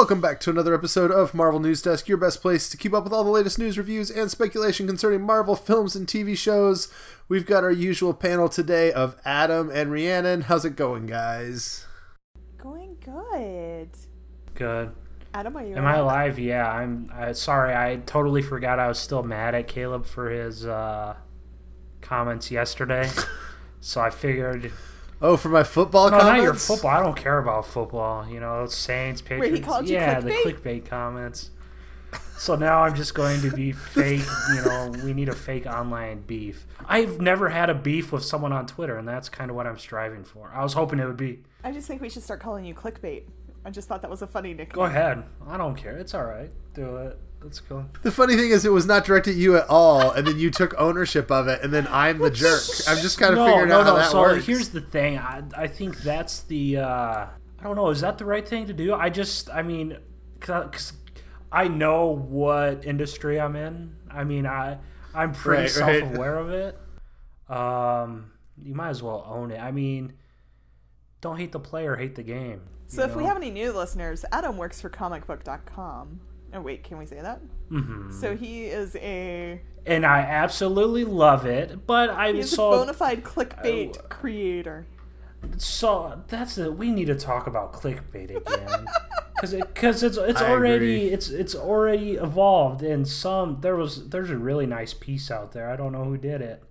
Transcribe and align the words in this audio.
Welcome 0.00 0.22
back 0.22 0.40
to 0.40 0.50
another 0.50 0.72
episode 0.72 1.10
of 1.10 1.34
Marvel 1.34 1.60
News 1.60 1.82
Desk, 1.82 2.08
your 2.08 2.16
best 2.16 2.40
place 2.40 2.70
to 2.70 2.78
keep 2.78 2.94
up 2.94 3.04
with 3.04 3.12
all 3.12 3.22
the 3.22 3.28
latest 3.28 3.58
news, 3.58 3.76
reviews, 3.76 4.10
and 4.10 4.30
speculation 4.30 4.86
concerning 4.86 5.20
Marvel 5.20 5.54
films 5.54 5.94
and 5.94 6.06
TV 6.06 6.38
shows. 6.38 6.90
We've 7.28 7.44
got 7.44 7.64
our 7.64 7.70
usual 7.70 8.14
panel 8.14 8.48
today 8.48 8.92
of 8.92 9.14
Adam 9.26 9.70
and 9.70 9.92
Rhiannon. 9.92 10.40
How's 10.40 10.64
it 10.64 10.74
going, 10.74 11.04
guys? 11.04 11.84
Going 12.56 12.96
good. 13.04 13.90
Good. 14.54 14.92
Adam, 15.34 15.54
are 15.54 15.66
you? 15.66 15.76
Am 15.76 15.84
I 15.84 15.96
alive? 15.96 16.38
Yeah, 16.38 16.66
I'm. 16.66 17.12
Uh, 17.14 17.34
sorry, 17.34 17.74
I 17.74 17.96
totally 18.06 18.40
forgot 18.40 18.78
I 18.78 18.88
was 18.88 18.98
still 18.98 19.22
mad 19.22 19.54
at 19.54 19.68
Caleb 19.68 20.06
for 20.06 20.30
his 20.30 20.64
uh, 20.64 21.14
comments 22.00 22.50
yesterday. 22.50 23.10
so 23.80 24.00
I 24.00 24.08
figured. 24.08 24.72
Oh, 25.22 25.36
for 25.36 25.48
my 25.50 25.62
football 25.62 26.10
No, 26.10 26.18
comments? 26.18 26.36
not 26.38 26.42
your 26.42 26.54
football. 26.54 26.90
I 26.90 27.02
don't 27.02 27.16
care 27.16 27.38
about 27.38 27.66
football. 27.66 28.26
You 28.28 28.40
know, 28.40 28.66
Saints, 28.66 29.20
Patriots. 29.20 29.56
he 29.58 29.62
called 29.62 29.88
you 29.88 29.94
yeah, 29.96 30.20
clickbait? 30.20 30.44
the 30.44 30.52
clickbait 30.52 30.86
comments. 30.86 31.50
So 32.38 32.54
now 32.54 32.82
I'm 32.84 32.94
just 32.94 33.14
going 33.14 33.42
to 33.42 33.50
be 33.50 33.72
fake. 33.94 34.24
You 34.54 34.62
know, 34.62 34.92
we 35.04 35.12
need 35.12 35.28
a 35.28 35.34
fake 35.34 35.66
online 35.66 36.22
beef. 36.22 36.66
I've 36.86 37.20
never 37.20 37.50
had 37.50 37.68
a 37.68 37.74
beef 37.74 38.12
with 38.12 38.24
someone 38.24 38.52
on 38.52 38.66
Twitter, 38.66 38.96
and 38.96 39.06
that's 39.06 39.28
kind 39.28 39.50
of 39.50 39.56
what 39.56 39.66
I'm 39.66 39.78
striving 39.78 40.24
for. 40.24 40.50
I 40.54 40.62
was 40.62 40.72
hoping 40.72 40.98
it 40.98 41.06
would 41.06 41.18
be. 41.18 41.40
I 41.62 41.70
just 41.70 41.86
think 41.86 42.00
we 42.00 42.08
should 42.08 42.22
start 42.22 42.40
calling 42.40 42.64
you 42.64 42.74
clickbait. 42.74 43.24
I 43.62 43.70
just 43.70 43.88
thought 43.88 44.00
that 44.00 44.10
was 44.10 44.22
a 44.22 44.26
funny 44.26 44.54
nickname. 44.54 44.74
Go 44.74 44.84
ahead. 44.84 45.22
I 45.46 45.58
don't 45.58 45.74
care. 45.76 45.98
It's 45.98 46.14
all 46.14 46.24
right. 46.24 46.50
Do 46.72 46.96
it. 46.96 47.18
Let's 47.42 47.60
go. 47.60 47.86
The 48.02 48.10
funny 48.10 48.36
thing 48.36 48.50
is, 48.50 48.64
it 48.64 48.72
was 48.72 48.86
not 48.86 49.04
directed 49.04 49.30
at 49.30 49.36
you 49.36 49.56
at 49.56 49.66
all, 49.68 50.10
and 50.10 50.26
then 50.26 50.38
you 50.38 50.50
took 50.50 50.74
ownership 50.78 51.30
of 51.30 51.48
it, 51.48 51.62
and 51.62 51.72
then 51.72 51.86
I'm 51.90 52.18
the 52.18 52.30
jerk. 52.30 52.60
I'm 52.86 52.98
just 52.98 53.18
kind 53.18 53.32
of 53.32 53.38
no, 53.38 53.46
figuring 53.46 53.68
no, 53.70 53.80
out 53.80 53.86
how 53.86 53.92
no. 53.92 53.98
that 53.98 54.10
so 54.10 54.20
works. 54.20 54.46
here's 54.46 54.68
the 54.68 54.82
thing. 54.82 55.16
I, 55.18 55.42
I 55.56 55.66
think 55.66 55.98
that's 55.98 56.42
the. 56.42 56.78
Uh, 56.78 57.26
I 57.58 57.62
don't 57.62 57.76
know. 57.76 57.88
Is 57.88 58.02
that 58.02 58.18
the 58.18 58.26
right 58.26 58.46
thing 58.46 58.66
to 58.66 58.72
do? 58.74 58.92
I 58.94 59.08
just. 59.08 59.48
I 59.50 59.62
mean, 59.62 59.96
because 60.38 60.92
I 61.50 61.68
know 61.68 62.06
what 62.06 62.84
industry 62.84 63.40
I'm 63.40 63.56
in. 63.56 63.96
I 64.10 64.24
mean, 64.24 64.46
I 64.46 64.78
I'm 65.14 65.32
pretty 65.32 65.62
Right, 65.62 65.76
right. 65.76 66.00
self-aware 66.02 66.38
of 66.38 66.50
it. 66.50 66.78
Um, 67.48 68.32
you 68.62 68.74
might 68.74 68.90
as 68.90 69.02
well 69.02 69.24
own 69.28 69.50
it. 69.50 69.58
I 69.58 69.72
mean, 69.72 70.12
don't 71.20 71.36
hate 71.38 71.52
the 71.52 71.60
player, 71.60 71.96
hate 71.96 72.14
the 72.14 72.22
game. 72.22 72.62
So 72.86 73.02
you 73.02 73.10
if 73.10 73.16
we 73.16 73.24
have 73.24 73.36
any 73.36 73.50
new 73.50 73.72
listeners, 73.72 74.24
Adam 74.32 74.56
works 74.56 74.80
for 74.80 74.90
comicbook.com. 74.90 76.20
Oh 76.52 76.60
wait, 76.60 76.82
can 76.84 76.98
we 76.98 77.06
say 77.06 77.20
that? 77.20 77.40
Mhm. 77.70 78.12
So 78.12 78.36
he 78.36 78.64
is 78.64 78.96
a 78.96 79.60
and 79.86 80.04
I 80.04 80.20
absolutely 80.20 81.04
love 81.04 81.46
it, 81.46 81.86
but 81.86 82.10
I 82.10 82.32
he's 82.32 82.50
so 82.50 82.72
a 82.72 82.76
bona 82.78 82.92
fide 82.92 83.22
clickbait 83.24 83.98
I- 83.98 84.02
creator. 84.08 84.86
So 85.56 86.22
that's 86.28 86.58
it. 86.58 86.76
We 86.76 86.90
need 86.90 87.06
to 87.06 87.14
talk 87.14 87.46
about 87.46 87.72
clickbait 87.72 88.36
again, 88.36 88.86
because 89.34 89.54
because 89.54 90.02
it's 90.02 90.16
it's 90.18 90.40
I 90.40 90.50
already 90.50 90.74
agree. 90.76 91.08
it's 91.08 91.30
it's 91.30 91.54
already 91.54 92.12
evolved. 92.14 92.82
And 92.82 93.06
some 93.08 93.58
there 93.62 93.74
was 93.76 94.10
there's 94.10 94.30
a 94.30 94.36
really 94.36 94.66
nice 94.66 94.92
piece 94.92 95.30
out 95.30 95.52
there. 95.52 95.70
I 95.70 95.76
don't 95.76 95.92
know 95.92 96.04
who 96.04 96.18
did 96.18 96.42
it, 96.42 96.62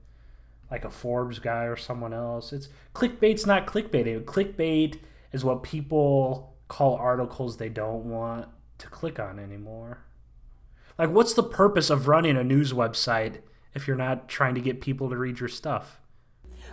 like 0.69 0.85
a 0.85 0.89
Forbes 0.91 1.39
guy 1.39 1.63
or 1.63 1.75
someone 1.77 2.13
else. 2.13 2.53
It's 2.53 2.69
clickbait's 2.94 3.45
not 3.47 3.66
clickbait. 3.66 4.23
Clickbait 4.25 5.00
is 5.31 5.44
what 5.44 5.63
people 5.63 6.53
call 6.67 6.95
articles 6.95 7.57
they 7.57 7.69
don't 7.69 8.05
want 8.05 8.47
to 8.80 8.88
click 8.88 9.19
on 9.19 9.39
anymore. 9.39 9.99
Like, 10.97 11.11
what's 11.11 11.33
the 11.33 11.44
purpose 11.44 11.89
of 11.89 12.08
running 12.08 12.35
a 12.35 12.44
news 12.44 12.73
website 12.73 13.41
if 13.73 13.88
you're 13.88 13.95
not 13.95 14.27
trying 14.27 14.55
to 14.55 14.61
get 14.61 14.81
people 14.81 15.09
to 15.09 15.17
read 15.17 15.39
your 15.39 15.47
stuff? 15.47 16.02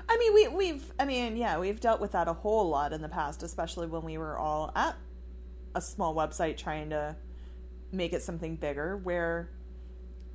I 0.08 0.16
mean, 0.18 0.34
we, 0.34 0.48
we've, 0.48 0.92
I 0.98 1.04
mean, 1.04 1.36
yeah, 1.36 1.58
we've 1.58 1.80
dealt 1.80 2.00
with 2.00 2.12
that 2.12 2.28
a 2.28 2.32
whole 2.32 2.68
lot 2.68 2.92
in 2.92 3.02
the 3.02 3.08
past, 3.08 3.42
especially 3.42 3.86
when 3.86 4.02
we 4.02 4.18
were 4.18 4.38
all 4.38 4.72
at 4.74 4.96
a 5.74 5.80
small 5.80 6.14
website 6.14 6.56
trying 6.56 6.90
to 6.90 7.16
make 7.92 8.12
it 8.12 8.22
something 8.22 8.56
bigger. 8.56 8.96
Where 8.96 9.50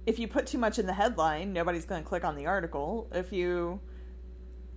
if 0.06 0.20
you 0.20 0.28
put 0.28 0.48
too 0.48 0.58
much 0.58 0.80
in 0.80 0.88
the 0.88 0.94
headline, 0.94 1.53
nobody's 1.53 1.86
going 1.86 2.02
to 2.02 2.08
click 2.08 2.24
on 2.24 2.36
the 2.36 2.46
article. 2.46 3.09
If 3.14 3.32
you 3.32 3.82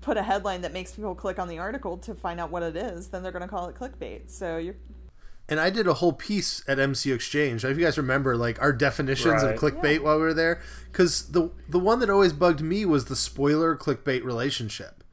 put 0.01 0.17
a 0.17 0.23
headline 0.23 0.61
that 0.63 0.73
makes 0.73 0.93
people 0.93 1.15
click 1.15 1.39
on 1.39 1.49
the 1.49 1.59
article 1.59 1.97
to 1.99 2.15
find 2.15 2.39
out 2.39 2.51
what 2.51 2.63
it 2.63 2.77
is, 2.77 3.09
then 3.09 3.23
they're 3.23 3.33
going 3.33 3.43
to 3.43 3.49
call 3.49 3.69
it 3.69 3.75
clickbait. 3.75 4.31
So 4.31 4.59
you're, 4.59 4.77
and 5.49 5.61
I 5.61 5.71
did 5.71 5.87
a 5.87 5.95
whole 5.95 6.13
piece 6.13 6.63
at 6.67 6.79
MCU 6.79 7.15
Exchange. 7.15 7.65
If 7.65 7.77
you 7.79 7.85
guys 7.85 7.99
remember, 7.99 8.37
like 8.37 8.61
our 8.63 8.73
definitions 8.73 9.43
Right. 9.43 9.55
of 9.55 9.61
clickbait 9.61 10.01
while 10.01 10.17
we 10.17 10.23
were 10.23 10.35
there, 10.35 10.61
because 10.91 11.31
the 11.33 11.51
the 11.69 11.79
one 11.79 11.99
that 12.01 12.11
always 12.11 12.33
bugged 12.33 12.61
me 12.61 12.85
was 12.85 13.07
the 13.07 13.17
spoiler 13.17 13.77
clickbait 13.77 14.25
relationship. 14.25 15.05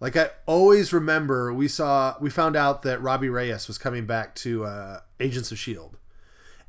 Like 0.00 0.16
I 0.16 0.30
always 0.46 0.92
remember, 0.92 1.52
we 1.52 1.68
saw 1.68 2.16
we 2.20 2.30
found 2.30 2.56
out 2.56 2.82
that 2.82 3.00
Robbie 3.02 3.28
Reyes 3.30 3.66
was 3.68 3.78
coming 3.78 4.06
back 4.06 4.34
to 4.36 4.64
uh, 4.64 5.00
Agents 5.20 5.50
of 5.52 5.58
Shield, 5.58 5.98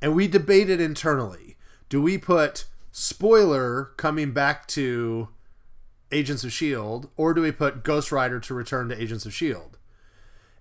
and 0.02 0.16
we 0.16 0.28
debated 0.28 0.80
internally: 0.82 1.58
do 1.90 2.02
we 2.02 2.18
put 2.18 2.66
spoiler 2.92 3.92
coming 3.98 4.32
back 4.32 4.68
to 4.68 5.30
Agents 6.12 6.44
of 6.44 6.52
Shield, 6.54 7.10
or 7.18 7.34
do 7.34 7.42
we 7.42 7.52
put 7.52 7.84
Ghost 7.84 8.12
Rider 8.12 8.40
to 8.40 8.54
return 8.54 8.90
to 8.90 9.02
Agents 9.02 9.26
of 9.26 9.34
Shield? 9.34 9.78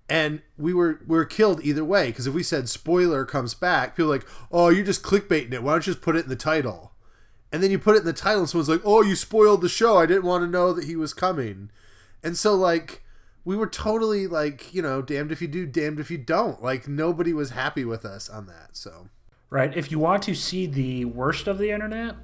And 0.09 0.43
we 0.56 0.72
were 0.72 1.00
we 1.06 1.17
were 1.17 1.25
killed 1.25 1.65
either 1.65 1.84
way 1.84 2.09
because 2.09 2.27
if 2.27 2.34
we 2.34 2.43
said 2.43 2.69
spoiler 2.69 3.25
comes 3.25 3.55
back, 3.55 3.97
people 3.97 4.11
like, 4.11 4.27
oh, 4.53 4.69
you're 4.69 4.84
just 4.84 5.03
clickbaiting 5.03 5.53
it. 5.53 5.62
Why 5.62 5.72
don't 5.72 5.87
you 5.87 5.93
just 5.93 6.03
put 6.03 6.17
it 6.17 6.25
in 6.25 6.28
the 6.28 6.37
title? 6.37 6.93
And 7.53 7.62
then 7.62 7.71
you 7.71 7.78
put 7.78 7.97
it 7.97 8.00
in 8.00 8.05
the 8.06 8.12
title, 8.12 8.41
and 8.41 8.49
someone's 8.49 8.69
like, 8.69 8.83
oh, 8.84 9.03
you 9.03 9.16
spoiled 9.16 9.62
the 9.62 9.69
show. 9.69 9.99
I 9.99 10.06
didn't 10.06 10.25
want 10.25 10.43
to 10.45 10.50
know 10.50 10.72
that 10.72 10.84
he 10.84 10.97
was 10.97 11.15
coming. 11.15 11.71
And 12.22 12.37
so 12.37 12.55
like 12.55 13.03
we 13.45 13.56
were 13.56 13.66
totally 13.66 14.27
like 14.27 14.75
you 14.75 14.83
know 14.83 15.03
damned 15.03 15.33
if 15.33 15.43
you 15.43 15.49
do, 15.49 15.66
damned 15.66 16.00
if 16.00 16.11
you 16.11 16.19
don't. 16.19 16.62
Like 16.62 16.87
nobody 16.87 17.33
was 17.33 17.50
happy 17.50 17.84
with 17.84 18.05
us 18.05 18.28
on 18.28 18.47
that. 18.47 18.77
So 18.77 19.09
Right. 19.49 19.77
If 19.77 19.93
you 19.93 19.99
want 19.99 20.22
to 20.25 20.34
see 20.34 20.66
the 20.66 21.05
worst 21.05 21.47
of 21.47 21.59
the 21.59 21.71
internet, 21.71 22.16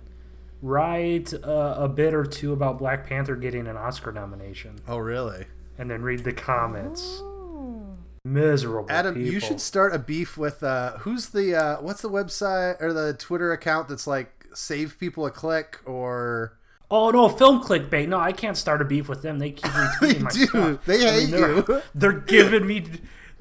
write 0.61 1.33
uh, 1.33 1.75
a 1.79 1.89
bit 1.89 2.15
or 2.15 2.25
two 2.25 2.53
about 2.53 2.79
Black 2.79 3.07
Panther 3.07 3.37
getting 3.37 3.67
an 3.67 3.77
Oscar 3.77 4.13
nomination, 4.13 4.81
oh 4.89 4.99
really? 4.99 5.47
and 5.79 5.91
then 5.91 6.03
read 6.03 6.25
the 6.25 6.33
comments. 6.33 7.23
Miserable. 8.25 8.87
Adam, 8.89 9.21
you 9.21 9.41
should 9.41 9.61
start 9.61 9.95
a 9.95 9.99
beef 9.99 10.39
with 10.39 10.63
uh 10.63 10.99
who's 10.99 11.31
the 11.31 11.57
uh 11.57 11.83
what's 11.83 12.03
the 12.03 12.09
website 12.09 12.81
or 12.81 12.93
the 12.93 13.15
Twitter 13.15 13.53
account 13.53 13.89
that's 13.89 14.07
like 14.07 14.47
save 14.55 14.99
people 15.01 15.27
a 15.27 15.31
click 15.31 15.81
or 15.87 16.57
Oh 16.89 17.11
no, 17.11 17.29
film 17.31 17.63
clickbait. 17.63 18.07
No, 18.07 18.21
I 18.21 18.33
can't 18.33 18.57
start 18.57 18.83
a 18.83 18.85
beef 18.85 19.09
with 19.09 19.23
them. 19.23 19.39
They 19.39 19.51
keep 19.51 19.65
retweeting 19.73 20.21
my 20.21 20.31
do. 20.31 20.47
stuff. 20.47 20.85
They 20.85 21.09
I 21.09 21.13
hate 21.21 21.31
they're, 21.31 21.57
you. 21.57 21.83
They're 21.95 22.13
giving 22.13 22.67
me. 22.67 22.87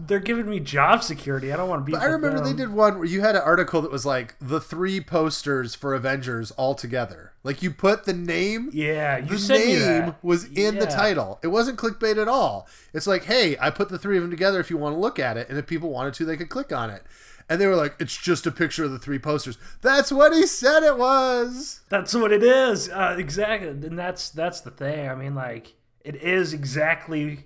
They're 0.07 0.19
giving 0.19 0.49
me 0.49 0.59
job 0.59 1.03
security. 1.03 1.51
I 1.51 1.57
don't 1.57 1.69
want 1.69 1.85
to 1.85 1.91
be. 1.91 1.97
I 1.97 2.05
remember 2.05 2.39
they 2.41 2.53
did 2.53 2.69
one 2.69 2.97
where 2.97 3.07
you 3.07 3.21
had 3.21 3.35
an 3.35 3.41
article 3.43 3.81
that 3.81 3.91
was 3.91 4.05
like 4.05 4.35
the 4.39 4.59
three 4.59 5.01
posters 5.01 5.75
for 5.75 5.93
Avengers 5.93 6.51
all 6.51 6.75
together. 6.75 7.33
Like 7.43 7.61
you 7.61 7.71
put 7.71 8.05
the 8.05 8.13
name, 8.13 8.69
Yeah, 8.71 9.17
you 9.17 9.37
the 9.37 9.57
name 9.57 10.15
was 10.21 10.45
in 10.45 10.75
the 10.75 10.85
title. 10.85 11.39
It 11.43 11.47
wasn't 11.47 11.79
clickbait 11.79 12.21
at 12.21 12.27
all. 12.27 12.67
It's 12.93 13.07
like, 13.07 13.25
hey, 13.25 13.57
I 13.59 13.69
put 13.69 13.89
the 13.89 13.97
three 13.97 14.17
of 14.17 14.23
them 14.23 14.31
together 14.31 14.59
if 14.59 14.69
you 14.69 14.77
want 14.77 14.95
to 14.95 14.99
look 14.99 15.19
at 15.19 15.37
it, 15.37 15.49
and 15.49 15.57
if 15.57 15.67
people 15.67 15.89
wanted 15.89 16.13
to, 16.15 16.25
they 16.25 16.37
could 16.37 16.49
click 16.49 16.71
on 16.71 16.89
it. 16.89 17.03
And 17.49 17.59
they 17.59 17.67
were 17.67 17.75
like, 17.75 17.95
it's 17.99 18.15
just 18.15 18.47
a 18.47 18.51
picture 18.51 18.85
of 18.85 18.91
the 18.91 18.99
three 18.99 19.19
posters. 19.19 19.57
That's 19.81 20.11
what 20.11 20.33
he 20.33 20.45
said 20.45 20.83
it 20.83 20.97
was. 20.97 21.81
That's 21.89 22.13
what 22.13 22.31
it 22.31 22.43
is. 22.43 22.89
Uh, 22.89 23.15
exactly, 23.17 23.69
and 23.69 23.99
that's 23.99 24.29
that's 24.29 24.61
the 24.61 24.71
thing. 24.71 25.09
I 25.09 25.15
mean, 25.15 25.35
like 25.35 25.73
it 26.03 26.15
is 26.15 26.53
exactly 26.53 27.45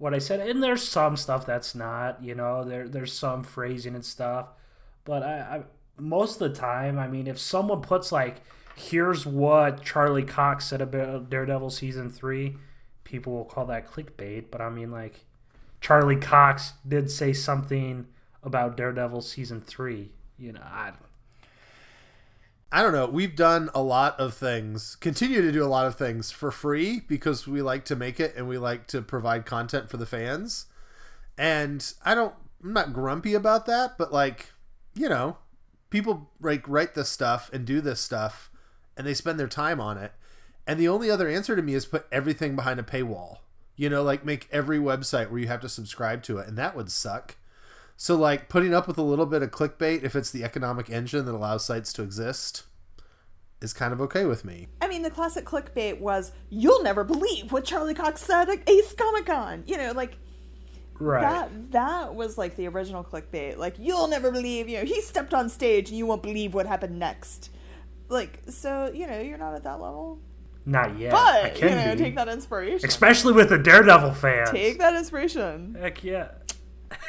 what 0.00 0.14
I 0.14 0.18
said. 0.18 0.40
And 0.40 0.62
there's 0.62 0.88
some 0.88 1.16
stuff 1.16 1.46
that's 1.46 1.74
not. 1.74 2.24
You 2.24 2.34
know, 2.34 2.64
there 2.64 2.88
there's 2.88 3.12
some 3.12 3.44
phrasing 3.44 3.94
and 3.94 4.04
stuff, 4.04 4.48
but 5.04 5.22
I, 5.22 5.38
I 5.38 5.62
most 5.98 6.40
of 6.40 6.50
the 6.50 6.58
time, 6.58 6.98
I 6.98 7.06
mean, 7.06 7.26
if 7.26 7.38
someone 7.38 7.82
puts 7.82 8.10
like, 8.10 8.36
"Here's 8.74 9.26
what 9.26 9.84
Charlie 9.84 10.24
Cox 10.24 10.66
said 10.66 10.80
about 10.80 11.30
Daredevil 11.30 11.70
season 11.70 12.10
three, 12.10 12.56
people 13.04 13.34
will 13.34 13.44
call 13.44 13.66
that 13.66 13.90
clickbait. 13.90 14.46
But 14.50 14.62
I 14.62 14.70
mean, 14.70 14.90
like, 14.90 15.26
Charlie 15.80 16.16
Cox 16.16 16.72
did 16.88 17.10
say 17.10 17.32
something 17.34 18.06
about 18.42 18.76
Daredevil 18.78 19.20
season 19.20 19.60
three. 19.60 20.10
You 20.38 20.52
know, 20.54 20.62
I. 20.62 20.92
I 22.72 22.82
don't 22.82 22.92
know. 22.92 23.06
We've 23.06 23.34
done 23.34 23.68
a 23.74 23.82
lot 23.82 24.18
of 24.20 24.34
things, 24.34 24.96
continue 24.96 25.42
to 25.42 25.50
do 25.50 25.64
a 25.64 25.66
lot 25.66 25.86
of 25.86 25.96
things 25.96 26.30
for 26.30 26.52
free 26.52 27.00
because 27.00 27.46
we 27.46 27.62
like 27.62 27.84
to 27.86 27.96
make 27.96 28.20
it 28.20 28.36
and 28.36 28.48
we 28.48 28.58
like 28.58 28.86
to 28.88 29.02
provide 29.02 29.44
content 29.44 29.90
for 29.90 29.96
the 29.96 30.06
fans. 30.06 30.66
And 31.36 31.92
I 32.04 32.14
don't, 32.14 32.34
I'm 32.62 32.72
not 32.72 32.92
grumpy 32.92 33.34
about 33.34 33.66
that, 33.66 33.98
but 33.98 34.12
like, 34.12 34.52
you 34.94 35.08
know, 35.08 35.38
people 35.90 36.30
like 36.40 36.68
write 36.68 36.94
this 36.94 37.08
stuff 37.08 37.50
and 37.52 37.64
do 37.64 37.80
this 37.80 38.00
stuff 38.00 38.50
and 38.96 39.06
they 39.06 39.14
spend 39.14 39.40
their 39.40 39.48
time 39.48 39.80
on 39.80 39.98
it. 39.98 40.12
And 40.66 40.78
the 40.78 40.88
only 40.88 41.10
other 41.10 41.28
answer 41.28 41.56
to 41.56 41.62
me 41.62 41.74
is 41.74 41.86
put 41.86 42.06
everything 42.12 42.54
behind 42.54 42.78
a 42.78 42.84
paywall. 42.84 43.38
You 43.76 43.88
know, 43.88 44.02
like 44.02 44.24
make 44.24 44.46
every 44.52 44.78
website 44.78 45.30
where 45.30 45.40
you 45.40 45.48
have 45.48 45.62
to 45.62 45.68
subscribe 45.68 46.22
to 46.24 46.38
it, 46.38 46.46
and 46.46 46.58
that 46.58 46.76
would 46.76 46.90
suck. 46.92 47.36
So, 48.02 48.16
like, 48.16 48.48
putting 48.48 48.72
up 48.72 48.88
with 48.88 48.96
a 48.96 49.02
little 49.02 49.26
bit 49.26 49.42
of 49.42 49.50
clickbait, 49.50 50.04
if 50.04 50.16
it's 50.16 50.30
the 50.30 50.42
economic 50.42 50.88
engine 50.88 51.26
that 51.26 51.34
allows 51.34 51.66
sites 51.66 51.92
to 51.92 52.02
exist, 52.02 52.62
is 53.60 53.74
kind 53.74 53.92
of 53.92 54.00
okay 54.00 54.24
with 54.24 54.42
me. 54.42 54.68
I 54.80 54.88
mean, 54.88 55.02
the 55.02 55.10
classic 55.10 55.44
clickbait 55.44 56.00
was, 56.00 56.32
"You'll 56.48 56.82
never 56.82 57.04
believe 57.04 57.52
what 57.52 57.66
Charlie 57.66 57.92
Cox 57.92 58.22
said 58.22 58.48
at 58.48 58.66
Ace 58.66 58.94
Comic 58.94 59.26
Con." 59.26 59.64
You 59.66 59.76
know, 59.76 59.92
like 59.92 60.16
Right. 60.98 61.20
That 61.20 61.72
that 61.72 62.14
was 62.14 62.38
like 62.38 62.56
the 62.56 62.68
original 62.68 63.04
clickbait. 63.04 63.58
Like 63.58 63.74
you'll 63.78 64.08
never 64.08 64.30
believe, 64.30 64.70
you 64.70 64.78
know, 64.78 64.84
he 64.86 65.02
stepped 65.02 65.34
on 65.34 65.50
stage 65.50 65.90
and 65.90 65.98
you 65.98 66.06
won't 66.06 66.22
believe 66.22 66.54
what 66.54 66.64
happened 66.66 66.98
next. 66.98 67.50
Like 68.08 68.40
so, 68.48 68.90
you 68.94 69.06
know, 69.06 69.20
you're 69.20 69.36
not 69.36 69.54
at 69.54 69.64
that 69.64 69.78
level. 69.78 70.20
Not 70.64 70.98
yet. 70.98 71.12
I 71.14 71.42
But, 71.42 71.54
can 71.54 71.68
you 71.68 71.84
know, 71.84 71.96
be. 71.96 72.02
take 72.02 72.16
that 72.16 72.28
inspiration. 72.28 72.86
Especially 72.88 73.34
with 73.34 73.50
the 73.50 73.58
Daredevil 73.58 74.12
fans. 74.12 74.50
Take 74.50 74.78
that 74.78 74.94
inspiration. 74.94 75.76
Heck 75.78 76.02
yeah. 76.02 76.28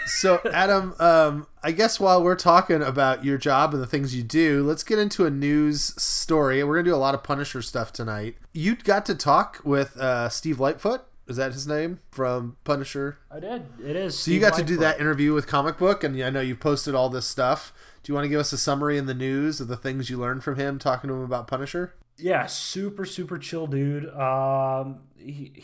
So, 0.07 0.41
Adam, 0.51 0.93
um, 0.99 1.47
I 1.63 1.71
guess 1.71 1.99
while 1.99 2.23
we're 2.23 2.35
talking 2.35 2.81
about 2.81 3.23
your 3.23 3.37
job 3.37 3.73
and 3.73 3.81
the 3.81 3.87
things 3.87 4.15
you 4.15 4.23
do, 4.23 4.63
let's 4.63 4.83
get 4.83 4.99
into 4.99 5.25
a 5.25 5.29
news 5.29 5.81
story. 6.01 6.63
We're 6.63 6.75
gonna 6.75 6.85
do 6.91 6.95
a 6.95 6.97
lot 6.97 7.13
of 7.15 7.23
Punisher 7.23 7.61
stuff 7.61 7.93
tonight. 7.93 8.35
You 8.53 8.75
got 8.75 9.05
to 9.07 9.15
talk 9.15 9.61
with 9.63 9.97
uh, 9.97 10.29
Steve 10.29 10.59
Lightfoot. 10.59 11.01
Is 11.27 11.37
that 11.37 11.53
his 11.53 11.65
name 11.67 11.99
from 12.11 12.57
Punisher? 12.65 13.19
I 13.31 13.39
did. 13.39 13.63
It 13.83 13.95
is. 13.95 14.19
So 14.19 14.31
you 14.31 14.39
got 14.39 14.55
to 14.55 14.63
do 14.63 14.75
that 14.77 14.99
interview 14.99 15.33
with 15.33 15.47
Comic 15.47 15.77
Book, 15.77 16.03
and 16.03 16.21
I 16.21 16.29
know 16.29 16.41
you 16.41 16.55
posted 16.55 16.93
all 16.93 17.09
this 17.09 17.25
stuff. 17.27 17.71
Do 18.03 18.11
you 18.11 18.15
want 18.15 18.25
to 18.25 18.29
give 18.29 18.39
us 18.39 18.51
a 18.51 18.57
summary 18.57 18.97
in 18.97 19.05
the 19.05 19.13
news 19.13 19.61
of 19.61 19.67
the 19.69 19.77
things 19.77 20.09
you 20.09 20.17
learned 20.17 20.43
from 20.43 20.57
him 20.57 20.77
talking 20.77 21.07
to 21.07 21.13
him 21.13 21.21
about 21.21 21.47
Punisher? 21.47 21.93
Yeah, 22.17 22.47
super 22.47 23.05
super 23.05 23.37
chill 23.37 23.65
dude. 23.67 24.09
Um, 24.13 25.01
he, 25.17 25.53
he- 25.55 25.63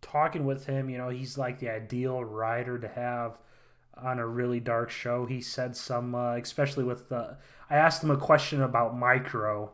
talking 0.00 0.44
with 0.46 0.66
him, 0.66 0.88
you 0.90 0.98
know, 0.98 1.08
he's 1.10 1.36
like 1.36 1.58
the 1.58 1.68
ideal 1.70 2.22
writer 2.24 2.78
to 2.78 2.88
have 2.88 3.38
on 3.96 4.18
a 4.18 4.26
really 4.26 4.60
dark 4.60 4.90
show. 4.90 5.26
He 5.26 5.40
said 5.40 5.76
some, 5.76 6.14
uh, 6.14 6.36
especially 6.36 6.84
with 6.84 7.08
the. 7.08 7.36
I 7.70 7.76
asked 7.76 8.02
him 8.02 8.10
a 8.10 8.16
question 8.16 8.62
about 8.62 8.96
Micro, 8.96 9.72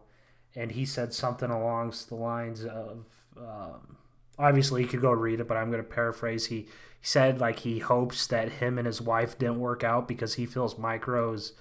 and 0.55 0.73
he 0.73 0.85
said 0.85 1.13
something 1.13 1.51
along 1.51 1.95
the 2.09 2.15
lines 2.15 2.65
of. 2.65 3.05
Um, 3.37 3.97
obviously, 4.39 4.83
you 4.83 4.89
could 4.89 5.01
go 5.01 5.13
read 5.13 5.41
it, 5.41 5.49
but 5.49 5.57
I'm 5.57 5.71
going 5.71 5.83
to 5.83 5.89
paraphrase. 5.89 6.47
He, 6.47 6.57
he 6.57 6.69
said 7.03 7.41
like 7.41 7.61
he 7.61 7.79
hopes 7.79 8.27
that 8.27 8.53
him 8.53 8.79
and 8.79 8.87
his 8.87 9.01
wife 9.01 9.39
didn't 9.39 9.61
work 9.61 9.85
out 9.85 10.09
because 10.09 10.35
he 10.35 10.47
feels 10.47 10.79
Micro's 10.79 11.53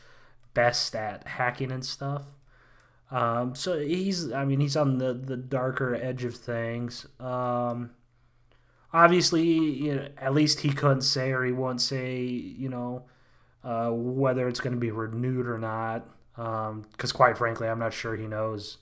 best 0.54 0.96
at 0.96 1.28
hacking 1.28 1.72
and 1.72 1.86
stuff. 1.86 2.24
Um, 3.10 3.56
so 3.56 3.80
he's, 3.80 4.32
I 4.32 4.44
mean, 4.44 4.60
he's 4.60 4.76
on 4.76 4.98
the, 4.98 5.14
the 5.14 5.38
darker 5.38 5.96
edge 5.96 6.24
of 6.24 6.36
things. 6.36 7.06
Um, 7.20 7.92
obviously, 8.94 9.44
you 9.46 9.96
know, 9.96 10.08
at 10.18 10.34
least 10.34 10.62
he 10.62 10.70
couldn't 10.70 11.02
say 11.02 11.32
or 11.32 11.44
he 11.44 11.52
won't 11.52 11.82
say, 11.82 12.22
you 12.24 12.70
know, 12.70 13.04
uh, 13.64 13.90
whether 13.92 14.48
it's 14.48 14.60
going 14.60 14.74
to 14.74 14.80
be 14.80 14.92
renewed 14.92 15.48
or 15.48 15.58
not. 15.58 16.06
Because 16.36 17.12
quite 17.12 17.38
frankly, 17.38 17.68
I'm 17.68 17.80
not 17.80 17.94
sure 17.94 18.16
he 18.16 18.28
knows, 18.28 18.78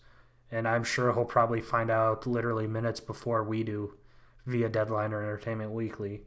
and 0.51 0.67
I'm 0.67 0.83
sure 0.83 1.13
he'll 1.13 1.23
probably 1.23 1.61
find 1.61 1.89
out 1.89 2.27
literally 2.27 2.67
minutes 2.67 2.99
before 2.99 3.43
we 3.43 3.63
do, 3.63 3.93
via 4.45 4.67
Deadline 4.67 5.13
or 5.13 5.21
Entertainment 5.21 5.71
Weekly. 5.71 6.21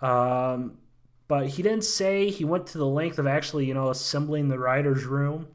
Um, 0.00 0.78
but 1.26 1.48
he 1.48 1.62
didn't 1.62 1.84
say 1.84 2.30
he 2.30 2.44
went 2.44 2.68
to 2.68 2.78
the 2.78 2.86
length 2.86 3.18
of 3.18 3.26
actually, 3.26 3.66
you 3.66 3.74
know, 3.74 3.90
assembling 3.90 4.48
the 4.48 4.58
writers' 4.58 5.04
room 5.04 5.48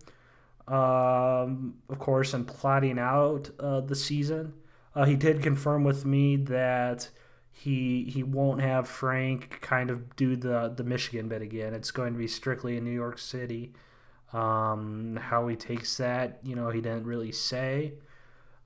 um, 0.68 1.76
of 1.90 2.00
course, 2.00 2.34
and 2.34 2.46
plotting 2.46 3.00
out 3.00 3.50
uh, 3.60 3.82
the 3.82 3.96
season. 3.96 4.54
Uh, 4.94 5.06
he 5.06 5.16
did 5.16 5.42
confirm 5.42 5.84
with 5.84 6.06
me 6.06 6.36
that 6.36 7.10
he 7.60 8.04
he 8.04 8.22
won't 8.22 8.62
have 8.62 8.88
Frank 8.88 9.60
kind 9.62 9.90
of 9.90 10.16
do 10.16 10.36
the 10.36 10.72
the 10.76 10.84
Michigan 10.84 11.28
bit 11.28 11.42
again. 11.42 11.74
It's 11.74 11.90
going 11.90 12.14
to 12.14 12.20
be 12.20 12.28
strictly 12.28 12.78
in 12.78 12.84
New 12.84 12.92
York 12.92 13.18
City. 13.18 13.74
Um, 14.32 15.18
how 15.20 15.48
he 15.48 15.56
takes 15.56 15.98
that, 15.98 16.40
you 16.44 16.56
know, 16.56 16.70
he 16.70 16.82
didn't 16.82 17.06
really 17.06 17.32
say. 17.32 17.94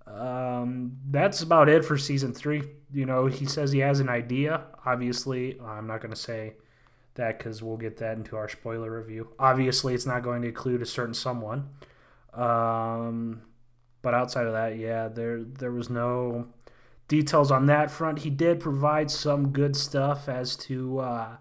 Um, 0.08 0.98
that's 1.10 1.42
about 1.42 1.70
it 1.70 1.86
for 1.86 1.98
season 1.98 2.34
three. 2.34 2.64
You 2.92 3.06
know, 3.06 3.28
he 3.28 3.46
says 3.46 3.72
he 3.72 3.80
has 3.80 4.00
an 4.00 4.10
idea. 4.10 4.64
Obviously, 4.86 5.58
I'm 5.62 5.88
not 5.88 6.02
going 6.02 6.14
to 6.14 6.20
say 6.20 6.56
that 7.14 7.38
because 7.38 7.64
we'll 7.64 7.78
get 7.78 7.98
that 7.98 8.18
into 8.18 8.36
our 8.36 8.50
spoiler 8.50 8.92
review. 8.92 9.30
Obviously, 9.40 9.94
it's 9.94 10.06
not 10.06 10.24
going 10.24 10.42
to 10.42 10.50
include 10.50 10.82
a 10.82 10.86
certain 10.86 11.14
someone. 11.14 11.70
Um, 12.34 13.44
but 14.02 14.14
outside 14.14 14.48
of 14.48 14.54
that, 14.54 14.78
yeah, 14.78 15.08
there 15.08 15.44
there 15.44 15.72
was 15.72 15.90
no 15.90 16.48
details 17.12 17.52
on 17.52 17.66
that 17.66 17.92
front. 17.92 18.20
He 18.20 18.30
did 18.30 18.62
provide 18.62 19.12
some 19.12 19.50
good 19.50 19.76
stuff 19.76 20.30
as 20.30 20.56
to 20.56 21.00
uh, 21.00 21.36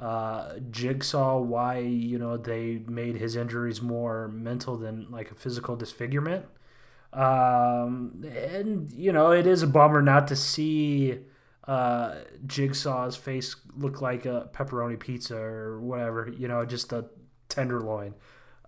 uh, 0.00 0.54
Jigsaw, 0.70 1.40
why 1.40 1.78
you 1.78 2.18
know 2.18 2.38
they 2.38 2.82
made 2.88 3.16
his 3.16 3.36
injuries 3.36 3.82
more 3.82 4.28
mental 4.28 4.78
than 4.78 5.10
like 5.10 5.30
a 5.30 5.34
physical 5.34 5.76
disfigurement. 5.76 6.46
Um, 7.12 8.24
and 8.34 8.90
you 8.92 9.12
know 9.12 9.30
it 9.30 9.46
is 9.46 9.62
a 9.62 9.66
bummer 9.66 10.00
not 10.00 10.26
to 10.28 10.36
see 10.36 11.18
uh, 11.68 12.14
Jigsaw's 12.46 13.14
face 13.14 13.56
look 13.76 14.00
like 14.00 14.24
a 14.24 14.48
pepperoni 14.54 14.98
pizza 14.98 15.36
or 15.36 15.82
whatever. 15.82 16.32
You 16.34 16.48
know, 16.48 16.64
just 16.64 16.94
a 16.94 17.04
tenderloin. 17.50 18.14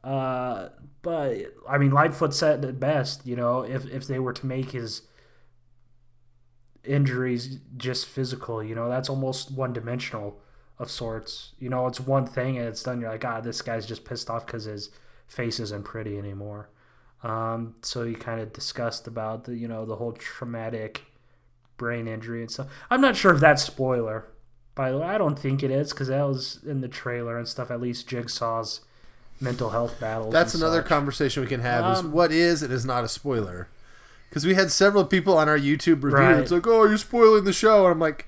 Uh, 0.04 0.68
but 1.00 1.38
I 1.66 1.78
mean, 1.78 1.92
Lightfoot 1.92 2.34
said 2.34 2.62
it 2.62 2.78
best. 2.78 3.26
You 3.26 3.36
know, 3.36 3.62
if 3.62 3.86
if 3.86 4.06
they 4.06 4.18
were 4.18 4.34
to 4.34 4.44
make 4.44 4.72
his 4.72 5.00
injuries 6.86 7.58
just 7.76 8.06
physical, 8.06 8.62
you 8.62 8.74
know, 8.74 8.88
that's 8.88 9.08
almost 9.08 9.50
one 9.50 9.72
dimensional 9.72 10.40
of 10.78 10.90
sorts. 10.90 11.52
You 11.58 11.68
know, 11.68 11.86
it's 11.86 12.00
one 12.00 12.26
thing 12.26 12.58
and 12.58 12.66
it's 12.66 12.82
done. 12.82 13.00
You're 13.00 13.10
like, 13.10 13.24
ah, 13.24 13.40
this 13.40 13.62
guy's 13.62 13.86
just 13.86 14.04
pissed 14.04 14.30
off 14.30 14.46
because 14.46 14.64
his 14.64 14.90
face 15.26 15.58
isn't 15.60 15.84
pretty 15.84 16.18
anymore. 16.18 16.68
Um, 17.22 17.74
so 17.82 18.04
he 18.04 18.14
kind 18.14 18.40
of 18.40 18.52
discussed 18.52 19.06
about 19.06 19.44
the 19.44 19.56
you 19.56 19.66
know 19.66 19.84
the 19.84 19.96
whole 19.96 20.12
traumatic 20.12 21.02
brain 21.76 22.06
injury 22.06 22.40
and 22.42 22.50
stuff. 22.50 22.68
I'm 22.90 23.00
not 23.00 23.16
sure 23.16 23.34
if 23.34 23.40
that's 23.40 23.62
spoiler. 23.62 24.26
By 24.74 24.92
the 24.92 24.98
way, 24.98 25.06
I 25.06 25.16
don't 25.16 25.38
think 25.38 25.62
it 25.62 25.70
is 25.70 25.90
because 25.92 26.08
that 26.08 26.22
was 26.22 26.60
in 26.66 26.82
the 26.82 26.88
trailer 26.88 27.38
and 27.38 27.48
stuff. 27.48 27.70
At 27.70 27.80
least 27.80 28.08
Jigsaw's 28.08 28.82
mental 29.40 29.70
health 29.70 29.98
battles. 29.98 30.32
That's 30.32 30.54
another 30.54 30.80
such. 30.80 30.88
conversation 30.88 31.42
we 31.42 31.48
can 31.48 31.60
have. 31.60 31.92
is 31.92 32.04
Um, 32.04 32.12
what 32.12 32.30
is 32.30 32.62
and 32.62 32.72
is 32.72 32.84
not 32.84 33.02
a 33.02 33.08
spoiler? 33.08 33.68
Because 34.28 34.44
we 34.44 34.54
had 34.54 34.70
several 34.70 35.04
people 35.04 35.38
on 35.38 35.48
our 35.48 35.58
YouTube 35.58 36.02
review. 36.02 36.18
Right. 36.18 36.36
It's 36.36 36.50
like, 36.50 36.66
oh, 36.66 36.84
you're 36.84 36.98
spoiling 36.98 37.44
the 37.44 37.52
show, 37.52 37.84
and 37.84 37.92
I'm 37.92 38.00
like, 38.00 38.26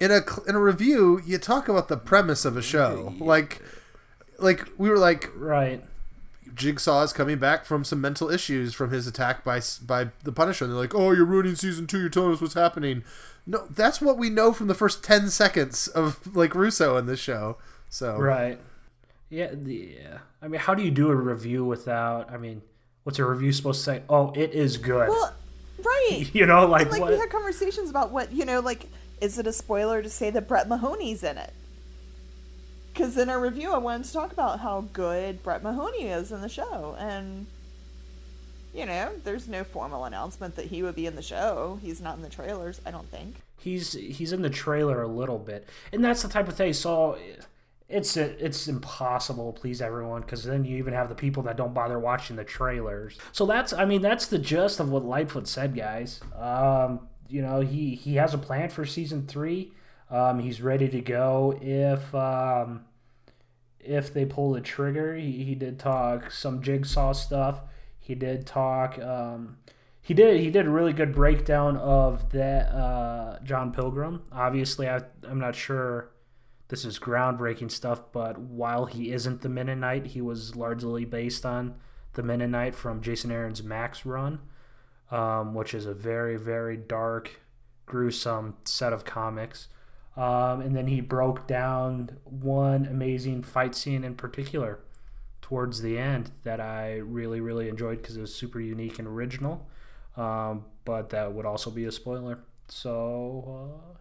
in 0.00 0.10
a 0.10 0.20
in 0.48 0.54
a 0.54 0.60
review, 0.60 1.20
you 1.26 1.38
talk 1.38 1.68
about 1.68 1.88
the 1.88 1.96
premise 1.96 2.44
of 2.44 2.56
a 2.56 2.62
show. 2.62 3.14
Like, 3.18 3.62
like 4.38 4.68
we 4.78 4.88
were 4.88 4.98
like, 4.98 5.30
right. 5.34 5.82
Jigsaw 6.54 7.02
is 7.02 7.12
coming 7.12 7.38
back 7.38 7.64
from 7.64 7.84
some 7.84 8.00
mental 8.00 8.30
issues 8.30 8.74
from 8.74 8.90
his 8.90 9.06
attack 9.06 9.44
by 9.44 9.60
by 9.82 10.08
the 10.24 10.32
Punisher. 10.32 10.64
And 10.64 10.72
they're 10.72 10.80
like, 10.80 10.94
"Oh, 10.94 11.12
you're 11.12 11.24
ruining 11.24 11.54
season 11.54 11.86
two. 11.86 12.00
You're 12.00 12.08
telling 12.08 12.32
us 12.32 12.40
what's 12.40 12.54
happening." 12.54 13.04
No, 13.46 13.66
that's 13.70 14.00
what 14.00 14.18
we 14.18 14.28
know 14.28 14.52
from 14.52 14.66
the 14.66 14.74
first 14.74 15.02
ten 15.02 15.30
seconds 15.30 15.88
of 15.88 16.36
like 16.36 16.54
Russo 16.54 16.96
in 16.96 17.06
this 17.06 17.20
show. 17.20 17.56
So 17.88 18.16
Right. 18.18 18.58
Yeah. 19.30 19.50
The, 19.52 19.96
yeah. 20.00 20.18
I 20.42 20.48
mean, 20.48 20.60
how 20.60 20.74
do 20.74 20.82
you 20.82 20.90
do 20.90 21.10
a 21.10 21.14
review 21.14 21.64
without? 21.64 22.30
I 22.30 22.36
mean, 22.36 22.62
what's 23.08 23.18
a 23.18 23.24
review 23.24 23.50
supposed 23.52 23.78
to 23.78 23.84
say? 23.84 24.02
Oh, 24.10 24.34
it 24.36 24.52
is 24.52 24.76
good. 24.76 25.08
Well, 25.08 25.32
right. 25.82 26.26
you 26.34 26.44
know, 26.44 26.66
like, 26.66 26.82
And, 26.82 26.90
like 26.90 27.00
what? 27.00 27.12
we 27.12 27.18
had 27.18 27.30
conversations 27.30 27.88
about 27.88 28.10
what 28.10 28.30
you 28.32 28.44
know, 28.44 28.60
like 28.60 28.84
is 29.22 29.38
it 29.38 29.46
a 29.46 29.52
spoiler 29.54 30.02
to 30.02 30.10
say 30.10 30.28
that 30.28 30.46
Brett 30.46 30.68
Mahoney's 30.68 31.24
in 31.24 31.38
it? 31.38 31.54
Because 32.92 33.16
in 33.16 33.30
our 33.30 33.40
review, 33.40 33.72
I 33.72 33.78
wanted 33.78 34.04
to 34.04 34.12
talk 34.12 34.30
about 34.30 34.60
how 34.60 34.82
good 34.92 35.42
Brett 35.42 35.62
Mahoney 35.62 36.08
is 36.08 36.32
in 36.32 36.42
the 36.42 36.50
show, 36.50 36.96
and 36.98 37.46
you 38.74 38.84
know, 38.84 39.12
there's 39.24 39.48
no 39.48 39.64
formal 39.64 40.04
announcement 40.04 40.54
that 40.56 40.66
he 40.66 40.82
would 40.82 40.94
be 40.94 41.06
in 41.06 41.16
the 41.16 41.22
show. 41.22 41.78
He's 41.80 42.02
not 42.02 42.16
in 42.16 42.22
the 42.22 42.28
trailers, 42.28 42.78
I 42.84 42.90
don't 42.90 43.10
think. 43.10 43.36
he's 43.56 43.94
he's 43.94 44.32
in 44.32 44.42
the 44.42 44.50
trailer 44.50 45.00
a 45.00 45.08
little 45.08 45.38
bit, 45.38 45.66
and 45.94 46.04
that's 46.04 46.20
the 46.20 46.28
type 46.28 46.46
of 46.46 46.56
thing. 46.56 46.74
So 46.74 47.16
it's 47.88 48.16
it's 48.18 48.68
impossible 48.68 49.52
to 49.52 49.60
please 49.60 49.80
everyone 49.80 50.20
because 50.20 50.44
then 50.44 50.64
you 50.64 50.76
even 50.76 50.92
have 50.92 51.08
the 51.08 51.14
people 51.14 51.42
that 51.44 51.56
don't 51.56 51.72
bother 51.72 51.98
watching 51.98 52.36
the 52.36 52.44
trailers. 52.44 53.16
So 53.32 53.46
that's 53.46 53.72
I 53.72 53.86
mean 53.86 54.02
that's 54.02 54.26
the 54.26 54.38
gist 54.38 54.78
of 54.78 54.90
what 54.90 55.04
Lightfoot 55.04 55.48
said, 55.48 55.74
guys. 55.74 56.20
Um, 56.38 57.08
you 57.28 57.40
know 57.40 57.60
he 57.60 57.94
he 57.94 58.16
has 58.16 58.34
a 58.34 58.38
plan 58.38 58.68
for 58.68 58.84
season 58.84 59.26
three. 59.26 59.72
Um, 60.10 60.38
he's 60.38 60.60
ready 60.60 60.88
to 60.88 61.00
go 61.00 61.58
if 61.62 62.14
um, 62.14 62.84
if 63.80 64.12
they 64.12 64.26
pull 64.26 64.52
the 64.52 64.60
trigger. 64.60 65.16
He, 65.16 65.44
he 65.44 65.54
did 65.54 65.78
talk 65.78 66.30
some 66.30 66.62
jigsaw 66.62 67.12
stuff. 67.12 67.60
He 67.98 68.14
did 68.14 68.46
talk. 68.46 68.98
Um, 68.98 69.56
he 70.02 70.12
did 70.12 70.40
he 70.40 70.50
did 70.50 70.66
a 70.66 70.70
really 70.70 70.92
good 70.92 71.14
breakdown 71.14 71.78
of 71.78 72.32
that 72.32 72.68
uh, 72.68 73.38
John 73.44 73.72
Pilgrim. 73.72 74.24
Obviously, 74.30 74.88
I, 74.90 75.00
I'm 75.26 75.38
not 75.38 75.54
sure 75.54 76.10
this 76.68 76.84
is 76.84 76.98
groundbreaking 76.98 77.70
stuff, 77.70 78.02
but 78.12 78.38
while 78.38 78.86
he 78.86 79.12
isn't 79.12 79.40
the 79.40 79.48
Mennonite, 79.48 80.08
he 80.08 80.20
was 80.20 80.54
largely 80.54 81.04
based 81.04 81.46
on 81.46 81.74
the 82.12 82.22
Mennonite 82.22 82.74
from 82.74 83.00
Jason 83.00 83.30
Aaron's 83.30 83.62
Max 83.62 84.04
run, 84.04 84.40
um, 85.10 85.54
which 85.54 85.74
is 85.74 85.86
a 85.86 85.94
very 85.94 86.36
very 86.36 86.76
dark, 86.76 87.40
gruesome 87.86 88.56
set 88.64 88.92
of 88.92 89.04
comics. 89.04 89.68
Um, 90.16 90.60
and 90.60 90.74
then 90.74 90.88
he 90.88 91.00
broke 91.00 91.46
down 91.46 92.18
one 92.24 92.86
amazing 92.86 93.42
fight 93.42 93.74
scene 93.74 94.02
in 94.02 94.16
particular 94.16 94.80
towards 95.40 95.80
the 95.80 95.96
end 95.96 96.32
that 96.42 96.60
I 96.60 96.96
really, 96.96 97.40
really 97.40 97.68
enjoyed 97.68 98.02
because 98.02 98.16
it 98.16 98.20
was 98.20 98.34
super 98.34 98.60
unique 98.60 98.98
and 98.98 99.06
original. 99.06 99.66
Um, 100.16 100.64
but 100.84 101.10
that 101.10 101.32
would 101.32 101.46
also 101.46 101.70
be 101.70 101.84
a 101.84 101.92
spoiler. 101.92 102.40
So, 102.66 103.78
uh, 103.94 103.98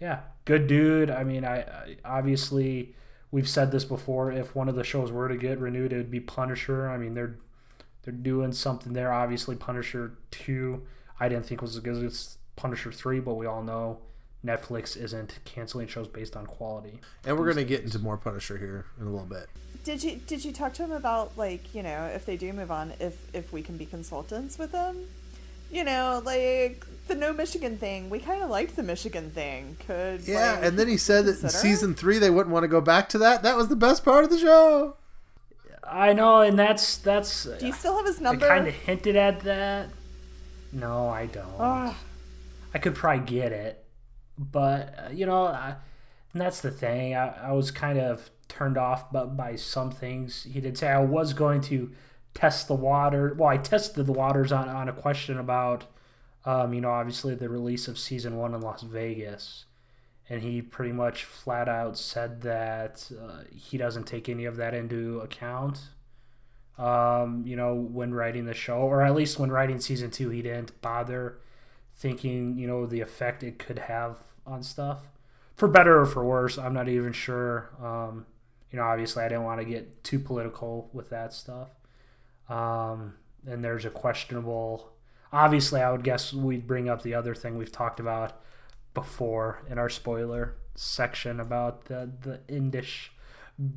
yeah, 0.00 0.20
good 0.46 0.66
dude. 0.66 1.10
I 1.10 1.22
mean, 1.24 1.44
I, 1.44 1.58
I 1.58 1.96
obviously 2.06 2.94
we've 3.30 3.48
said 3.48 3.70
this 3.70 3.84
before. 3.84 4.32
If 4.32 4.54
one 4.56 4.70
of 4.70 4.74
the 4.74 4.84
shows 4.84 5.12
were 5.12 5.28
to 5.28 5.36
get 5.36 5.58
renewed, 5.58 5.92
it 5.92 5.98
would 5.98 6.10
be 6.10 6.20
Punisher. 6.20 6.88
I 6.88 6.96
mean, 6.96 7.12
they're 7.12 7.36
they're 8.02 8.14
doing 8.14 8.52
something 8.52 8.94
there. 8.94 9.12
Obviously, 9.12 9.56
Punisher 9.56 10.16
two, 10.30 10.86
I 11.20 11.28
didn't 11.28 11.44
think 11.44 11.60
was 11.60 11.76
as 11.76 11.82
good 11.82 12.02
as 12.02 12.38
Punisher 12.56 12.90
three, 12.90 13.20
but 13.20 13.34
we 13.34 13.44
all 13.44 13.62
know 13.62 13.98
Netflix 14.44 14.96
isn't 14.96 15.38
canceling 15.44 15.88
shows 15.88 16.08
based 16.08 16.36
on 16.36 16.46
quality. 16.46 17.00
And 17.26 17.38
we're 17.38 17.48
gonna 17.48 17.64
get 17.64 17.82
into 17.82 17.98
more 17.98 18.16
Punisher 18.16 18.56
here 18.56 18.86
in 18.98 19.06
a 19.06 19.10
little 19.10 19.26
bit. 19.26 19.48
Did 19.84 20.02
you 20.02 20.16
did 20.26 20.44
you 20.44 20.52
talk 20.52 20.72
to 20.74 20.84
him 20.84 20.92
about 20.92 21.36
like 21.36 21.74
you 21.74 21.82
know 21.82 22.06
if 22.06 22.24
they 22.24 22.36
do 22.36 22.52
move 22.52 22.70
on 22.70 22.92
if 23.00 23.18
if 23.34 23.52
we 23.52 23.62
can 23.62 23.76
be 23.76 23.86
consultants 23.86 24.58
with 24.58 24.72
them? 24.72 25.06
You 25.70 25.84
know, 25.84 26.22
like 26.24 26.86
the 27.08 27.14
no 27.14 27.32
Michigan 27.32 27.76
thing. 27.78 28.10
We 28.10 28.18
kind 28.18 28.42
of 28.42 28.50
liked 28.50 28.76
the 28.76 28.82
Michigan 28.82 29.30
thing. 29.30 29.76
Could 29.86 30.26
Yeah, 30.26 30.52
like, 30.52 30.64
and 30.64 30.78
then 30.78 30.88
he 30.88 30.96
said 30.96 31.26
that 31.26 31.42
in 31.42 31.48
season 31.48 31.94
three 31.94 32.18
they 32.18 32.30
wouldn't 32.30 32.52
want 32.52 32.64
to 32.64 32.68
go 32.68 32.80
back 32.80 33.08
to 33.10 33.18
that. 33.18 33.42
That 33.42 33.56
was 33.56 33.68
the 33.68 33.76
best 33.76 34.04
part 34.04 34.24
of 34.24 34.30
the 34.30 34.38
show. 34.38 34.96
I 35.88 36.12
know, 36.12 36.40
and 36.40 36.58
that's 36.58 36.98
that's. 36.98 37.44
Do 37.44 37.66
you 37.66 37.72
still 37.72 37.96
have 37.96 38.06
his 38.06 38.20
number? 38.20 38.46
kind 38.46 38.66
of 38.66 38.74
hinted 38.74 39.16
at 39.16 39.40
that. 39.40 39.88
No, 40.72 41.08
I 41.08 41.26
don't. 41.26 41.46
Ah, 41.58 41.96
I 42.74 42.78
could 42.78 42.94
probably 42.94 43.24
get 43.24 43.52
it, 43.52 43.84
but 44.36 44.94
uh, 44.98 45.10
you 45.12 45.26
know, 45.26 45.46
I, 45.46 45.76
and 46.32 46.42
that's 46.42 46.60
the 46.60 46.70
thing. 46.70 47.14
I, 47.14 47.48
I 47.48 47.52
was 47.52 47.70
kind 47.70 47.98
of 47.98 48.30
turned 48.48 48.76
off 48.76 49.10
by, 49.12 49.24
by 49.24 49.56
some 49.56 49.90
things 49.90 50.44
he 50.44 50.60
did 50.60 50.76
say. 50.76 50.88
I 50.88 50.98
was 50.98 51.32
going 51.32 51.60
to 51.62 51.92
test 52.36 52.68
the 52.68 52.74
water. 52.74 53.34
Well, 53.36 53.48
I 53.48 53.56
tested 53.56 54.04
the 54.04 54.12
waters 54.12 54.52
on 54.52 54.68
on 54.68 54.88
a 54.88 54.92
question 54.92 55.38
about, 55.38 55.86
um, 56.44 56.74
you 56.74 56.82
know, 56.82 56.90
obviously 56.90 57.34
the 57.34 57.48
release 57.48 57.88
of 57.88 57.98
season 57.98 58.36
one 58.36 58.54
in 58.54 58.60
Las 58.60 58.82
Vegas, 58.82 59.64
and 60.28 60.42
he 60.42 60.60
pretty 60.60 60.92
much 60.92 61.24
flat 61.24 61.66
out 61.66 61.96
said 61.96 62.42
that 62.42 63.10
uh, 63.18 63.44
he 63.54 63.78
doesn't 63.78 64.04
take 64.04 64.28
any 64.28 64.44
of 64.44 64.56
that 64.56 64.74
into 64.74 65.20
account. 65.20 65.80
Um, 66.76 67.42
you 67.46 67.56
know, 67.56 67.74
when 67.74 68.12
writing 68.12 68.44
the 68.44 68.52
show, 68.52 68.80
or 68.80 69.00
at 69.00 69.14
least 69.14 69.38
when 69.38 69.50
writing 69.50 69.80
season 69.80 70.10
two, 70.10 70.28
he 70.28 70.42
didn't 70.42 70.78
bother 70.82 71.38
thinking, 71.96 72.58
you 72.58 72.66
know, 72.66 72.84
the 72.84 73.00
effect 73.00 73.42
it 73.42 73.58
could 73.58 73.78
have 73.78 74.18
on 74.46 74.62
stuff. 74.62 75.08
For 75.54 75.68
better 75.68 75.98
or 75.98 76.04
for 76.04 76.22
worse, 76.22 76.58
I'm 76.58 76.74
not 76.74 76.90
even 76.90 77.14
sure. 77.14 77.70
Um, 77.82 78.26
you 78.70 78.78
know, 78.78 78.84
obviously, 78.84 79.22
I 79.24 79.28
didn't 79.28 79.44
want 79.44 79.60
to 79.60 79.64
get 79.64 80.04
too 80.04 80.18
political 80.18 80.90
with 80.92 81.08
that 81.08 81.32
stuff. 81.32 81.70
Um, 82.48 83.14
and 83.46 83.62
there's 83.64 83.84
a 83.84 83.90
questionable. 83.90 84.92
Obviously, 85.32 85.80
I 85.80 85.90
would 85.90 86.04
guess 86.04 86.32
we'd 86.32 86.66
bring 86.66 86.88
up 86.88 87.02
the 87.02 87.14
other 87.14 87.34
thing 87.34 87.56
we've 87.56 87.72
talked 87.72 88.00
about 88.00 88.40
before 88.94 89.62
in 89.68 89.78
our 89.78 89.88
spoiler 89.88 90.56
section 90.74 91.40
about 91.40 91.86
the 91.86 92.10
the 92.20 92.40
Indish 92.48 93.08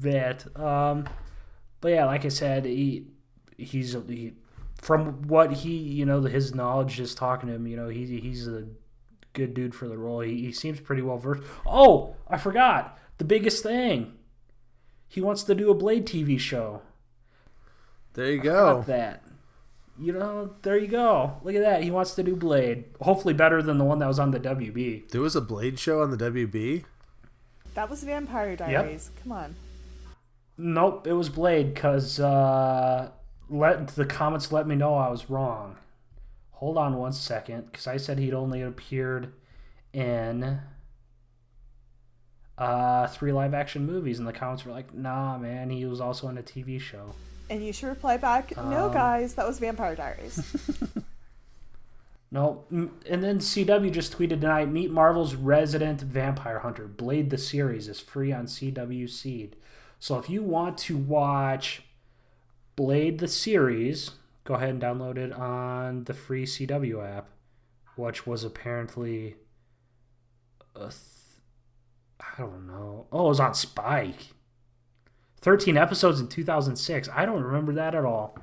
bit. 0.01 0.45
Um, 0.57 1.07
but 1.81 1.89
yeah, 1.89 2.05
like 2.05 2.25
I 2.25 2.29
said, 2.29 2.65
he 2.65 3.07
he's 3.57 3.93
he, 4.07 4.33
from 4.81 5.23
what 5.23 5.53
he 5.53 5.77
you 5.77 6.05
know 6.05 6.21
his 6.21 6.53
knowledge 6.53 6.99
is 6.99 7.15
talking 7.15 7.49
to 7.49 7.55
him. 7.55 7.67
You 7.67 7.77
know, 7.77 7.89
he 7.89 8.19
he's 8.19 8.47
a 8.47 8.67
good 9.33 9.53
dude 9.53 9.75
for 9.75 9.87
the 9.87 9.97
role. 9.97 10.21
He, 10.21 10.41
he 10.41 10.51
seems 10.51 10.79
pretty 10.79 11.01
well 11.01 11.17
versed. 11.17 11.43
Oh, 11.65 12.15
I 12.27 12.37
forgot 12.37 12.97
the 13.17 13.25
biggest 13.25 13.63
thing. 13.63 14.13
He 15.07 15.21
wants 15.21 15.43
to 15.43 15.55
do 15.55 15.71
a 15.71 15.75
Blade 15.75 16.05
TV 16.05 16.39
show. 16.39 16.81
There 18.13 18.31
you 18.31 18.41
go. 18.41 18.83
that. 18.87 19.23
You 19.97 20.13
know, 20.13 20.53
there 20.61 20.77
you 20.77 20.87
go. 20.87 21.37
Look 21.43 21.55
at 21.55 21.61
that. 21.61 21.83
He 21.83 21.91
wants 21.91 22.15
to 22.15 22.23
do 22.23 22.35
Blade. 22.35 22.85
Hopefully 23.01 23.33
better 23.33 23.61
than 23.61 23.77
the 23.77 23.83
one 23.83 23.99
that 23.99 24.07
was 24.07 24.17
on 24.19 24.31
the 24.31 24.39
WB. 24.39 25.09
There 25.09 25.21
was 25.21 25.35
a 25.35 25.41
Blade 25.41 25.77
show 25.77 26.01
on 26.01 26.11
the 26.11 26.17
WB. 26.17 26.85
that 27.73 27.89
was 27.89 28.03
Vampire 28.03 28.55
Diaries. 28.55 29.11
Come 29.21 29.33
on. 29.33 29.55
Nope, 30.57 31.05
it 31.07 31.13
was 31.13 31.29
Blade 31.29 31.73
because 31.73 32.19
uh, 32.19 33.09
let 33.49 33.89
the 33.89 34.05
comments 34.05 34.51
let 34.51 34.67
me 34.67 34.75
know 34.75 34.95
I 34.95 35.09
was 35.09 35.29
wrong. 35.29 35.75
Hold 36.51 36.77
on 36.77 36.97
one 36.97 37.13
second, 37.13 37.71
because 37.71 37.87
I 37.87 37.95
said 37.97 38.19
he'd 38.19 38.33
only 38.33 38.61
appeared 38.61 39.31
in 39.93 40.59
uh, 42.57 43.07
three 43.07 43.31
live 43.31 43.53
action 43.53 43.85
movies, 43.85 44.19
and 44.19 44.27
the 44.27 44.33
comments 44.33 44.65
were 44.65 44.71
like, 44.73 44.93
"Nah, 44.93 45.37
man, 45.37 45.69
he 45.69 45.85
was 45.85 46.01
also 46.01 46.27
in 46.27 46.37
a 46.37 46.43
TV 46.43 46.79
show." 46.79 47.13
And 47.49 47.65
you 47.65 47.73
should 47.73 47.87
reply 47.89 48.17
back, 48.17 48.55
no, 48.55 48.85
Um, 48.85 48.93
guys, 48.93 49.33
that 49.35 49.47
was 49.47 49.59
Vampire 49.59 49.95
Diaries. 49.95 50.41
No, 52.31 52.65
and 52.69 53.23
then 53.23 53.39
CW 53.39 53.91
just 53.91 54.15
tweeted 54.15 54.41
tonight: 54.41 54.69
Meet 54.69 54.91
Marvel's 54.91 55.33
resident 55.33 56.01
vampire 56.01 56.59
hunter. 56.59 56.85
Blade 56.87 57.31
the 57.31 57.39
series 57.39 57.87
is 57.87 57.99
free 57.99 58.31
on 58.31 58.45
CW 58.45 59.09
Seed. 59.09 59.55
So 59.99 60.19
if 60.19 60.29
you 60.29 60.43
want 60.43 60.77
to 60.79 60.95
watch 60.95 61.81
Blade 62.75 63.17
the 63.17 63.27
series, 63.27 64.11
go 64.43 64.53
ahead 64.53 64.69
and 64.69 64.79
download 64.81 65.17
it 65.17 65.33
on 65.33 66.03
the 66.03 66.13
free 66.13 66.45
CW 66.45 67.03
app, 67.17 67.29
which 67.95 68.27
was 68.27 68.43
apparently, 68.43 69.35
a 70.75 70.79
th- 70.81 70.93
I 72.19 72.39
don't 72.41 72.67
know. 72.67 73.07
Oh, 73.11 73.25
it 73.25 73.29
was 73.29 73.39
on 73.39 73.55
Spike. 73.55 74.27
Thirteen 75.41 75.77
episodes 75.77 76.19
in 76.19 76.27
two 76.27 76.43
thousand 76.43 76.75
six. 76.75 77.07
I 77.13 77.25
don't 77.25 77.41
remember 77.43 77.73
that 77.73 77.95
at 77.95 78.05
all. 78.05 78.37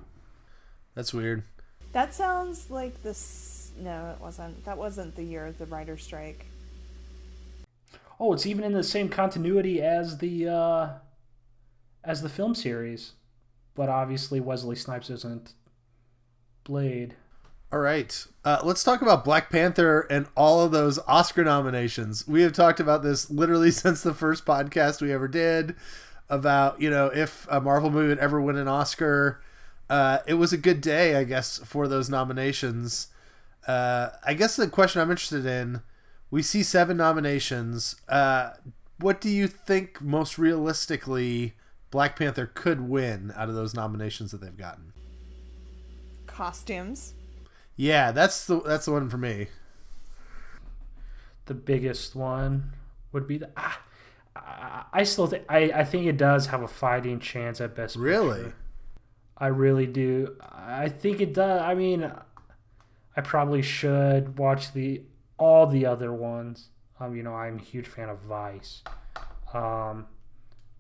That's 0.95 1.13
weird. 1.13 1.43
that 1.93 2.15
sounds 2.15 2.71
like 2.71 3.03
this. 3.03 3.73
No, 3.79 4.11
it 4.17 4.21
wasn't. 4.23 4.65
That 4.65 4.79
wasn't 4.79 5.15
the 5.15 5.23
year 5.25 5.47
of 5.47 5.59
the 5.59 5.67
writer 5.67 5.99
strike. 5.99 6.47
Oh, 8.19 8.33
it's 8.33 8.47
even 8.47 8.65
in 8.65 8.73
the 8.73 8.83
same 8.83 9.11
continuity 9.11 9.83
as 9.83 10.19
the 10.19 10.49
uh, 10.49 10.89
as 12.03 12.23
the 12.23 12.31
film 12.31 12.55
series, 12.55 13.13
but 13.75 13.91
obviously 13.91 14.41
Wesley 14.41 14.77
Snipes 14.77 15.11
isn't 15.11 15.53
Blade. 16.65 17.15
All 17.73 17.81
right. 17.81 18.27
Uh, 18.45 18.61
let's 18.63 18.85
talk 18.85 19.03
about 19.03 19.25
Black 19.25 19.51
Panther 19.51 20.07
and 20.09 20.29
all 20.37 20.63
of 20.63 20.71
those 20.71 20.99
Oscar 21.07 21.45
nominations. 21.45 22.27
We 22.27 22.43
have 22.43 22.53
talked 22.53 22.81
about 22.81 23.03
this 23.03 23.29
literally 23.29 23.71
since 23.73 24.03
the 24.03 24.15
first 24.15 24.47
podcast 24.47 25.03
we 25.03 25.13
ever 25.13 25.29
did 25.29 25.75
about, 26.29 26.81
you 26.81 26.91
know, 26.91 27.07
if 27.07 27.47
a 27.51 27.61
Marvel 27.61 27.91
movie 27.91 28.09
would 28.09 28.19
ever 28.19 28.41
win 28.41 28.57
an 28.57 28.69
Oscar. 28.69 29.41
Uh, 29.89 30.19
it 30.27 30.35
was 30.35 30.53
a 30.53 30.57
good 30.57 30.81
day, 30.81 31.15
I 31.15 31.25
guess, 31.25 31.59
for 31.59 31.87
those 31.87 32.11
nominations. 32.11 33.09
Uh, 33.67 34.11
I 34.25 34.35
guess 34.35 34.57
the 34.57 34.69
question 34.69 35.01
I'm 35.01 35.11
interested 35.11 35.47
in 35.47 35.83
we 36.31 36.43
see 36.43 36.63
seven 36.63 36.97
nominations. 36.97 37.97
Uh, 38.09 38.51
what 38.99 39.21
do 39.21 39.29
you 39.29 39.47
think 39.47 40.01
most 40.03 40.39
realistically 40.39 41.55
Black 41.91 42.19
Panther 42.19 42.47
could 42.47 42.89
win 42.89 43.33
out 43.37 43.49
of 43.49 43.55
those 43.55 43.75
nominations 43.75 44.33
that 44.33 44.41
they've 44.41 44.57
gotten? 44.57 44.93
Costumes. 46.27 47.15
Yeah, 47.77 48.11
that's 48.11 48.47
the 48.47 48.61
that's 48.61 48.87
the 48.87 48.93
one 48.93 49.09
for 49.09 49.19
me. 49.19 49.49
The 51.47 51.55
biggest 51.55 52.17
one 52.17 52.73
would 53.13 53.29
be 53.29 53.39
the. 53.39 53.51
Ah, 53.57 53.81
I- 54.37 54.85
I 54.93 55.03
still 55.03 55.27
think 55.27 55.45
I, 55.49 55.71
I 55.75 55.85
think 55.85 56.07
it 56.07 56.17
does 56.17 56.47
have 56.47 56.63
a 56.63 56.69
fighting 56.69 57.21
chance 57.21 57.61
at 57.61 57.75
best. 57.75 57.97
Really? 57.97 58.45
Picture. 58.45 58.57
I 59.39 59.49
really 59.49 59.87
do. 59.87 60.37
I 60.41 60.89
think 60.89 61.21
it 61.21 61.35
does. 61.35 61.61
I 61.61 61.75
mean, 61.75 62.11
I 63.17 63.21
probably 63.21 63.61
should 63.63 64.39
watch 64.39 64.73
the 64.73 65.03
all 65.39 65.67
the 65.67 65.85
other 65.85 66.13
ones. 66.13 66.71
Um, 66.99 67.15
you 67.15 67.23
know, 67.23 67.35
I'm 67.35 67.59
a 67.59 67.63
huge 67.63 67.87
fan 67.87 68.09
of 68.09 68.21
Vice. 68.21 68.83
Um, 69.53 70.07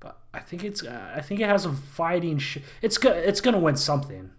but 0.00 0.18
I 0.32 0.38
think 0.40 0.64
it's 0.64 0.82
I 0.86 1.20
think 1.20 1.40
it 1.40 1.48
has 1.48 1.66
a 1.66 1.72
fighting. 1.72 2.38
Sh- 2.38 2.58
it's 2.80 2.96
go- 2.96 3.12
it's 3.12 3.42
gonna 3.42 3.58
win 3.60 3.76
something. 3.76 4.30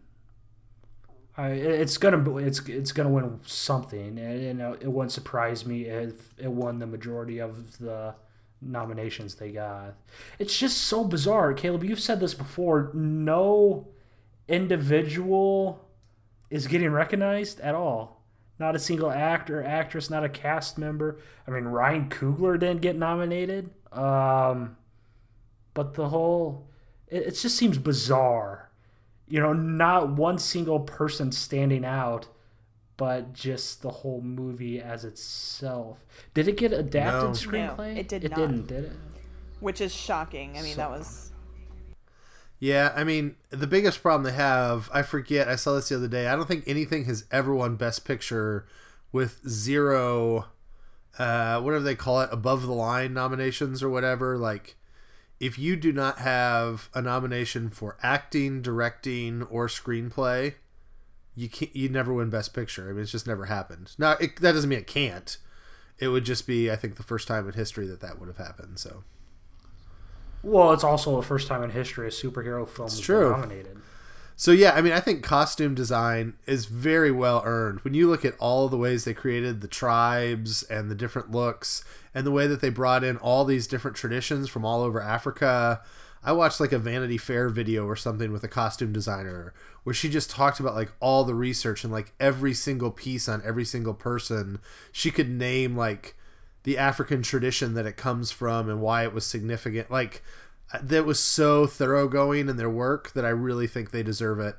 I, 1.39 1.49
it's 1.49 1.97
gonna 1.99 2.37
it's 2.37 2.59
it's 2.67 2.91
gonna 2.91 3.09
win 3.09 3.39
something, 3.45 4.17
and 4.17 4.57
know, 4.57 4.73
it 4.73 4.87
wouldn't 4.91 5.11
surprise 5.11 5.67
me 5.67 5.83
if 5.85 6.33
it 6.39 6.49
won 6.51 6.79
the 6.79 6.87
majority 6.87 7.37
of 7.39 7.77
the 7.77 8.15
nominations 8.61 9.35
they 9.35 9.51
got. 9.51 9.95
It's 10.39 10.57
just 10.57 10.77
so 10.77 11.03
bizarre, 11.03 11.53
Caleb. 11.53 11.83
You've 11.83 11.99
said 11.99 12.19
this 12.19 12.33
before. 12.33 12.91
No 12.93 13.87
individual 14.47 15.87
is 16.49 16.67
getting 16.67 16.91
recognized 16.91 17.59
at 17.59 17.75
all. 17.75 18.23
Not 18.59 18.75
a 18.75 18.79
single 18.79 19.11
actor, 19.11 19.63
actress, 19.63 20.09
not 20.09 20.23
a 20.23 20.29
cast 20.29 20.77
member. 20.77 21.19
I 21.47 21.51
mean, 21.51 21.65
Ryan 21.65 22.09
Coogler 22.09 22.59
didn't 22.59 22.81
get 22.81 22.95
nominated. 22.95 23.69
Um, 23.91 24.77
but 25.73 25.93
the 25.93 26.09
whole, 26.09 26.67
it, 27.07 27.27
it 27.27 27.31
just 27.31 27.55
seems 27.55 27.77
bizarre. 27.77 28.71
You 29.27 29.41
know, 29.41 29.53
not 29.53 30.09
one 30.09 30.39
single 30.39 30.79
person 30.79 31.31
standing 31.31 31.85
out, 31.85 32.27
but 32.97 33.33
just 33.33 33.81
the 33.83 33.89
whole 33.91 34.21
movie 34.21 34.81
as 34.81 35.05
itself. 35.05 36.05
Did 36.33 36.47
it 36.47 36.57
get 36.57 36.73
adapted 36.73 37.29
No. 37.29 37.31
screenplay? 37.31 37.93
No, 37.93 37.99
it 37.99 38.07
did 38.07 38.23
It 38.25 38.31
not. 38.31 38.39
didn't, 38.39 38.67
did 38.67 38.83
it? 38.85 38.91
which 39.59 39.81
is 39.81 39.93
shocking. 39.93 40.57
I 40.57 40.61
mean, 40.61 40.75
that 40.77 40.89
was 40.91 41.31
Yeah, 42.59 42.91
I 42.95 43.03
mean, 43.03 43.35
the 43.51 43.67
biggest 43.67 44.01
problem 44.01 44.23
they 44.23 44.31
have, 44.31 44.89
I 44.91 45.03
forget, 45.03 45.47
I 45.47 45.55
saw 45.55 45.75
this 45.75 45.89
the 45.89 45.95
other 45.95 46.07
day. 46.07 46.27
I 46.27 46.35
don't 46.35 46.47
think 46.47 46.63
anything 46.67 47.05
has 47.05 47.25
ever 47.31 47.53
won 47.53 47.75
Best 47.75 48.03
Picture 48.03 48.65
with 49.11 49.47
zero 49.47 50.47
uh, 51.19 51.59
whatever 51.61 51.83
they 51.83 51.95
call 51.95 52.21
it, 52.21 52.29
above 52.31 52.61
the 52.63 52.73
line 52.73 53.13
nominations 53.13 53.81
or 53.81 53.89
whatever. 53.89 54.37
Like, 54.37 54.75
if 55.39 55.57
you 55.57 55.75
do 55.75 55.91
not 55.91 56.19
have 56.19 56.89
a 56.93 57.01
nomination 57.01 57.69
for 57.69 57.97
acting, 58.03 58.61
directing, 58.61 59.41
or 59.43 59.67
screenplay, 59.67 60.55
you 61.37 61.47
can't. 61.47 61.73
You 61.75 61.87
never 61.87 62.11
win 62.13 62.29
Best 62.29 62.53
Picture. 62.53 62.89
I 62.89 62.93
mean, 62.93 63.03
it's 63.03 63.11
just 63.11 63.27
never 63.27 63.45
happened. 63.45 63.93
Now, 63.97 64.13
it, 64.13 64.41
that 64.41 64.51
doesn't 64.53 64.69
mean 64.69 64.79
it 64.79 64.87
can't. 64.87 65.37
It 65.99 66.09
would 66.09 66.25
just 66.25 66.45
be, 66.45 66.69
I 66.69 66.75
think, 66.75 66.95
the 66.97 67.03
first 67.03 67.27
time 67.27 67.47
in 67.47 67.53
history 67.53 67.87
that 67.87 68.01
that 68.01 68.19
would 68.19 68.27
have 68.27 68.37
happened. 68.37 68.77
So, 68.79 69.03
Well, 70.43 70.73
it's 70.73 70.83
also 70.83 71.15
the 71.15 71.25
first 71.25 71.47
time 71.47 71.63
in 71.63 71.71
history 71.71 72.07
a 72.07 72.11
superhero 72.11 72.67
film 72.67 72.89
true. 72.99 73.31
nominated. 73.31 73.77
So 74.39 74.51
yeah, 74.51 74.73
I 74.75 74.81
mean, 74.81 74.93
I 74.93 74.99
think 74.99 75.23
costume 75.23 75.73
design 75.73 76.33
is 76.45 76.65
very 76.67 77.09
well 77.11 77.41
earned. 77.43 77.79
When 77.79 77.95
you 77.95 78.07
look 78.07 78.23
at 78.23 78.35
all 78.37 78.69
the 78.69 78.77
ways 78.77 79.03
they 79.03 79.15
created 79.15 79.61
the 79.61 79.67
tribes 79.67 80.61
and 80.63 80.91
the 80.91 80.95
different 80.95 81.31
looks 81.31 81.83
and 82.13 82.25
the 82.27 82.31
way 82.31 82.45
that 82.45 82.61
they 82.61 82.69
brought 82.69 83.03
in 83.03 83.17
all 83.17 83.45
these 83.45 83.65
different 83.65 83.97
traditions 83.97 84.47
from 84.47 84.63
all 84.63 84.83
over 84.83 85.01
Africa. 85.01 85.81
I 86.23 86.31
watched 86.31 86.59
like 86.59 86.71
a 86.71 86.79
Vanity 86.79 87.17
Fair 87.17 87.49
video 87.49 87.85
or 87.85 87.95
something 87.95 88.31
with 88.31 88.43
a 88.43 88.49
costume 88.49 88.91
designer 88.91 89.53
where 89.83 89.93
she 89.93 90.09
just 90.09 90.29
talked 90.29 90.59
about 90.59 90.75
like 90.75 90.91
all 90.99 91.23
the 91.23 91.35
research 91.35 91.83
and 91.83 91.93
like 91.93 92.13
every 92.19 92.53
single 92.53 92.91
piece 92.91 93.29
on 93.29 93.41
every 93.45 93.65
single 93.65 93.93
person. 93.93 94.59
She 94.91 95.11
could 95.11 95.29
name 95.29 95.75
like 95.75 96.15
the 96.63 96.77
African 96.77 97.21
tradition 97.21 97.75
that 97.75 97.85
it 97.85 97.95
comes 97.97 98.31
from 98.31 98.69
and 98.69 98.81
why 98.81 99.03
it 99.03 99.13
was 99.13 99.25
significant. 99.25 99.89
Like 99.89 100.21
that 100.81 101.05
was 101.05 101.19
so 101.19 101.65
thoroughgoing 101.65 102.49
in 102.49 102.57
their 102.57 102.69
work 102.69 103.13
that 103.13 103.25
I 103.25 103.29
really 103.29 103.67
think 103.67 103.91
they 103.91 104.03
deserve 104.03 104.39
it. 104.39 104.55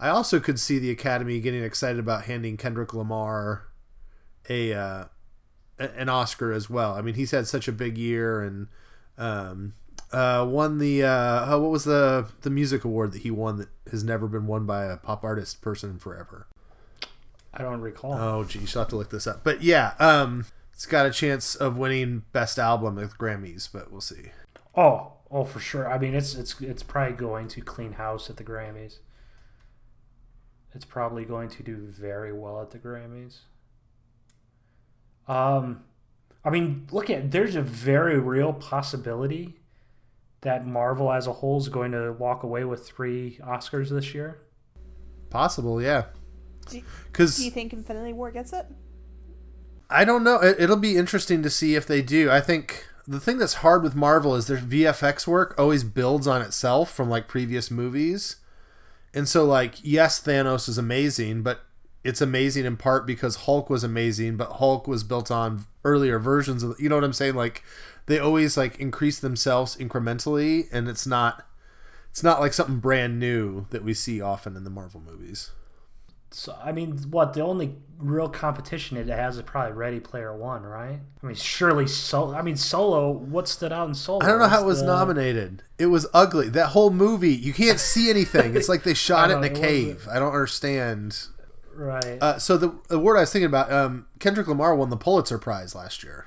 I 0.00 0.08
also 0.08 0.40
could 0.40 0.58
see 0.58 0.78
the 0.78 0.90
Academy 0.90 1.38
getting 1.38 1.62
excited 1.62 2.00
about 2.00 2.24
handing 2.24 2.56
Kendrick 2.56 2.92
Lamar 2.92 3.68
a 4.48 4.74
uh, 4.74 5.04
an 5.78 6.08
Oscar 6.08 6.52
as 6.52 6.68
well. 6.68 6.94
I 6.94 7.02
mean, 7.02 7.14
he's 7.14 7.30
had 7.30 7.46
such 7.46 7.68
a 7.68 7.72
big 7.72 7.96
year 7.96 8.42
and 8.42 8.68
um, 9.16 9.74
uh, 10.14 10.44
won 10.44 10.78
the 10.78 11.02
uh, 11.02 11.46
oh, 11.48 11.60
what 11.60 11.70
was 11.72 11.84
the 11.84 12.28
the 12.42 12.50
music 12.50 12.84
award 12.84 13.12
that 13.12 13.22
he 13.22 13.30
won 13.30 13.56
that 13.56 13.68
has 13.90 14.04
never 14.04 14.28
been 14.28 14.46
won 14.46 14.64
by 14.64 14.84
a 14.84 14.96
pop 14.96 15.24
artist 15.24 15.60
person 15.60 15.98
forever. 15.98 16.46
I 17.52 17.62
don't 17.62 17.80
recall. 17.80 18.14
Oh, 18.14 18.44
geez, 18.44 18.74
you'll 18.74 18.82
have 18.82 18.90
to 18.90 18.96
look 18.96 19.10
this 19.10 19.26
up. 19.26 19.42
But 19.42 19.62
yeah, 19.62 19.94
um, 19.98 20.46
it's 20.72 20.86
got 20.86 21.06
a 21.06 21.10
chance 21.10 21.54
of 21.56 21.76
winning 21.76 22.22
best 22.32 22.58
album 22.58 22.98
at 22.98 23.10
Grammys, 23.10 23.68
but 23.72 23.90
we'll 23.90 24.00
see. 24.00 24.30
Oh, 24.76 25.14
oh, 25.30 25.44
for 25.44 25.60
sure. 25.60 25.90
I 25.90 25.98
mean, 25.98 26.14
it's 26.14 26.34
it's 26.36 26.60
it's 26.60 26.84
probably 26.84 27.16
going 27.16 27.48
to 27.48 27.60
clean 27.60 27.94
house 27.94 28.30
at 28.30 28.36
the 28.36 28.44
Grammys. 28.44 28.98
It's 30.74 30.84
probably 30.84 31.24
going 31.24 31.48
to 31.50 31.62
do 31.62 31.76
very 31.76 32.32
well 32.32 32.62
at 32.62 32.70
the 32.70 32.78
Grammys. 32.78 33.38
Um, 35.26 35.84
I 36.44 36.50
mean, 36.50 36.86
look 36.92 37.10
at 37.10 37.32
there's 37.32 37.56
a 37.56 37.62
very 37.62 38.18
real 38.18 38.52
possibility 38.52 39.56
that 40.44 40.66
Marvel 40.66 41.12
as 41.12 41.26
a 41.26 41.32
whole 41.32 41.58
is 41.58 41.68
going 41.68 41.92
to 41.92 42.12
walk 42.12 42.42
away 42.42 42.64
with 42.64 42.86
three 42.86 43.38
Oscars 43.42 43.90
this 43.90 44.14
year. 44.14 44.38
Possible, 45.30 45.82
yeah. 45.82 46.04
Do, 46.68 46.80
Because 47.06 47.36
do 47.36 47.44
you 47.44 47.50
think 47.50 47.72
Infinity 47.72 48.12
War 48.12 48.30
gets 48.30 48.52
it? 48.52 48.66
I 49.90 50.04
don't 50.04 50.24
know. 50.24 50.36
It, 50.36 50.56
it'll 50.58 50.76
be 50.76 50.96
interesting 50.96 51.42
to 51.42 51.50
see 51.50 51.74
if 51.74 51.86
they 51.86 52.02
do. 52.02 52.30
I 52.30 52.40
think 52.40 52.86
the 53.06 53.20
thing 53.20 53.38
that's 53.38 53.54
hard 53.54 53.82
with 53.82 53.94
Marvel 53.94 54.34
is 54.34 54.46
their 54.46 54.58
VFX 54.58 55.26
work 55.26 55.54
always 55.58 55.84
builds 55.84 56.26
on 56.26 56.40
itself 56.40 56.90
from 56.90 57.10
like 57.10 57.28
previous 57.28 57.70
movies. 57.70 58.36
And 59.12 59.28
so 59.28 59.44
like 59.44 59.76
yes, 59.82 60.22
Thanos 60.22 60.68
is 60.68 60.78
amazing, 60.78 61.42
but 61.42 61.60
it's 62.04 62.20
amazing 62.20 62.66
in 62.66 62.76
part 62.76 63.06
because 63.06 63.36
Hulk 63.36 63.70
was 63.70 63.82
amazing, 63.82 64.36
but 64.36 64.52
Hulk 64.52 64.86
was 64.86 65.02
built 65.02 65.30
on 65.30 65.64
earlier 65.84 66.18
versions 66.18 66.62
of 66.62 66.78
you 66.78 66.88
know 66.88 66.96
what 66.96 67.04
I'm 67.04 67.12
saying? 67.12 67.34
Like 67.34 67.64
they 68.06 68.18
always 68.18 68.56
like 68.56 68.78
increase 68.78 69.18
themselves 69.18 69.76
incrementally 69.76 70.68
and 70.70 70.88
it's 70.88 71.06
not 71.06 71.46
it's 72.10 72.22
not 72.22 72.40
like 72.40 72.52
something 72.52 72.78
brand 72.78 73.18
new 73.18 73.66
that 73.70 73.82
we 73.82 73.94
see 73.94 74.20
often 74.20 74.56
in 74.56 74.64
the 74.64 74.70
Marvel 74.70 75.00
movies. 75.00 75.50
So 76.30 76.56
I 76.62 76.72
mean, 76.72 76.98
what 77.10 77.32
the 77.32 77.42
only 77.42 77.76
real 77.96 78.28
competition 78.28 78.96
it 78.96 79.06
has 79.08 79.36
is 79.36 79.42
probably 79.42 79.72
Ready 79.72 80.00
Player 80.00 80.36
One, 80.36 80.64
right? 80.64 80.98
I 81.22 81.26
mean, 81.26 81.36
surely 81.36 81.86
Solo. 81.86 82.34
I 82.34 82.42
mean, 82.42 82.56
Solo. 82.56 83.10
What 83.10 83.48
stood 83.48 83.72
out 83.72 83.88
in 83.88 83.94
Solo? 83.94 84.22
I 84.22 84.26
don't 84.26 84.40
know 84.40 84.48
how 84.48 84.62
it 84.62 84.66
was 84.66 84.80
the- 84.80 84.86
nominated. 84.86 85.62
It 85.78 85.86
was 85.86 86.06
ugly. 86.12 86.48
That 86.48 86.68
whole 86.68 86.90
movie, 86.90 87.32
you 87.34 87.52
can't 87.52 87.78
see 87.78 88.10
anything. 88.10 88.56
It's 88.56 88.68
like 88.68 88.82
they 88.82 88.94
shot 89.08 89.30
it 89.30 89.34
in 89.34 89.44
a 89.44 89.46
it 89.46 89.54
cave. 89.54 90.08
I 90.10 90.18
don't 90.18 90.32
understand. 90.32 91.28
Right. 91.76 92.18
Uh, 92.20 92.38
so 92.38 92.56
the, 92.56 92.78
the 92.88 92.98
word 92.98 93.16
I 93.16 93.20
was 93.20 93.32
thinking 93.32 93.46
about, 93.46 93.72
um, 93.72 94.06
Kendrick 94.18 94.48
Lamar 94.48 94.74
won 94.74 94.90
the 94.90 94.96
Pulitzer 94.96 95.38
Prize 95.38 95.74
last 95.74 96.02
year, 96.02 96.26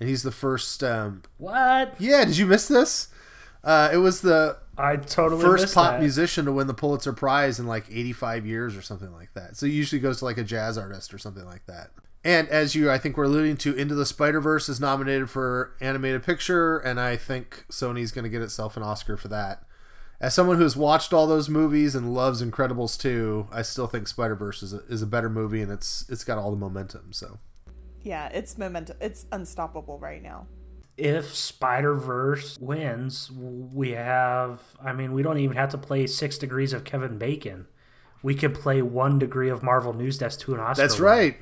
and 0.00 0.08
he's 0.08 0.22
the 0.22 0.32
first. 0.32 0.82
Um, 0.82 1.22
what? 1.38 1.94
yeah, 1.98 2.24
did 2.24 2.36
you 2.36 2.46
miss 2.46 2.68
this? 2.68 3.08
Uh, 3.64 3.90
it 3.92 3.96
was 3.96 4.20
the 4.20 4.58
I 4.78 4.96
totally 4.96 5.42
first 5.42 5.74
pop 5.74 5.92
that. 5.92 6.00
musician 6.00 6.44
to 6.44 6.52
win 6.52 6.66
the 6.66 6.74
Pulitzer 6.74 7.12
Prize 7.12 7.58
in 7.58 7.66
like 7.66 7.86
85 7.90 8.46
years 8.46 8.76
or 8.76 8.82
something 8.82 9.12
like 9.12 9.34
that. 9.34 9.56
So 9.56 9.66
it 9.66 9.72
usually 9.72 10.00
goes 10.00 10.18
to 10.20 10.24
like 10.24 10.38
a 10.38 10.44
jazz 10.44 10.78
artist 10.78 11.12
or 11.12 11.18
something 11.18 11.44
like 11.44 11.66
that. 11.66 11.90
And 12.24 12.48
as 12.48 12.74
you, 12.74 12.90
I 12.90 12.98
think, 12.98 13.16
we're 13.16 13.24
alluding 13.24 13.56
to, 13.58 13.74
Into 13.74 13.94
the 13.94 14.04
Spider 14.04 14.40
Verse 14.40 14.68
is 14.68 14.80
nominated 14.80 15.30
for 15.30 15.74
animated 15.80 16.24
picture, 16.24 16.78
and 16.78 16.98
I 16.98 17.16
think 17.16 17.64
Sony's 17.70 18.10
going 18.10 18.24
to 18.24 18.28
get 18.28 18.42
itself 18.42 18.76
an 18.76 18.82
Oscar 18.82 19.16
for 19.16 19.28
that. 19.28 19.62
As 20.20 20.34
someone 20.34 20.56
who's 20.56 20.76
watched 20.76 21.12
all 21.12 21.26
those 21.26 21.48
movies 21.48 21.94
and 21.94 22.14
loves 22.14 22.42
Incredibles 22.42 22.98
2, 22.98 23.48
I 23.52 23.62
still 23.62 23.86
think 23.86 24.08
Spider 24.08 24.34
Verse 24.34 24.62
is 24.62 24.72
a, 24.72 24.78
is 24.88 25.02
a 25.02 25.06
better 25.06 25.28
movie, 25.28 25.60
and 25.60 25.70
it's 25.70 26.06
it's 26.08 26.24
got 26.24 26.38
all 26.38 26.50
the 26.50 26.56
momentum. 26.56 27.12
So 27.12 27.38
Yeah, 28.02 28.28
it's 28.28 28.56
momentum. 28.56 28.96
It's 29.00 29.26
unstoppable 29.30 29.98
right 29.98 30.22
now. 30.22 30.46
If 30.96 31.34
Spider 31.34 31.94
Verse 31.94 32.58
wins, 32.58 33.30
we 33.30 33.90
have. 33.90 34.62
I 34.82 34.94
mean, 34.94 35.12
we 35.12 35.22
don't 35.22 35.38
even 35.38 35.56
have 35.56 35.68
to 35.70 35.78
play 35.78 36.06
Six 36.06 36.38
Degrees 36.38 36.72
of 36.72 36.84
Kevin 36.84 37.18
Bacon. 37.18 37.66
We 38.22 38.34
could 38.34 38.54
play 38.54 38.80
One 38.80 39.18
Degree 39.18 39.50
of 39.50 39.62
Marvel 39.62 39.92
News 39.92 40.16
Desk 40.16 40.40
to 40.40 40.54
an 40.54 40.60
Oscar. 40.60 40.82
that's 40.82 40.98
win. 40.98 41.04
right. 41.04 41.36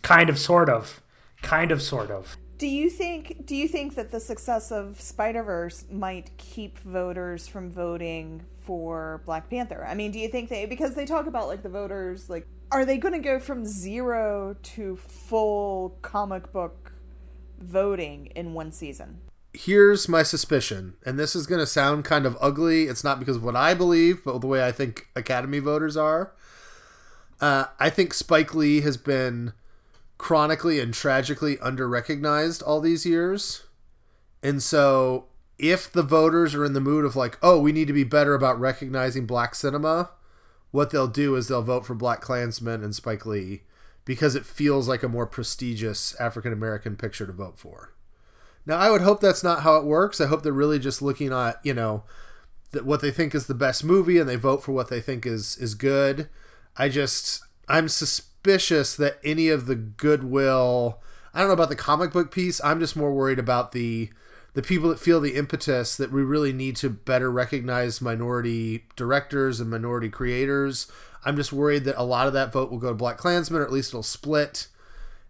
Kind 0.00 0.30
of, 0.30 0.38
sort 0.38 0.70
of, 0.70 1.02
kind 1.42 1.70
of, 1.70 1.82
sort 1.82 2.10
of. 2.10 2.38
Do 2.58 2.66
you 2.66 2.88
think 2.88 3.46
do 3.46 3.56
you 3.56 3.66
think 3.68 3.94
that 3.96 4.10
the 4.10 4.20
success 4.20 4.70
of 4.70 5.00
Spider-Verse 5.00 5.86
might 5.90 6.36
keep 6.36 6.78
voters 6.78 7.48
from 7.48 7.70
voting 7.70 8.44
for 8.62 9.22
Black 9.26 9.50
Panther? 9.50 9.84
I 9.86 9.94
mean, 9.94 10.12
do 10.12 10.18
you 10.18 10.28
think 10.28 10.48
they 10.48 10.66
because 10.66 10.94
they 10.94 11.04
talk 11.04 11.26
about 11.26 11.48
like 11.48 11.62
the 11.62 11.68
voters 11.68 12.30
like 12.30 12.46
are 12.70 12.84
they 12.84 12.96
going 12.96 13.14
to 13.14 13.20
go 13.20 13.38
from 13.38 13.64
0 13.64 14.56
to 14.60 14.96
full 14.96 15.98
comic 16.02 16.52
book 16.52 16.92
voting 17.60 18.26
in 18.34 18.54
one 18.54 18.72
season? 18.72 19.20
here's 19.54 20.08
my 20.08 20.22
suspicion, 20.22 20.94
and 21.06 21.18
this 21.18 21.34
is 21.34 21.46
going 21.46 21.60
to 21.60 21.66
sound 21.66 22.04
kind 22.04 22.26
of 22.26 22.36
ugly. 22.40 22.84
It's 22.84 23.04
not 23.04 23.18
because 23.18 23.36
of 23.36 23.44
what 23.44 23.56
I 23.56 23.72
believe, 23.72 24.24
but 24.24 24.40
the 24.40 24.46
way 24.46 24.66
I 24.66 24.72
think 24.72 25.08
Academy 25.16 25.60
voters 25.60 25.96
are. 25.96 26.32
Uh, 27.40 27.66
I 27.78 27.88
think 27.88 28.12
Spike 28.12 28.54
Lee 28.54 28.80
has 28.82 28.96
been 28.96 29.52
chronically 30.24 30.80
and 30.80 30.94
tragically 30.94 31.58
underrecognized 31.58 32.62
all 32.66 32.80
these 32.80 33.04
years. 33.04 33.64
And 34.42 34.62
so, 34.62 35.26
if 35.58 35.92
the 35.92 36.02
voters 36.02 36.54
are 36.54 36.64
in 36.64 36.72
the 36.72 36.80
mood 36.80 37.04
of 37.04 37.14
like, 37.14 37.36
oh, 37.42 37.60
we 37.60 37.72
need 37.72 37.88
to 37.88 37.92
be 37.92 38.04
better 38.04 38.32
about 38.32 38.58
recognizing 38.58 39.26
black 39.26 39.54
cinema, 39.54 40.12
what 40.70 40.88
they'll 40.90 41.08
do 41.08 41.36
is 41.36 41.48
they'll 41.48 41.60
vote 41.60 41.84
for 41.84 41.94
Black 41.94 42.22
Klansman 42.22 42.82
and 42.82 42.94
Spike 42.94 43.26
Lee 43.26 43.64
because 44.06 44.34
it 44.34 44.46
feels 44.46 44.88
like 44.88 45.02
a 45.02 45.10
more 45.10 45.26
prestigious 45.26 46.18
African 46.18 46.54
American 46.54 46.96
picture 46.96 47.26
to 47.26 47.32
vote 47.32 47.58
for. 47.58 47.92
Now, 48.64 48.78
I 48.78 48.90
would 48.90 49.02
hope 49.02 49.20
that's 49.20 49.44
not 49.44 49.60
how 49.60 49.76
it 49.76 49.84
works. 49.84 50.22
I 50.22 50.26
hope 50.26 50.42
they're 50.42 50.54
really 50.54 50.78
just 50.78 51.02
looking 51.02 51.34
at, 51.34 51.60
you 51.62 51.74
know, 51.74 52.02
that 52.70 52.86
what 52.86 53.02
they 53.02 53.10
think 53.10 53.34
is 53.34 53.46
the 53.46 53.52
best 53.52 53.84
movie 53.84 54.18
and 54.18 54.26
they 54.26 54.36
vote 54.36 54.62
for 54.62 54.72
what 54.72 54.88
they 54.88 55.02
think 55.02 55.26
is 55.26 55.58
is 55.58 55.74
good. 55.74 56.30
I 56.78 56.88
just 56.88 57.42
I'm 57.68 57.90
suspicious 58.44 58.94
that 58.96 59.18
any 59.24 59.48
of 59.48 59.64
the 59.64 59.74
goodwill, 59.74 61.00
I 61.32 61.38
don't 61.38 61.48
know 61.48 61.54
about 61.54 61.70
the 61.70 61.76
comic 61.76 62.12
book 62.12 62.30
piece. 62.30 62.62
I'm 62.62 62.78
just 62.78 62.94
more 62.94 63.12
worried 63.12 63.38
about 63.38 63.72
the 63.72 64.10
the 64.52 64.62
people 64.62 64.88
that 64.90 65.00
feel 65.00 65.20
the 65.20 65.34
impetus 65.34 65.96
that 65.96 66.12
we 66.12 66.22
really 66.22 66.52
need 66.52 66.76
to 66.76 66.88
better 66.88 67.28
recognize 67.28 68.00
minority 68.00 68.84
directors 68.94 69.58
and 69.58 69.68
minority 69.68 70.08
creators. 70.08 70.86
I'm 71.24 71.36
just 71.36 71.52
worried 71.52 71.84
that 71.84 72.00
a 72.00 72.04
lot 72.04 72.28
of 72.28 72.34
that 72.34 72.52
vote 72.52 72.70
will 72.70 72.78
go 72.78 72.88
to 72.88 72.94
Black 72.94 73.16
Klansmen, 73.16 73.60
or 73.60 73.64
at 73.64 73.72
least 73.72 73.90
it'll 73.90 74.04
split, 74.04 74.68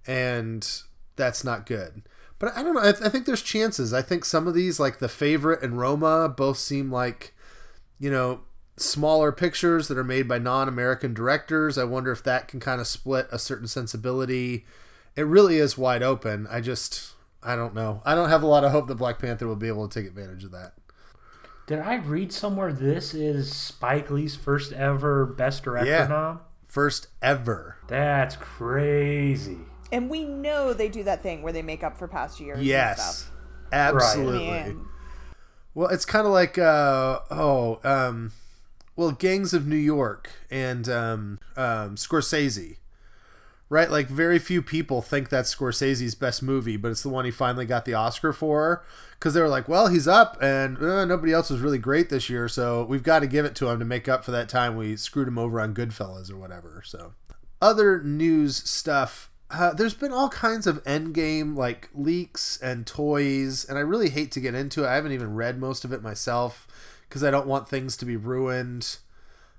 and 0.06 0.68
that's 1.16 1.42
not 1.44 1.64
good. 1.64 2.02
But 2.38 2.54
I 2.54 2.62
don't 2.62 2.74
know. 2.74 2.80
I, 2.80 2.92
th- 2.92 3.04
I 3.04 3.08
think 3.08 3.24
there's 3.24 3.42
chances. 3.42 3.94
I 3.94 4.02
think 4.02 4.24
some 4.26 4.46
of 4.46 4.54
these, 4.54 4.78
like 4.78 4.98
the 4.98 5.08
favorite 5.08 5.62
and 5.62 5.78
Roma, 5.78 6.28
both 6.28 6.58
seem 6.58 6.90
like, 6.90 7.32
you 7.98 8.10
know, 8.10 8.40
smaller 8.76 9.30
pictures 9.32 9.88
that 9.88 9.96
are 9.98 10.04
made 10.04 10.26
by 10.28 10.38
non-American 10.38 11.14
directors. 11.14 11.78
I 11.78 11.84
wonder 11.84 12.10
if 12.12 12.22
that 12.24 12.48
can 12.48 12.60
kind 12.60 12.80
of 12.80 12.86
split 12.86 13.28
a 13.30 13.38
certain 13.38 13.68
sensibility. 13.68 14.64
It 15.16 15.22
really 15.26 15.58
is 15.58 15.78
wide 15.78 16.02
open. 16.02 16.46
I 16.50 16.60
just, 16.60 17.12
I 17.42 17.54
don't 17.56 17.74
know. 17.74 18.02
I 18.04 18.14
don't 18.14 18.28
have 18.30 18.42
a 18.42 18.46
lot 18.48 18.64
of 18.64 18.72
hope 18.72 18.88
that 18.88 18.96
Black 18.96 19.18
Panther 19.20 19.46
will 19.46 19.54
be 19.56 19.68
able 19.68 19.88
to 19.88 20.00
take 20.00 20.08
advantage 20.08 20.42
of 20.44 20.50
that. 20.52 20.72
Did 21.66 21.78
I 21.78 21.94
read 21.94 22.32
somewhere 22.32 22.72
this 22.72 23.14
is 23.14 23.50
Spike 23.54 24.10
Lee's 24.10 24.36
first 24.36 24.72
ever 24.72 25.24
Best 25.24 25.62
Director 25.62 25.90
Yeah. 25.90 26.06
nom? 26.08 26.40
First 26.66 27.06
ever. 27.22 27.76
That's 27.88 28.36
crazy. 28.36 29.58
and 29.92 30.10
we 30.10 30.24
know 30.24 30.72
they 30.72 30.88
do 30.88 31.04
that 31.04 31.22
thing 31.22 31.40
where 31.42 31.52
they 31.52 31.62
make 31.62 31.84
up 31.84 31.96
for 31.96 32.08
past 32.08 32.40
years. 32.40 32.58
and 32.58 32.66
Yes, 32.66 33.18
stuff. 33.18 33.30
absolutely. 33.72 34.46
Man, 34.48 34.80
Well, 35.72 35.88
it's 35.88 36.04
kind 36.04 36.26
of 36.26 36.32
like 36.32 36.58
uh, 36.58 37.20
oh, 37.30 37.78
um, 37.84 38.32
well, 38.96 39.12
Gangs 39.12 39.52
of 39.52 39.66
New 39.66 39.76
York 39.76 40.30
and 40.50 40.88
um, 40.88 41.40
um, 41.56 41.96
Scorsese, 41.96 42.76
right? 43.68 43.90
Like 43.90 44.06
very 44.08 44.38
few 44.38 44.62
people 44.62 45.02
think 45.02 45.28
that's 45.28 45.54
Scorsese's 45.54 46.14
best 46.14 46.42
movie, 46.42 46.76
but 46.76 46.90
it's 46.90 47.02
the 47.02 47.08
one 47.08 47.24
he 47.24 47.30
finally 47.30 47.66
got 47.66 47.84
the 47.84 47.94
Oscar 47.94 48.32
for 48.32 48.84
because 49.18 49.34
they 49.34 49.40
were 49.40 49.48
like, 49.48 49.68
well, 49.68 49.88
he's 49.88 50.06
up, 50.06 50.36
and 50.40 50.78
uh, 50.78 51.04
nobody 51.04 51.32
else 51.32 51.50
was 51.50 51.60
really 51.60 51.78
great 51.78 52.08
this 52.08 52.28
year, 52.28 52.48
so 52.48 52.84
we've 52.84 53.02
got 53.02 53.20
to 53.20 53.26
give 53.26 53.44
it 53.44 53.54
to 53.56 53.68
him 53.68 53.78
to 53.78 53.84
make 53.84 54.08
up 54.08 54.24
for 54.24 54.30
that 54.30 54.48
time 54.48 54.76
we 54.76 54.96
screwed 54.96 55.28
him 55.28 55.38
over 55.38 55.60
on 55.60 55.74
Goodfellas 55.74 56.30
or 56.30 56.36
whatever. 56.36 56.82
So, 56.84 57.14
other 57.60 58.02
news 58.02 58.56
stuff. 58.56 59.30
Uh, 59.50 59.72
there's 59.72 59.94
been 59.94 60.10
all 60.10 60.30
kinds 60.30 60.66
of 60.66 60.82
endgame 60.84 61.56
like 61.56 61.88
leaks 61.94 62.58
and 62.62 62.86
toys, 62.86 63.64
and 63.64 63.78
I 63.78 63.82
really 63.82 64.10
hate 64.10 64.30
to 64.32 64.40
get 64.40 64.54
into 64.54 64.84
it. 64.84 64.88
I 64.88 64.94
haven't 64.94 65.12
even 65.12 65.34
read 65.34 65.58
most 65.58 65.84
of 65.84 65.92
it 65.92 66.02
myself 66.02 66.66
because 67.08 67.24
I 67.24 67.30
don't 67.30 67.46
want 67.46 67.68
things 67.68 67.96
to 67.98 68.04
be 68.04 68.16
ruined. 68.16 68.98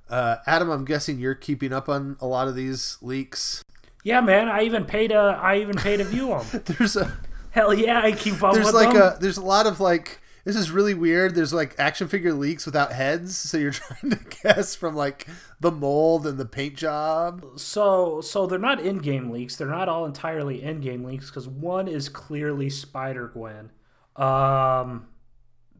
Uh, 0.10 0.38
Adam, 0.46 0.70
I'm 0.70 0.86
guessing 0.86 1.20
you're 1.20 1.36
keeping 1.36 1.74
up 1.74 1.90
on 1.90 2.18
a 2.20 2.28
lot 2.28 2.48
of 2.48 2.56
these 2.56 2.98
leaks. 3.02 3.64
Yeah, 4.04 4.22
man. 4.22 4.50
I 4.50 4.64
even 4.64 4.86
paid 4.86 5.12
a 5.12 5.40
I 5.42 5.58
even 5.58 5.76
paid 5.76 5.98
to 5.98 6.04
view 6.04 6.28
them. 6.28 6.64
There's 6.78 6.96
a 6.96 7.18
Hell 7.56 7.74
yeah, 7.74 8.02
I 8.04 8.12
keep 8.12 8.44
up 8.44 8.54
there's 8.54 8.74
like 8.74 8.94
them. 8.94 9.16
a 9.16 9.18
there's 9.18 9.38
a 9.38 9.44
lot 9.44 9.66
of 9.66 9.80
like 9.80 10.20
this 10.44 10.58
is 10.58 10.72
really 10.72 10.94
weird. 10.94 11.36
There's 11.36 11.54
like 11.54 11.74
action 11.80 12.10
figure 12.10 12.34
leaks 12.34 12.66
without 12.66 12.92
heads, 12.92 13.38
so 13.38 13.58
you're 13.58 13.72
trying 13.72 14.12
to 14.12 14.20
guess 14.44 14.76
from 14.76 14.94
like 14.94 15.26
the 15.62 15.72
mold 15.72 16.28
and 16.28 16.38
the 16.38 16.46
paint 16.46 16.76
job. 16.76 17.46
So 17.56 18.20
so 18.20 18.46
they're 18.46 18.60
not 18.60 18.80
Endgame 18.80 19.32
leaks. 19.32 19.56
They're 19.56 19.68
not 19.68 19.88
all 19.88 20.06
entirely 20.06 20.60
Endgame 20.60 21.06
leaks 21.06 21.30
because 21.30 21.48
one 21.48 21.88
is 21.88 22.10
clearly 22.10 22.70
Spider 22.70 23.30
Gwen. 23.30 23.72
Um, 24.18 25.08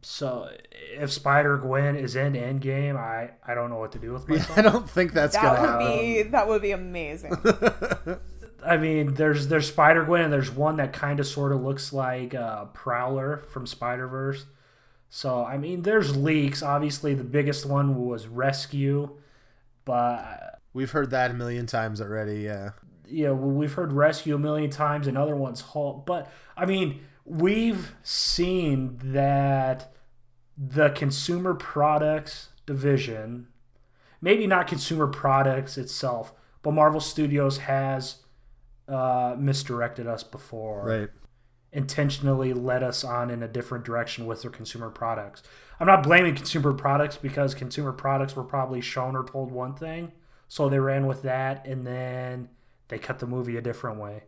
so 0.08 0.48
if 0.70 1.10
Spider 1.10 1.56
Gwen 1.58 1.96
is 1.96 2.14
in 2.14 2.34
Endgame, 2.34 2.96
I 2.96 3.32
I 3.44 3.54
don't 3.54 3.70
know 3.70 3.78
what 3.78 3.90
to 3.92 3.98
do 3.98 4.12
with 4.12 4.28
myself. 4.28 4.56
I 4.56 4.62
don't 4.62 4.88
think 4.88 5.12
that's 5.12 5.34
that 5.34 5.42
gonna 5.42 5.60
would 5.60 5.68
happen. 5.68 5.98
be 5.98 6.22
that 6.22 6.46
would 6.46 6.62
be 6.62 6.70
amazing. 6.70 7.32
I 8.64 8.76
mean, 8.76 9.14
there's 9.14 9.48
there's 9.48 9.66
Spider 9.66 10.04
Gwen 10.04 10.22
and 10.22 10.32
there's 10.32 10.50
one 10.50 10.76
that 10.76 10.92
kind 10.92 11.18
of 11.18 11.26
sort 11.26 11.50
of 11.52 11.60
looks 11.62 11.92
like 11.92 12.34
uh, 12.36 12.66
Prowler 12.66 13.38
from 13.48 13.66
Spider 13.66 14.06
Verse. 14.06 14.46
So 15.10 15.44
I 15.44 15.58
mean, 15.58 15.82
there's 15.82 16.16
leaks. 16.16 16.62
Obviously, 16.62 17.14
the 17.14 17.24
biggest 17.24 17.66
one 17.66 17.96
was 17.96 18.28
Rescue, 18.28 19.10
but 19.84 20.60
We've 20.72 20.90
heard 20.90 21.10
that 21.10 21.32
a 21.32 21.34
million 21.34 21.66
times 21.66 22.00
already. 22.00 22.42
Yeah. 22.42 22.70
you 23.08 23.24
know, 23.26 23.34
we've 23.34 23.72
heard 23.72 23.92
rescue 23.92 24.36
a 24.36 24.38
million 24.38 24.70
times, 24.70 25.06
and 25.08 25.18
other 25.18 25.34
one's 25.34 25.62
Hulk. 25.62 26.06
But 26.06 26.30
I 26.56 26.64
mean, 26.66 27.00
we've 27.24 27.92
seen 28.04 28.98
that 29.02 29.92
the 30.56 30.90
consumer 30.90 31.54
products 31.54 32.48
division, 32.64 33.48
maybe 34.20 34.46
not 34.46 34.66
consumer 34.66 35.06
products 35.06 35.76
itself, 35.78 36.32
but 36.62 36.72
Marvel 36.72 37.00
Studios 37.00 37.58
has 37.58 38.22
uh, 38.88 39.34
misdirected 39.38 40.06
us 40.06 40.22
before 40.22 40.84
Right. 40.86 41.08
intentionally 41.72 42.52
led 42.52 42.82
us 42.82 43.04
on 43.04 43.30
in 43.30 43.42
a 43.42 43.48
different 43.48 43.84
direction 43.84 44.26
with 44.26 44.42
their 44.42 44.50
consumer 44.50 44.90
products. 44.90 45.42
I'm 45.78 45.86
not 45.86 46.02
blaming 46.02 46.34
consumer 46.34 46.72
products 46.72 47.16
because 47.16 47.54
consumer 47.54 47.92
products 47.92 48.34
were 48.34 48.44
probably 48.44 48.80
shown 48.80 49.14
or 49.14 49.24
told 49.24 49.50
one 49.50 49.74
thing, 49.74 50.12
so 50.48 50.68
they 50.68 50.78
ran 50.78 51.06
with 51.06 51.22
that, 51.22 51.66
and 51.66 51.86
then 51.86 52.48
they 52.88 52.98
cut 52.98 53.18
the 53.18 53.26
movie 53.26 53.56
a 53.56 53.60
different 53.60 53.98
way. 53.98 54.22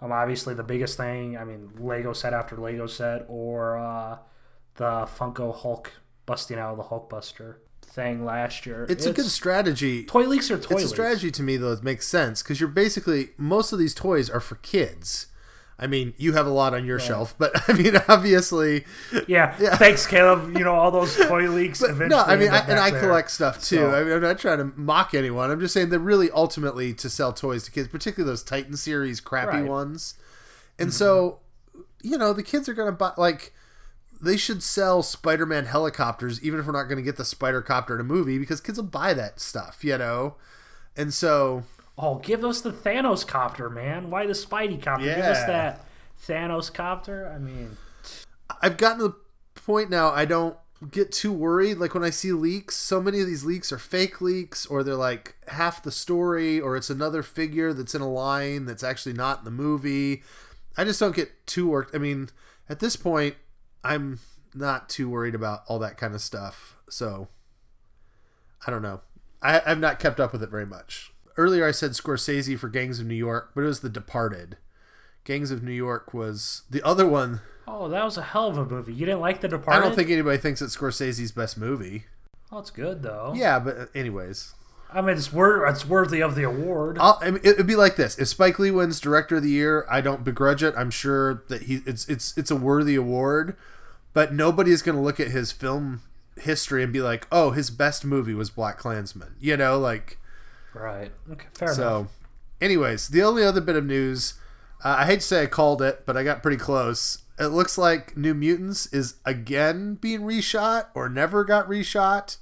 Um, 0.00 0.12
obviously 0.12 0.54
the 0.54 0.62
biggest 0.62 0.96
thing, 0.96 1.36
I 1.36 1.44
mean, 1.44 1.70
Lego 1.78 2.12
set 2.12 2.32
after 2.32 2.56
Lego 2.56 2.86
set, 2.86 3.26
or 3.28 3.76
uh, 3.76 4.18
the 4.76 5.06
Funko 5.06 5.54
Hulk 5.54 5.92
busting 6.26 6.58
out 6.58 6.72
of 6.72 6.76
the 6.78 6.84
Hulkbuster 6.84 7.56
thing 7.82 8.24
last 8.24 8.66
year. 8.66 8.86
It's, 8.88 9.06
a 9.06 9.12
good 9.12 9.26
strategy. 9.26 10.04
toy 10.04 10.26
leaks 10.26 10.50
are 10.50 10.58
toy 10.58 10.76
it's 10.76 10.84
a 10.84 10.88
strategy 10.88 11.30
to 11.30 11.42
me 11.42 11.56
though 11.56 11.74
that 11.74 11.84
makes 11.84 12.08
sense 12.08 12.42
because 12.42 12.60
you're 12.60 12.68
basically 12.68 13.30
most 13.36 13.72
of 13.72 13.78
these 13.78 13.94
toys 13.94 14.28
are 14.28 14.40
for 14.40 14.56
kids. 14.56 15.28
I 15.76 15.88
mean, 15.88 16.14
you 16.16 16.34
have 16.34 16.46
a 16.46 16.50
lot 16.50 16.72
on 16.72 16.84
your 16.84 17.00
shelf, 17.00 17.34
but 17.36 17.50
I 17.68 17.72
mean, 17.72 17.96
obviously, 18.08 18.84
Yeah. 19.26 19.52
thanks, 19.76 20.06
Caleb. 20.06 20.56
You 20.56 20.62
know 20.64 20.74
all 20.74 20.92
those 20.92 21.16
toy 21.28 21.48
leaks. 21.50 21.82
eventually 21.82 22.08
no. 22.10 22.20
I 22.20 22.36
mean, 22.36 22.50
I, 22.50 22.58
and 22.60 22.78
I 22.78 22.90
there. 22.90 23.00
collect 23.00 23.30
stuff 23.30 23.62
too. 23.62 23.78
So- 23.78 23.90
I 23.94 24.04
mean, 24.04 24.12
I'm 24.12 24.22
not 24.22 24.38
trying 24.38 24.58
to 24.58 24.72
mock 24.76 25.14
anyone. 25.14 25.50
I'm 25.50 25.58
just 25.58 25.74
saying 25.74 25.88
they're 25.90 25.98
really 25.98 26.30
ultimately 26.30 26.94
to 26.94 27.10
sell 27.10 27.32
toys 27.32 27.64
to 27.64 27.72
kids, 27.72 27.88
particularly 27.88 28.30
those 28.30 28.44
Titan 28.44 28.76
series 28.76 29.20
crappy 29.20 29.62
Right. 29.62 29.66
ones. 29.66 30.14
And 30.78 30.88
mm-hmm. 30.90 30.96
so, 30.96 31.40
you 32.02 32.18
know, 32.18 32.32
the 32.32 32.42
kids 32.44 32.68
are 32.68 32.74
gonna 32.74 32.92
buy 32.92 33.12
like 33.16 33.52
they 34.24 34.36
should 34.36 34.62
sell 34.62 35.02
Spider-Man 35.02 35.66
helicopters, 35.66 36.42
even 36.42 36.60
if 36.60 36.66
we're 36.66 36.72
not 36.72 36.84
going 36.84 36.96
to 36.96 37.02
get 37.02 37.16
the 37.16 37.24
Spider 37.24 37.62
Copter 37.62 37.94
in 37.94 38.00
a 38.00 38.04
movie, 38.04 38.38
because 38.38 38.60
kids 38.60 38.78
will 38.78 38.86
buy 38.86 39.14
that 39.14 39.40
stuff, 39.40 39.84
you 39.84 39.96
know. 39.98 40.34
And 40.96 41.12
so, 41.12 41.64
Oh, 41.96 42.16
give 42.16 42.44
us 42.44 42.60
the 42.60 42.72
Thanos 42.72 43.26
copter, 43.26 43.70
man. 43.70 44.10
Why 44.10 44.26
the 44.26 44.32
Spidey 44.32 44.82
copter? 44.82 45.06
Give 45.06 45.18
us 45.18 45.46
that 45.46 45.84
Thanos 46.26 46.72
copter. 46.72 47.28
I 47.28 47.38
mean, 47.38 47.76
I've 48.60 48.76
gotten 48.76 48.98
to 48.98 49.08
the 49.08 49.60
point 49.60 49.90
now 49.90 50.10
I 50.10 50.24
don't 50.24 50.56
get 50.90 51.12
too 51.12 51.32
worried. 51.32 51.78
Like 51.78 51.94
when 51.94 52.02
I 52.02 52.10
see 52.10 52.32
leaks, 52.32 52.74
so 52.74 53.00
many 53.00 53.20
of 53.20 53.26
these 53.26 53.44
leaks 53.44 53.70
are 53.72 53.78
fake 53.78 54.20
leaks, 54.20 54.66
or 54.66 54.82
they're 54.82 54.96
like 54.96 55.36
half 55.48 55.84
the 55.84 55.92
story, 55.92 56.60
or 56.60 56.76
it's 56.76 56.90
another 56.90 57.22
figure 57.22 57.72
that's 57.72 57.94
in 57.94 58.02
a 58.02 58.10
line 58.10 58.64
that's 58.64 58.82
actually 58.82 59.14
not 59.14 59.40
in 59.40 59.44
the 59.44 59.50
movie. 59.52 60.24
I 60.76 60.82
just 60.82 60.98
don't 60.98 61.14
get 61.14 61.46
too 61.46 61.68
worked. 61.68 61.94
I 61.94 61.98
mean, 61.98 62.30
at 62.68 62.80
this 62.80 62.96
point, 62.96 63.36
I'm 63.84 64.20
not 64.54 64.88
too 64.88 65.08
worried 65.08 65.34
about 65.34 65.62
all 65.66 65.78
that 65.80 65.96
kind 65.96 66.14
of 66.14 66.20
stuff. 66.20 66.76
So 66.88 67.28
I 68.66 68.70
don't 68.70 68.82
know. 68.82 69.00
I, 69.42 69.60
I've 69.66 69.80
not 69.80 69.98
kept 69.98 70.20
up 70.20 70.32
with 70.32 70.42
it 70.42 70.50
very 70.50 70.66
much. 70.66 71.12
Earlier, 71.36 71.66
I 71.66 71.72
said 71.72 71.90
Scorsese 71.92 72.58
for 72.58 72.68
Gangs 72.68 73.00
of 73.00 73.06
New 73.06 73.14
York, 73.14 73.50
but 73.54 73.62
it 73.62 73.66
was 73.66 73.80
The 73.80 73.88
Departed. 73.88 74.56
Gangs 75.24 75.50
of 75.50 75.62
New 75.62 75.72
York 75.72 76.14
was 76.14 76.62
the 76.70 76.82
other 76.82 77.06
one 77.06 77.40
oh, 77.66 77.88
that 77.88 78.04
was 78.04 78.16
a 78.16 78.22
hell 78.22 78.48
of 78.48 78.58
a 78.58 78.64
movie. 78.64 78.92
You 78.92 79.06
didn't 79.06 79.20
like 79.20 79.40
The 79.40 79.48
Departed? 79.48 79.78
I 79.78 79.82
don't 79.82 79.94
think 79.94 80.10
anybody 80.10 80.38
thinks 80.38 80.62
it's 80.62 80.76
Scorsese's 80.76 81.32
best 81.32 81.58
movie. 81.58 82.04
Oh, 82.52 82.58
it's 82.58 82.70
good 82.70 83.02
though. 83.02 83.32
Yeah, 83.34 83.58
but 83.58 83.76
uh, 83.76 83.86
anyways, 83.94 84.54
I 84.92 85.00
mean, 85.00 85.16
it's 85.16 85.32
wor- 85.32 85.66
it's 85.66 85.86
worthy 85.86 86.22
of 86.22 86.34
the 86.34 86.44
award. 86.44 86.98
I'll, 87.00 87.18
I 87.20 87.32
mean, 87.32 87.40
it'd 87.42 87.66
be 87.66 87.76
like 87.76 87.96
this: 87.96 88.18
if 88.18 88.28
Spike 88.28 88.58
Lee 88.58 88.70
wins 88.70 89.00
Director 89.00 89.36
of 89.36 89.42
the 89.42 89.50
Year, 89.50 89.86
I 89.90 90.00
don't 90.00 90.24
begrudge 90.24 90.62
it. 90.62 90.74
I'm 90.76 90.90
sure 90.90 91.42
that 91.48 91.62
he 91.62 91.82
it's 91.86 92.08
it's 92.08 92.36
it's 92.36 92.50
a 92.50 92.56
worthy 92.56 92.94
award, 92.94 93.56
but 94.14 94.32
nobody 94.32 94.70
is 94.70 94.80
going 94.80 94.96
to 94.96 95.02
look 95.02 95.20
at 95.20 95.28
his 95.28 95.52
film 95.52 96.00
history 96.38 96.82
and 96.82 96.92
be 96.92 97.02
like, 97.02 97.26
"Oh, 97.30 97.50
his 97.50 97.68
best 97.70 98.04
movie 98.04 98.34
was 98.34 98.48
Black 98.48 98.78
Klansman." 98.78 99.36
You 99.38 99.56
know, 99.58 99.78
like 99.78 100.18
right. 100.72 101.12
Okay. 101.30 101.46
Fair 101.52 101.68
enough. 101.68 101.76
so. 101.76 102.06
Anyways, 102.60 103.08
the 103.08 103.22
only 103.22 103.44
other 103.44 103.60
bit 103.60 103.76
of 103.76 103.84
news, 103.84 104.34
uh, 104.82 104.96
I 105.00 105.06
hate 105.06 105.20
to 105.20 105.26
say 105.26 105.42
I 105.42 105.46
called 105.46 105.82
it, 105.82 106.06
but 106.06 106.16
I 106.16 106.24
got 106.24 106.40
pretty 106.42 106.56
close. 106.56 107.18
It 107.38 107.48
looks 107.48 107.76
like 107.76 108.16
New 108.16 108.32
Mutants 108.32 108.86
is 108.86 109.16
again 109.26 109.96
being 109.96 110.20
reshot 110.20 110.86
or 110.94 111.08
never 111.08 111.44
got 111.44 111.68
reshot. 111.68 112.38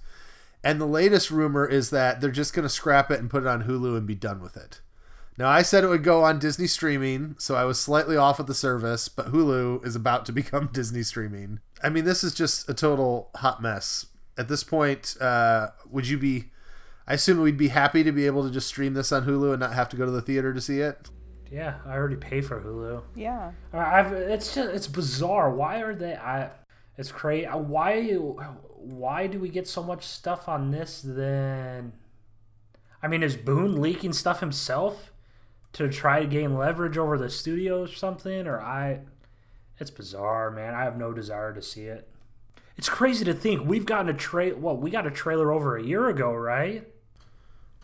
And 0.63 0.81
the 0.81 0.87
latest 0.87 1.31
rumor 1.31 1.67
is 1.67 1.91
that 1.91 2.21
they're 2.21 2.31
just 2.31 2.55
going 2.55 2.63
to 2.63 2.69
scrap 2.69 3.11
it 3.11 3.19
and 3.19 3.29
put 3.29 3.43
it 3.43 3.49
on 3.49 3.65
Hulu 3.65 3.97
and 3.97 4.07
be 4.07 4.15
done 4.15 4.41
with 4.41 4.57
it. 4.57 4.81
Now, 5.39 5.49
I 5.49 5.63
said 5.63 5.83
it 5.83 5.89
would 5.89 6.05
go 6.05 6.25
on 6.25 6.39
Disney 6.39 6.67
streaming, 6.67 7.37
so 7.39 7.55
I 7.55 7.65
was 7.65 7.81
slightly 7.81 8.17
off 8.17 8.39
of 8.39 8.47
the 8.47 8.55
service, 8.55 9.09
but 9.09 9.33
Hulu 9.33 9.85
is 9.85 9.97
about 9.97 10.27
to 10.27 10.33
become 10.41 10.69
Disney 10.73 11.03
streaming. 11.03 11.61
I 11.83 11.89
mean, 11.89 12.05
this 12.05 12.23
is 12.23 12.35
just 12.35 12.69
a 12.69 12.75
total 12.75 13.31
hot 13.37 13.63
mess. 13.63 14.07
At 14.39 14.49
this 14.49 14.65
point, 14.65 15.17
uh, 15.21 15.69
would 15.91 16.09
you 16.09 16.19
be. 16.19 16.51
I 17.07 17.15
assume 17.15 17.41
we'd 17.41 17.57
be 17.57 17.69
happy 17.69 18.05
to 18.05 18.13
be 18.13 18.27
able 18.27 18.45
to 18.45 18.51
just 18.51 18.69
stream 18.69 18.95
this 18.95 19.11
on 19.11 19.27
Hulu 19.27 19.51
and 19.51 19.61
not 19.61 19.75
have 19.75 19.89
to 19.89 19.97
go 19.97 20.05
to 20.05 20.11
the 20.13 20.23
theater 20.23 20.55
to 20.55 20.61
see 20.61 20.81
it. 20.81 21.11
yeah, 21.51 21.79
I 21.85 21.95
already 21.95 22.17
pay 22.17 22.41
for 22.41 22.61
Hulu. 22.61 23.03
Yeah. 23.17 23.51
I've, 23.73 24.13
it's 24.13 24.55
just 24.55 24.71
it's 24.71 24.87
bizarre. 24.87 25.51
Why 25.51 25.83
are 25.83 25.95
they? 25.95 26.15
I 26.15 26.51
it's 26.97 27.11
crazy. 27.11 27.47
Why 27.47 28.13
why 28.15 29.27
do 29.27 29.39
we 29.41 29.49
get 29.49 29.67
so 29.67 29.83
much 29.83 30.05
stuff 30.05 30.49
on 30.49 30.71
this? 30.71 31.03
Then 31.05 31.93
I 33.03 33.09
mean, 33.09 33.23
is 33.23 33.37
Boone 33.37 33.81
leaking 33.81 34.13
stuff 34.13 34.41
himself 34.41 35.12
to 35.75 35.89
try 35.89 36.21
to 36.21 36.27
gain 36.27 36.57
leverage 36.57 36.99
over 36.99 37.17
the 37.19 37.31
studio 37.31 37.83
or 37.83 37.89
something? 37.89 38.47
Or 38.47 38.61
I, 38.61 39.01
it's 39.79 39.91
bizarre, 39.91 40.51
man. 40.51 40.75
I 40.75 40.85
have 40.85 40.97
no 40.97 41.13
desire 41.13 41.53
to 41.55 41.63
see 41.63 41.85
it. 41.85 42.09
It's 42.77 42.89
crazy 42.89 43.25
to 43.27 43.35
think 43.35 43.67
we've 43.67 43.87
gotten 43.87 44.09
a 44.09 44.15
tra 44.15 44.51
What 44.51 44.79
we 44.79 44.91
got 44.91 45.07
a 45.07 45.11
trailer 45.11 45.53
over 45.53 45.77
a 45.77 45.83
year 45.83 46.09
ago, 46.09 46.33
right? 46.33 46.89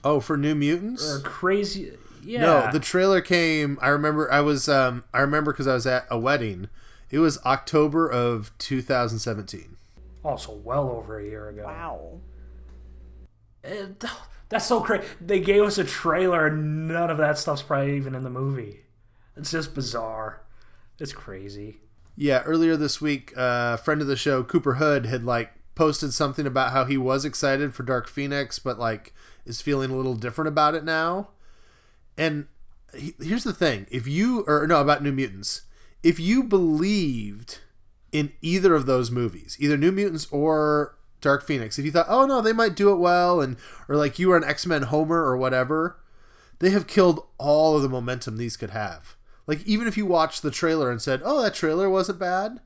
Oh, 0.02 0.20
for 0.20 0.36
New 0.36 0.54
Mutants? 0.54 1.08
Or 1.10 1.20
crazy. 1.20 1.92
Yeah. 2.22 2.40
No, 2.40 2.70
the 2.72 2.80
trailer 2.80 3.20
came. 3.20 3.78
I 3.80 3.88
remember. 3.88 4.30
I 4.32 4.40
was. 4.40 4.68
Um, 4.68 5.04
I 5.12 5.20
remember 5.20 5.52
because 5.52 5.66
I 5.66 5.74
was 5.74 5.86
at 5.86 6.06
a 6.10 6.18
wedding. 6.18 6.68
It 7.10 7.18
was 7.20 7.38
October 7.44 8.08
of 8.08 8.50
2017. 8.58 9.76
also 10.24 10.52
well 10.52 10.90
over 10.90 11.18
a 11.18 11.24
year 11.24 11.48
ago. 11.48 11.64
Wow. 11.64 12.20
It- 13.64 14.04
that's 14.48 14.66
so 14.66 14.80
crazy. 14.80 15.06
They 15.20 15.40
gave 15.40 15.62
us 15.62 15.78
a 15.78 15.84
trailer, 15.84 16.46
and 16.46 16.88
none 16.88 17.10
of 17.10 17.18
that 17.18 17.38
stuff's 17.38 17.62
probably 17.62 17.96
even 17.96 18.14
in 18.14 18.22
the 18.22 18.30
movie. 18.30 18.80
It's 19.36 19.50
just 19.50 19.74
bizarre. 19.74 20.42
It's 20.98 21.12
crazy. 21.12 21.78
Yeah, 22.16 22.42
earlier 22.42 22.76
this 22.76 23.00
week, 23.00 23.32
a 23.36 23.40
uh, 23.40 23.76
friend 23.76 24.00
of 24.00 24.08
the 24.08 24.16
show, 24.16 24.42
Cooper 24.42 24.74
Hood, 24.74 25.06
had 25.06 25.24
like 25.24 25.52
posted 25.74 26.12
something 26.12 26.46
about 26.46 26.72
how 26.72 26.84
he 26.84 26.96
was 26.96 27.24
excited 27.24 27.72
for 27.72 27.84
Dark 27.84 28.08
Phoenix, 28.08 28.58
but 28.58 28.78
like 28.78 29.14
is 29.46 29.60
feeling 29.60 29.90
a 29.90 29.96
little 29.96 30.16
different 30.16 30.48
about 30.48 30.74
it 30.74 30.82
now. 30.82 31.28
And 32.16 32.48
he, 32.96 33.14
here's 33.20 33.44
the 33.44 33.52
thing: 33.52 33.86
if 33.90 34.08
you 34.08 34.44
or 34.48 34.66
no 34.66 34.80
about 34.80 35.02
New 35.02 35.12
Mutants, 35.12 35.62
if 36.02 36.18
you 36.18 36.42
believed 36.42 37.58
in 38.10 38.32
either 38.42 38.74
of 38.74 38.86
those 38.86 39.10
movies, 39.10 39.56
either 39.60 39.76
New 39.76 39.92
Mutants 39.92 40.26
or 40.32 40.97
Dark 41.20 41.44
Phoenix, 41.44 41.78
if 41.78 41.84
you 41.84 41.90
thought, 41.90 42.06
oh 42.08 42.26
no, 42.26 42.40
they 42.40 42.52
might 42.52 42.76
do 42.76 42.90
it 42.92 42.98
well, 42.98 43.40
and 43.40 43.56
or 43.88 43.96
like 43.96 44.18
you 44.18 44.28
were 44.28 44.36
an 44.36 44.44
X 44.44 44.66
Men 44.66 44.82
Homer 44.82 45.24
or 45.24 45.36
whatever, 45.36 45.98
they 46.58 46.70
have 46.70 46.86
killed 46.86 47.26
all 47.38 47.76
of 47.76 47.82
the 47.82 47.88
momentum 47.88 48.36
these 48.36 48.56
could 48.56 48.70
have. 48.70 49.16
Like 49.46 49.66
even 49.66 49.86
if 49.86 49.96
you 49.96 50.06
watched 50.06 50.42
the 50.42 50.50
trailer 50.50 50.90
and 50.90 51.00
said, 51.00 51.22
oh, 51.24 51.42
that 51.42 51.54
trailer 51.54 51.88
wasn't 51.88 52.18
bad, 52.18 52.60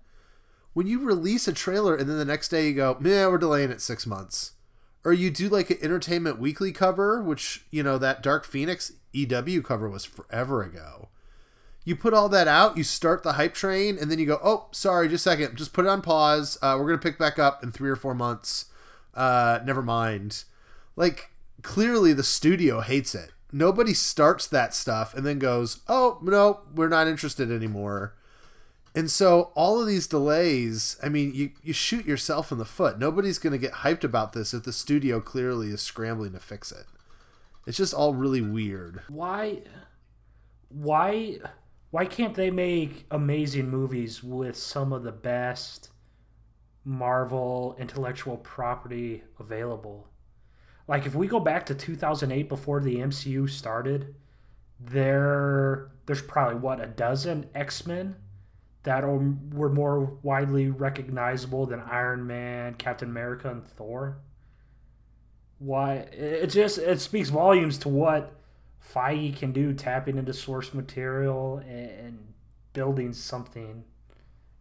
when 0.72 0.86
you 0.86 1.00
release 1.00 1.46
a 1.46 1.52
trailer 1.52 1.94
and 1.94 2.08
then 2.08 2.18
the 2.18 2.24
next 2.24 2.48
day 2.48 2.68
you 2.68 2.74
go, 2.74 2.98
yeah, 3.02 3.26
we're 3.26 3.38
delaying 3.38 3.70
it 3.70 3.80
six 3.80 4.06
months, 4.06 4.52
or 5.04 5.12
you 5.12 5.30
do 5.30 5.48
like 5.48 5.70
an 5.70 5.78
Entertainment 5.80 6.38
Weekly 6.38 6.72
cover, 6.72 7.22
which 7.22 7.64
you 7.70 7.82
know 7.82 7.98
that 7.98 8.22
Dark 8.22 8.44
Phoenix 8.44 8.92
EW 9.12 9.62
cover 9.62 9.88
was 9.88 10.04
forever 10.04 10.62
ago 10.62 11.08
you 11.84 11.96
put 11.96 12.14
all 12.14 12.28
that 12.28 12.48
out, 12.48 12.76
you 12.76 12.84
start 12.84 13.22
the 13.22 13.34
hype 13.34 13.54
train, 13.54 13.98
and 13.98 14.10
then 14.10 14.18
you 14.18 14.26
go, 14.26 14.40
oh, 14.42 14.68
sorry, 14.72 15.08
just 15.08 15.26
a 15.26 15.30
second, 15.30 15.56
just 15.56 15.72
put 15.72 15.84
it 15.84 15.88
on 15.88 16.02
pause. 16.02 16.58
Uh, 16.62 16.76
we're 16.78 16.86
gonna 16.86 16.98
pick 16.98 17.18
back 17.18 17.38
up 17.38 17.62
in 17.62 17.72
three 17.72 17.90
or 17.90 17.96
four 17.96 18.14
months. 18.14 18.66
Uh, 19.14 19.60
never 19.64 19.82
mind. 19.82 20.44
Like 20.96 21.30
clearly, 21.62 22.12
the 22.12 22.22
studio 22.22 22.80
hates 22.80 23.14
it. 23.14 23.32
Nobody 23.52 23.92
starts 23.92 24.46
that 24.46 24.74
stuff 24.74 25.14
and 25.14 25.26
then 25.26 25.38
goes, 25.38 25.80
oh 25.88 26.18
no, 26.22 26.60
we're 26.74 26.88
not 26.88 27.06
interested 27.06 27.50
anymore. 27.50 28.14
And 28.94 29.10
so 29.10 29.52
all 29.54 29.80
of 29.80 29.86
these 29.86 30.06
delays, 30.06 30.98
I 31.02 31.08
mean, 31.08 31.34
you, 31.34 31.50
you 31.62 31.72
shoot 31.72 32.04
yourself 32.04 32.52
in 32.52 32.58
the 32.58 32.64
foot. 32.64 32.98
Nobody's 32.98 33.38
going 33.38 33.52
to 33.52 33.58
get 33.58 33.72
hyped 33.72 34.04
about 34.04 34.34
this 34.34 34.52
if 34.52 34.64
the 34.64 34.72
studio 34.72 35.18
clearly 35.18 35.68
is 35.68 35.80
scrambling 35.80 36.32
to 36.32 36.40
fix 36.40 36.70
it. 36.70 36.84
It's 37.66 37.78
just 37.78 37.94
all 37.94 38.12
really 38.12 38.42
weird. 38.42 39.02
Why? 39.08 39.62
Why? 40.68 41.38
Why 41.92 42.06
can't 42.06 42.34
they 42.34 42.50
make 42.50 43.04
amazing 43.10 43.68
movies 43.68 44.24
with 44.24 44.56
some 44.56 44.94
of 44.94 45.02
the 45.02 45.12
best 45.12 45.90
Marvel 46.86 47.76
intellectual 47.78 48.38
property 48.38 49.24
available? 49.38 50.08
Like 50.88 51.04
if 51.04 51.14
we 51.14 51.26
go 51.26 51.38
back 51.38 51.66
to 51.66 51.74
2008 51.74 52.48
before 52.48 52.80
the 52.80 52.96
MCU 52.96 53.48
started, 53.48 54.14
there 54.80 55.90
there's 56.06 56.22
probably 56.22 56.58
what 56.58 56.80
a 56.80 56.86
dozen 56.86 57.50
X-Men 57.54 58.16
that 58.84 59.04
were 59.04 59.68
more 59.68 60.18
widely 60.22 60.70
recognizable 60.70 61.66
than 61.66 61.80
Iron 61.80 62.26
Man, 62.26 62.74
Captain 62.74 63.10
America 63.10 63.50
and 63.50 63.66
Thor. 63.66 64.16
Why 65.58 65.96
it 66.10 66.46
just 66.46 66.78
it 66.78 67.02
speaks 67.02 67.28
volumes 67.28 67.76
to 67.78 67.90
what 67.90 68.41
Feige 68.82 69.36
can 69.36 69.52
do 69.52 69.72
tapping 69.72 70.18
into 70.18 70.32
source 70.32 70.74
material 70.74 71.58
and, 71.58 71.90
and 71.90 72.18
building 72.72 73.12
something. 73.12 73.84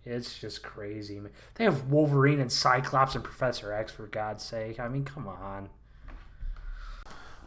It's 0.03 0.39
just 0.39 0.63
crazy. 0.63 1.19
Man. 1.19 1.31
They 1.55 1.63
have 1.63 1.89
Wolverine 1.89 2.39
and 2.39 2.51
Cyclops 2.51 3.15
and 3.15 3.23
Professor 3.23 3.71
X 3.71 3.91
for 3.91 4.07
God's 4.07 4.43
sake. 4.43 4.79
I 4.79 4.87
mean, 4.87 5.05
come 5.05 5.27
on. 5.27 5.69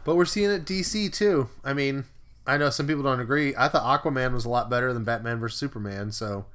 But 0.03 0.15
we're 0.15 0.25
seeing 0.25 0.51
it 0.51 0.65
DC 0.65 1.11
too. 1.11 1.49
I 1.63 1.73
mean, 1.73 2.05
I 2.47 2.57
know 2.57 2.69
some 2.69 2.87
people 2.87 3.03
don't 3.03 3.19
agree. 3.19 3.55
I 3.57 3.67
thought 3.67 4.03
Aquaman 4.03 4.33
was 4.33 4.45
a 4.45 4.49
lot 4.49 4.69
better 4.69 4.93
than 4.93 5.03
Batman 5.03 5.39
vs 5.39 5.57
Superman. 5.57 6.11
So 6.11 6.45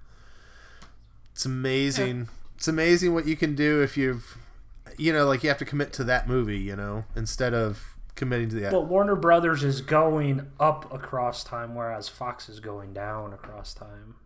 it's 1.33 1.45
amazing. 1.45 2.19
Yeah. 2.19 2.25
It's 2.57 2.69
amazing 2.69 3.13
what 3.13 3.27
you 3.27 3.37
can 3.37 3.55
do 3.55 3.83
if 3.83 3.97
you've, 3.97 4.39
you 4.97 5.13
know, 5.13 5.27
like 5.27 5.43
you 5.43 5.49
have 5.49 5.59
to 5.59 5.65
commit 5.65 5.93
to 5.95 6.05
that 6.05 6.29
movie, 6.29 6.59
you 6.59 6.77
know, 6.77 7.05
instead 7.17 7.53
of 7.55 7.97
committing 8.15 8.49
to 8.51 8.57
the. 8.57 8.71
But 8.71 8.87
Warner 8.87 9.17
Brothers 9.17 9.65
is 9.65 9.81
going 9.81 10.49
up 10.59 10.93
across 10.93 11.45
time, 11.45 11.75
whereas 11.75 12.09
Fox 12.09 12.49
is 12.49 12.61
going 12.61 12.93
down 12.93 13.33
across 13.33 13.75
time. 13.75 14.17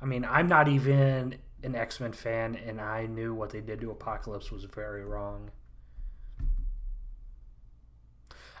I 0.00 0.06
mean, 0.06 0.24
I'm 0.24 0.48
not 0.48 0.68
even 0.68 1.36
an 1.62 1.74
X 1.74 2.00
Men 2.00 2.12
fan, 2.12 2.54
and 2.54 2.80
I 2.80 3.06
knew 3.06 3.34
what 3.34 3.50
they 3.50 3.60
did 3.60 3.80
to 3.80 3.90
Apocalypse 3.90 4.50
was 4.50 4.64
very 4.64 5.04
wrong. 5.04 5.50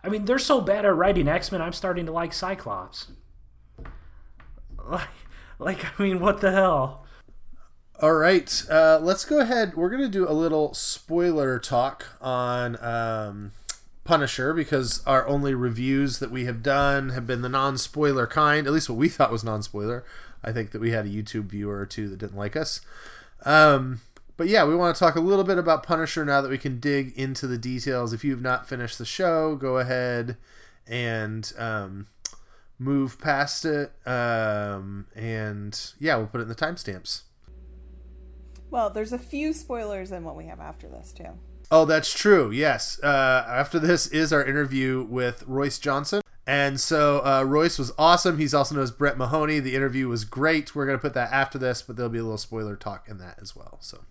I 0.02 0.08
mean, 0.08 0.24
they're 0.24 0.38
so 0.38 0.60
bad 0.60 0.84
at 0.84 0.94
writing 0.94 1.28
X 1.28 1.50
Men. 1.50 1.62
I'm 1.62 1.72
starting 1.72 2.06
to 2.06 2.12
like 2.12 2.32
Cyclops. 2.32 3.08
Like, 4.88 5.08
like, 5.58 5.98
I 5.98 6.02
mean, 6.04 6.20
what 6.20 6.40
the 6.40 6.52
hell? 6.52 7.05
All 7.98 8.12
right, 8.12 8.62
uh, 8.70 8.98
let's 9.00 9.24
go 9.24 9.40
ahead. 9.40 9.74
We're 9.74 9.88
to 9.88 10.08
do 10.08 10.28
a 10.28 10.32
little 10.34 10.74
spoiler 10.74 11.58
talk 11.58 12.04
on 12.20 12.76
um, 12.84 13.52
Punisher 14.04 14.52
because 14.52 15.02
our 15.06 15.26
only 15.26 15.54
reviews 15.54 16.18
that 16.18 16.30
we 16.30 16.44
have 16.44 16.62
done 16.62 17.08
have 17.10 17.26
been 17.26 17.40
the 17.40 17.48
non 17.48 17.78
spoiler 17.78 18.26
kind, 18.26 18.66
at 18.66 18.74
least 18.74 18.90
what 18.90 18.98
we 18.98 19.08
thought 19.08 19.32
was 19.32 19.44
non 19.44 19.62
spoiler. 19.62 20.04
I 20.44 20.52
think 20.52 20.72
that 20.72 20.80
we 20.82 20.90
had 20.90 21.06
a 21.06 21.08
YouTube 21.08 21.46
viewer 21.46 21.78
or 21.78 21.86
two 21.86 22.06
that 22.10 22.18
didn't 22.18 22.36
like 22.36 22.54
us. 22.54 22.82
Um, 23.46 24.02
but 24.36 24.48
yeah, 24.48 24.66
we 24.66 24.76
want 24.76 24.94
to 24.94 25.00
talk 25.00 25.16
a 25.16 25.20
little 25.20 25.44
bit 25.44 25.56
about 25.56 25.82
Punisher 25.82 26.22
now 26.22 26.42
that 26.42 26.50
we 26.50 26.58
can 26.58 26.78
dig 26.78 27.18
into 27.18 27.46
the 27.46 27.56
details. 27.56 28.12
If 28.12 28.22
you've 28.22 28.42
not 28.42 28.68
finished 28.68 28.98
the 28.98 29.06
show, 29.06 29.56
go 29.56 29.78
ahead 29.78 30.36
and 30.86 31.50
um, 31.56 32.08
move 32.78 33.18
past 33.18 33.64
it. 33.64 33.92
Um, 34.06 35.06
and 35.16 35.92
yeah, 35.98 36.16
we'll 36.16 36.26
put 36.26 36.40
it 36.40 36.42
in 36.42 36.48
the 36.50 36.54
timestamps. 36.54 37.22
Well, 38.70 38.90
there's 38.90 39.12
a 39.12 39.18
few 39.18 39.52
spoilers 39.52 40.12
in 40.12 40.24
what 40.24 40.36
we 40.36 40.46
have 40.46 40.60
after 40.60 40.88
this 40.88 41.12
too. 41.12 41.38
Oh, 41.70 41.84
that's 41.84 42.12
true. 42.12 42.50
Yes. 42.50 43.00
Uh, 43.02 43.44
after 43.48 43.78
this 43.78 44.06
is 44.06 44.32
our 44.32 44.44
interview 44.44 45.04
with 45.08 45.44
Royce 45.46 45.78
Johnson. 45.78 46.22
And 46.46 46.78
so 46.78 47.24
uh, 47.24 47.42
Royce 47.42 47.76
was 47.76 47.92
awesome. 47.98 48.38
He's 48.38 48.54
also 48.54 48.76
known 48.76 48.84
as 48.84 48.92
Brett 48.92 49.18
Mahoney. 49.18 49.58
The 49.58 49.74
interview 49.74 50.06
was 50.08 50.24
great. 50.24 50.76
We're 50.76 50.86
going 50.86 50.96
to 50.96 51.02
put 51.02 51.14
that 51.14 51.32
after 51.32 51.58
this, 51.58 51.82
but 51.82 51.96
there'll 51.96 52.10
be 52.10 52.18
a 52.18 52.22
little 52.22 52.38
spoiler 52.38 52.76
talk 52.76 53.08
in 53.08 53.18
that 53.18 53.38
as 53.42 53.56
well. 53.56 53.78
So, 53.80 54.04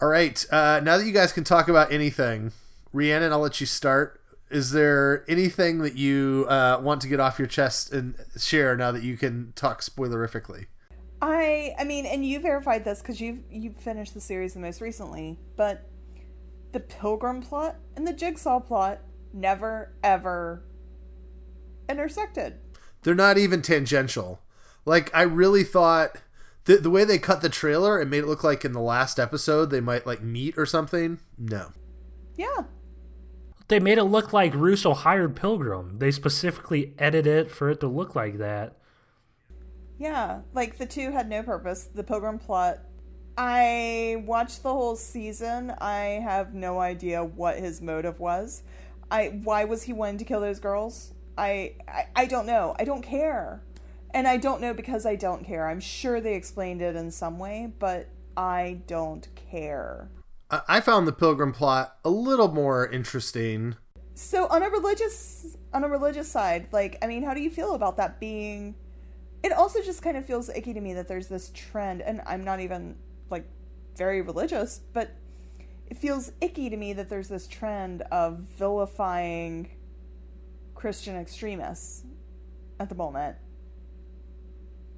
all 0.00 0.08
right. 0.08 0.44
Uh, 0.52 0.80
now 0.84 0.98
that 0.98 1.06
you 1.06 1.12
guys 1.12 1.32
can 1.32 1.44
talk 1.44 1.68
about 1.68 1.90
anything, 1.90 2.52
Rhiannon, 2.92 3.32
I'll 3.32 3.38
let 3.38 3.60
you 3.60 3.66
start. 3.66 4.20
Is 4.50 4.72
there 4.72 5.24
anything 5.26 5.78
that 5.78 5.96
you 5.96 6.44
uh, 6.50 6.80
want 6.82 7.00
to 7.02 7.08
get 7.08 7.18
off 7.18 7.38
your 7.38 7.48
chest 7.48 7.92
and 7.92 8.14
share 8.38 8.76
now 8.76 8.92
that 8.92 9.02
you 9.02 9.16
can 9.16 9.54
talk 9.56 9.80
spoilerifically? 9.80 10.66
I 11.22 11.74
I 11.78 11.84
mean, 11.84 12.06
and 12.06 12.24
you 12.24 12.40
verified 12.40 12.84
this 12.84 13.00
because 13.00 13.20
you've 13.20 13.40
you 13.50 13.74
finished 13.78 14.14
the 14.14 14.20
series 14.20 14.54
the 14.54 14.60
most 14.60 14.80
recently, 14.80 15.38
but 15.56 15.88
the 16.72 16.80
Pilgrim 16.80 17.42
plot 17.42 17.76
and 17.96 18.06
the 18.06 18.12
Jigsaw 18.12 18.60
plot 18.60 19.00
never 19.32 19.94
ever 20.02 20.64
intersected. 21.88 22.58
They're 23.02 23.14
not 23.14 23.38
even 23.38 23.62
tangential. 23.62 24.40
Like 24.84 25.14
I 25.14 25.22
really 25.22 25.64
thought 25.64 26.22
the 26.64 26.76
the 26.76 26.90
way 26.90 27.04
they 27.04 27.18
cut 27.18 27.42
the 27.42 27.48
trailer 27.48 27.98
and 27.98 28.10
made 28.10 28.24
it 28.24 28.28
look 28.28 28.44
like 28.44 28.64
in 28.64 28.72
the 28.72 28.80
last 28.80 29.18
episode 29.18 29.70
they 29.70 29.80
might 29.80 30.06
like 30.06 30.22
meet 30.22 30.56
or 30.56 30.66
something. 30.66 31.20
No. 31.36 31.72
Yeah. 32.36 32.64
They 33.68 33.78
made 33.78 33.98
it 33.98 34.04
look 34.04 34.32
like 34.32 34.54
Russo 34.54 34.94
hired 34.94 35.36
Pilgrim. 35.36 35.98
They 35.98 36.10
specifically 36.10 36.94
edited 36.98 37.46
it 37.46 37.50
for 37.52 37.70
it 37.70 37.80
to 37.80 37.86
look 37.86 38.16
like 38.16 38.38
that. 38.38 38.79
Yeah, 40.00 40.40
like 40.54 40.78
the 40.78 40.86
two 40.86 41.10
had 41.10 41.28
no 41.28 41.42
purpose. 41.42 41.84
The 41.84 42.02
Pilgrim 42.02 42.38
plot. 42.38 42.78
I 43.36 44.24
watched 44.26 44.62
the 44.62 44.72
whole 44.72 44.96
season. 44.96 45.74
I 45.78 46.22
have 46.24 46.54
no 46.54 46.80
idea 46.80 47.22
what 47.22 47.58
his 47.58 47.82
motive 47.82 48.18
was. 48.18 48.62
I 49.10 49.40
why 49.44 49.64
was 49.64 49.82
he 49.82 49.92
wanting 49.92 50.16
to 50.16 50.24
kill 50.24 50.40
those 50.40 50.58
girls? 50.58 51.12
I, 51.36 51.74
I 51.86 52.06
I 52.16 52.24
don't 52.24 52.46
know. 52.46 52.74
I 52.78 52.84
don't 52.84 53.02
care. 53.02 53.62
And 54.14 54.26
I 54.26 54.38
don't 54.38 54.62
know 54.62 54.72
because 54.72 55.04
I 55.04 55.16
don't 55.16 55.44
care. 55.44 55.68
I'm 55.68 55.80
sure 55.80 56.18
they 56.18 56.34
explained 56.34 56.80
it 56.80 56.96
in 56.96 57.10
some 57.10 57.38
way, 57.38 57.70
but 57.78 58.08
I 58.38 58.80
don't 58.86 59.28
care. 59.34 60.08
I 60.50 60.80
found 60.80 61.06
the 61.06 61.12
Pilgrim 61.12 61.52
plot 61.52 61.98
a 62.06 62.10
little 62.10 62.48
more 62.48 62.88
interesting. 62.88 63.76
So 64.14 64.46
on 64.46 64.62
a 64.62 64.70
religious 64.70 65.58
on 65.74 65.84
a 65.84 65.88
religious 65.88 66.28
side, 66.28 66.68
like 66.72 66.96
I 67.02 67.06
mean, 67.06 67.22
how 67.22 67.34
do 67.34 67.42
you 67.42 67.50
feel 67.50 67.74
about 67.74 67.98
that 67.98 68.18
being 68.18 68.76
it 69.42 69.52
also 69.52 69.80
just 69.80 70.02
kind 70.02 70.16
of 70.16 70.24
feels 70.26 70.48
icky 70.50 70.74
to 70.74 70.80
me 70.80 70.94
that 70.94 71.08
there's 71.08 71.28
this 71.28 71.50
trend, 71.54 72.02
and 72.02 72.20
I'm 72.26 72.44
not 72.44 72.60
even 72.60 72.96
like 73.30 73.44
very 73.96 74.20
religious, 74.20 74.80
but 74.92 75.12
it 75.86 75.96
feels 75.96 76.32
icky 76.40 76.68
to 76.70 76.76
me 76.76 76.92
that 76.92 77.08
there's 77.08 77.28
this 77.28 77.46
trend 77.46 78.02
of 78.12 78.38
vilifying 78.38 79.70
Christian 80.74 81.16
extremists 81.16 82.04
at 82.78 82.88
the 82.88 82.94
moment. 82.94 83.36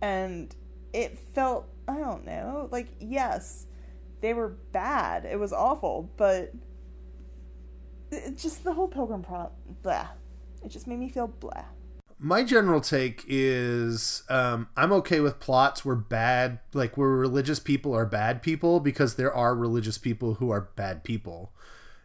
And 0.00 0.54
it 0.92 1.18
felt, 1.18 1.68
I 1.86 1.96
don't 1.98 2.26
know, 2.26 2.68
like, 2.72 2.88
yes, 3.00 3.66
they 4.20 4.34
were 4.34 4.48
bad. 4.48 5.24
It 5.24 5.38
was 5.38 5.52
awful, 5.52 6.10
but 6.16 6.52
it, 8.10 8.36
just 8.36 8.64
the 8.64 8.72
whole 8.72 8.88
pilgrim 8.88 9.22
plot, 9.22 9.52
blah. 9.82 10.08
It 10.64 10.70
just 10.70 10.86
made 10.86 10.98
me 10.98 11.08
feel 11.08 11.28
blah 11.28 11.64
my 12.22 12.44
general 12.44 12.80
take 12.80 13.24
is 13.26 14.22
um, 14.28 14.68
I'm 14.76 14.92
okay 14.92 15.18
with 15.18 15.40
plots 15.40 15.84
where 15.84 15.96
bad, 15.96 16.60
like 16.72 16.96
where 16.96 17.08
religious 17.08 17.58
people 17.58 17.94
are 17.96 18.06
bad 18.06 18.42
people 18.42 18.78
because 18.78 19.16
there 19.16 19.34
are 19.34 19.56
religious 19.56 19.98
people 19.98 20.34
who 20.34 20.50
are 20.50 20.68
bad 20.76 21.02
people. 21.02 21.52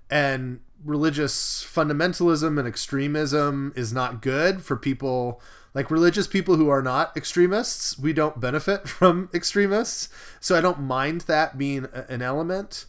And 0.09 0.61
religious 0.83 1.63
fundamentalism 1.63 2.57
and 2.57 2.67
extremism 2.67 3.73
is 3.75 3.93
not 3.93 4.21
good 4.21 4.63
for 4.63 4.75
people 4.75 5.39
like 5.75 5.91
religious 5.91 6.25
people 6.25 6.55
who 6.55 6.69
are 6.69 6.81
not 6.81 7.15
extremists. 7.15 7.99
We 7.99 8.11
don't 8.11 8.39
benefit 8.39 8.87
from 8.87 9.29
extremists. 9.35 10.09
So 10.39 10.57
I 10.57 10.61
don't 10.61 10.79
mind 10.79 11.21
that 11.21 11.59
being 11.59 11.87
an 11.93 12.23
element. 12.23 12.85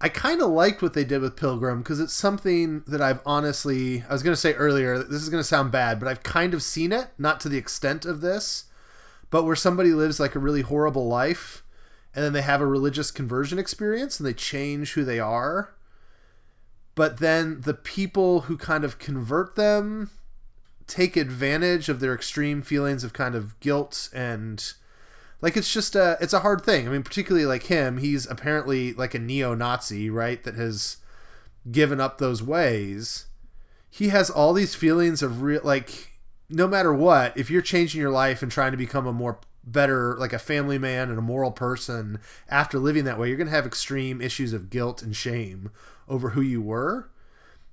I 0.00 0.10
kind 0.10 0.42
of 0.42 0.50
liked 0.50 0.82
what 0.82 0.92
they 0.92 1.04
did 1.04 1.22
with 1.22 1.36
Pilgrim 1.36 1.78
because 1.78 2.00
it's 2.00 2.12
something 2.12 2.84
that 2.86 3.00
I've 3.00 3.20
honestly, 3.24 4.04
I 4.08 4.12
was 4.12 4.22
going 4.22 4.34
to 4.34 4.40
say 4.40 4.52
earlier, 4.52 4.98
this 4.98 5.22
is 5.22 5.30
going 5.30 5.42
to 5.42 5.48
sound 5.48 5.72
bad, 5.72 5.98
but 5.98 6.08
I've 6.08 6.22
kind 6.22 6.52
of 6.52 6.62
seen 6.62 6.92
it, 6.92 7.08
not 7.16 7.40
to 7.40 7.48
the 7.48 7.56
extent 7.56 8.04
of 8.04 8.20
this, 8.20 8.64
but 9.30 9.44
where 9.44 9.56
somebody 9.56 9.92
lives 9.92 10.20
like 10.20 10.34
a 10.34 10.38
really 10.40 10.60
horrible 10.60 11.08
life 11.08 11.62
and 12.14 12.24
then 12.24 12.32
they 12.32 12.42
have 12.42 12.60
a 12.60 12.66
religious 12.66 13.10
conversion 13.10 13.58
experience 13.58 14.18
and 14.18 14.26
they 14.26 14.34
change 14.34 14.92
who 14.92 15.04
they 15.04 15.20
are. 15.20 15.74
But 16.94 17.18
then 17.18 17.60
the 17.62 17.74
people 17.74 18.42
who 18.42 18.56
kind 18.56 18.84
of 18.84 18.98
convert 18.98 19.54
them 19.54 20.10
take 20.86 21.16
advantage 21.16 21.88
of 21.88 22.00
their 22.00 22.14
extreme 22.14 22.62
feelings 22.62 23.04
of 23.04 23.12
kind 23.12 23.34
of 23.34 23.58
guilt 23.60 24.08
and 24.14 24.72
like 25.40 25.56
it's 25.56 25.72
just 25.72 25.94
a 25.94 26.16
it's 26.20 26.32
a 26.32 26.40
hard 26.40 26.62
thing. 26.62 26.86
I 26.86 26.90
mean, 26.90 27.02
particularly 27.02 27.46
like 27.46 27.64
him, 27.64 27.98
he's 27.98 28.26
apparently 28.26 28.92
like 28.92 29.14
a 29.14 29.18
neo-Nazi, 29.18 30.10
right? 30.10 30.42
That 30.44 30.54
has 30.54 30.98
given 31.70 32.00
up 32.00 32.18
those 32.18 32.42
ways. 32.42 33.26
He 33.90 34.08
has 34.08 34.30
all 34.30 34.52
these 34.52 34.74
feelings 34.74 35.22
of 35.22 35.42
real 35.42 35.60
like 35.62 36.12
no 36.48 36.66
matter 36.68 36.92
what, 36.92 37.36
if 37.36 37.50
you're 37.50 37.62
changing 37.62 38.00
your 38.00 38.10
life 38.10 38.42
and 38.42 38.52
trying 38.52 38.70
to 38.70 38.76
become 38.76 39.06
a 39.06 39.12
more 39.12 39.40
better 39.64 40.14
like 40.16 40.32
a 40.32 40.38
family 40.38 40.78
man 40.78 41.10
and 41.10 41.18
a 41.18 41.22
moral 41.22 41.50
person 41.50 42.20
after 42.48 42.78
living 42.78 43.04
that 43.04 43.18
way, 43.18 43.28
you're 43.28 43.36
going 43.36 43.48
to 43.48 43.54
have 43.54 43.66
extreme 43.66 44.20
issues 44.20 44.52
of 44.52 44.70
guilt 44.70 45.02
and 45.02 45.16
shame 45.16 45.70
over 46.08 46.30
who 46.30 46.40
you 46.40 46.62
were. 46.62 47.10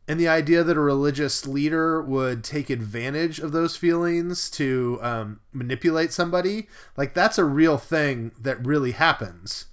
And 0.07 0.19
the 0.19 0.27
idea 0.27 0.63
that 0.63 0.75
a 0.75 0.81
religious 0.81 1.47
leader 1.47 2.01
would 2.01 2.43
take 2.43 2.69
advantage 2.69 3.39
of 3.39 3.53
those 3.53 3.77
feelings 3.77 4.49
to 4.51 4.99
um, 5.01 5.39
manipulate 5.53 6.11
somebody, 6.11 6.67
like 6.97 7.13
that's 7.13 7.37
a 7.37 7.45
real 7.45 7.77
thing 7.77 8.31
that 8.39 8.65
really 8.65 8.91
happens. 8.91 9.67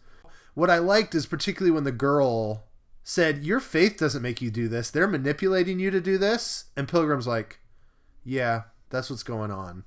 What 0.55 0.71
I 0.71 0.79
liked 0.79 1.15
is 1.15 1.27
particularly 1.27 1.73
when 1.73 1.85
the 1.85 1.93
girl 1.93 2.65
said, 3.03 3.45
Your 3.45 3.59
faith 3.59 3.97
doesn't 3.97 4.23
make 4.23 4.41
you 4.41 4.51
do 4.51 4.69
this. 4.69 4.91
They're 4.91 5.09
manipulating 5.09 5.81
you 5.81 5.91
to 5.91 6.01
do 6.01 6.17
this. 6.17 6.67
And 6.77 6.87
Pilgrim's 6.87 7.27
like, 7.27 7.59
Yeah, 8.25 8.63
that's 8.91 9.11
what's 9.11 9.25
going 9.25 9.51
on. 9.51 9.85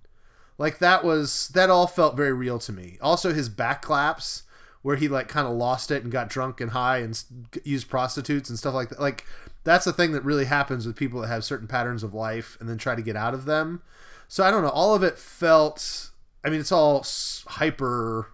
Like 0.57 0.79
that 0.79 1.05
was, 1.05 1.49
that 1.49 1.69
all 1.69 1.87
felt 1.87 2.17
very 2.17 2.33
real 2.33 2.59
to 2.59 2.73
me. 2.73 2.97
Also, 3.01 3.33
his 3.33 3.47
back 3.49 3.81
claps 3.81 4.43
where 4.81 4.97
he 4.97 5.07
like 5.07 5.27
kind 5.29 5.47
of 5.47 5.53
lost 5.53 5.89
it 5.89 6.03
and 6.03 6.11
got 6.11 6.29
drunk 6.29 6.61
and 6.61 6.71
high 6.71 6.97
and 6.97 7.23
used 7.63 7.89
prostitutes 7.89 8.49
and 8.49 8.59
stuff 8.59 8.73
like 8.73 8.89
that. 8.89 8.99
Like 8.99 9.25
that's 9.63 9.85
the 9.85 9.93
thing 9.93 10.11
that 10.11 10.23
really 10.23 10.45
happens 10.45 10.85
with 10.85 10.95
people 10.95 11.21
that 11.21 11.27
have 11.27 11.43
certain 11.43 11.67
patterns 11.67 12.03
of 12.03 12.13
life 12.13 12.57
and 12.59 12.67
then 12.67 12.77
try 12.77 12.95
to 12.95 13.01
get 13.01 13.15
out 13.15 13.33
of 13.33 13.45
them. 13.45 13.81
So 14.27 14.43
I 14.43 14.51
don't 14.51 14.63
know. 14.63 14.69
All 14.69 14.95
of 14.95 15.03
it 15.03 15.17
felt. 15.17 16.11
I 16.43 16.49
mean, 16.49 16.59
it's 16.59 16.71
all 16.71 17.05
hyper, 17.47 18.29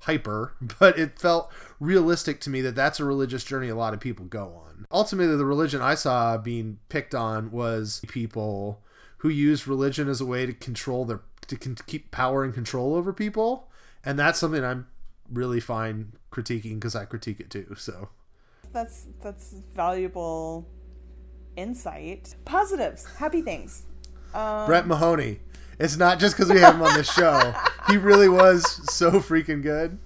hyper, 0.00 0.52
but 0.78 0.98
it 0.98 1.18
felt 1.18 1.50
realistic 1.80 2.40
to 2.42 2.50
me 2.50 2.60
that 2.60 2.74
that's 2.74 3.00
a 3.00 3.04
religious 3.04 3.44
journey 3.44 3.68
a 3.68 3.76
lot 3.76 3.94
of 3.94 4.00
people 4.00 4.26
go 4.26 4.62
on. 4.66 4.86
Ultimately, 4.92 5.36
the 5.36 5.46
religion 5.46 5.80
I 5.80 5.94
saw 5.94 6.36
being 6.36 6.78
picked 6.88 7.14
on 7.14 7.50
was 7.50 8.02
people 8.08 8.82
who 9.18 9.28
use 9.28 9.66
religion 9.66 10.08
as 10.08 10.20
a 10.20 10.26
way 10.26 10.46
to 10.46 10.52
control 10.52 11.04
their 11.04 11.20
to 11.46 11.56
keep 11.56 12.10
power 12.10 12.44
and 12.44 12.52
control 12.52 12.94
over 12.94 13.10
people, 13.12 13.70
and 14.04 14.18
that's 14.18 14.38
something 14.38 14.62
I'm 14.62 14.86
really 15.32 15.60
fine 15.60 16.12
critiquing 16.30 16.74
because 16.74 16.94
I 16.94 17.06
critique 17.06 17.40
it 17.40 17.48
too. 17.48 17.74
So 17.78 18.10
That's 18.72 19.06
that's 19.22 19.54
valuable 19.74 20.68
insight. 21.56 22.34
Positives, 22.44 23.06
happy 23.16 23.42
things. 23.42 23.84
Um, 24.34 24.66
Brett 24.66 24.86
Mahoney. 24.86 25.40
It's 25.78 25.96
not 25.96 26.18
just 26.18 26.36
because 26.36 26.52
we 26.52 26.60
have 26.60 26.74
him 26.74 26.82
on 26.82 26.94
the 26.94 27.04
show. 27.04 27.54
He 27.88 27.96
really 27.96 28.28
was 28.28 28.64
so 28.92 29.12
freaking 29.12 29.62
good. 29.62 29.98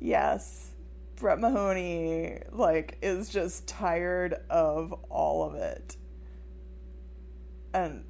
Yes. 0.00 0.70
Brett 1.16 1.38
Mahoney 1.38 2.38
like 2.50 2.98
is 3.02 3.28
just 3.28 3.68
tired 3.68 4.34
of 4.48 4.92
all 5.08 5.44
of 5.44 5.54
it. 5.54 5.96
And 7.72 8.04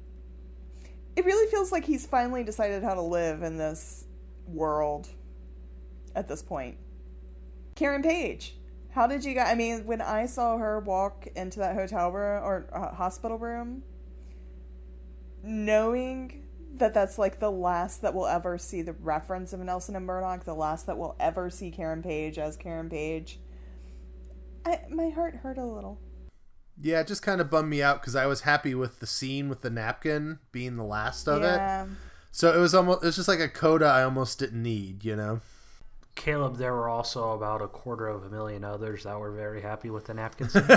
it 1.15 1.25
really 1.25 1.49
feels 1.51 1.71
like 1.71 1.85
he's 1.85 2.05
finally 2.05 2.43
decided 2.43 2.83
how 2.83 2.93
to 2.93 3.01
live 3.01 3.43
in 3.43 3.57
this 3.57 4.05
world 4.47 5.09
at 6.15 6.27
this 6.27 6.41
point. 6.41 6.77
Karen 7.75 8.01
Page, 8.01 8.55
how 8.91 9.07
did 9.07 9.23
you 9.23 9.33
guys 9.33 9.47
I 9.49 9.55
mean 9.55 9.85
when 9.85 10.01
I 10.01 10.25
saw 10.25 10.57
her 10.57 10.79
walk 10.79 11.27
into 11.35 11.59
that 11.59 11.75
hotel 11.75 12.11
room 12.11 12.43
or 12.43 12.67
uh, 12.73 12.93
hospital 12.95 13.37
room 13.37 13.83
knowing 15.43 16.43
that 16.75 16.93
that's 16.93 17.17
like 17.17 17.39
the 17.39 17.51
last 17.51 18.01
that 18.01 18.13
we'll 18.13 18.27
ever 18.27 18.57
see 18.57 18.81
the 18.81 18.93
reference 18.93 19.53
of 19.53 19.59
Nelson 19.59 19.95
and 19.95 20.05
Murdoch, 20.05 20.45
the 20.45 20.53
last 20.53 20.85
that 20.87 20.97
we'll 20.97 21.15
ever 21.19 21.49
see 21.49 21.71
Karen 21.71 22.01
Page 22.01 22.37
as 22.37 22.55
Karen 22.55 22.89
Page. 22.89 23.39
I, 24.65 24.81
my 24.89 25.09
heart 25.09 25.35
hurt 25.35 25.57
a 25.57 25.65
little. 25.65 25.99
Yeah, 26.81 27.01
it 27.01 27.07
just 27.07 27.21
kind 27.21 27.41
of 27.41 27.49
bummed 27.49 27.69
me 27.69 27.83
out 27.83 28.01
because 28.01 28.15
I 28.15 28.25
was 28.25 28.41
happy 28.41 28.73
with 28.73 28.99
the 28.99 29.07
scene 29.07 29.49
with 29.49 29.61
the 29.61 29.69
napkin 29.69 30.39
being 30.51 30.77
the 30.77 30.83
last 30.83 31.27
of 31.27 31.43
it. 31.43 31.89
So 32.31 32.55
it 32.55 32.59
was 32.59 32.73
almost 32.73 33.03
it 33.03 33.07
was 33.07 33.15
just 33.15 33.27
like 33.27 33.39
a 33.39 33.49
coda 33.49 33.85
I 33.85 34.03
almost 34.03 34.39
didn't 34.39 34.63
need, 34.63 35.03
you 35.03 35.15
know. 35.15 35.41
Caleb, 36.23 36.57
there 36.57 36.73
were 36.75 36.87
also 36.87 37.31
about 37.31 37.61
a 37.63 37.67
quarter 37.67 38.07
of 38.07 38.23
a 38.23 38.29
million 38.29 38.63
others 38.63 39.03
that 39.05 39.19
were 39.19 39.31
very 39.31 39.61
happy 39.61 39.89
with 39.89 40.05
the 40.05 40.13
napkins. 40.13 40.53
scene. 40.53 40.67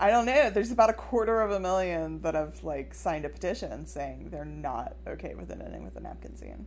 I 0.00 0.10
don't 0.10 0.26
know. 0.26 0.50
There's 0.50 0.72
about 0.72 0.90
a 0.90 0.94
quarter 0.94 1.40
of 1.40 1.52
a 1.52 1.60
million 1.60 2.20
that 2.22 2.34
have 2.34 2.62
like 2.64 2.94
signed 2.94 3.24
a 3.24 3.28
petition 3.28 3.86
saying 3.86 4.28
they're 4.30 4.44
not 4.44 4.96
okay 5.06 5.34
with 5.34 5.50
an 5.50 5.62
ending 5.62 5.84
with 5.84 5.94
the 5.94 6.00
napkin 6.00 6.34
scene. 6.36 6.66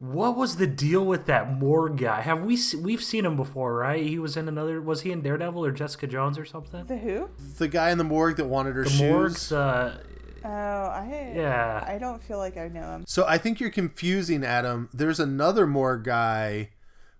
what 0.00 0.36
was 0.36 0.56
the 0.56 0.66
deal 0.66 1.04
with 1.06 1.26
that 1.26 1.52
Moore 1.52 1.88
guy? 1.88 2.20
Have 2.22 2.42
we 2.42 2.56
se- 2.56 2.78
we've 2.78 3.04
seen 3.04 3.24
him 3.24 3.36
before, 3.36 3.76
right? 3.76 4.02
He 4.04 4.18
was 4.18 4.36
in 4.36 4.48
another. 4.48 4.80
Was 4.82 5.02
he 5.02 5.12
in 5.12 5.22
Daredevil 5.22 5.64
or 5.64 5.70
Jessica 5.70 6.06
Jones 6.08 6.38
or 6.38 6.44
something? 6.44 6.84
The 6.86 6.96
who? 6.98 7.30
The 7.58 7.68
guy 7.68 7.90
in 7.92 7.98
the 7.98 8.04
morgue 8.04 8.36
that 8.38 8.46
wanted 8.46 8.74
her 8.74 8.84
The 8.84 8.90
shoes. 8.90 9.00
Morgue's. 9.00 9.52
Uh, 9.52 9.98
Oh, 10.44 10.48
I 10.48 11.32
Yeah. 11.34 11.84
I 11.86 11.98
don't 11.98 12.22
feel 12.22 12.38
like 12.38 12.56
I 12.56 12.68
know 12.68 12.92
him. 12.92 13.04
So 13.06 13.24
I 13.26 13.38
think 13.38 13.60
you're 13.60 13.70
confusing 13.70 14.44
Adam. 14.44 14.88
There's 14.92 15.20
another 15.20 15.66
more 15.66 15.96
guy 15.98 16.70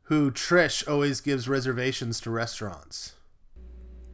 who 0.04 0.30
Trish 0.30 0.88
always 0.88 1.20
gives 1.20 1.48
reservations 1.48 2.20
to 2.22 2.30
restaurants. 2.30 3.14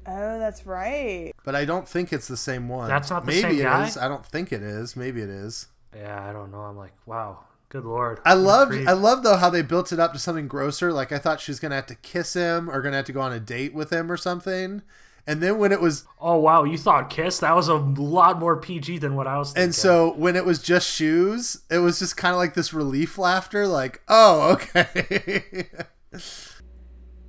Oh, 0.08 0.38
that's 0.38 0.66
right. 0.66 1.32
But 1.44 1.56
I 1.56 1.64
don't 1.64 1.88
think 1.88 2.12
it's 2.12 2.28
the 2.28 2.36
same 2.36 2.68
one. 2.68 2.88
That's 2.88 3.10
not 3.10 3.24
the 3.24 3.32
Maybe 3.32 3.40
same 3.42 3.60
it 3.60 3.62
guy? 3.64 3.86
is. 3.86 3.96
I 3.96 4.06
don't 4.08 4.24
think 4.24 4.52
it 4.52 4.62
is. 4.62 4.94
Maybe 4.96 5.20
it 5.20 5.28
is. 5.28 5.66
yeah, 5.96 6.28
I 6.28 6.32
don't 6.32 6.52
know. 6.52 6.60
I'm 6.60 6.76
like, 6.76 6.92
wow, 7.06 7.40
good 7.70 7.84
lord. 7.84 8.20
I 8.24 8.34
loved 8.34 8.70
Grief. 8.72 8.88
I 8.88 8.92
love 8.92 9.22
though 9.24 9.36
how 9.36 9.50
they 9.50 9.62
built 9.62 9.92
it 9.92 9.98
up 9.98 10.12
to 10.12 10.18
something 10.20 10.46
grosser. 10.46 10.92
Like 10.92 11.10
I 11.10 11.18
thought 11.18 11.40
she 11.40 11.50
was 11.50 11.58
gonna 11.58 11.74
have 11.74 11.86
to 11.86 11.94
kiss 11.96 12.34
him 12.34 12.70
or 12.70 12.80
gonna 12.82 12.96
have 12.96 13.06
to 13.06 13.12
go 13.12 13.20
on 13.20 13.32
a 13.32 13.40
date 13.40 13.74
with 13.74 13.90
him 13.92 14.12
or 14.12 14.16
something. 14.16 14.82
And 15.26 15.42
then 15.42 15.58
when 15.58 15.72
it 15.72 15.80
was 15.80 16.04
Oh 16.20 16.36
wow, 16.38 16.64
you 16.64 16.78
thought 16.78 17.10
Kiss? 17.10 17.40
That 17.40 17.54
was 17.56 17.68
a 17.68 17.74
lot 17.74 18.38
more 18.38 18.56
PG 18.56 18.98
than 18.98 19.16
what 19.16 19.26
I 19.26 19.38
was 19.38 19.48
thinking. 19.52 19.64
and 19.64 19.74
so 19.74 20.12
when 20.14 20.36
it 20.36 20.44
was 20.44 20.62
just 20.62 20.88
shoes, 20.88 21.62
it 21.70 21.78
was 21.78 21.98
just 21.98 22.16
kind 22.16 22.32
of 22.32 22.38
like 22.38 22.54
this 22.54 22.72
relief 22.72 23.18
laughter, 23.18 23.66
like, 23.66 24.02
oh, 24.08 24.52
okay. 24.52 25.68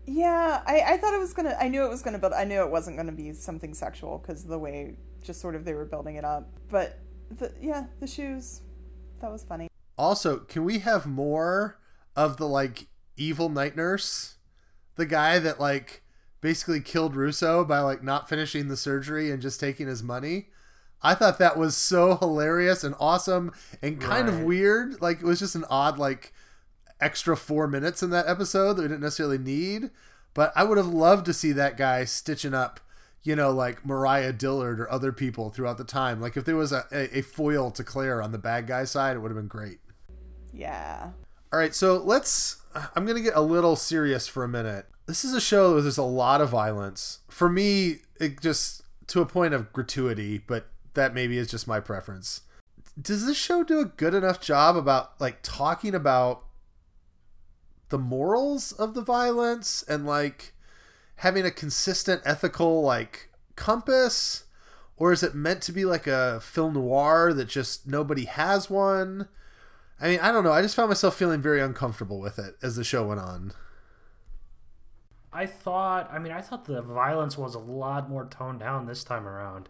Yeah, 0.09 0.61
I, 0.65 0.93
I 0.93 0.97
thought 0.97 1.13
it 1.13 1.19
was 1.19 1.33
gonna. 1.33 1.57
I 1.59 1.67
knew 1.67 1.83
it 1.83 1.89
was 1.89 2.01
gonna 2.01 2.17
build. 2.17 2.31
I 2.31 2.45
knew 2.45 2.61
it 2.61 2.71
wasn't 2.71 2.95
gonna 2.95 3.11
be 3.11 3.33
something 3.33 3.73
sexual 3.73 4.19
because 4.19 4.45
the 4.45 4.57
way 4.57 4.95
just 5.21 5.41
sort 5.41 5.53
of 5.53 5.65
they 5.65 5.73
were 5.73 5.83
building 5.85 6.15
it 6.15 6.23
up. 6.23 6.49
But 6.69 6.99
the 7.29 7.53
yeah, 7.61 7.87
the 7.99 8.07
shoes, 8.07 8.61
that 9.19 9.29
was 9.29 9.43
funny. 9.43 9.67
also, 9.97 10.37
can 10.37 10.63
we 10.63 10.79
have 10.79 11.05
more 11.05 11.77
of 12.15 12.37
the 12.37 12.47
like 12.47 12.87
evil 13.17 13.49
night 13.49 13.75
nurse? 13.75 14.37
The 14.95 15.05
guy 15.05 15.39
that 15.39 15.59
like 15.59 16.03
basically 16.41 16.81
killed 16.81 17.15
Russo 17.15 17.63
by 17.65 17.79
like 17.79 18.03
not 18.03 18.29
finishing 18.29 18.67
the 18.67 18.77
surgery 18.77 19.31
and 19.31 19.41
just 19.41 19.59
taking 19.59 19.87
his 19.87 20.03
money. 20.03 20.47
I 21.01 21.13
thought 21.13 21.39
that 21.39 21.57
was 21.57 21.77
so 21.77 22.17
hilarious 22.17 22.83
and 22.83 22.95
awesome 22.99 23.51
and 23.81 24.01
kind 24.01 24.27
of 24.27 24.41
weird. 24.41 25.01
Like 25.01 25.19
it 25.19 25.25
was 25.25 25.39
just 25.39 25.55
an 25.55 25.65
odd 25.69 25.97
like 25.99 26.33
extra 26.99 27.37
four 27.37 27.67
minutes 27.67 28.01
in 28.01 28.09
that 28.09 28.27
episode 28.27 28.73
that 28.73 28.81
we 28.81 28.87
didn't 28.87 29.01
necessarily 29.01 29.37
need. 29.37 29.91
But 30.33 30.51
I 30.55 30.63
would 30.63 30.77
have 30.77 30.87
loved 30.87 31.25
to 31.25 31.33
see 31.33 31.51
that 31.53 31.77
guy 31.77 32.05
stitching 32.05 32.53
up, 32.53 32.79
you 33.23 33.35
know, 33.35 33.51
like 33.51 33.85
Mariah 33.85 34.33
Dillard 34.33 34.79
or 34.79 34.91
other 34.91 35.11
people 35.11 35.49
throughout 35.49 35.77
the 35.77 35.83
time. 35.83 36.21
Like 36.21 36.37
if 36.37 36.45
there 36.45 36.55
was 36.55 36.71
a, 36.71 36.85
a, 36.91 37.19
a 37.19 37.21
foil 37.21 37.71
to 37.71 37.83
Claire 37.83 38.21
on 38.21 38.31
the 38.31 38.37
bad 38.37 38.67
guy 38.67 38.83
side, 38.83 39.15
it 39.15 39.19
would 39.19 39.31
have 39.31 39.37
been 39.37 39.47
great. 39.47 39.79
Yeah. 40.53 41.11
All 41.51 41.59
right, 41.59 41.73
so 41.73 41.97
let's. 41.97 42.61
I'm 42.95 43.05
going 43.05 43.17
to 43.17 43.23
get 43.23 43.35
a 43.35 43.41
little 43.41 43.75
serious 43.75 44.27
for 44.27 44.43
a 44.43 44.47
minute. 44.47 44.85
This 45.07 45.23
is 45.23 45.33
a 45.33 45.41
show 45.41 45.73
where 45.73 45.81
there's 45.81 45.97
a 45.97 46.03
lot 46.03 46.41
of 46.41 46.49
violence. 46.49 47.19
For 47.29 47.49
me, 47.49 47.99
it 48.19 48.41
just 48.41 48.83
to 49.07 49.21
a 49.21 49.25
point 49.25 49.53
of 49.53 49.71
gratuity, 49.71 50.37
but 50.37 50.67
that 50.93 51.13
maybe 51.13 51.37
is 51.37 51.49
just 51.49 51.67
my 51.67 51.79
preference. 51.79 52.41
Does 53.01 53.25
this 53.25 53.37
show 53.37 53.63
do 53.63 53.79
a 53.79 53.85
good 53.85 54.13
enough 54.13 54.41
job 54.41 54.75
about 54.75 55.19
like 55.21 55.39
talking 55.43 55.95
about 55.95 56.43
the 57.89 57.97
morals 57.97 58.73
of 58.73 58.93
the 58.93 59.01
violence 59.01 59.83
and 59.87 60.05
like 60.05 60.53
having 61.17 61.45
a 61.45 61.51
consistent 61.51 62.21
ethical 62.25 62.81
like 62.81 63.29
compass 63.55 64.43
or 64.97 65.11
is 65.11 65.23
it 65.23 65.33
meant 65.33 65.61
to 65.61 65.71
be 65.71 65.85
like 65.85 66.05
a 66.05 66.39
film 66.41 66.73
noir 66.73 67.33
that 67.33 67.47
just 67.47 67.87
nobody 67.87 68.25
has 68.25 68.69
one 68.69 69.27
i 69.99 70.09
mean 70.09 70.19
i 70.19 70.31
don't 70.31 70.43
know 70.43 70.51
i 70.51 70.61
just 70.61 70.75
found 70.75 70.89
myself 70.89 71.15
feeling 71.15 71.41
very 71.41 71.61
uncomfortable 71.61 72.19
with 72.19 72.37
it 72.37 72.55
as 72.61 72.75
the 72.75 72.83
show 72.83 73.07
went 73.07 73.19
on 73.19 73.51
I 75.31 75.45
thought, 75.45 76.09
I 76.11 76.19
mean, 76.19 76.31
I 76.31 76.41
thought 76.41 76.65
the 76.65 76.81
violence 76.81 77.37
was 77.37 77.55
a 77.55 77.59
lot 77.59 78.09
more 78.09 78.25
toned 78.25 78.59
down 78.59 78.85
this 78.85 79.03
time 79.03 79.27
around. 79.27 79.69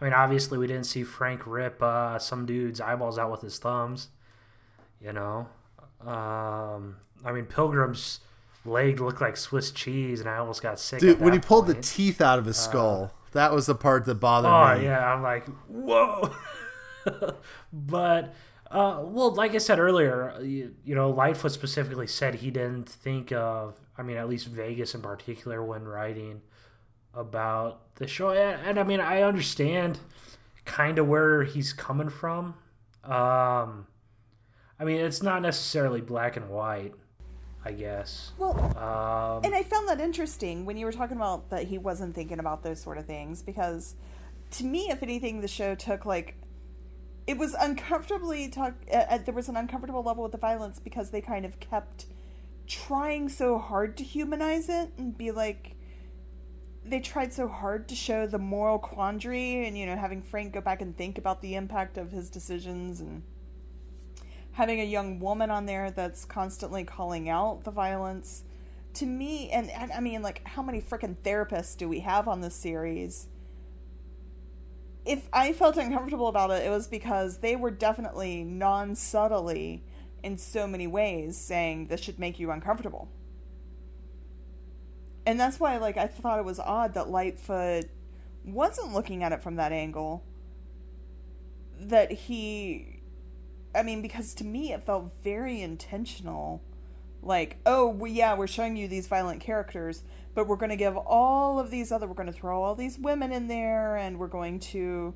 I 0.00 0.04
mean, 0.04 0.14
obviously, 0.14 0.56
we 0.56 0.66
didn't 0.66 0.86
see 0.86 1.04
Frank 1.04 1.46
rip 1.46 1.82
uh, 1.82 2.18
some 2.18 2.46
dude's 2.46 2.80
eyeballs 2.80 3.18
out 3.18 3.30
with 3.30 3.42
his 3.42 3.58
thumbs, 3.58 4.08
you 5.00 5.12
know. 5.12 5.48
Um, 6.00 6.96
I 7.24 7.32
mean, 7.32 7.44
Pilgrim's 7.44 8.20
leg 8.64 9.00
looked 9.00 9.20
like 9.20 9.36
Swiss 9.36 9.70
cheese, 9.70 10.20
and 10.20 10.28
I 10.28 10.38
almost 10.38 10.62
got 10.62 10.80
sick. 10.80 11.00
dude 11.00 11.20
when 11.20 11.34
he 11.34 11.38
pulled 11.38 11.66
the 11.66 11.74
teeth 11.74 12.20
out 12.22 12.38
of 12.38 12.46
his 12.46 12.56
skull 12.56 13.12
that 13.32 13.52
was 13.52 13.66
the 13.66 13.74
part 13.74 14.04
that 14.06 14.16
bothered 14.16 14.50
Oh 14.50 14.78
me 14.78 14.86
yeah, 14.86 15.12
I'm 15.12 15.22
like, 15.22 15.46
whoa. 15.68 16.34
but 17.72 18.34
uh, 18.70 19.02
well, 19.02 19.32
like 19.34 19.54
I 19.54 19.58
said 19.58 19.78
earlier, 19.78 20.36
you, 20.40 20.74
you 20.84 20.94
know, 20.94 21.10
Lightfoot 21.10 21.52
specifically 21.52 22.06
said 22.06 22.36
he 22.36 22.50
didn't 22.50 22.88
think 22.88 23.32
of. 23.32 23.74
I 24.00 24.02
mean, 24.02 24.16
at 24.16 24.30
least 24.30 24.46
Vegas 24.46 24.94
in 24.94 25.02
particular 25.02 25.62
when 25.62 25.84
writing 25.84 26.40
about 27.12 27.94
the 27.96 28.06
show, 28.08 28.30
and, 28.30 28.58
and 28.66 28.80
I 28.80 28.82
mean, 28.82 28.98
I 28.98 29.20
understand 29.20 29.98
kind 30.64 30.98
of 30.98 31.06
where 31.06 31.44
he's 31.44 31.74
coming 31.74 32.08
from. 32.08 32.54
Um, 33.04 33.86
I 34.78 34.84
mean, 34.84 34.96
it's 34.96 35.22
not 35.22 35.42
necessarily 35.42 36.00
black 36.00 36.38
and 36.38 36.48
white, 36.48 36.94
I 37.62 37.72
guess. 37.72 38.32
Well, 38.38 38.58
Um, 38.78 39.44
and 39.44 39.54
I 39.54 39.62
found 39.64 39.86
that 39.88 40.00
interesting 40.00 40.64
when 40.64 40.78
you 40.78 40.86
were 40.86 40.92
talking 40.92 41.18
about 41.18 41.50
that 41.50 41.64
he 41.64 41.76
wasn't 41.76 42.14
thinking 42.14 42.38
about 42.38 42.62
those 42.62 42.80
sort 42.80 42.96
of 42.96 43.04
things 43.04 43.42
because 43.42 43.96
to 44.52 44.64
me, 44.64 44.88
if 44.88 45.02
anything, 45.02 45.42
the 45.42 45.48
show 45.48 45.74
took 45.74 46.06
like 46.06 46.36
it 47.26 47.36
was 47.36 47.54
uncomfortably 47.60 48.48
talk. 48.48 48.76
Uh, 48.90 48.96
uh, 48.96 49.18
there 49.18 49.34
was 49.34 49.50
an 49.50 49.58
uncomfortable 49.58 50.02
level 50.02 50.22
with 50.22 50.32
the 50.32 50.38
violence 50.38 50.78
because 50.78 51.10
they 51.10 51.20
kind 51.20 51.44
of 51.44 51.60
kept 51.60 52.06
trying 52.70 53.28
so 53.28 53.58
hard 53.58 53.96
to 53.96 54.04
humanize 54.04 54.68
it 54.68 54.92
and 54.96 55.18
be 55.18 55.32
like 55.32 55.74
they 56.84 57.00
tried 57.00 57.32
so 57.32 57.48
hard 57.48 57.88
to 57.88 57.96
show 57.96 58.28
the 58.28 58.38
moral 58.38 58.78
quandary 58.78 59.66
and 59.66 59.76
you 59.76 59.84
know 59.84 59.96
having 59.96 60.22
Frank 60.22 60.52
go 60.52 60.60
back 60.60 60.80
and 60.80 60.96
think 60.96 61.18
about 61.18 61.42
the 61.42 61.56
impact 61.56 61.98
of 61.98 62.12
his 62.12 62.30
decisions 62.30 63.00
and 63.00 63.24
having 64.52 64.80
a 64.80 64.84
young 64.84 65.18
woman 65.18 65.50
on 65.50 65.66
there 65.66 65.90
that's 65.90 66.24
constantly 66.24 66.84
calling 66.84 67.28
out 67.28 67.64
the 67.64 67.70
violence. 67.72 68.44
To 68.94 69.06
me 69.06 69.50
and, 69.50 69.68
and 69.70 69.90
i 69.90 69.98
mean 69.98 70.22
like 70.22 70.46
how 70.46 70.62
many 70.62 70.80
freaking 70.80 71.16
therapists 71.24 71.76
do 71.76 71.88
we 71.88 72.00
have 72.00 72.28
on 72.28 72.40
this 72.40 72.54
series? 72.54 73.26
If 75.04 75.28
i 75.32 75.52
felt 75.52 75.76
uncomfortable 75.76 76.28
about 76.28 76.52
it 76.52 76.64
it 76.64 76.70
was 76.70 76.86
because 76.86 77.38
they 77.38 77.56
were 77.56 77.72
definitely 77.72 78.44
non-subtly 78.44 79.82
in 80.22 80.38
so 80.38 80.66
many 80.66 80.86
ways 80.86 81.36
saying 81.36 81.86
this 81.86 82.00
should 82.00 82.18
make 82.18 82.38
you 82.38 82.50
uncomfortable. 82.50 83.08
And 85.26 85.38
that's 85.38 85.60
why 85.60 85.76
like 85.76 85.96
i 85.96 86.06
thought 86.06 86.38
it 86.38 86.44
was 86.44 86.58
odd 86.58 86.94
that 86.94 87.08
lightfoot 87.10 87.86
wasn't 88.44 88.92
looking 88.92 89.22
at 89.22 89.32
it 89.32 89.42
from 89.42 89.56
that 89.56 89.72
angle. 89.72 90.24
That 91.78 92.12
he 92.12 93.00
I 93.74 93.82
mean, 93.82 94.02
because 94.02 94.34
to 94.34 94.44
me 94.44 94.72
it 94.72 94.82
felt 94.84 95.12
very 95.22 95.60
intentional. 95.60 96.62
Like, 97.22 97.58
oh, 97.66 97.88
we, 97.88 98.12
yeah, 98.12 98.34
we're 98.34 98.46
showing 98.46 98.76
you 98.76 98.88
these 98.88 99.06
violent 99.06 99.42
characters, 99.42 100.02
but 100.34 100.46
we're 100.46 100.56
going 100.56 100.70
to 100.70 100.76
give 100.76 100.96
all 100.96 101.58
of 101.58 101.70
these 101.70 101.92
other, 101.92 102.06
we're 102.06 102.14
going 102.14 102.32
to 102.32 102.32
throw 102.32 102.62
all 102.62 102.74
these 102.74 102.98
women 102.98 103.30
in 103.30 103.46
there, 103.46 103.96
and 103.96 104.18
we're 104.18 104.26
going 104.26 104.58
to 104.60 105.14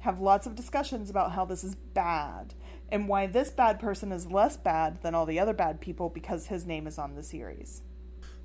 have 0.00 0.20
lots 0.20 0.46
of 0.46 0.54
discussions 0.54 1.10
about 1.10 1.32
how 1.32 1.44
this 1.44 1.62
is 1.62 1.76
bad 1.76 2.54
and 2.90 3.08
why 3.08 3.26
this 3.26 3.50
bad 3.50 3.78
person 3.78 4.12
is 4.12 4.30
less 4.30 4.56
bad 4.56 5.02
than 5.02 5.14
all 5.14 5.26
the 5.26 5.40
other 5.40 5.52
bad 5.52 5.80
people 5.80 6.08
because 6.08 6.46
his 6.46 6.66
name 6.66 6.86
is 6.86 6.98
on 6.98 7.14
the 7.14 7.22
series. 7.22 7.82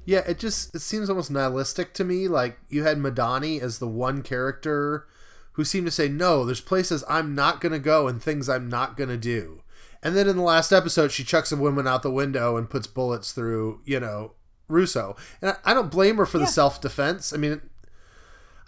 Yeah, 0.05 0.23
it 0.27 0.39
just 0.39 0.73
it 0.73 0.79
seems 0.79 1.09
almost 1.09 1.29
nihilistic 1.29 1.93
to 1.95 2.03
me. 2.03 2.27
Like 2.27 2.59
you 2.69 2.83
had 2.83 2.97
Madani 2.97 3.61
as 3.61 3.79
the 3.79 3.87
one 3.87 4.21
character 4.21 5.07
who 5.53 5.63
seemed 5.63 5.85
to 5.87 5.91
say, 5.91 6.07
"No, 6.07 6.45
there's 6.45 6.61
places 6.61 7.03
I'm 7.07 7.35
not 7.35 7.61
going 7.61 7.73
to 7.73 7.79
go 7.79 8.07
and 8.07 8.21
things 8.21 8.49
I'm 8.49 8.69
not 8.69 8.97
going 8.97 9.09
to 9.09 9.17
do." 9.17 9.61
And 10.01 10.15
then 10.15 10.27
in 10.27 10.37
the 10.37 10.43
last 10.43 10.71
episode, 10.71 11.11
she 11.11 11.23
chucks 11.23 11.51
a 11.51 11.57
woman 11.57 11.87
out 11.87 12.03
the 12.03 12.11
window 12.11 12.55
and 12.55 12.69
puts 12.69 12.87
bullets 12.87 13.33
through, 13.33 13.81
you 13.83 13.99
know, 13.99 14.33
Russo. 14.69 15.15
And 15.41 15.51
I, 15.51 15.71
I 15.71 15.73
don't 15.73 15.91
blame 15.91 16.17
her 16.17 16.25
for 16.25 16.37
the 16.37 16.47
self 16.47 16.79
defense. 16.79 17.33
I 17.33 17.37
mean, 17.37 17.61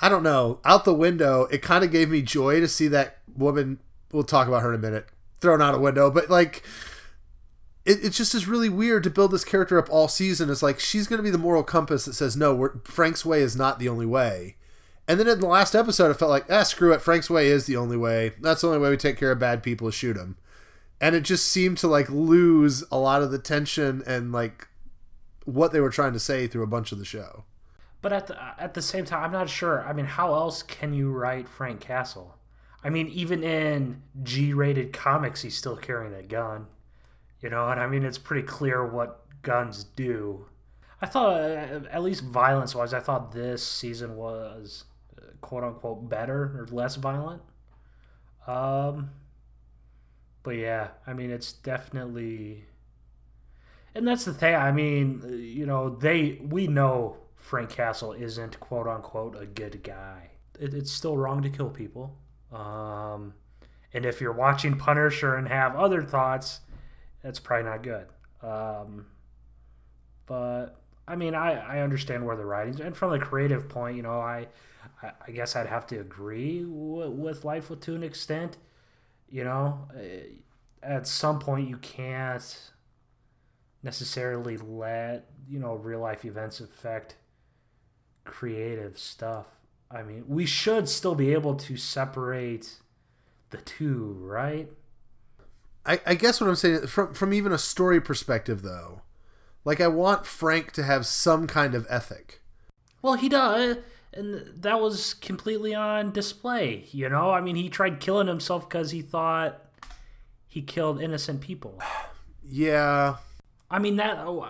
I 0.01 0.09
don't 0.09 0.23
know. 0.23 0.59
Out 0.65 0.83
the 0.83 0.93
window, 0.93 1.43
it 1.45 1.61
kind 1.61 1.83
of 1.83 1.91
gave 1.91 2.09
me 2.09 2.21
joy 2.21 2.59
to 2.59 2.67
see 2.67 2.87
that 2.89 3.19
woman. 3.33 3.79
We'll 4.11 4.23
talk 4.23 4.47
about 4.47 4.63
her 4.63 4.73
in 4.73 4.75
a 4.75 4.81
minute. 4.81 5.07
Thrown 5.41 5.61
out 5.61 5.75
a 5.75 5.79
window, 5.79 6.09
but 6.11 6.29
like 6.29 6.63
it, 7.85 8.05
it 8.05 8.09
just 8.11 8.35
is 8.35 8.47
really 8.47 8.69
weird 8.69 9.03
to 9.03 9.09
build 9.09 9.31
this 9.31 9.43
character 9.43 9.79
up 9.79 9.89
all 9.89 10.07
season. 10.07 10.49
It's 10.49 10.61
like 10.61 10.79
she's 10.79 11.07
going 11.07 11.17
to 11.17 11.23
be 11.23 11.31
the 11.31 11.37
moral 11.37 11.63
compass 11.63 12.05
that 12.05 12.13
says 12.13 12.37
no, 12.37 12.79
Frank's 12.83 13.25
way 13.25 13.41
is 13.41 13.55
not 13.55 13.79
the 13.79 13.89
only 13.89 14.05
way. 14.05 14.55
And 15.07 15.19
then 15.19 15.27
in 15.27 15.39
the 15.39 15.47
last 15.47 15.75
episode, 15.75 16.11
it 16.11 16.19
felt 16.19 16.31
like 16.31 16.45
ah, 16.49 16.63
screw 16.63 16.93
it, 16.93 17.01
Frank's 17.01 17.29
way 17.29 17.47
is 17.47 17.65
the 17.65 17.77
only 17.77 17.97
way. 17.97 18.33
That's 18.39 18.61
the 18.61 18.67
only 18.67 18.79
way 18.79 18.91
we 18.91 18.97
take 18.97 19.17
care 19.17 19.31
of 19.31 19.39
bad 19.39 19.63
people 19.63 19.87
is 19.87 19.95
shoot 19.95 20.13
them. 20.13 20.37
And 20.99 21.15
it 21.15 21.21
just 21.21 21.47
seemed 21.47 21.79
to 21.79 21.87
like 21.87 22.09
lose 22.09 22.83
a 22.91 22.97
lot 22.97 23.23
of 23.23 23.31
the 23.31 23.39
tension 23.39 24.03
and 24.05 24.31
like 24.31 24.67
what 25.45 25.71
they 25.71 25.79
were 25.79 25.89
trying 25.89 26.13
to 26.13 26.19
say 26.19 26.47
through 26.47 26.63
a 26.63 26.67
bunch 26.67 26.91
of 26.91 26.99
the 26.99 27.05
show. 27.05 27.45
But 28.01 28.13
at 28.13 28.27
the 28.27 28.37
at 28.59 28.73
the 28.73 28.81
same 28.81 29.05
time, 29.05 29.23
I'm 29.23 29.31
not 29.31 29.49
sure. 29.49 29.83
I 29.83 29.93
mean, 29.93 30.05
how 30.05 30.33
else 30.33 30.61
can 30.63 30.93
you 30.93 31.11
write 31.11 31.47
Frank 31.47 31.81
Castle? 31.81 32.37
I 32.83 32.89
mean, 32.89 33.07
even 33.09 33.43
in 33.43 34.01
G-rated 34.23 34.93
comics, 34.93 35.41
he's 35.41 35.55
still 35.55 35.77
carrying 35.77 36.13
a 36.13 36.23
gun. 36.23 36.67
You 37.41 37.49
know, 37.49 37.67
and 37.69 37.79
I 37.79 37.87
mean, 37.87 38.03
it's 38.03 38.17
pretty 38.17 38.45
clear 38.45 38.85
what 38.85 39.25
guns 39.41 39.83
do. 39.83 40.45
I 41.01 41.07
thought, 41.07 41.33
uh, 41.33 41.79
at 41.91 42.03
least 42.03 42.23
violence-wise, 42.23 42.93
I 42.93 42.99
thought 42.99 43.31
this 43.31 43.65
season 43.65 44.15
was 44.15 44.85
uh, 45.17 45.25
"quote 45.41 45.63
unquote" 45.63 46.07
better 46.09 46.43
or 46.59 46.67
less 46.71 46.95
violent. 46.95 47.41
Um, 48.45 49.11
but 50.43 50.51
yeah, 50.51 50.89
I 51.07 51.13
mean, 51.13 51.31
it's 51.31 51.53
definitely 51.53 52.65
and 53.93 54.07
that's 54.07 54.25
the 54.25 54.33
thing. 54.33 54.55
I 54.55 54.71
mean, 54.71 55.21
you 55.41 55.65
know, 55.65 55.89
they 55.89 56.39
we 56.41 56.67
know 56.67 57.17
Frank 57.35 57.69
Castle 57.71 58.13
isn't 58.13 58.59
quote 58.59 58.87
unquote 58.87 59.35
a 59.41 59.45
good 59.45 59.83
guy. 59.83 60.31
It, 60.59 60.73
it's 60.73 60.91
still 60.91 61.17
wrong 61.17 61.41
to 61.41 61.49
kill 61.49 61.69
people. 61.69 62.17
Um, 62.51 63.33
and 63.93 64.05
if 64.05 64.21
you're 64.21 64.33
watching 64.33 64.77
Punisher 64.77 65.35
and 65.35 65.47
have 65.47 65.75
other 65.75 66.03
thoughts, 66.03 66.61
that's 67.23 67.39
probably 67.39 67.69
not 67.69 67.83
good. 67.83 68.07
Um, 68.41 69.07
but 70.25 70.81
I 71.07 71.15
mean, 71.15 71.35
I, 71.35 71.53
I 71.53 71.79
understand 71.79 72.25
where 72.25 72.35
the 72.35 72.45
writing's 72.45 72.79
and 72.79 72.95
from 72.95 73.11
the 73.11 73.19
creative 73.19 73.69
point, 73.69 73.97
you 73.97 74.03
know, 74.03 74.19
I 74.19 74.47
I, 75.27 75.31
guess 75.31 75.55
I'd 75.55 75.67
have 75.67 75.85
to 75.87 75.99
agree 75.99 76.63
with, 76.65 77.09
with 77.09 77.45
Lightfoot 77.45 77.81
to 77.81 77.95
an 77.95 78.03
extent. 78.03 78.57
You 79.29 79.43
know, 79.43 79.87
Uh, 79.95 80.35
at 80.83 81.07
some 81.07 81.39
point 81.39 81.69
you 81.69 81.77
can't 81.77 82.71
necessarily 83.83 84.57
let 84.57 85.29
you 85.47 85.59
know 85.59 85.75
real 85.75 85.99
life 85.99 86.25
events 86.25 86.59
affect 86.59 87.15
creative 88.25 88.97
stuff. 88.97 89.47
I 89.93 90.03
mean, 90.03 90.23
we 90.27 90.45
should 90.45 90.87
still 90.87 91.15
be 91.15 91.33
able 91.33 91.55
to 91.55 91.77
separate 91.77 92.77
the 93.49 93.57
two, 93.57 94.17
right? 94.21 94.69
I, 95.85 95.99
I 96.05 96.15
guess 96.15 96.39
what 96.39 96.49
I'm 96.49 96.55
saying 96.55 96.87
from 96.87 97.13
from 97.13 97.33
even 97.33 97.51
a 97.51 97.57
story 97.57 97.99
perspective 97.99 98.61
though, 98.61 99.01
like 99.65 99.81
I 99.81 99.87
want 99.87 100.25
Frank 100.25 100.71
to 100.73 100.83
have 100.83 101.05
some 101.05 101.47
kind 101.47 101.75
of 101.75 101.87
ethic. 101.89 102.41
Well, 103.01 103.15
he 103.15 103.29
does, 103.29 103.77
and 104.13 104.45
that 104.61 104.79
was 104.79 105.15
completely 105.15 105.73
on 105.73 106.11
display. 106.11 106.85
You 106.91 107.09
know, 107.09 107.31
I 107.31 107.41
mean, 107.41 107.55
he 107.55 107.67
tried 107.67 107.99
killing 107.99 108.27
himself 108.27 108.69
because 108.69 108.91
he 108.91 109.01
thought 109.01 109.59
he 110.47 110.61
killed 110.61 111.01
innocent 111.01 111.41
people. 111.41 111.79
Yeah, 112.53 113.17
I 113.69 113.79
mean 113.79 113.95
that. 113.95 114.17
oh, 114.17 114.45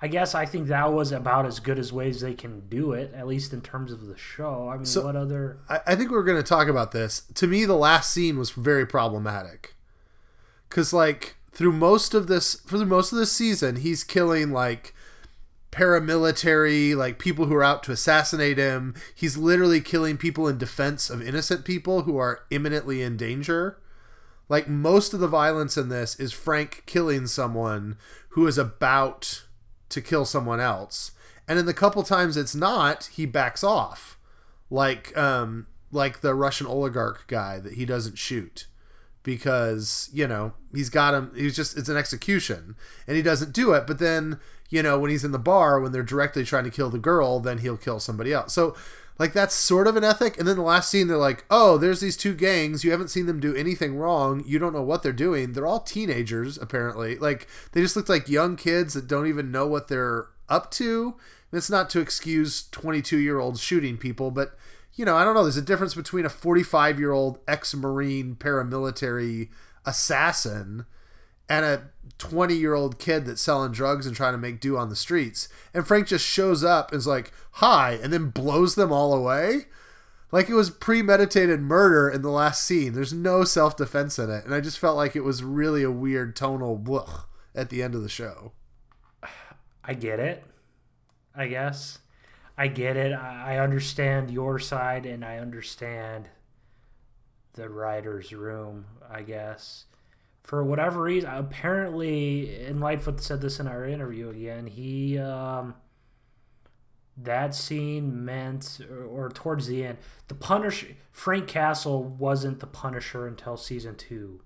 I 0.00 0.08
guess 0.08 0.34
I 0.34 0.44
think 0.44 0.68
that 0.68 0.92
was 0.92 1.10
about 1.12 1.46
as 1.46 1.58
good 1.58 1.78
as 1.78 1.92
ways 1.92 2.20
they 2.20 2.34
can 2.34 2.68
do 2.68 2.92
it, 2.92 3.12
at 3.14 3.26
least 3.26 3.52
in 3.52 3.62
terms 3.62 3.92
of 3.92 4.06
the 4.06 4.16
show. 4.16 4.68
I 4.68 4.76
mean, 4.76 4.84
So- 4.84 5.04
what 5.04 5.16
other? 5.16 5.58
I, 5.68 5.80
I 5.86 5.94
think 5.96 6.10
we're 6.10 6.22
going 6.22 6.42
to 6.42 6.48
talk 6.48 6.68
about 6.68 6.92
this. 6.92 7.22
To 7.34 7.46
me, 7.46 7.64
the 7.64 7.74
last 7.76 8.10
scene 8.10 8.38
was 8.38 8.50
very 8.50 8.86
problematic. 8.86 9.74
Because, 10.68 10.92
like, 10.92 11.36
through 11.52 11.72
most 11.72 12.12
of 12.12 12.26
this, 12.26 12.56
for 12.66 12.76
the 12.76 12.84
most 12.84 13.12
of 13.12 13.18
this 13.18 13.32
season, 13.32 13.76
he's 13.76 14.04
killing, 14.04 14.50
like, 14.50 14.92
paramilitary, 15.76 16.96
like 16.96 17.18
people 17.18 17.46
who 17.46 17.54
are 17.54 17.62
out 17.62 17.82
to 17.84 17.92
assassinate 17.92 18.56
him. 18.58 18.94
He's 19.14 19.36
literally 19.36 19.80
killing 19.80 20.16
people 20.16 20.48
in 20.48 20.56
defense 20.58 21.10
of 21.10 21.20
innocent 21.20 21.64
people 21.64 22.02
who 22.02 22.16
are 22.16 22.44
imminently 22.50 23.02
in 23.02 23.16
danger. 23.16 23.78
Like 24.48 24.68
most 24.68 25.12
of 25.12 25.20
the 25.20 25.28
violence 25.28 25.76
in 25.76 25.88
this 25.90 26.18
is 26.18 26.32
Frank 26.32 26.82
killing 26.86 27.26
someone 27.26 27.98
who 28.30 28.46
is 28.46 28.56
about 28.56 29.44
to 29.88 30.00
kill 30.00 30.24
someone 30.24 30.60
else. 30.60 31.12
And 31.48 31.58
in 31.58 31.66
the 31.66 31.74
couple 31.74 32.02
times 32.02 32.36
it's 32.36 32.54
not, 32.54 33.08
he 33.12 33.26
backs 33.26 33.62
off. 33.62 34.18
Like 34.70 35.16
um 35.16 35.66
like 35.92 36.20
the 36.20 36.34
Russian 36.34 36.66
oligarch 36.66 37.26
guy 37.28 37.58
that 37.60 37.74
he 37.74 37.84
doesn't 37.84 38.18
shoot 38.18 38.66
because, 39.22 40.10
you 40.12 40.26
know, 40.26 40.52
he's 40.74 40.90
got 40.90 41.14
him 41.14 41.32
he's 41.34 41.56
just 41.56 41.76
it's 41.76 41.88
an 41.88 41.96
execution 41.96 42.76
and 43.06 43.16
he 43.16 43.22
doesn't 43.22 43.52
do 43.52 43.72
it, 43.72 43.86
but 43.86 43.98
then, 43.98 44.38
you 44.68 44.82
know, 44.82 44.98
when 44.98 45.10
he's 45.10 45.24
in 45.24 45.32
the 45.32 45.38
bar 45.38 45.80
when 45.80 45.92
they're 45.92 46.02
directly 46.02 46.44
trying 46.44 46.64
to 46.64 46.70
kill 46.70 46.90
the 46.90 46.98
girl, 46.98 47.40
then 47.40 47.58
he'll 47.58 47.76
kill 47.76 48.00
somebody 48.00 48.32
else. 48.32 48.52
So 48.52 48.76
like 49.18 49.32
that's 49.32 49.54
sort 49.54 49.86
of 49.86 49.96
an 49.96 50.04
ethic. 50.04 50.38
And 50.38 50.46
then 50.46 50.56
the 50.56 50.62
last 50.62 50.90
scene, 50.90 51.08
they're 51.08 51.16
like, 51.16 51.44
"Oh, 51.50 51.78
there's 51.78 52.00
these 52.00 52.16
two 52.16 52.34
gangs. 52.34 52.84
You 52.84 52.90
haven't 52.90 53.08
seen 53.08 53.26
them 53.26 53.40
do 53.40 53.54
anything 53.54 53.96
wrong. 53.96 54.42
You 54.46 54.58
don't 54.58 54.72
know 54.72 54.82
what 54.82 55.02
they're 55.02 55.12
doing. 55.12 55.52
They're 55.52 55.66
all 55.66 55.80
teenagers, 55.80 56.58
apparently. 56.58 57.16
Like 57.16 57.46
they 57.72 57.80
just 57.80 57.96
look 57.96 58.08
like 58.08 58.28
young 58.28 58.56
kids 58.56 58.94
that 58.94 59.06
don't 59.06 59.26
even 59.26 59.50
know 59.50 59.66
what 59.66 59.88
they're 59.88 60.26
up 60.48 60.70
to. 60.72 61.14
And 61.50 61.58
it's 61.58 61.70
not 61.70 61.90
to 61.90 62.00
excuse 62.00 62.68
22 62.70 63.18
year 63.18 63.38
olds 63.38 63.60
shooting 63.60 63.96
people, 63.96 64.30
but 64.30 64.56
you 64.94 65.04
know, 65.04 65.16
I 65.16 65.24
don't 65.24 65.34
know. 65.34 65.42
There's 65.42 65.56
a 65.56 65.62
difference 65.62 65.94
between 65.94 66.24
a 66.24 66.30
45 66.30 66.98
year 66.98 67.12
old 67.12 67.38
ex-marine 67.46 68.36
paramilitary 68.36 69.50
assassin 69.84 70.86
and 71.48 71.64
a 71.64 71.90
20 72.18 72.54
year 72.54 72.74
old 72.74 72.98
kid 72.98 73.26
that's 73.26 73.42
selling 73.42 73.72
drugs 73.72 74.06
and 74.06 74.16
trying 74.16 74.32
to 74.32 74.38
make 74.38 74.60
do 74.60 74.76
on 74.76 74.88
the 74.88 74.96
streets. 74.96 75.48
And 75.74 75.86
Frank 75.86 76.08
just 76.08 76.26
shows 76.26 76.64
up 76.64 76.90
and 76.90 76.98
is 76.98 77.06
like, 77.06 77.32
hi, 77.52 77.98
and 78.02 78.12
then 78.12 78.30
blows 78.30 78.74
them 78.74 78.92
all 78.92 79.12
away. 79.12 79.66
Like 80.32 80.48
it 80.48 80.54
was 80.54 80.70
premeditated 80.70 81.60
murder 81.60 82.08
in 82.08 82.22
the 82.22 82.30
last 82.30 82.64
scene. 82.64 82.94
There's 82.94 83.12
no 83.12 83.44
self 83.44 83.76
defense 83.76 84.18
in 84.18 84.30
it. 84.30 84.44
And 84.44 84.54
I 84.54 84.60
just 84.60 84.78
felt 84.78 84.96
like 84.96 85.14
it 85.14 85.24
was 85.24 85.44
really 85.44 85.82
a 85.82 85.90
weird 85.90 86.34
tonal 86.34 86.78
blech 86.78 87.24
at 87.54 87.70
the 87.70 87.82
end 87.82 87.94
of 87.94 88.02
the 88.02 88.08
show. 88.08 88.52
I 89.84 89.94
get 89.94 90.18
it. 90.18 90.44
I 91.34 91.46
guess. 91.46 91.98
I 92.58 92.68
get 92.68 92.96
it. 92.96 93.12
I 93.12 93.58
understand 93.58 94.30
your 94.30 94.58
side 94.58 95.04
and 95.04 95.24
I 95.24 95.38
understand 95.38 96.28
the 97.52 97.68
writer's 97.68 98.32
room, 98.32 98.86
I 99.08 99.22
guess 99.22 99.84
for 100.46 100.62
whatever 100.62 101.02
reason, 101.02 101.28
apparently, 101.28 102.64
and 102.64 102.80
Lightfoot 102.80 103.20
said 103.20 103.40
this 103.40 103.58
in 103.58 103.66
our 103.66 103.84
interview 103.84 104.30
again. 104.30 104.68
He 104.68 105.18
um, 105.18 105.74
that 107.16 107.52
scene 107.52 108.24
meant, 108.24 108.78
or, 108.88 109.02
or, 109.02 109.28
towards 109.28 109.66
the 109.66 109.84
end, 109.84 109.98
the 110.28 110.36
Punisher 110.36 110.86
Frank 111.10 111.48
Castle 111.48 112.04
wasn't 112.04 112.60
the 112.60 112.66
Punisher 112.68 113.26
until 113.26 113.56
season 113.56 113.96
two, 113.96 114.40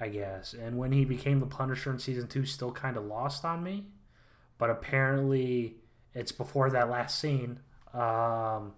I 0.00 0.08
guess. 0.08 0.54
And 0.54 0.78
when 0.78 0.92
he 0.92 1.04
became 1.04 1.38
the 1.38 1.46
Punisher 1.46 1.90
in 1.90 1.98
season 1.98 2.28
two, 2.28 2.46
still 2.46 2.72
kind 2.72 2.96
of 2.96 3.04
lost 3.04 3.44
on 3.44 3.62
me. 3.62 3.88
But 4.56 4.70
apparently, 4.70 5.76
it's 6.14 6.32
before 6.32 6.70
that 6.70 6.88
last 6.88 7.18
scene. 7.18 7.60
Um, 7.92 8.72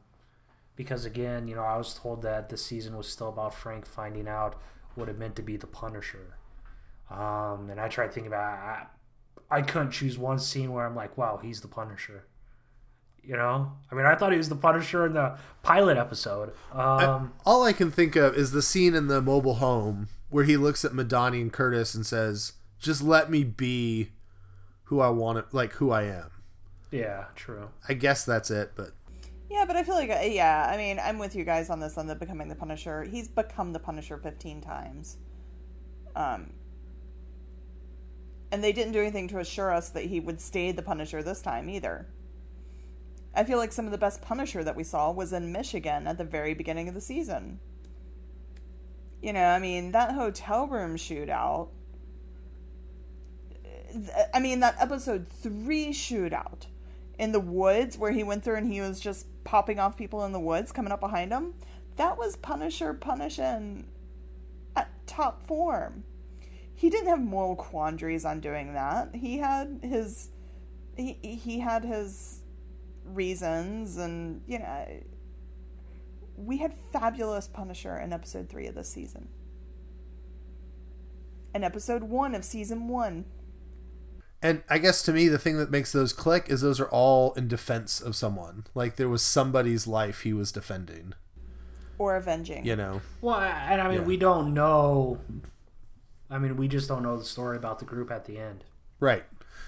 because 0.75 1.05
again, 1.05 1.47
you 1.47 1.55
know, 1.55 1.63
I 1.63 1.77
was 1.77 1.95
told 1.95 2.23
that 2.23 2.49
the 2.49 2.57
season 2.57 2.97
was 2.97 3.07
still 3.07 3.29
about 3.29 3.55
Frank 3.55 3.87
finding 3.87 4.27
out 4.27 4.61
what 4.97 5.09
it 5.09 5.17
meant 5.17 5.37
to 5.37 5.43
be 5.43 5.57
the 5.57 5.69
Punisher. 5.69 6.38
Um, 7.11 7.69
and 7.71 7.81
I 7.81 7.89
tried 7.89 8.13
thinking 8.13 8.29
about 8.29 8.59
I, 8.59 8.87
I 9.51 9.63
couldn't 9.63 9.93
choose 9.93 10.19
one 10.19 10.39
scene 10.39 10.73
where 10.73 10.87
I'm 10.87 10.95
like, 10.95 11.17
wow, 11.17 11.41
he's 11.43 11.61
the 11.61 11.69
Punisher. 11.69 12.25
You 13.23 13.37
know, 13.37 13.73
I 13.91 13.95
mean, 13.95 14.07
I 14.07 14.15
thought 14.15 14.33
he 14.33 14.39
was 14.39 14.49
the 14.49 14.57
Punisher 14.57 15.05
in 15.05 15.13
the 15.13 15.37
pilot 15.63 15.99
episode. 15.99 16.51
Um, 16.73 16.81
I, 16.81 17.29
all 17.45 17.63
I 17.63 17.75
can 17.75 17.91
think 17.91 18.17
of 18.17 18.35
is 18.35 18.53
the 18.53 18.63
scene 18.63 18.95
in 18.95 19.09
the 19.09 19.21
mobile 19.21 19.57
home 19.57 20.09
where 20.31 20.45
he 20.45 20.57
looks 20.57 20.83
at 20.85 20.93
Madani 20.93 21.43
and 21.43 21.53
Curtis 21.53 21.95
and 21.95 22.07
says, 22.07 22.55
"Just 22.79 23.03
let 23.03 23.31
me 23.31 23.45
be 23.45 24.13
who 24.85 25.01
I 25.01 25.11
want 25.11 25.51
to, 25.51 25.57
like 25.57 25.73
who 25.75 25.91
I 25.91 26.05
am." 26.05 26.31
Yeah, 26.91 27.27
true. 27.37 27.69
I 27.87 27.93
guess 27.93 28.25
that's 28.25 28.51
it, 28.51 28.73
but 28.75 28.93
yeah, 29.51 29.65
but 29.67 29.77
I 29.77 29.83
feel 29.83 29.95
like 29.95 30.11
uh, 30.11 30.21
yeah, 30.23 30.67
I 30.71 30.77
mean, 30.77 30.99
I'm 30.99 31.19
with 31.19 31.35
you 31.35 31.45
guys 31.45 31.69
on 31.71 31.81
this 31.81 31.99
on 31.99 32.07
the 32.07 32.15
becoming 32.15 32.49
the 32.49 32.55
Punisher. 32.55 33.03
He's 33.05 33.29
become 33.29 33.73
the 33.73 33.79
Punisher 33.79 34.17
15 34.17 34.61
times. 34.61 35.19
Um, 36.15 36.53
and 38.51 38.65
they 38.65 38.73
didn't 38.73 38.93
do 38.93 39.01
anything 39.01 39.29
to 39.29 39.39
assure 39.39 39.73
us 39.73 39.91
that 39.91 40.05
he 40.05 40.21
would 40.21 40.41
stay 40.41 40.73
the 40.73 40.83
Punisher 40.83 41.23
this 41.23 41.43
time 41.43 41.69
either. 41.69 42.07
I 43.35 43.45
feel 43.45 43.59
like 43.59 43.73
some 43.73 43.85
of 43.85 43.93
the 43.93 43.99
best 43.99 44.23
Punisher 44.23 44.65
that 44.65 44.77
we 44.77 44.85
saw 44.85 45.13
was 45.13 45.33
in 45.33 45.53
Michigan 45.53 46.07
at 46.07 46.19
the 46.19 46.25
very 46.25 46.55
beginning 46.55 46.89
of 46.89 46.95
the 46.95 47.01
season. 47.01 47.61
You 49.23 49.33
know, 49.33 49.45
I 49.45 49.59
mean, 49.59 49.93
that 49.93 50.13
hotel 50.13 50.67
room 50.67 50.97
shootout. 50.97 51.69
I 54.33 54.41
mean, 54.41 54.61
that 54.61 54.77
episode 54.81 55.27
three 55.29 55.91
shootout 55.91 56.67
in 57.19 57.33
the 57.33 57.41
woods 57.41 57.99
where 57.99 58.13
he 58.13 58.23
went 58.23 58.45
through 58.45 58.57
and 58.57 58.73
he 58.73 58.81
was 58.81 59.01
just 59.01 59.27
popping 59.45 59.79
off 59.79 59.97
people 59.97 60.25
in 60.25 60.33
the 60.33 60.41
woods 60.41 60.73
coming 60.73 60.93
up 60.93 61.01
behind 61.01 61.33
him. 61.33 61.55
That 61.97 62.17
was 62.17 62.37
Punisher 62.37 62.95
punishing 62.95 63.89
at 64.77 64.89
top 65.07 65.43
form 65.43 66.05
he 66.79 66.91
didn't 66.91 67.09
have 67.09 67.21
moral 67.21 67.57
quandaries 67.57 68.25
on 68.25 68.39
doing 68.39 68.75
that. 68.75 69.13
He 69.13 69.39
had 69.39 69.81
his 69.83 70.29
he 70.97 71.15
he 71.23 71.59
had 71.59 71.85
his 71.85 72.43
reasons 73.05 73.97
and 73.97 74.43
you 74.47 74.61
know 74.61 74.87
we 76.37 76.59
had 76.59 76.73
fabulous 76.93 77.49
Punisher 77.49 77.97
in 77.97 78.13
episode 78.13 78.49
3 78.49 78.69
of 78.69 78.77
this 78.77 78.89
season. 78.89 79.29
In 81.53 81.65
episode 81.65 82.05
1 82.05 82.37
of 82.37 82.45
season 82.45 82.87
1. 82.87 83.25
And 84.41 84.63
I 84.71 84.79
guess 84.79 85.03
to 85.03 85.13
me 85.13 85.27
the 85.27 85.37
thing 85.37 85.57
that 85.57 85.73
makes 85.73 85.91
those 85.91 86.13
click 86.13 86.49
is 86.49 86.61
those 86.61 86.79
are 86.79 86.89
all 86.91 87.33
in 87.33 87.49
defense 87.49 88.01
of 88.01 88.15
someone. 88.15 88.67
Like 88.77 88.95
there 88.95 89.09
was 89.09 89.25
somebody's 89.25 89.89
life 89.89 90.21
he 90.21 90.33
was 90.33 90.53
defending 90.53 91.15
or 91.99 92.15
avenging. 92.15 92.65
You 92.65 92.77
know. 92.77 93.01
Well, 93.21 93.41
and 93.41 93.81
I 93.81 93.89
mean 93.89 94.03
yeah. 94.03 94.07
we 94.07 94.17
don't 94.17 94.55
know 94.55 95.19
I 96.31 96.39
mean, 96.39 96.57
we 96.57 96.69
just 96.69 96.89
don't 96.89 97.03
know 97.03 97.17
the 97.17 97.25
story 97.25 97.57
about 97.57 97.79
the 97.79 97.85
group 97.85 98.11
at 98.11 98.25
the 98.27 98.39
end. 98.39 98.65
Right. 99.01 99.25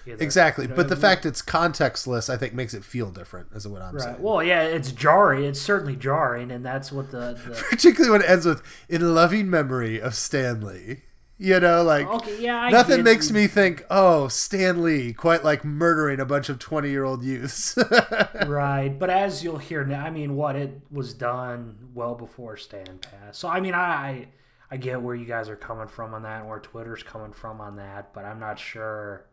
Either. 0.06 0.22
Exactly. 0.22 0.64
You 0.64 0.70
know, 0.70 0.76
but 0.76 0.88
the 0.88 0.96
fact 0.96 1.26
it's 1.26 1.42
contextless, 1.42 2.30
I 2.32 2.36
think, 2.36 2.54
makes 2.54 2.74
it 2.74 2.84
feel 2.84 3.11
different, 3.11 3.48
is 3.54 3.68
what 3.68 3.82
I'm 3.82 3.94
right. 3.94 4.02
saying. 4.02 4.16
Well, 4.20 4.42
yeah, 4.42 4.62
it's 4.62 4.92
jarring. 4.92 5.44
It's 5.44 5.61
certainly 5.61 5.96
jarring, 5.96 6.50
and 6.50 6.64
that's 6.64 6.90
what 6.90 7.11
the, 7.11 7.38
the... 7.46 7.64
particularly 7.70 8.11
when 8.11 8.22
it 8.22 8.30
ends 8.30 8.46
with 8.46 8.62
"in 8.88 9.14
loving 9.14 9.50
memory 9.50 10.00
of 10.00 10.14
Stan 10.14 10.62
Lee." 10.62 11.02
You 11.36 11.58
know, 11.58 11.82
like 11.82 12.06
okay, 12.06 12.42
yeah, 12.42 12.56
I 12.56 12.70
nothing 12.70 13.02
makes 13.02 13.30
me 13.30 13.46
think, 13.46 13.86
"Oh, 13.90 14.28
Stan 14.28 14.82
Lee," 14.82 15.14
quite 15.14 15.42
like 15.42 15.64
murdering 15.64 16.20
a 16.20 16.26
bunch 16.26 16.50
of 16.50 16.58
twenty-year-old 16.58 17.22
youths. 17.22 17.78
right, 18.46 18.90
but 18.98 19.08
as 19.08 19.42
you'll 19.42 19.58
hear 19.58 19.84
now, 19.84 20.04
I 20.04 20.11
mean, 20.11 20.36
what 20.36 20.54
it 20.54 20.80
was 20.90 21.14
done 21.14 21.78
well 21.94 22.14
before 22.14 22.58
Stan 22.58 22.98
passed. 22.98 23.40
So, 23.40 23.48
I 23.48 23.61
mean, 23.61 23.74
I 23.74 24.28
I 24.70 24.76
get 24.76 25.02
where 25.02 25.14
you 25.14 25.26
guys 25.26 25.48
are 25.48 25.56
coming 25.56 25.88
from 25.88 26.14
on 26.14 26.22
that 26.22 26.40
and 26.40 26.48
where 26.48 26.60
Twitter's 26.60 27.02
coming 27.02 27.32
from 27.32 27.60
on 27.60 27.76
that, 27.76 28.14
but 28.14 28.24
I'm 28.24 28.38
not 28.38 28.58
sure. 28.58 29.26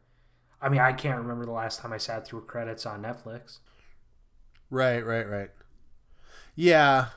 I 0.61 0.69
mean, 0.69 0.79
I 0.79 0.93
can't 0.93 1.19
remember 1.19 1.45
the 1.45 1.51
last 1.51 1.79
time 1.79 1.93
I 1.93 1.97
sat 1.97 2.25
through 2.25 2.45
credits 2.45 2.85
on 2.85 3.03
Netflix. 3.03 3.59
Right, 4.69 5.05
right, 5.05 5.29
right. 5.29 5.49
Yeah. 6.55 7.09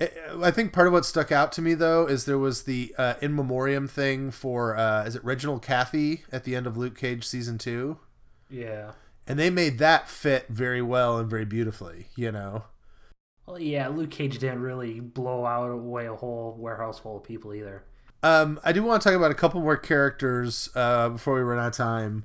I 0.00 0.50
think 0.50 0.72
part 0.72 0.86
of 0.86 0.92
what 0.92 1.04
stuck 1.04 1.32
out 1.32 1.50
to 1.52 1.62
me 1.62 1.74
though 1.74 2.06
is 2.06 2.24
there 2.24 2.38
was 2.38 2.62
the 2.64 2.94
uh, 2.98 3.14
in 3.20 3.34
memoriam 3.34 3.88
thing 3.88 4.30
for 4.30 4.76
uh, 4.76 5.04
is 5.04 5.16
it 5.16 5.24
Reginald 5.24 5.62
Cathey 5.62 6.22
at 6.30 6.44
the 6.44 6.54
end 6.54 6.68
of 6.68 6.76
Luke 6.76 6.96
Cage 6.96 7.26
season 7.26 7.58
two? 7.58 7.98
Yeah, 8.48 8.92
and 9.26 9.38
they 9.40 9.50
made 9.50 9.78
that 9.78 10.08
fit 10.08 10.46
very 10.48 10.80
well 10.82 11.18
and 11.18 11.28
very 11.28 11.44
beautifully. 11.44 12.10
You 12.14 12.30
know, 12.30 12.64
well, 13.48 13.58
yeah, 13.58 13.88
Luke 13.88 14.10
Cage 14.10 14.38
didn't 14.38 14.60
really 14.60 15.00
blow 15.00 15.46
out 15.46 15.70
away 15.70 16.06
a 16.06 16.14
whole 16.14 16.54
warehouse 16.58 16.98
full 16.98 17.16
of 17.16 17.24
people 17.24 17.54
either. 17.54 17.82
Um, 18.22 18.60
I 18.62 18.72
do 18.72 18.82
want 18.82 19.00
to 19.00 19.08
talk 19.08 19.16
about 19.16 19.30
a 19.30 19.34
couple 19.34 19.60
more 19.60 19.76
characters 19.76 20.68
uh, 20.74 21.08
before 21.08 21.34
we 21.34 21.40
run 21.40 21.58
out 21.58 21.68
of 21.68 21.72
time. 21.72 22.24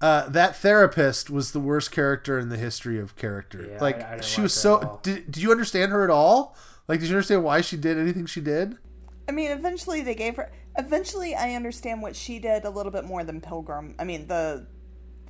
Uh, 0.00 0.28
that 0.28 0.54
therapist 0.56 1.28
was 1.28 1.52
the 1.52 1.60
worst 1.60 1.90
character 1.90 2.38
in 2.38 2.50
the 2.50 2.56
history 2.56 3.00
of 3.00 3.16
character. 3.16 3.68
Yeah, 3.70 3.78
like 3.80 4.00
I, 4.00 4.14
I 4.14 4.20
she 4.20 4.38
like 4.38 4.44
was 4.44 4.54
so. 4.54 5.00
Did, 5.02 5.30
did 5.32 5.42
you 5.42 5.50
understand 5.50 5.90
her 5.92 6.04
at 6.04 6.10
all? 6.10 6.56
Like, 6.86 7.00
did 7.00 7.08
you 7.08 7.16
understand 7.16 7.42
why 7.42 7.60
she 7.60 7.76
did 7.76 7.98
anything 7.98 8.26
she 8.26 8.40
did? 8.40 8.76
I 9.28 9.32
mean, 9.32 9.50
eventually 9.50 10.02
they 10.02 10.14
gave 10.14 10.36
her. 10.36 10.50
Eventually, 10.78 11.34
I 11.34 11.54
understand 11.54 12.00
what 12.00 12.14
she 12.14 12.38
did 12.38 12.64
a 12.64 12.70
little 12.70 12.92
bit 12.92 13.04
more 13.04 13.24
than 13.24 13.40
Pilgrim. 13.40 13.94
I 13.98 14.04
mean, 14.04 14.28
the 14.28 14.68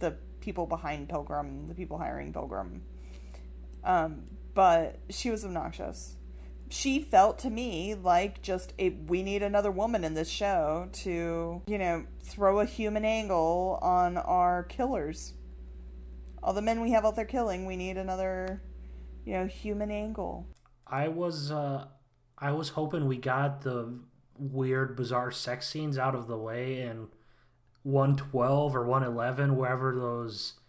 the 0.01 0.17
people 0.41 0.67
behind 0.67 1.09
Pilgrim, 1.09 1.67
the 1.67 1.75
people 1.75 1.99
hiring 1.99 2.33
Pilgrim. 2.33 2.83
Um, 3.85 4.25
but 4.61 4.99
she 5.09 5.31
was 5.31 5.43
obnoxious. 5.43 6.19
She 6.69 7.01
felt 7.01 7.39
to 7.39 7.49
me 7.49 7.95
like 7.95 8.43
just 8.43 8.75
a 8.79 8.91
we 8.91 9.23
need 9.23 9.43
another 9.43 9.71
woman 9.71 10.05
in 10.05 10.13
this 10.13 10.29
show 10.29 10.91
to, 11.05 11.63
you 11.67 11.79
know, 11.79 12.05
throw 12.23 12.61
a 12.61 12.67
human 12.67 13.07
angle 13.07 13.79
on 13.81 14.19
our 14.19 14.65
killers. 14.65 15.33
all 16.43 16.53
the 16.53 16.61
men 16.61 16.83
we 16.83 16.91
have 16.91 17.07
out 17.07 17.17
there 17.17 17.25
killing, 17.25 17.65
we 17.65 17.75
need 17.75 17.97
another, 17.97 18.61
you 19.25 19.33
know, 19.33 19.47
human 19.47 19.91
angle. 19.91 20.47
I 20.87 21.09
was 21.09 21.51
uh 21.51 21.87
I 22.37 22.53
was 22.53 22.69
hoping 22.69 23.07
we 23.07 23.17
got 23.17 23.63
the 23.63 23.99
weird 24.37 24.95
bizarre 24.95 25.31
sex 25.31 25.69
scenes 25.69 25.97
out 25.97 26.15
of 26.15 26.27
the 26.27 26.37
way 26.37 26.83
in 26.83 27.09
112 27.85 28.77
or 28.77 28.85
111 28.85 29.57
wherever 29.57 29.95
those 29.99 30.60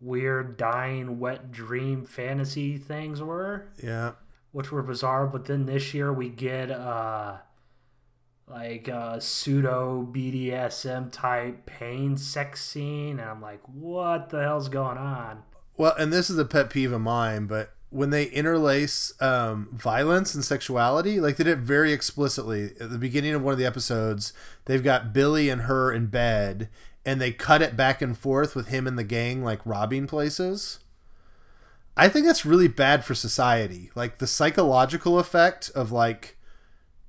weird 0.00 0.56
dying 0.56 1.18
wet 1.18 1.50
dream 1.52 2.04
fantasy 2.04 2.78
things 2.78 3.20
were. 3.20 3.68
Yeah. 3.82 4.12
which 4.52 4.72
were 4.72 4.82
bizarre 4.82 5.26
but 5.26 5.44
then 5.44 5.66
this 5.66 5.92
year 5.94 6.12
we 6.12 6.28
get 6.28 6.70
uh 6.70 7.36
like 8.48 8.88
a 8.88 9.20
pseudo 9.20 10.08
BDSM 10.10 11.12
type 11.12 11.66
pain 11.66 12.16
sex 12.16 12.64
scene 12.64 13.20
and 13.20 13.28
I'm 13.28 13.40
like 13.40 13.60
what 13.66 14.30
the 14.30 14.42
hell's 14.42 14.68
going 14.68 14.98
on? 14.98 15.42
Well, 15.76 15.94
and 15.98 16.12
this 16.12 16.28
is 16.28 16.36
a 16.36 16.44
pet 16.44 16.68
peeve 16.68 16.92
of 16.92 17.00
mine, 17.00 17.46
but 17.46 17.72
when 17.88 18.10
they 18.10 18.24
interlace 18.24 19.14
um, 19.20 19.68
violence 19.72 20.34
and 20.34 20.44
sexuality, 20.44 21.20
like 21.20 21.36
they 21.36 21.44
did 21.44 21.58
it 21.58 21.58
very 21.60 21.92
explicitly. 21.92 22.72
At 22.78 22.90
the 22.90 22.98
beginning 22.98 23.34
of 23.34 23.42
one 23.42 23.52
of 23.52 23.58
the 23.58 23.64
episodes, 23.66 24.32
they've 24.66 24.82
got 24.82 25.12
Billy 25.14 25.48
and 25.48 25.62
her 25.62 25.90
in 25.90 26.06
bed, 26.06 26.68
and 27.10 27.20
they 27.20 27.32
cut 27.32 27.60
it 27.60 27.76
back 27.76 28.00
and 28.00 28.16
forth 28.16 28.54
with 28.54 28.68
him 28.68 28.86
and 28.86 28.96
the 28.96 29.02
gang 29.02 29.42
like 29.42 29.58
robbing 29.64 30.06
places. 30.06 30.78
I 31.96 32.08
think 32.08 32.24
that's 32.24 32.46
really 32.46 32.68
bad 32.68 33.04
for 33.04 33.16
society. 33.16 33.90
Like 33.96 34.18
the 34.18 34.28
psychological 34.28 35.18
effect 35.18 35.72
of 35.74 35.90
like 35.90 36.36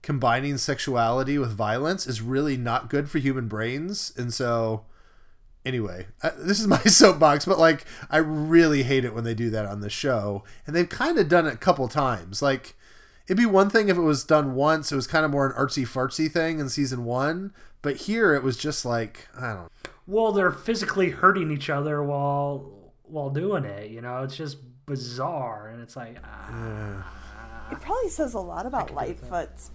combining 0.01 0.57
sexuality 0.57 1.37
with 1.37 1.51
violence 1.51 2.07
is 2.07 2.19
really 2.19 2.57
not 2.57 2.89
good 2.89 3.11
for 3.11 3.19
human 3.19 3.47
brains, 3.47 4.11
and 4.17 4.33
so 4.33 4.85
anyway, 5.63 6.07
uh, 6.23 6.31
this 6.35 6.59
is 6.59 6.65
my 6.79 6.81
soapbox, 6.81 7.45
but 7.45 7.59
like 7.59 7.85
I 8.09 8.17
really 8.17 8.81
hate 8.81 9.05
it 9.05 9.13
when 9.13 9.23
they 9.23 9.35
do 9.35 9.51
that 9.51 9.67
on 9.67 9.81
the 9.81 9.89
show, 9.91 10.43
and 10.65 10.75
they've 10.75 10.89
kind 10.89 11.19
of 11.19 11.29
done 11.29 11.45
it 11.45 11.53
a 11.53 11.57
couple 11.57 11.87
times. 11.87 12.41
Like 12.41 12.73
it'd 13.27 13.37
be 13.37 13.45
one 13.45 13.69
thing 13.69 13.89
if 13.89 13.97
it 13.97 14.01
was 14.01 14.23
done 14.23 14.55
once; 14.55 14.91
it 14.91 14.95
was 14.95 15.05
kind 15.05 15.25
of 15.25 15.29
more 15.29 15.45
an 15.45 15.55
artsy 15.55 15.87
fartsy 15.87 16.29
thing 16.29 16.57
in 16.57 16.69
season 16.69 17.05
one. 17.05 17.53
But 17.83 17.97
here 17.97 18.33
it 18.33 18.41
was 18.41 18.57
just 18.57 18.83
like 18.83 19.27
I 19.39 19.53
don't. 19.53 19.70
Well 20.11 20.31
they're 20.31 20.51
physically 20.51 21.09
hurting 21.09 21.49
each 21.49 21.69
other 21.69 22.03
while 22.03 22.69
while 23.03 23.29
doing 23.29 23.63
it 23.65 23.89
you 23.89 24.01
know 24.01 24.23
it's 24.23 24.35
just 24.35 24.57
bizarre 24.85 25.69
and 25.69 25.81
it's 25.81 25.95
like 25.95 26.17
ah. 26.23 27.17
It 27.71 27.79
probably 27.79 28.09
says 28.09 28.33
a 28.33 28.39
lot 28.39 28.65
about 28.65 28.93
Lightfoot's 28.93 29.71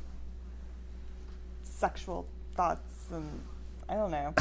sexual 1.62 2.26
thoughts 2.54 3.06
and 3.10 3.42
I 3.88 3.94
don't 3.94 4.10
know. 4.10 4.34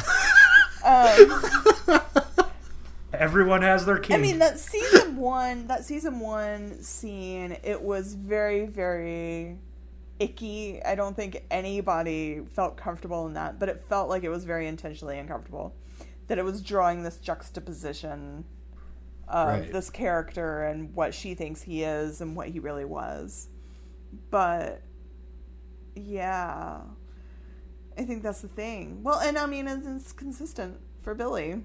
um, 1.94 2.00
everyone 3.12 3.62
has 3.62 3.86
their 3.86 3.98
kink 3.98 4.18
I 4.18 4.22
mean 4.22 4.38
that 4.40 4.58
season 4.58 5.16
one, 5.16 5.68
that 5.68 5.84
season 5.84 6.20
one 6.20 6.82
scene, 6.82 7.56
it 7.62 7.80
was 7.80 8.14
very, 8.14 8.66
very 8.66 9.56
icky. 10.18 10.82
I 10.82 10.94
don't 10.94 11.16
think 11.16 11.44
anybody 11.50 12.42
felt 12.50 12.76
comfortable 12.76 13.26
in 13.26 13.34
that, 13.34 13.58
but 13.58 13.70
it 13.70 13.84
felt 13.88 14.10
like 14.10 14.24
it 14.24 14.28
was 14.28 14.44
very 14.44 14.66
intentionally 14.66 15.18
uncomfortable. 15.18 15.74
That 16.28 16.38
it 16.38 16.44
was 16.44 16.60
drawing 16.60 17.02
this 17.02 17.18
juxtaposition 17.18 18.44
of 19.28 19.48
Right. 19.48 19.72
this 19.72 19.90
character 19.90 20.62
and 20.64 20.94
what 20.94 21.14
she 21.14 21.34
thinks 21.34 21.62
he 21.62 21.82
is 21.82 22.20
and 22.20 22.36
what 22.36 22.48
he 22.48 22.58
really 22.60 22.84
was. 22.84 23.48
But 24.30 24.82
yeah. 25.94 26.80
I 27.98 28.02
think 28.04 28.22
that's 28.22 28.42
the 28.42 28.48
thing. 28.48 29.02
Well, 29.02 29.18
and 29.18 29.38
I 29.38 29.46
mean, 29.46 29.66
it's, 29.68 29.86
it's 29.86 30.12
consistent 30.12 30.78
for 31.02 31.14
Billy. 31.14 31.62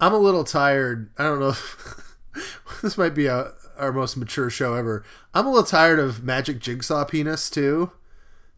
I'm 0.00 0.12
a 0.12 0.18
little 0.18 0.44
tired. 0.44 1.10
I 1.18 1.24
don't 1.24 1.40
know. 1.40 1.48
If, 1.50 2.16
this 2.82 2.96
might 2.98 3.14
be 3.14 3.26
a, 3.26 3.52
our 3.78 3.92
most 3.92 4.16
mature 4.16 4.50
show 4.50 4.74
ever. 4.74 5.04
I'm 5.34 5.46
a 5.46 5.50
little 5.50 5.66
tired 5.66 5.98
of 5.98 6.22
magic 6.24 6.60
jigsaw 6.60 7.04
penis 7.04 7.50
too. 7.50 7.92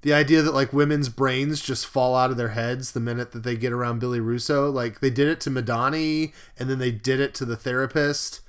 The 0.02 0.12
idea 0.12 0.42
that 0.42 0.54
like 0.54 0.72
women's 0.72 1.08
brains 1.08 1.60
just 1.60 1.86
fall 1.86 2.14
out 2.14 2.30
of 2.30 2.36
their 2.36 2.50
heads 2.50 2.92
the 2.92 3.00
minute 3.00 3.32
that 3.32 3.42
they 3.42 3.56
get 3.56 3.72
around 3.72 3.98
Billy 3.98 4.20
Russo. 4.20 4.70
Like 4.70 5.00
they 5.00 5.10
did 5.10 5.28
it 5.28 5.40
to 5.42 5.50
Madani, 5.50 6.32
and 6.58 6.70
then 6.70 6.78
they 6.78 6.92
did 6.92 7.20
it 7.20 7.34
to 7.34 7.44
the 7.44 7.56
therapist. 7.56 8.40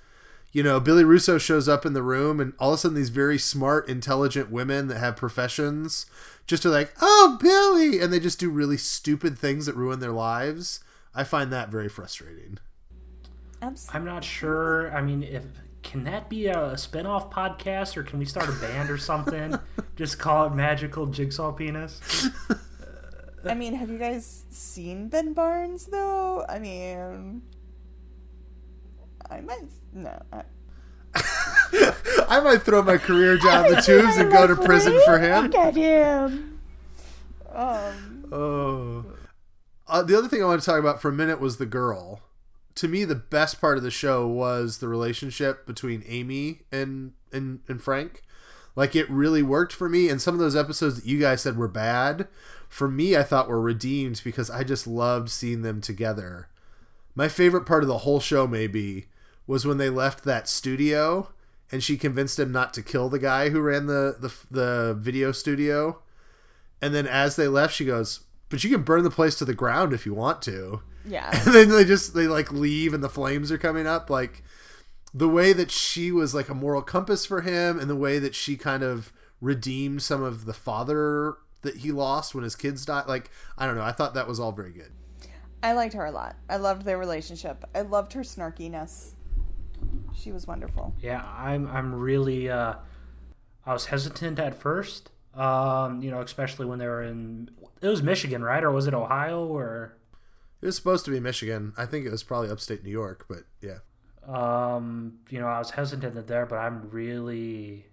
You 0.51 0.63
know, 0.63 0.79
Billy 0.79 1.03
Russo 1.03 1.37
shows 1.37 1.69
up 1.69 1.85
in 1.85 1.93
the 1.93 2.01
room, 2.01 2.39
and 2.39 2.53
all 2.59 2.73
of 2.73 2.75
a 2.75 2.77
sudden, 2.79 2.95
these 2.95 3.09
very 3.09 3.37
smart, 3.37 3.87
intelligent 3.87 4.49
women 4.49 4.87
that 4.87 4.97
have 4.97 5.15
professions 5.15 6.07
just 6.47 6.65
are 6.65 6.71
like, 6.71 6.93
"Oh, 7.01 7.37
Billy," 7.39 7.99
and 7.99 8.11
they 8.11 8.19
just 8.19 8.39
do 8.39 8.49
really 8.49 8.77
stupid 8.77 9.37
things 9.37 9.67
that 9.67 9.75
ruin 9.75 9.99
their 9.99 10.11
lives. 10.11 10.79
I 11.13 11.23
find 11.23 11.51
that 11.51 11.69
very 11.69 11.89
frustrating. 11.89 12.57
Absolutely. 13.61 13.99
I'm 13.99 14.05
not 14.05 14.23
sure. 14.23 14.91
I 14.95 15.01
mean, 15.01 15.21
if 15.21 15.43
can 15.83 16.03
that 16.05 16.29
be 16.29 16.47
a, 16.47 16.71
a 16.71 16.77
spin-off 16.77 17.29
podcast 17.31 17.97
or 17.97 18.03
can 18.03 18.19
we 18.19 18.25
start 18.25 18.49
a 18.49 18.53
band 18.53 18.89
or 18.89 18.97
something? 18.97 19.57
Just 19.95 20.19
call 20.19 20.47
it 20.47 20.53
Magical 20.53 21.05
Jigsaw 21.05 21.51
Penis. 21.51 22.29
I 23.45 23.53
mean, 23.53 23.73
have 23.73 23.89
you 23.89 23.97
guys 23.97 24.45
seen 24.49 25.07
Ben 25.07 25.33
Barnes 25.33 25.85
though? 25.85 26.45
I 26.47 26.59
mean, 26.59 27.41
I 29.29 29.41
might 29.41 29.63
no. 29.93 30.21
I, 30.33 30.43
I 32.29 32.39
might 32.41 32.61
throw 32.63 32.81
my 32.81 32.97
career 32.97 33.37
down 33.37 33.73
the 33.73 33.81
tubes 33.85 34.17
and 34.17 34.31
go 34.31 34.45
to 34.47 34.55
prison 34.55 34.99
for 35.05 35.19
him. 35.19 35.45
Look 35.45 35.55
at 35.55 35.75
him. 35.75 36.59
Um, 37.53 38.25
Oh. 38.31 39.05
Uh, 39.87 40.03
the 40.03 40.15
other 40.17 40.27
thing 40.27 40.43
I 40.43 40.45
want 40.45 40.61
to 40.61 40.65
talk 40.65 40.79
about 40.79 41.01
for 41.01 41.09
a 41.09 41.13
minute 41.13 41.39
was 41.39 41.57
the 41.57 41.65
girl. 41.65 42.21
To 42.75 42.87
me, 42.87 43.03
the 43.03 43.15
best 43.15 43.59
part 43.59 43.77
of 43.77 43.83
the 43.83 43.91
show 43.91 44.27
was 44.27 44.77
the 44.77 44.87
relationship 44.87 45.65
between 45.65 46.03
Amy 46.07 46.61
and 46.71 47.13
and, 47.31 47.59
and 47.67 47.81
Frank. 47.81 48.23
Like 48.75 48.95
it 48.95 49.09
really 49.09 49.43
worked 49.43 49.73
for 49.73 49.89
me. 49.89 50.09
And 50.09 50.21
some 50.21 50.33
of 50.33 50.39
those 50.39 50.55
episodes 50.55 50.95
that 50.95 51.05
you 51.05 51.19
guys 51.19 51.41
said 51.41 51.57
were 51.57 51.67
bad, 51.67 52.27
for 52.69 52.87
me, 52.87 53.17
I 53.17 53.23
thought 53.23 53.49
were 53.49 53.59
redeemed 53.59 54.21
because 54.23 54.49
I 54.49 54.63
just 54.63 54.87
loved 54.87 55.29
seeing 55.29 55.63
them 55.63 55.81
together. 55.81 56.47
My 57.15 57.27
favorite 57.27 57.65
part 57.65 57.83
of 57.83 57.89
the 57.89 57.99
whole 57.99 58.19
show, 58.19 58.47
maybe, 58.47 59.07
was 59.47 59.65
when 59.65 59.77
they 59.77 59.89
left 59.89 60.23
that 60.23 60.47
studio 60.47 61.29
and 61.71 61.83
she 61.83 61.97
convinced 61.97 62.39
him 62.39 62.51
not 62.51 62.73
to 62.75 62.81
kill 62.81 63.09
the 63.09 63.19
guy 63.19 63.49
who 63.49 63.59
ran 63.59 63.87
the 63.87 64.15
the, 64.19 64.33
the 64.49 64.93
video 64.97 65.31
studio. 65.31 66.01
And 66.81 66.95
then 66.95 67.07
as 67.07 67.35
they 67.35 67.47
left, 67.47 67.73
she 67.73 67.85
goes, 67.85 68.21
"But 68.49 68.63
you 68.63 68.69
can 68.69 68.83
burn 68.83 69.03
the 69.03 69.09
place 69.09 69.35
to 69.35 69.45
the 69.45 69.53
ground 69.53 69.93
if 69.93 70.05
you 70.05 70.13
want 70.13 70.41
to." 70.43 70.81
Yeah. 71.09 71.31
And 71.45 71.53
then 71.53 71.69
they 71.69 71.85
just 71.85 72.13
they 72.13 72.27
like 72.27 72.51
leave, 72.51 72.93
and 72.93 73.03
the 73.03 73.09
flames 73.09 73.51
are 73.51 73.57
coming 73.57 73.87
up. 73.87 74.09
Like 74.09 74.43
the 75.13 75.29
way 75.29 75.53
that 75.53 75.71
she 75.71 76.11
was 76.11 76.33
like 76.35 76.49
a 76.49 76.53
moral 76.53 76.81
compass 76.81 77.25
for 77.25 77.41
him, 77.41 77.79
and 77.79 77.89
the 77.89 77.95
way 77.95 78.19
that 78.19 78.35
she 78.35 78.55
kind 78.55 78.83
of 78.83 79.11
redeemed 79.41 80.01
some 80.01 80.23
of 80.23 80.45
the 80.45 80.53
father 80.53 81.37
that 81.61 81.77
he 81.77 81.91
lost 81.91 82.33
when 82.33 82.43
his 82.43 82.55
kids 82.55 82.85
died. 82.85 83.07
Like 83.07 83.31
I 83.57 83.65
don't 83.65 83.75
know, 83.75 83.83
I 83.83 83.91
thought 83.91 84.13
that 84.13 84.27
was 84.27 84.39
all 84.39 84.51
very 84.51 84.71
good. 84.71 84.91
I 85.61 85.73
liked 85.73 85.93
her 85.93 86.05
a 86.05 86.11
lot. 86.11 86.37
I 86.49 86.55
loved 86.55 86.85
their 86.85 86.97
relationship. 86.97 87.65
I 87.75 87.81
loved 87.81 88.13
her 88.13 88.21
snarkiness. 88.21 89.13
She 90.15 90.31
was 90.31 90.47
wonderful. 90.47 90.93
Yeah, 91.01 91.25
I'm 91.37 91.67
I'm 91.67 91.93
really 91.93 92.49
uh 92.49 92.75
I 93.65 93.73
was 93.73 93.85
hesitant 93.87 94.39
at 94.39 94.55
first. 94.55 95.11
Um, 95.35 96.01
you 96.01 96.11
know, 96.11 96.21
especially 96.21 96.65
when 96.65 96.79
they 96.79 96.87
were 96.87 97.03
in 97.03 97.51
it 97.81 97.87
was 97.87 98.01
Michigan, 98.01 98.43
right? 98.43 98.63
Or 98.63 98.71
was 98.71 98.87
it 98.87 98.93
Ohio 98.93 99.45
or 99.45 99.97
It 100.61 100.65
was 100.65 100.75
supposed 100.75 101.05
to 101.05 101.11
be 101.11 101.19
Michigan. 101.19 101.73
I 101.77 101.85
think 101.85 102.05
it 102.05 102.11
was 102.11 102.23
probably 102.23 102.49
upstate 102.49 102.83
New 102.83 102.89
York, 102.89 103.25
but 103.29 103.43
yeah. 103.61 103.79
um, 104.27 105.19
you 105.29 105.39
know, 105.39 105.47
I 105.47 105.59
was 105.59 105.71
hesitant 105.71 106.27
there, 106.27 106.45
but 106.45 106.57
I'm 106.57 106.89
really 106.89 107.85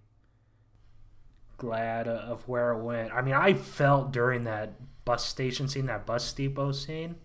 glad 1.59 2.09
of 2.09 2.47
where 2.49 2.73
it 2.73 2.83
went. 2.83 3.13
I 3.13 3.23
mean, 3.23 3.35
I 3.35 3.55
felt 3.55 4.13
during 4.13 4.45
that 4.45 4.75
bus 5.05 5.25
station 5.25 5.69
scene, 5.69 5.87
that 5.87 6.07
bus 6.07 6.33
depot 6.33 6.73
scene. 6.73 7.17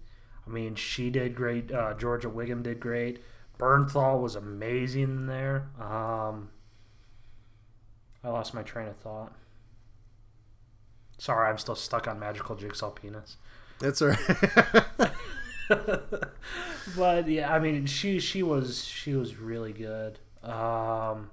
I 0.46 0.50
mean, 0.50 0.76
she 0.76 1.10
did 1.10 1.36
great. 1.36 1.72
Uh, 1.72 1.94
Giorgia 1.96 2.32
Whigham 2.32 2.64
did 2.64 2.80
great. 2.80 3.22
Bernthal 3.60 4.22
was 4.22 4.36
amazing 4.36 5.04
in 5.04 5.26
there. 5.28 5.70
Um, 5.80 6.50
I 8.24 8.30
lost 8.30 8.54
my 8.54 8.64
train 8.64 8.88
of 8.88 8.98
thought. 8.98 9.34
Sorry, 11.18 11.50
I'm 11.50 11.60
still 11.60 11.76
stuck 11.76 12.08
on 12.08 12.20
magical 12.20 12.56
jigsaw 12.56 12.90
penis. 12.90 13.38
That's 13.82 14.02
right. 14.02 14.18
but 16.96 17.28
yeah, 17.28 17.54
I 17.54 17.60
mean, 17.60 17.86
she 17.88 18.20
she 18.20 18.44
was 18.44 18.86
she 18.86 19.16
was 19.16 19.36
really 19.38 19.74
good. 19.74 20.20
Um, 20.44 21.32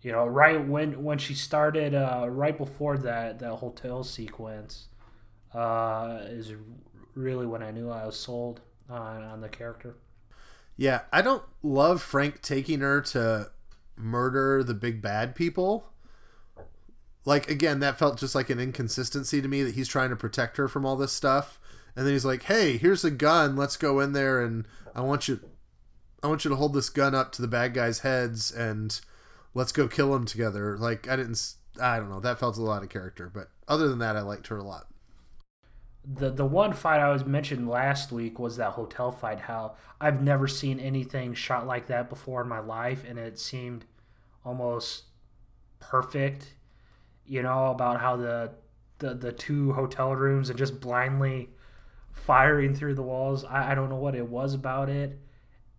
you 0.00 0.10
know, 0.10 0.26
right 0.26 0.66
when 0.66 1.04
when 1.04 1.18
she 1.18 1.34
started, 1.34 1.94
uh, 1.94 2.26
right 2.28 2.58
before 2.58 2.98
that 2.98 3.38
that 3.38 3.54
hotel 3.54 4.02
sequence, 4.02 4.88
uh, 5.54 6.18
is 6.22 6.52
really 7.14 7.46
when 7.46 7.62
I 7.62 7.70
knew 7.70 7.90
I 7.90 8.06
was 8.06 8.18
sold 8.18 8.60
on 8.90 9.22
on 9.22 9.40
the 9.40 9.48
character. 9.48 9.94
Yeah, 10.76 11.02
I 11.12 11.22
don't 11.22 11.44
love 11.62 12.02
Frank 12.02 12.42
taking 12.42 12.80
her 12.80 13.00
to 13.02 13.52
murder 13.96 14.64
the 14.64 14.74
big 14.74 15.00
bad 15.00 15.36
people. 15.36 15.91
Like 17.24 17.50
again, 17.50 17.80
that 17.80 17.98
felt 17.98 18.18
just 18.18 18.34
like 18.34 18.50
an 18.50 18.58
inconsistency 18.58 19.40
to 19.40 19.48
me 19.48 19.62
that 19.62 19.74
he's 19.74 19.88
trying 19.88 20.10
to 20.10 20.16
protect 20.16 20.56
her 20.56 20.68
from 20.68 20.84
all 20.84 20.96
this 20.96 21.12
stuff. 21.12 21.58
And 21.94 22.06
then 22.06 22.14
he's 22.14 22.24
like, 22.24 22.44
"Hey, 22.44 22.78
here's 22.78 23.04
a 23.04 23.10
gun. 23.10 23.54
Let's 23.56 23.76
go 23.76 24.00
in 24.00 24.12
there 24.12 24.42
and 24.42 24.66
I 24.94 25.02
want 25.02 25.28
you 25.28 25.40
I 26.22 26.28
want 26.28 26.44
you 26.44 26.50
to 26.50 26.56
hold 26.56 26.74
this 26.74 26.88
gun 26.88 27.14
up 27.14 27.32
to 27.32 27.42
the 27.42 27.48
bad 27.48 27.74
guys' 27.74 28.00
heads 28.00 28.52
and 28.52 29.00
let's 29.54 29.72
go 29.72 29.88
kill 29.88 30.12
them 30.12 30.24
together. 30.24 30.76
Like 30.78 31.08
I 31.08 31.16
didn't. 31.16 31.54
I 31.80 31.98
don't 31.98 32.10
know. 32.10 32.20
That 32.20 32.38
felt 32.38 32.56
a 32.58 32.62
lot 32.62 32.82
of 32.82 32.90
character, 32.90 33.30
but 33.32 33.48
other 33.66 33.88
than 33.88 33.98
that, 34.00 34.16
I 34.16 34.20
liked 34.20 34.48
her 34.48 34.58
a 34.58 34.64
lot. 34.64 34.86
the 36.04 36.30
the 36.30 36.44
one 36.44 36.72
fight 36.72 37.00
I 37.00 37.10
was 37.10 37.24
mentioned 37.24 37.68
last 37.68 38.12
week 38.12 38.38
was 38.38 38.56
that 38.56 38.72
hotel 38.72 39.10
fight. 39.12 39.40
How 39.40 39.74
I've 40.00 40.22
never 40.22 40.46
seen 40.48 40.78
anything 40.80 41.34
shot 41.34 41.66
like 41.66 41.86
that 41.86 42.08
before 42.08 42.42
in 42.42 42.48
my 42.48 42.58
life, 42.60 43.04
and 43.08 43.18
it 43.18 43.38
seemed 43.38 43.84
almost 44.44 45.04
perfect. 45.80 46.54
You 47.26 47.42
know 47.42 47.70
about 47.70 48.00
how 48.00 48.16
the 48.16 48.52
the 48.98 49.14
the 49.14 49.32
two 49.32 49.72
hotel 49.72 50.14
rooms 50.14 50.50
and 50.50 50.58
just 50.58 50.80
blindly 50.80 51.50
firing 52.12 52.74
through 52.74 52.94
the 52.94 53.02
walls. 53.02 53.44
I, 53.44 53.72
I 53.72 53.74
don't 53.74 53.88
know 53.88 53.96
what 53.96 54.14
it 54.14 54.28
was 54.28 54.54
about 54.54 54.88
it, 54.88 55.18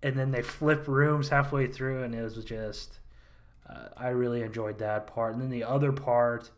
and 0.01 0.17
then 0.17 0.31
they 0.31 0.41
flip 0.41 0.87
rooms 0.87 1.29
halfway 1.29 1.67
through, 1.67 2.03
and 2.03 2.15
it 2.15 2.21
was 2.21 2.43
just. 2.43 2.99
Uh, 3.69 3.87
I 3.95 4.09
really 4.09 4.41
enjoyed 4.41 4.79
that 4.79 5.07
part, 5.07 5.33
and 5.33 5.41
then 5.41 5.49
the 5.49 5.63
other 5.63 5.93
part 5.93 6.51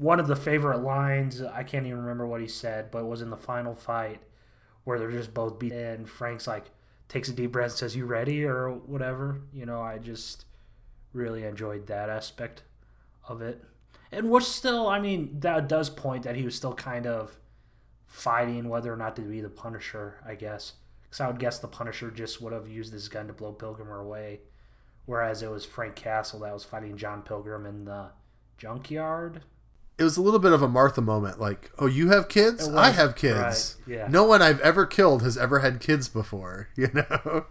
one 0.00 0.18
of 0.18 0.26
the 0.26 0.34
favorite 0.36 0.78
lines 0.78 1.42
I 1.42 1.62
can't 1.62 1.84
even 1.84 1.98
remember 1.98 2.26
what 2.26 2.40
he 2.40 2.48
said, 2.48 2.90
but 2.90 3.00
it 3.00 3.06
was 3.06 3.20
in 3.20 3.28
the 3.28 3.36
final 3.36 3.74
fight 3.74 4.22
where 4.84 4.98
they're 4.98 5.10
just 5.10 5.34
both 5.34 5.58
beat 5.58 5.72
and 5.72 6.08
Frank's 6.08 6.46
like 6.46 6.70
takes 7.06 7.28
a 7.28 7.34
deep 7.34 7.52
breath 7.52 7.72
and 7.72 7.78
says, 7.78 7.94
"You 7.96 8.06
ready?" 8.06 8.44
or 8.44 8.70
whatever. 8.70 9.42
You 9.52 9.66
know, 9.66 9.82
I 9.82 9.98
just 9.98 10.46
really 11.12 11.44
enjoyed 11.44 11.86
that 11.88 12.08
aspect 12.08 12.62
of 13.28 13.42
it, 13.42 13.62
and 14.12 14.30
which 14.30 14.44
still, 14.44 14.88
I 14.88 15.00
mean, 15.00 15.40
that 15.40 15.68
does 15.68 15.90
point 15.90 16.24
that 16.24 16.36
he 16.36 16.44
was 16.44 16.54
still 16.54 16.74
kind 16.74 17.06
of 17.06 17.38
fighting 18.06 18.68
whether 18.68 18.92
or 18.92 18.96
not 18.96 19.16
to 19.16 19.22
be 19.22 19.40
the 19.40 19.48
Punisher. 19.48 20.16
I 20.26 20.34
guess 20.34 20.74
because 21.10 21.20
I 21.20 21.26
would 21.26 21.40
guess 21.40 21.58
the 21.58 21.68
Punisher 21.68 22.10
just 22.10 22.40
would 22.40 22.52
have 22.52 22.68
used 22.68 22.92
his 22.92 23.08
gun 23.08 23.26
to 23.26 23.32
blow 23.32 23.52
Pilgrim 23.52 23.90
away, 23.90 24.40
whereas 25.06 25.42
it 25.42 25.50
was 25.50 25.64
Frank 25.64 25.96
Castle 25.96 26.40
that 26.40 26.54
was 26.54 26.64
fighting 26.64 26.96
John 26.96 27.22
Pilgrim 27.22 27.66
in 27.66 27.84
the 27.84 28.10
junkyard. 28.58 29.42
It 29.98 30.04
was 30.04 30.16
a 30.16 30.22
little 30.22 30.38
bit 30.38 30.52
of 30.52 30.62
a 30.62 30.68
Martha 30.68 31.00
moment. 31.00 31.40
Like, 31.40 31.72
oh, 31.78 31.86
you 31.86 32.10
have 32.10 32.28
kids? 32.28 32.66
It 32.68 32.74
I 32.74 32.90
have 32.90 33.16
kids. 33.16 33.76
right, 33.86 33.96
yeah. 33.96 34.06
No 34.08 34.24
one 34.24 34.40
I've 34.40 34.60
ever 34.60 34.86
killed 34.86 35.22
has 35.22 35.36
ever 35.36 35.58
had 35.58 35.80
kids 35.80 36.08
before. 36.08 36.68
You 36.76 36.88
know. 36.94 37.46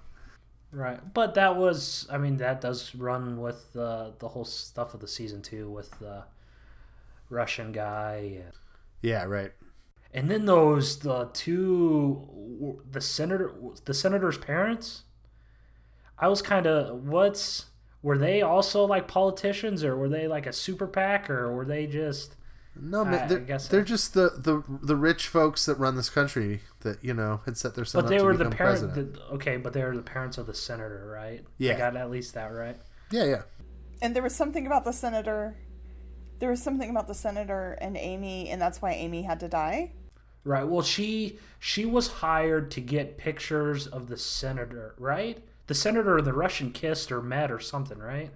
Right, 0.72 1.14
but 1.14 1.34
that 1.34 1.56
was, 1.56 2.08
I 2.12 2.18
mean, 2.18 2.38
that 2.38 2.62
does 2.62 2.94
run 2.94 3.42
with 3.42 3.74
the 3.74 4.14
the 4.20 4.30
whole 4.30 4.46
stuff 4.46 4.94
of 4.94 5.00
the 5.00 5.08
season 5.08 5.42
too, 5.42 5.70
with 5.70 5.98
the 6.00 6.24
Russian 7.30 7.72
guy, 7.72 8.44
Yeah. 9.02 9.24
Right. 9.26 9.52
and 10.14 10.30
then 10.30 10.46
those 10.46 11.00
the 11.00 11.30
two 11.34 12.82
the 12.92 13.02
senator 13.02 13.54
the 13.86 13.94
senator's 13.94 14.38
parents. 14.38 15.04
I 16.18 16.28
was 16.28 16.42
kind 16.42 16.66
of 16.68 17.04
what's 17.06 17.68
were 18.02 18.18
they 18.18 18.42
also 18.42 18.86
like 18.86 19.08
politicians 19.08 19.84
or 19.84 19.96
were 19.96 20.10
they 20.10 20.28
like 20.28 20.46
a 20.48 20.54
super 20.54 20.88
PAC 20.88 21.30
or 21.30 21.54
were 21.54 21.66
they 21.66 21.86
just 21.88 22.36
No, 22.76 23.02
I- 23.02 23.04
man, 23.12 23.24
I 23.24 23.28
they're, 23.28 23.40
guess 23.40 23.68
they're 23.68 23.84
just 23.84 24.14
the, 24.14 24.32
the 24.38 24.64
the 24.82 24.96
rich 24.96 25.28
folks 25.28 25.66
that 25.66 25.76
run 25.76 25.96
this 25.96 26.10
country 26.10 26.62
that 26.82 27.04
you 27.04 27.14
know 27.14 27.42
had 27.46 27.56
set 27.58 27.76
their 27.76 27.86
son 27.86 28.02
but 28.02 28.06
up 28.06 28.10
they 28.10 28.18
to 28.18 28.24
were 28.26 28.34
the 28.36 28.46
become 28.46 28.58
parent 28.58 28.80
president. 28.82 29.14
the, 29.14 29.22
okay 29.36 29.58
but 29.58 29.74
they 29.74 29.84
were 29.84 29.96
the 29.96 30.02
parents 30.02 30.38
of 30.38 30.46
the 30.48 30.54
senator 30.54 31.10
right 31.14 31.46
Yeah. 31.58 31.76
I 31.76 31.78
got 31.78 31.96
at 31.96 32.10
least 32.10 32.34
that 32.34 32.48
right 32.52 32.78
Yeah, 33.12 33.26
yeah. 33.26 33.42
And 34.02 34.16
there 34.16 34.24
was 34.24 34.34
something 34.36 34.66
about 34.66 34.86
the 34.86 34.94
senator. 34.94 35.58
There 36.40 36.50
was 36.50 36.62
something 36.62 36.90
about 36.90 37.08
the 37.08 37.14
senator 37.14 37.78
and 37.82 37.98
Amy, 37.98 38.50
and 38.50 38.62
that's 38.62 38.82
why 38.82 38.94
Amy 38.94 39.24
had 39.24 39.40
to 39.42 39.48
die. 39.48 39.92
Right. 40.44 40.64
Well, 40.68 40.82
she 40.82 41.38
she 41.60 41.86
was 41.86 42.08
hired 42.08 42.72
to 42.72 42.82
get 42.82 43.18
pictures 43.18 43.88
of 43.88 44.08
the 44.08 44.18
senator, 44.18 44.96
right? 44.98 45.44
The 45.68 45.76
senator 45.76 46.18
and 46.18 46.26
the 46.26 46.34
Russian 46.34 46.72
kissed 46.72 47.12
or 47.12 47.22
met 47.22 47.52
or 47.52 47.60
something, 47.60 48.00
right? 48.00 48.32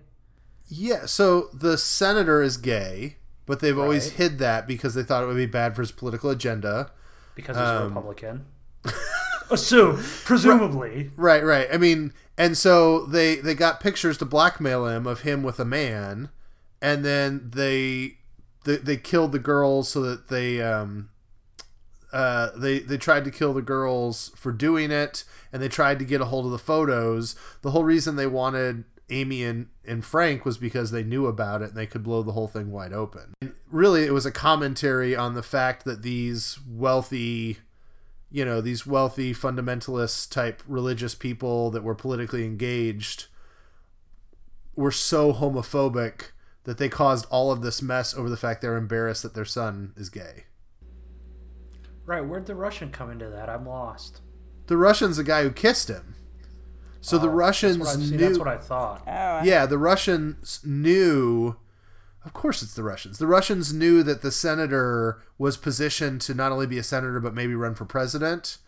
Yeah, 0.68 1.06
so 1.06 1.50
the 1.54 1.78
senator 1.78 2.42
is 2.42 2.58
gay, 2.58 3.18
but 3.46 3.60
they've 3.60 3.78
always 3.78 4.12
hid 4.12 4.38
that 4.40 4.68
because 4.68 4.94
they 4.94 5.04
thought 5.04 5.24
it 5.24 5.28
would 5.28 5.36
be 5.36 5.46
bad 5.46 5.76
for 5.76 5.82
his 5.82 5.92
political 5.92 6.30
agenda. 6.30 6.92
Because 7.36 7.56
he's 7.58 7.66
Um, 7.66 7.84
a 7.84 7.88
Republican. 7.88 8.46
Assume, 9.50 9.98
presumably. 10.26 11.12
Right, 11.16 11.44
right. 11.44 11.68
I 11.72 11.78
mean, 11.78 12.14
and 12.38 12.58
so 12.58 13.06
they 13.06 13.36
they 13.36 13.54
got 13.56 13.80
pictures 13.80 14.18
to 14.20 14.26
blackmail 14.26 14.88
him 14.88 15.06
of 15.08 15.22
him 15.22 15.44
with 15.44 15.60
a 15.60 15.66
man, 15.66 16.30
and 16.84 17.04
then 17.04 17.50
they 17.56 18.18
they, 18.66 18.76
they 18.76 18.98
killed 18.98 19.32
the 19.32 19.40
girls 19.40 19.90
so 19.90 20.02
that 20.02 20.28
they 20.28 20.62
um 20.62 21.10
uh 22.12 22.50
they 22.56 22.80
they 22.80 22.98
tried 22.98 23.24
to 23.24 23.32
kill 23.32 23.54
the 23.54 23.62
girls 23.62 24.32
for 24.36 24.52
doing 24.52 24.92
it, 24.92 25.24
and 25.52 25.64
they 25.64 25.70
tried 25.70 25.98
to 25.98 26.06
get 26.06 26.22
a 26.22 26.26
hold 26.26 26.46
of 26.46 26.52
the 26.52 26.60
photos. 26.60 27.36
The 27.62 27.72
whole 27.72 27.86
reason 27.86 28.18
they 28.18 28.28
wanted 28.28 28.84
Amy 29.10 29.44
and, 29.44 29.68
and 29.86 30.04
Frank 30.04 30.46
was 30.46 30.58
because 30.58 30.92
they 30.92 31.04
knew 31.04 31.26
about 31.26 31.62
it 31.62 31.70
and 31.70 31.78
they 31.78 31.88
could 31.88 32.04
blow 32.04 32.24
the 32.24 32.32
whole 32.32 32.48
thing 32.48 32.72
wide 32.72 32.94
open. 32.94 33.34
And 33.42 33.54
really, 33.70 34.06
it 34.06 34.14
was 34.14 34.26
a 34.26 34.32
commentary 34.32 35.16
on 35.16 35.34
the 35.34 35.44
fact 35.44 35.86
that 35.86 36.04
these 36.04 36.60
wealthy 36.68 37.58
you 38.30 38.44
know 38.44 38.60
these 38.60 38.86
wealthy 38.86 39.34
fundamentalist 39.34 40.32
type 40.32 40.62
religious 40.68 41.16
people 41.16 41.72
that 41.72 41.84
were 41.84 41.96
politically 41.96 42.44
engaged 42.44 43.28
were 44.76 44.92
so 44.92 45.32
homophobic 45.32 46.32
that 46.64 46.78
they 46.78 46.90
caused 46.90 47.26
all 47.30 47.52
of 47.52 47.62
this 47.62 47.82
mess 47.82 48.14
over 48.16 48.30
the 48.30 48.38
fact 48.38 48.62
they're 48.62 48.78
embarrassed 48.78 49.24
that 49.24 49.34
their 49.34 49.46
son 49.46 49.94
is 49.98 50.10
gay. 50.10 50.46
Right. 52.06 52.26
Where'd 52.26 52.46
the 52.46 52.56
Russian 52.56 52.92
come 52.92 53.12
into 53.12 53.30
that? 53.30 53.50
I'm 53.50 53.66
lost. 53.66 54.22
The 54.68 54.78
Russian's 54.78 55.18
the 55.18 55.24
guy 55.24 55.44
who 55.44 55.52
kissed 55.52 55.90
him. 55.90 56.16
So 57.02 57.18
the 57.18 57.28
Oh, 57.28 57.32
Russians 57.32 57.78
That's 57.78 57.96
what, 57.96 58.04
I, 58.04 58.06
see, 58.06 58.12
knew 58.16 58.18
that's 58.18 58.40
what 58.40 58.48
I 58.48 58.58
thought. 58.58 59.04
Oh, 59.08 59.44
Yeah, 59.44 59.66
the 59.66 59.78
Russians 59.78 60.62
knew 60.64 61.58
of 62.26 62.32
course 62.32 62.62
it's 62.64 62.74
the 62.74 62.84
Russians. 62.84 63.18
The 63.18 63.28
Russians 63.28 63.74
knew 63.74 64.02
that 64.04 64.22
the 64.22 64.32
senator 64.32 65.22
was 65.38 65.58
positioned 65.58 66.22
to 66.22 66.34
not 66.34 66.54
only 66.54 66.66
be 66.66 66.78
a 66.78 66.84
senator 66.84 67.20
but 67.20 67.34
maybe 67.34 67.54
run 67.56 67.76
for 67.76 67.84
president. 67.86 68.60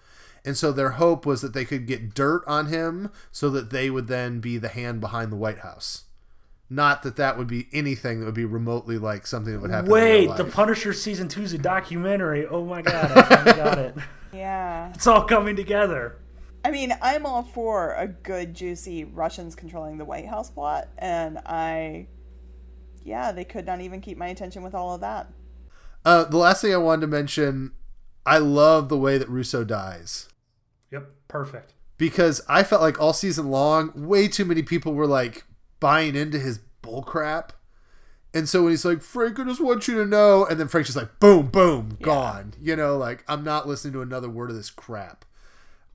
And 0.44 0.58
so 0.58 0.72
their 0.72 0.92
hope 0.92 1.26
was 1.26 1.42
that 1.42 1.54
they 1.54 1.66
could 1.66 1.88
get 1.88 2.14
dirt 2.14 2.44
on 2.46 2.68
him 2.68 3.12
so 3.32 3.50
that 3.52 3.70
they 3.72 3.90
would 3.90 4.08
then 4.08 4.42
be 4.42 4.58
the 4.58 4.68
hand 4.68 5.00
behind 5.00 5.32
the 5.32 5.38
White 5.38 5.60
House. 5.60 6.04
Not 6.70 7.04
that 7.04 7.16
that 7.18 7.38
would 7.38 7.48
be 7.48 7.68
anything 7.72 8.20
that 8.20 8.26
would 8.26 8.34
be 8.34 8.46
remotely 8.46 8.98
like 8.98 9.28
something 9.28 9.54
that 9.54 9.60
would 9.62 9.70
happen. 9.70 9.86
in 9.86 9.92
Wait, 9.94 10.26
real 10.28 10.34
the. 10.36 10.46
Punisher 10.46 10.94
season 10.94 11.28
two 11.28 11.44
is 11.44 11.54
a 11.54 11.58
documentary. 11.60 12.48
Oh 12.48 12.66
my 12.66 12.82
god, 12.82 13.12
I 13.12 13.22
finally 13.30 13.54
got 13.54 13.78
it. 13.78 13.96
yeah. 14.34 14.90
It's 14.94 15.06
all 15.06 15.26
coming 15.26 15.56
together. 15.56 16.18
I 16.64 16.72
mean, 16.72 16.92
I'm 17.04 17.28
all 17.28 17.44
for 17.44 17.94
a 17.94 18.08
good, 18.08 18.56
juicy 18.56 19.04
Russians 19.04 19.54
controlling 19.54 20.00
the 20.00 20.06
White 20.06 20.28
House 20.28 20.50
plot, 20.50 20.88
and 20.98 21.38
I, 21.46 22.08
yeah, 23.04 23.32
they 23.32 23.44
could 23.46 23.68
not 23.68 23.82
even 23.82 24.02
keep 24.02 24.18
my 24.18 24.28
attention 24.30 24.64
with 24.64 24.74
all 24.74 24.96
of 24.96 25.02
that. 25.02 25.28
Uh, 26.04 26.24
the 26.24 26.38
last 26.38 26.62
thing 26.62 26.74
I 26.74 26.78
wanted 26.78 27.02
to 27.02 27.08
mention, 27.08 27.74
I 28.26 28.40
love 28.40 28.90
the 28.90 28.98
way 28.98 29.20
that 29.20 29.30
Russo 29.30 29.64
dies. 29.64 30.30
Yep, 30.92 31.08
perfect. 31.28 31.74
because 31.98 32.42
I 32.50 32.64
felt 32.64 32.82
like 32.82 33.00
all 33.00 33.14
season 33.14 33.52
long, 33.52 33.92
way 33.96 34.28
too 34.28 34.46
many 34.46 34.64
people 34.64 34.96
were 34.96 35.06
like 35.08 35.44
buying 35.80 36.16
into 36.16 36.40
his 36.40 36.60
bullcrap. 36.82 37.50
And 38.34 38.50
so 38.50 38.64
when 38.64 38.74
he's 38.74 38.84
like, 38.84 39.02
Frank, 39.02 39.40
I 39.40 39.46
just 39.46 39.62
want 39.62 39.88
you 39.88 39.96
to 39.96 40.06
know, 40.06 40.46
and 40.46 40.60
then 40.60 40.68
Frank's 40.68 40.90
just 40.90 40.98
like, 40.98 41.20
boom, 41.20 41.48
boom, 41.48 41.98
gone. 42.02 42.54
You 42.62 42.76
know, 42.76 42.98
like 42.98 43.24
I'm 43.28 43.44
not 43.44 43.68
listening 43.68 43.94
to 43.94 44.02
another 44.02 44.30
word 44.30 44.50
of 44.50 44.58
this 44.58 44.70
crap. 44.70 45.24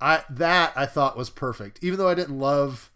I 0.00 0.24
that 0.30 0.72
I 0.74 0.86
thought 0.86 1.18
was 1.18 1.28
perfect, 1.28 1.78
even 1.82 1.98
though 1.98 2.08
I 2.08 2.14
didn't 2.14 2.38
love. 2.38 2.90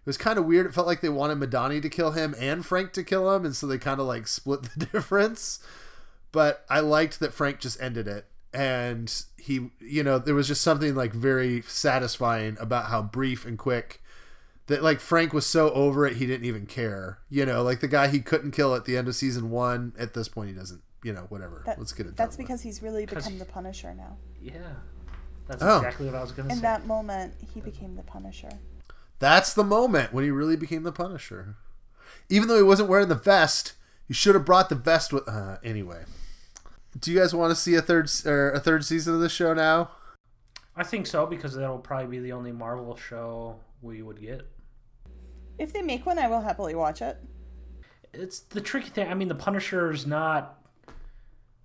It 0.00 0.06
was 0.06 0.16
kind 0.16 0.38
of 0.38 0.46
weird. 0.46 0.66
It 0.66 0.74
felt 0.74 0.86
like 0.86 1.02
they 1.02 1.10
wanted 1.10 1.38
Madani 1.38 1.80
to 1.82 1.88
kill 1.88 2.12
him 2.12 2.34
and 2.40 2.64
Frank 2.66 2.92
to 2.94 3.04
kill 3.04 3.32
him, 3.32 3.44
and 3.44 3.54
so 3.54 3.66
they 3.66 3.78
kind 3.78 4.00
of 4.00 4.06
like 4.06 4.26
split 4.26 4.62
the 4.76 4.86
difference. 4.86 5.60
But 6.32 6.64
I 6.68 6.80
liked 6.80 7.20
that 7.20 7.32
Frank 7.32 7.60
just 7.60 7.80
ended 7.80 8.08
it, 8.08 8.26
and 8.52 9.24
he, 9.36 9.70
you 9.80 10.02
know, 10.02 10.18
there 10.18 10.34
was 10.34 10.48
just 10.48 10.62
something 10.62 10.94
like 10.94 11.12
very 11.12 11.62
satisfying 11.62 12.56
about 12.58 12.86
how 12.86 13.02
brief 13.02 13.46
and 13.46 13.58
quick 13.58 14.02
that 14.70 14.82
like 14.82 14.98
Frank 15.00 15.32
was 15.32 15.46
so 15.46 15.70
over 15.72 16.06
it 16.06 16.16
he 16.16 16.26
didn't 16.26 16.46
even 16.46 16.64
care. 16.66 17.18
You 17.28 17.44
know, 17.46 17.62
like 17.62 17.80
the 17.80 17.88
guy 17.88 18.08
he 18.08 18.20
couldn't 18.20 18.50
kill 18.52 18.74
at 18.74 18.86
the 18.86 18.96
end 18.96 19.06
of 19.08 19.14
season 19.14 19.50
one. 19.50 19.92
At 19.98 20.14
this 20.14 20.28
point, 20.28 20.48
he 20.48 20.54
doesn't. 20.54 20.80
You 21.04 21.12
know, 21.14 21.26
whatever. 21.28 21.62
That- 21.66 21.78
Let's 21.78 21.92
get 21.92 22.06
it. 22.06 22.16
That's 22.16 22.36
done 22.36 22.42
with. 22.42 22.48
because 22.48 22.60
he's 22.62 22.82
really 22.82 23.06
become 23.06 23.38
the 23.38 23.44
Punisher 23.46 23.94
now. 23.94 24.16
Yeah. 24.40 24.52
That's 25.46 25.62
Oh. 25.62 25.78
exactly 25.78 26.06
what 26.06 26.14
I 26.14 26.20
was 26.22 26.32
gonna 26.32 26.48
In 26.48 26.54
say. 26.56 26.58
In 26.58 26.62
that 26.62 26.86
moment, 26.86 27.34
he 27.54 27.60
became 27.60 27.96
the 27.96 28.02
Punisher. 28.02 28.50
That's 29.18 29.52
the 29.54 29.64
moment 29.64 30.12
when 30.12 30.24
he 30.24 30.30
really 30.30 30.56
became 30.56 30.82
the 30.82 30.92
Punisher. 30.92 31.56
Even 32.28 32.48
though 32.48 32.56
he 32.56 32.62
wasn't 32.62 32.88
wearing 32.88 33.08
the 33.08 33.14
vest, 33.14 33.72
he 34.06 34.14
should 34.14 34.34
have 34.34 34.44
brought 34.44 34.68
the 34.68 34.74
vest 34.74 35.12
with. 35.12 35.26
Uh, 35.28 35.56
anyway, 35.64 36.04
do 36.98 37.10
you 37.12 37.18
guys 37.18 37.34
want 37.34 37.50
to 37.50 37.56
see 37.56 37.74
a 37.74 37.82
third 37.82 38.10
or 38.26 38.50
a 38.52 38.60
third 38.60 38.84
season 38.84 39.14
of 39.14 39.20
this 39.20 39.32
show 39.32 39.52
now? 39.54 39.90
I 40.76 40.84
think 40.84 41.06
so 41.06 41.26
because 41.26 41.54
that'll 41.54 41.78
probably 41.78 42.06
be 42.06 42.18
the 42.20 42.32
only 42.32 42.52
Marvel 42.52 42.94
show 42.96 43.56
we 43.82 44.02
would 44.02 44.20
get. 44.20 44.46
If 45.60 45.72
they 45.72 45.82
make 45.82 46.06
one, 46.06 46.18
I 46.18 46.26
will 46.26 46.40
happily 46.40 46.74
watch 46.74 47.02
it. 47.02 47.18
It's 48.14 48.40
the 48.40 48.60
tricky 48.60 48.88
thing. 48.88 49.08
I 49.08 49.14
mean, 49.14 49.28
the 49.28 49.34
Punisher's 49.34 50.06
not. 50.06 50.58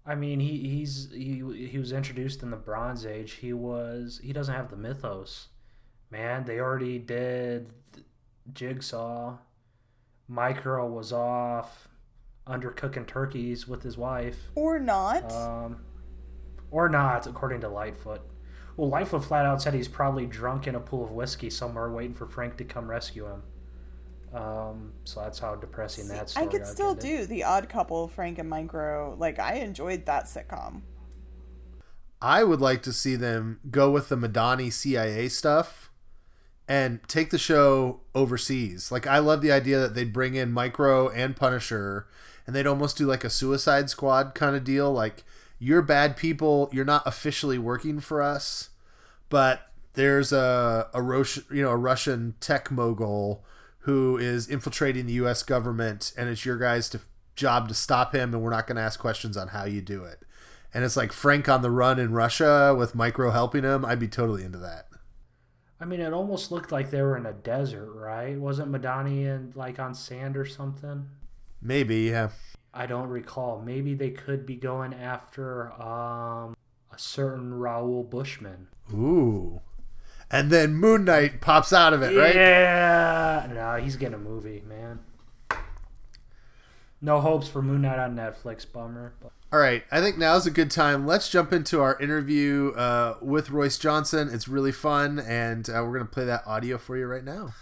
I 0.06 0.14
mean, 0.14 0.40
he 0.40 0.58
he's 0.70 1.10
he 1.12 1.42
he 1.68 1.80
was 1.80 1.92
introduced 1.92 2.44
in 2.44 2.52
the 2.52 2.58
Bronze 2.58 3.06
Age. 3.06 3.32
He 3.32 3.54
was 3.54 4.20
he 4.22 4.34
doesn't 4.34 4.54
have 4.54 4.70
the 4.70 4.76
mythos, 4.76 5.48
Man, 6.12 6.44
they 6.44 6.60
already 6.60 7.00
did 7.00 7.72
Jigsaw. 8.54 9.38
Micro 10.28 10.88
was 10.88 11.12
off 11.12 11.88
undercooking 12.48 13.08
turkeys 13.08 13.68
with 13.68 13.84
his 13.84 13.98
wife. 13.98 14.38
Or 14.56 14.80
not. 14.80 15.32
Um, 15.32 15.84
or 16.70 16.90
not, 16.90 17.28
according 17.28 17.62
to 17.62 17.70
Lightfoot. 17.70 18.22
Well, 18.78 18.90
Lightfoot 18.90 19.24
flat 19.24 19.46
out 19.46 19.62
said 19.62 19.74
he's 19.74 19.88
probably 19.88 20.26
drunk 20.26 20.68
in 20.68 20.76
a 20.76 20.80
pool 20.80 21.06
of 21.06 21.12
whiskey 21.12 21.50
somewhere 21.50 21.90
waiting 21.90 22.14
for 22.14 22.26
Frank 22.26 22.58
to 22.58 22.66
come 22.66 22.90
rescue 22.90 23.26
him. 23.26 23.42
Um, 24.34 24.94
so 25.06 25.22
that's 25.22 25.40
how 25.40 25.56
depressing 25.56 26.08
that 26.10 26.30
story 26.30 26.46
I 26.46 26.50
could 26.50 26.68
still 26.68 26.90
ended. 26.90 27.04
do 27.04 27.26
the 27.26 27.44
Odd 27.44 27.70
Couple, 27.70 28.08
Frank 28.08 28.38
and 28.38 28.50
Micro. 28.50 29.16
Like 29.18 29.40
I 29.40 29.56
enjoyed 29.56 30.06
that 30.06 30.26
sitcom. 30.26 30.82
I 32.22 32.44
would 32.44 32.62
like 32.62 32.82
to 32.84 32.94
see 32.94 33.16
them 33.16 33.60
go 33.70 33.92
with 33.92 34.10
the 34.10 34.18
Madani 34.18 34.72
CIA 34.74 35.30
stuff 35.30 35.92
and 36.68 37.00
take 37.08 37.30
the 37.30 37.38
show 37.38 38.02
overseas. 38.14 38.92
Like 38.92 39.08
I 39.08 39.20
love 39.20 39.42
the 39.42 39.52
idea 39.52 39.80
that 39.80 39.94
they'd 39.94 40.12
bring 40.12 40.36
in 40.36 40.52
Micro 40.52 41.10
and 41.10 41.36
Punisher 41.36 42.08
and 42.48 42.56
they'd 42.56 42.68
almost 42.68 42.98
do 42.98 43.06
like 43.06 43.24
a 43.24 43.30
Suicide 43.30 43.90
Squad 43.90 44.36
kind 44.36 44.56
of 44.56 44.64
deal 44.64 44.92
like 44.92 45.24
you're 45.60 45.82
bad 45.82 46.18
people, 46.18 46.70
you're 46.74 46.86
not 46.86 47.04
officially 47.06 47.58
working 47.58 48.00
for 48.00 48.22
us, 48.22 48.70
but 49.30 49.72
there's 49.94 50.32
a 50.34 50.90
a 50.94 51.02
Russian, 51.02 51.44
you 51.52 51.62
know, 51.62 51.72
a 51.72 51.78
Russian 51.78 52.36
tech 52.40 52.70
mogul 52.72 53.46
who 53.86 54.18
is 54.18 54.48
infiltrating 54.48 55.08
the 55.08 55.14
US 55.14 55.42
government 55.42 56.14
and 56.18 56.30
it's 56.30 56.46
your 56.46 56.58
guys 56.58 56.90
to 56.90 57.00
job 57.36 57.68
to 57.68 57.74
stop 57.74 58.14
him 58.14 58.34
and 58.34 58.42
we're 58.44 58.50
not 58.50 58.68
going 58.68 58.76
to 58.76 58.82
ask 58.82 59.00
questions 59.00 59.36
on 59.36 59.50
how 59.50 59.66
you 59.66 59.82
do 59.82 60.04
it 60.04 60.26
and 60.76 60.84
it's 60.84 60.98
like 60.98 61.14
Frank 61.14 61.48
on 61.48 61.62
the 61.62 61.72
run 61.72 62.00
in 62.00 62.12
Russia 62.12 62.76
with 62.78 62.96
Micro 62.96 63.32
helping 63.32 63.64
him, 63.64 63.86
I'd 63.86 63.98
be 63.98 64.10
totally 64.10 64.44
into 64.44 64.58
that. 64.58 64.88
I 65.80 65.86
mean, 65.86 66.02
it 66.02 66.12
almost 66.12 66.52
looked 66.52 66.70
like 66.70 66.92
they 66.92 67.02
were 67.02 67.16
in 67.16 67.26
a 67.26 67.32
desert, 67.32 67.94
right? 67.94 68.38
Wasn't 68.38 68.70
Madani 68.70 69.24
in 69.24 69.54
like 69.56 69.80
on 69.80 69.94
sand 69.94 70.36
or 70.36 70.44
something? 70.44 71.08
Maybe, 71.62 72.10
yeah. 72.10 72.30
I 72.74 72.88
don't 72.88 73.08
recall. 73.08 73.62
Maybe 73.62 73.94
they 73.94 74.10
could 74.10 74.46
be 74.46 74.58
going 74.58 74.94
after 74.94 75.72
um, 75.82 76.58
a 76.92 76.98
certain 76.98 77.54
Raoul 77.54 78.04
Bushman. 78.04 78.68
Ooh. 78.94 79.62
And 80.32 80.52
then 80.52 80.76
Moon 80.76 81.06
Knight 81.06 81.40
pops 81.40 81.72
out 81.72 81.94
of 81.94 82.02
it, 82.02 82.18
right? 82.18 82.36
Yeah. 82.36 83.48
No, 83.54 83.76
he's 83.76 83.96
getting 83.96 84.16
a 84.16 84.20
movie, 84.20 84.64
man. 84.68 85.00
No 87.02 87.22
hopes 87.22 87.48
for 87.48 87.62
Moon 87.62 87.84
Knight 87.84 88.00
on 88.00 88.16
Netflix. 88.16 88.66
Bummer. 88.72 89.14
But... 89.22 89.32
All 89.54 89.60
right, 89.60 89.84
I 89.92 90.02
think 90.02 90.18
now's 90.18 90.48
a 90.48 90.52
good 90.52 90.72
time. 90.72 91.06
Let's 91.06 91.30
jump 91.30 91.54
into 91.54 91.80
our 91.82 92.00
interview 92.00 92.72
uh, 92.76 93.18
with 93.22 93.52
Royce 93.52 93.78
Johnson. 93.78 94.30
It's 94.32 94.48
really 94.48 94.72
fun, 94.72 95.20
and 95.20 95.70
uh, 95.70 95.84
we're 95.84 95.94
going 95.94 96.08
to 96.08 96.12
play 96.12 96.26
that 96.26 96.46
audio 96.48 96.78
for 96.78 96.98
you 96.98 97.06
right 97.06 97.24
now. 97.24 97.54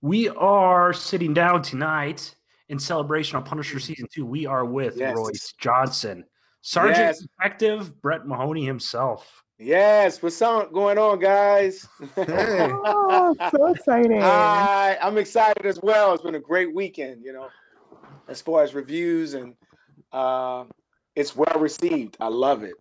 We 0.00 0.30
are 0.30 0.92
sitting 0.92 1.34
down 1.34 1.62
tonight 1.62 2.34
in 2.68 2.78
celebration 2.78 3.36
of 3.36 3.44
Punisher 3.44 3.78
season 3.78 4.06
two. 4.12 4.24
We 4.24 4.46
are 4.46 4.64
with 4.64 4.96
Yes. 4.96 5.14
Royce 5.16 5.52
Johnson, 5.60 6.24
Sergeant 6.62 6.98
Yes. 6.98 7.26
Detective 7.38 8.00
Brett 8.00 8.26
Mahoney 8.26 8.64
himself. 8.64 9.41
Yes, 9.62 10.20
what's 10.20 10.40
going 10.40 10.98
on, 10.98 11.18
guys? 11.20 11.86
Hey. 12.16 12.72
Oh, 12.84 13.36
so 13.50 13.66
exciting. 13.66 14.22
I, 14.22 14.98
I'm 15.00 15.18
excited 15.18 15.64
as 15.66 15.78
well. 15.82 16.14
It's 16.14 16.22
been 16.22 16.34
a 16.34 16.40
great 16.40 16.74
weekend, 16.74 17.22
you 17.22 17.32
know, 17.32 17.48
as 18.26 18.40
far 18.40 18.62
as 18.62 18.74
reviews 18.74 19.34
and 19.34 19.54
uh, 20.12 20.64
it's 21.14 21.36
well 21.36 21.54
received. 21.58 22.16
I 22.20 22.28
love 22.28 22.64
it. 22.64 22.74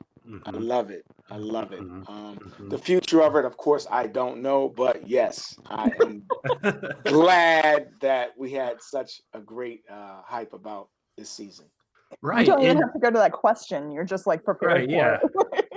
I 0.46 0.52
love 0.52 0.90
it. 0.90 1.06
I 1.30 1.38
love 1.38 1.72
it. 1.72 1.82
Mhm. 1.82 2.10
Um, 2.10 2.38
Mhm. 2.38 2.70
the 2.70 2.78
future 2.78 3.22
of 3.22 3.36
it, 3.36 3.46
of 3.46 3.58
course, 3.58 3.86
I 3.92 4.08
don't 4.08 4.42
know, 4.42 4.70
but 4.70 5.08
yes, 5.08 5.60
I 5.70 5.92
am 6.02 6.24
glad 7.04 7.90
that 8.00 8.32
we 8.38 8.52
had 8.52 8.82
such 8.82 9.22
a 9.34 9.40
great 9.40 9.84
uh, 9.90 10.22
hype 10.26 10.54
about 10.54 10.90
this 11.18 11.30
season. 11.30 11.68
You 12.24 12.46
don't 12.46 12.60
even 12.62 12.78
and- 12.78 12.80
have 12.86 12.94
to 12.94 13.00
go 13.00 13.10
to 13.10 13.18
that 13.18 13.32
question. 13.32 13.92
You're 13.92 14.04
just 14.06 14.28
like 14.28 14.44
prepared 14.44 14.72
Right, 14.74 14.90
for 14.90 14.96
yeah. 14.96 15.18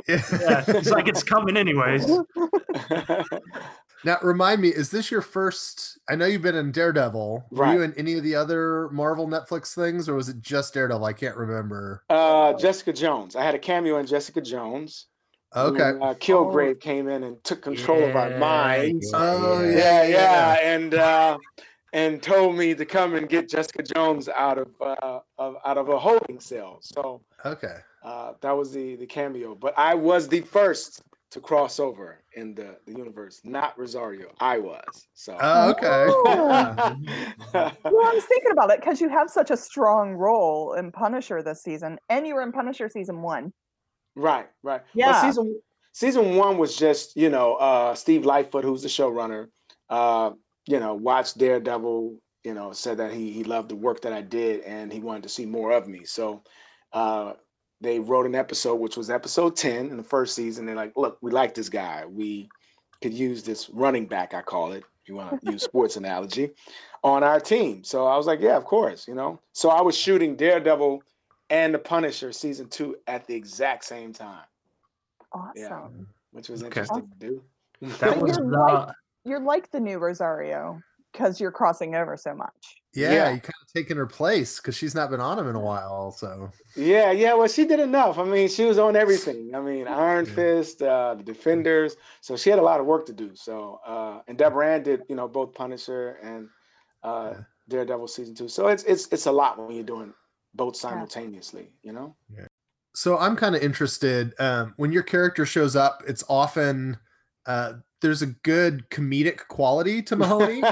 it. 0.07 0.22
yeah, 0.41 0.64
it's 0.68 0.91
like 0.91 1.09
it's 1.09 1.22
coming 1.22 1.57
anyways. 1.57 2.07
now, 4.05 4.18
remind 4.22 4.61
me, 4.61 4.68
is 4.68 4.91
this 4.91 5.11
your 5.11 5.22
first? 5.22 5.99
I 6.09 6.14
know 6.16 6.26
you've 6.26 6.43
been 6.43 6.55
in 6.57 6.72
Daredevil. 6.72 7.47
Were 7.51 7.72
you 7.72 7.82
in 7.82 7.95
any 7.95 8.14
of 8.14 8.22
the 8.22 8.35
other 8.35 8.89
Marvel 8.91 9.26
Netflix 9.26 9.74
things, 9.74 10.09
or 10.09 10.14
was 10.14 10.28
it 10.28 10.41
just 10.43 10.74
Daredevil? 10.74 11.05
I 11.05 11.12
can't 11.14 11.37
remember. 11.37 12.03
uh, 12.11 12.53
Jessica 12.55 12.93
Jones. 12.93 13.35
I 13.37 13.43
had 13.45 13.55
a 13.55 13.59
cameo 13.59 13.99
in 13.99 14.07
Jessica 14.07 14.41
Jones. 14.41 15.07
Okay. 15.57 15.93
when, 15.93 16.03
uh, 16.03 16.14
Kilgrave 16.14 16.80
came 16.80 17.09
in 17.09 17.22
and 17.22 17.43
took 17.45 17.62
control 17.62 18.03
of 18.03 18.16
our 18.16 18.30
Yeah, 18.30 18.39
minds. 18.39 19.09
yeah, 19.12 19.18
Oh, 19.20 19.62
yeah. 19.62 19.70
yeah, 19.70 20.03
yeah. 20.03 20.09
yeah, 20.09 20.74
and 20.74 20.95
uh, 20.95 21.39
and 21.95 22.20
told 22.20 22.57
me 22.57 22.74
to 22.74 22.84
come 22.84 23.14
and 23.14 23.28
get 23.28 23.49
Jessica 23.49 23.82
Jones 23.82 24.28
out 24.28 24.59
of, 24.59 24.68
uh, 24.80 25.20
of 25.38 25.57
out 25.64 25.78
of 25.78 25.88
a 25.88 25.99
holding 25.99 26.40
cell. 26.40 26.78
So 26.82 27.22
Okay. 27.47 27.76
uh, 28.03 28.32
that 28.40 28.51
was 28.51 28.72
the 28.72 28.97
the 28.97 29.07
cameo. 29.07 29.55
But 29.55 29.78
I 29.78 29.95
was 29.95 30.28
the 30.28 30.40
first 30.40 31.03
to 31.30 31.40
cross 31.40 31.80
over 31.80 32.22
in 32.34 32.55
the, 32.55 32.76
the 32.86 32.92
universe, 32.92 33.40
not 33.45 33.78
Rosario. 33.78 34.32
I 34.40 34.59
was. 34.59 35.07
So. 35.14 35.38
Oh, 35.40 35.70
okay. 35.70 36.07
Well, 37.55 37.72
I 37.84 38.12
was 38.14 38.24
thinking 38.24 38.51
about 38.51 38.70
it 38.70 38.80
because 38.80 39.01
you 39.01 39.09
have 39.09 39.30
such 39.30 39.51
a 39.51 39.57
strong 39.57 40.14
role 40.14 40.74
in 40.74 40.90
Punisher 40.90 41.42
this 41.42 41.62
season, 41.62 41.99
and 42.09 42.26
you 42.26 42.34
were 42.34 42.42
in 42.42 42.51
Punisher 42.51 42.88
season 42.88 43.22
one. 43.22 43.53
right, 44.16 44.49
right. 44.64 44.82
Yeah. 44.95 45.11
Well, 45.11 45.20
season 45.20 45.61
season 45.92 46.34
one 46.36 46.59
was 46.59 46.76
just 46.76 47.16
you 47.16 47.30
know 47.30 47.55
uh, 47.55 47.95
Steve 47.95 48.24
Lightfoot, 48.24 48.64
who's 48.64 48.82
the 48.82 48.88
showrunner. 48.88 49.49
Uh, 49.88 50.32
you 50.66 50.80
know, 50.80 50.94
watched 50.94 51.38
Daredevil. 51.38 52.18
You 52.44 52.52
know, 52.52 52.72
said 52.72 52.98
that 52.98 53.12
he 53.12 53.32
he 53.32 53.42
loved 53.42 53.70
the 53.70 53.76
work 53.76 54.02
that 54.02 54.12
I 54.12 54.20
did 54.20 54.60
and 54.62 54.92
he 54.92 55.00
wanted 55.00 55.22
to 55.22 55.30
see 55.30 55.46
more 55.46 55.72
of 55.72 55.88
me. 55.88 56.04
So 56.04 56.42
uh, 56.92 57.34
they 57.80 57.98
wrote 57.98 58.26
an 58.26 58.34
episode, 58.34 58.74
which 58.76 58.98
was 58.98 59.08
episode 59.08 59.56
ten 59.56 59.88
in 59.88 59.96
the 59.96 60.02
first 60.02 60.34
season. 60.34 60.66
They're 60.66 60.74
like, 60.74 60.92
look, 60.94 61.16
we 61.22 61.30
like 61.30 61.54
this 61.54 61.70
guy. 61.70 62.04
We 62.06 62.50
could 63.00 63.14
use 63.14 63.42
this 63.42 63.70
running 63.70 64.06
back, 64.06 64.34
I 64.34 64.42
call 64.42 64.72
it. 64.72 64.84
If 65.02 65.08
you 65.08 65.14
want 65.14 65.40
to 65.40 65.46
use 65.46 65.62
sports 65.64 65.96
analogy, 65.96 66.50
on 67.02 67.22
our 67.22 67.40
team. 67.40 67.82
So 67.82 68.06
I 68.06 68.16
was 68.16 68.26
like, 68.26 68.40
yeah, 68.40 68.56
of 68.56 68.64
course. 68.64 69.08
You 69.08 69.14
know. 69.14 69.40
So 69.52 69.70
I 69.70 69.80
was 69.80 69.96
shooting 69.96 70.36
Daredevil 70.36 71.02
and 71.50 71.74
the 71.74 71.78
Punisher 71.78 72.32
season 72.32 72.68
two 72.68 72.96
at 73.06 73.26
the 73.26 73.34
exact 73.34 73.84
same 73.84 74.12
time, 74.12 74.44
Awesome. 75.32 76.06
which 76.32 76.48
was 76.48 76.62
Okay. 76.62 76.80
interesting 76.80 77.08
to 77.20 77.26
do. 77.26 77.42
That 78.00 78.18
was 78.18 78.36
you're 78.36 78.50
the 78.50 78.56
right. 78.56 78.94
You're 79.24 79.40
like 79.40 79.70
the 79.70 79.80
new 79.80 79.98
Rosario 79.98 80.80
because 81.12 81.40
you're 81.40 81.52
crossing 81.52 81.94
over 81.94 82.16
so 82.16 82.34
much. 82.34 82.76
Yeah, 82.92 83.12
Yeah. 83.12 83.24
you 83.30 83.40
kind 83.40 83.54
of 83.62 83.72
taken 83.74 83.96
her 83.96 84.06
place 84.06 84.58
because 84.58 84.76
she's 84.76 84.94
not 84.94 85.10
been 85.10 85.20
on 85.20 85.38
him 85.38 85.48
in 85.48 85.56
a 85.56 85.60
while. 85.60 85.90
Also, 85.92 86.50
Yeah, 86.76 87.10
yeah. 87.12 87.34
Well, 87.34 87.48
she 87.48 87.64
did 87.64 87.80
enough. 87.80 88.18
I 88.18 88.24
mean, 88.24 88.48
she 88.48 88.64
was 88.64 88.78
on 88.78 88.96
everything. 88.96 89.54
I 89.54 89.60
mean, 89.60 89.88
Iron 89.88 90.26
Yeah. 90.26 90.34
Fist, 90.34 90.82
uh, 90.82 91.14
the 91.14 91.22
Defenders. 91.22 91.96
So 92.20 92.36
she 92.36 92.50
had 92.50 92.58
a 92.58 92.62
lot 92.62 92.80
of 92.80 92.86
work 92.86 93.06
to 93.06 93.12
do. 93.12 93.34
So, 93.34 93.80
uh, 93.86 94.20
and 94.28 94.36
Deborah 94.38 94.74
Ann 94.74 94.82
did, 94.82 95.02
you 95.08 95.16
know, 95.16 95.26
both 95.28 95.54
Punisher 95.54 96.18
and 96.22 96.48
uh, 97.02 97.32
Yeah. 97.34 97.40
Daredevil 97.68 98.08
season 98.08 98.34
two. 98.34 98.48
So 98.48 98.68
it's 98.68 98.82
it's 98.84 99.08
it's 99.10 99.26
a 99.26 99.32
lot 99.32 99.58
when 99.58 99.74
you're 99.74 99.84
doing 99.84 100.12
both 100.54 100.76
simultaneously. 100.76 101.72
You 101.82 101.92
know. 101.92 102.16
Yeah. 102.30 102.46
So 102.94 103.18
I'm 103.18 103.36
kind 103.36 103.54
of 103.56 103.62
interested. 103.62 104.34
Um, 104.38 104.74
when 104.76 104.92
your 104.92 105.02
character 105.02 105.46
shows 105.46 105.74
up, 105.74 106.02
it's 106.06 106.22
often 106.28 106.98
uh, 107.46 107.74
there's 108.05 108.20
a 108.22 108.26
good 108.26 108.88
comedic 108.90 109.46
quality 109.48 110.02
to 110.02 110.14
Mahoney. 110.22 110.62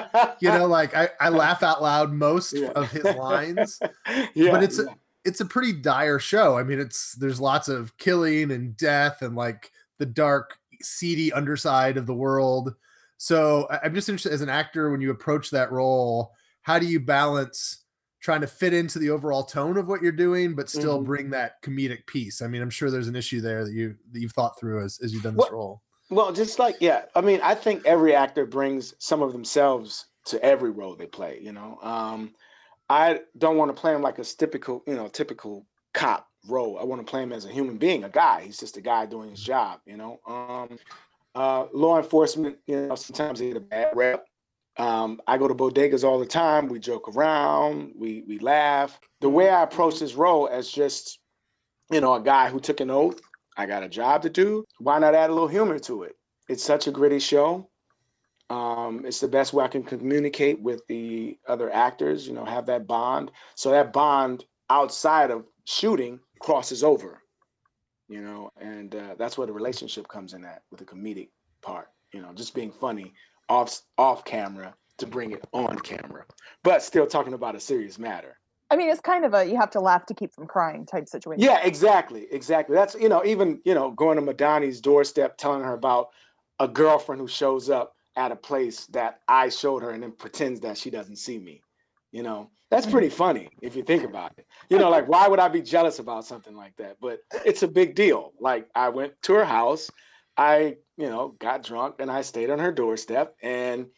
you 0.41 0.49
know, 0.51 0.66
like 0.66 0.95
I, 0.95 1.09
I 1.18 1.30
laugh 1.30 1.62
out 1.62 1.83
loud 1.83 2.12
most 2.12 2.53
Yeah. 2.53 2.68
of 2.76 2.91
his 2.91 3.05
lines. 3.05 3.80
yeah, 4.35 4.51
but 4.53 4.62
it's 4.62 4.78
a- 4.78 4.95
It's 5.24 5.41
a 5.41 5.47
pretty 5.47 5.72
dire 5.72 6.18
show. 6.18 6.59
I 6.59 6.62
mean, 6.64 6.78
it's 6.80 7.14
there's 7.14 7.41
lots 7.41 7.68
of 7.68 7.97
killing 7.97 8.51
and 8.51 8.76
death 8.76 9.22
and 9.22 9.35
like 9.37 9.70
the 9.99 10.05
dark, 10.07 10.59
seedy 10.83 11.33
underside 11.33 11.97
of 11.97 12.07
the 12.07 12.14
world. 12.14 12.74
So 13.18 13.68
I'm 13.83 13.95
just 13.95 14.09
interested 14.09 14.33
as 14.33 14.41
an 14.43 14.49
actor 14.49 14.91
when 14.91 15.01
you 15.01 15.11
approach 15.12 15.51
that 15.51 15.70
role, 15.72 16.33
how 16.62 16.78
do 16.80 16.87
you 16.87 16.99
balance 17.01 17.85
trying 18.20 18.41
to 18.41 18.47
fit 18.49 18.72
into 18.74 18.99
the 18.99 19.11
overall 19.11 19.45
tone 19.45 19.76
of 19.76 19.87
what 19.89 20.03
you're 20.03 20.11
doing, 20.12 20.55
but 20.57 20.68
still 20.68 21.01
Mhm. 21.01 21.07
bring 21.07 21.30
that 21.30 21.62
comedic 21.62 22.05
piece? 22.07 22.43
I 22.43 22.49
mean, 22.49 22.61
I'm 22.62 22.70
sure 22.70 22.91
there's 22.91 23.09
an 23.09 23.16
issue 23.16 23.41
there 23.41 23.64
that 23.64 23.72
you 23.72 23.97
that 24.12 24.20
you've 24.20 24.33
thought 24.33 24.59
through 24.59 24.83
as, 24.85 24.99
as 25.03 25.12
you've 25.14 25.22
done 25.22 25.35
this 25.37 25.47
Well, 25.51 25.53
role. 25.53 25.83
Well, 26.13 26.31
just 26.31 26.59
like 26.59 26.77
yeah, 26.79 27.07
I 27.15 27.23
mean, 27.23 27.41
I 27.43 27.55
think 27.55 27.87
every 27.87 28.15
actor 28.15 28.45
brings 28.45 28.95
some 28.99 29.23
of 29.23 29.33
themselves 29.33 30.09
to 30.27 30.43
every 30.45 30.71
role 30.71 30.95
they 30.95 31.07
play. 31.07 31.39
You 31.41 31.53
know, 31.53 31.79
um, 31.83 32.35
I 32.91 33.21
don't 33.39 33.57
want 33.57 33.75
to 33.75 33.81
play 33.81 33.95
him 33.95 34.03
like 34.03 34.19
a 34.19 34.25
typical, 34.25 34.83
you 34.87 34.95
know, 34.95 35.09
typical 35.09 35.67
cop 35.95 36.29
role. 36.47 36.79
I 36.79 36.85
want 36.85 37.01
to 37.05 37.11
play 37.11 37.23
him 37.23 37.33
as 37.33 37.47
a 37.47 37.49
human 37.49 37.79
being, 37.79 38.05
a 38.05 38.11
guy. 38.11 38.43
He's 38.43 38.59
just 38.59 38.77
a 38.77 38.83
guy 38.83 39.07
doing 39.07 39.31
his 39.31 39.43
job. 39.43 39.81
You 39.87 39.97
know, 39.97 40.21
um, 40.27 40.79
uh, 41.35 41.69
law 41.73 41.97
enforcement. 41.97 42.59
You 42.67 42.89
know, 42.89 42.95
sometimes 42.95 43.39
they 43.39 43.49
get 43.49 43.57
a 43.57 43.61
bad 43.61 43.97
rep. 43.97 44.27
Um, 44.77 45.19
I 45.27 45.39
go 45.39 45.49
to 45.49 45.55
bodegas 45.55 46.05
all 46.05 46.19
the 46.19 46.27
time. 46.27 46.69
We 46.69 46.79
joke 46.79 47.09
around. 47.09 47.95
We 47.97 48.23
we 48.29 48.39
laugh. 48.39 49.01
The 49.23 49.31
way 49.31 49.49
I 49.49 49.63
approach 49.63 49.99
this 50.01 50.13
role 50.13 50.47
as 50.47 50.71
just, 50.71 51.21
you 51.91 52.03
know, 52.03 52.13
a 52.13 52.21
guy 52.21 52.51
who 52.51 52.61
took 52.61 52.81
an 52.81 52.91
oath. 52.91 53.19
I 53.57 53.66
got 53.66 53.82
a 53.82 53.88
job 53.88 54.22
to 54.22 54.30
do. 54.30 54.64
Why 54.78 54.98
not 54.98 55.14
add 55.14 55.30
a 55.30 55.32
little 55.32 55.48
humor 55.48 55.78
to 55.80 56.05
it? 56.05 56.16
It's 56.48 56.64
such 56.64 56.86
a 56.86 56.90
gritty 56.90 57.18
show. 57.18 57.68
Um, 58.50 59.05
it's 59.07 59.20
the 59.20 59.28
best 59.28 59.53
way 59.53 59.64
I 59.64 59.68
can 59.68 59.82
communicate 59.82 60.61
with 60.61 60.86
the 60.86 61.38
other 61.48 61.72
actors, 61.72 62.26
you 62.26 62.34
know, 62.34 62.44
have 62.44 62.66
that 62.66 62.86
bond. 62.86 63.30
So 63.55 63.70
that 63.70 63.92
bond 63.92 64.44
outside 64.68 65.30
of 65.30 65.46
shooting 65.64 66.20
crosses 66.40 66.84
over, 66.84 67.22
you 68.09 68.20
know, 68.20 68.50
and 68.61 68.94
uh, 68.94 69.14
that's 69.18 69.38
where 69.38 69.46
the 69.46 69.53
relationship 69.53 70.07
comes 70.09 70.34
in 70.34 70.44
at 70.44 70.62
with 70.70 70.80
the 70.80 70.84
comedic 70.84 71.28
part, 71.62 71.88
you 72.12 72.20
know, 72.20 72.32
just 72.34 72.55
being 72.55 72.72
funny 72.72 73.14
off 73.48 73.80
off 73.96 74.24
camera 74.24 74.74
to 74.98 75.07
bring 75.07 75.32
it 75.32 75.44
on 75.53 75.78
camera, 75.78 76.24
but 76.62 76.82
still 76.82 77.07
talking 77.07 77.32
about 77.34 77.55
a 77.55 77.61
serious 77.61 77.98
matter. 77.98 78.38
I 78.73 78.77
mean, 78.77 78.89
it's 78.89 79.03
kind 79.03 79.27
of 79.27 79.35
a 79.35 79.45
you 79.45 79.57
have 79.57 79.70
to 79.73 79.81
laugh 79.81 80.07
to 80.07 80.14
keep 80.14 80.33
from 80.33 80.47
crying 80.47 80.87
type 80.87 81.07
situation. 81.07 81.45
Yeah, 81.45 81.61
exactly, 81.62 82.27
exactly. 82.31 82.75
That's 82.75 82.95
you 82.95 83.11
know, 83.11 83.23
even 83.23 83.61
you 83.66 83.75
know, 83.75 83.91
going 83.91 84.16
to 84.16 84.23
Madani's 84.23 84.81
doorstep, 84.81 85.37
telling 85.37 85.62
her 85.62 85.75
about 85.75 86.09
a 86.59 86.66
girlfriend 86.66 87.20
who 87.20 87.29
shows 87.29 87.68
up 87.68 87.95
at 88.16 88.33
a 88.33 88.37
place 88.37 88.87
that 88.87 89.20
I 89.29 89.51
showed 89.51 89.83
her 89.83 89.91
and 89.91 90.03
then 90.03 90.12
pretends 90.12 90.59
that 90.61 90.79
she 90.79 90.89
doesn't 90.89 91.16
see 91.16 91.39
me. 91.39 91.61
You 92.12 92.23
know, 92.23 92.49
that's 92.70 92.87
pretty 92.87 93.09
mm-hmm. 93.09 93.16
funny 93.16 93.49
if 93.61 93.77
you 93.77 93.83
think 93.83 94.05
about 94.05 94.33
it. 94.39 94.47
You 94.70 94.79
know, 94.79 94.89
like 94.89 95.07
why 95.07 95.29
would 95.29 95.39
I 95.39 95.49
be 95.49 95.61
jealous 95.61 95.99
about 95.99 96.25
something 96.25 96.57
like 96.57 96.75
that? 96.77 96.97
But 96.99 97.20
it's 97.45 97.62
a 97.62 97.68
big 97.68 97.95
deal. 97.95 98.33
Like 98.41 98.68
I 98.75 98.89
went 98.89 99.12
to 99.25 99.35
her 99.35 99.45
house, 99.45 99.91
I, 100.39 100.79
you 100.97 101.11
know, 101.11 101.35
got 101.41 101.62
drunk 101.62 101.97
and 101.99 102.11
I 102.11 102.23
stayed 102.23 102.49
on 102.49 102.59
her 102.59 102.73
doorstep 102.73 103.35
and 103.43 103.89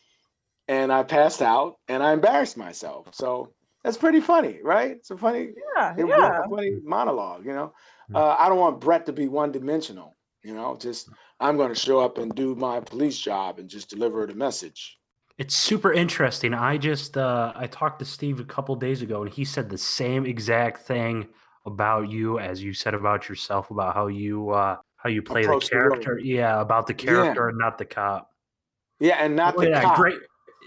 and 0.66 0.93
I 0.93 1.05
passed 1.05 1.43
out 1.43 1.77
and 1.87 2.03
I 2.03 2.12
embarrassed 2.12 2.57
myself. 2.57 3.09
So 3.12 3.53
that's 3.85 3.99
pretty 3.99 4.20
funny, 4.20 4.61
right? 4.64 4.93
It's 4.93 5.11
a 5.11 5.16
funny, 5.16 5.51
yeah, 5.76 5.95
it, 5.97 6.07
yeah. 6.07 6.41
a 6.45 6.49
funny 6.49 6.78
monologue. 6.82 7.45
You 7.45 7.53
know, 7.53 7.72
uh, 8.14 8.37
I 8.39 8.49
don't 8.49 8.59
want 8.59 8.80
Brett 8.80 9.05
to 9.07 9.12
be 9.12 9.28
one 9.28 9.53
dimensional. 9.53 10.16
You 10.43 10.55
know, 10.55 10.76
just 10.80 11.11
I'm 11.39 11.57
going 11.57 11.68
to 11.68 11.74
show 11.78 12.01
up 12.01 12.18
and 12.18 12.35
do 12.35 12.55
my 12.55 12.80
police 12.80 13.18
job 13.18 13.59
and 13.59 13.68
just 13.68 13.91
deliver 13.91 14.26
the 14.26 14.35
message. 14.35 14.99
It's 15.37 15.55
super 15.55 15.93
interesting. 15.93 16.55
I 16.55 16.78
just 16.78 17.16
uh, 17.16 17.53
I 17.55 17.66
talked 17.66 17.99
to 17.99 18.05
Steve 18.05 18.41
a 18.41 18.45
couple 18.45 18.74
days 18.76 19.03
ago, 19.03 19.22
and 19.22 19.32
he 19.32 19.45
said 19.45 19.68
the 19.68 19.78
same 19.78 20.24
exact 20.26 20.87
thing 20.87 21.28
about 21.66 22.11
you 22.11 22.39
as 22.39 22.62
you 22.62 22.72
said 22.74 22.95
about 22.95 23.28
yourself 23.28 23.70
about 23.70 23.95
how 23.95 24.07
you 24.07 24.51
uh, 24.51 24.76
how 24.97 25.11
you 25.11 25.22
play 25.22 25.43
Approach 25.43 25.68
the 25.68 25.76
the 25.76 25.80
character. 25.80 26.20
yeah, 26.22 26.61
about 26.61 26.87
the 26.87 26.95
character 26.95 27.49
and 27.49 27.59
not 27.59 27.78
the 27.78 27.85
cop. 27.85 28.30
Yeah, 29.01 29.16
and 29.16 29.37
not 29.37 29.57
the 29.57 29.68
yeah, 29.68 29.82
cop. 29.82 29.97
great. 29.97 30.18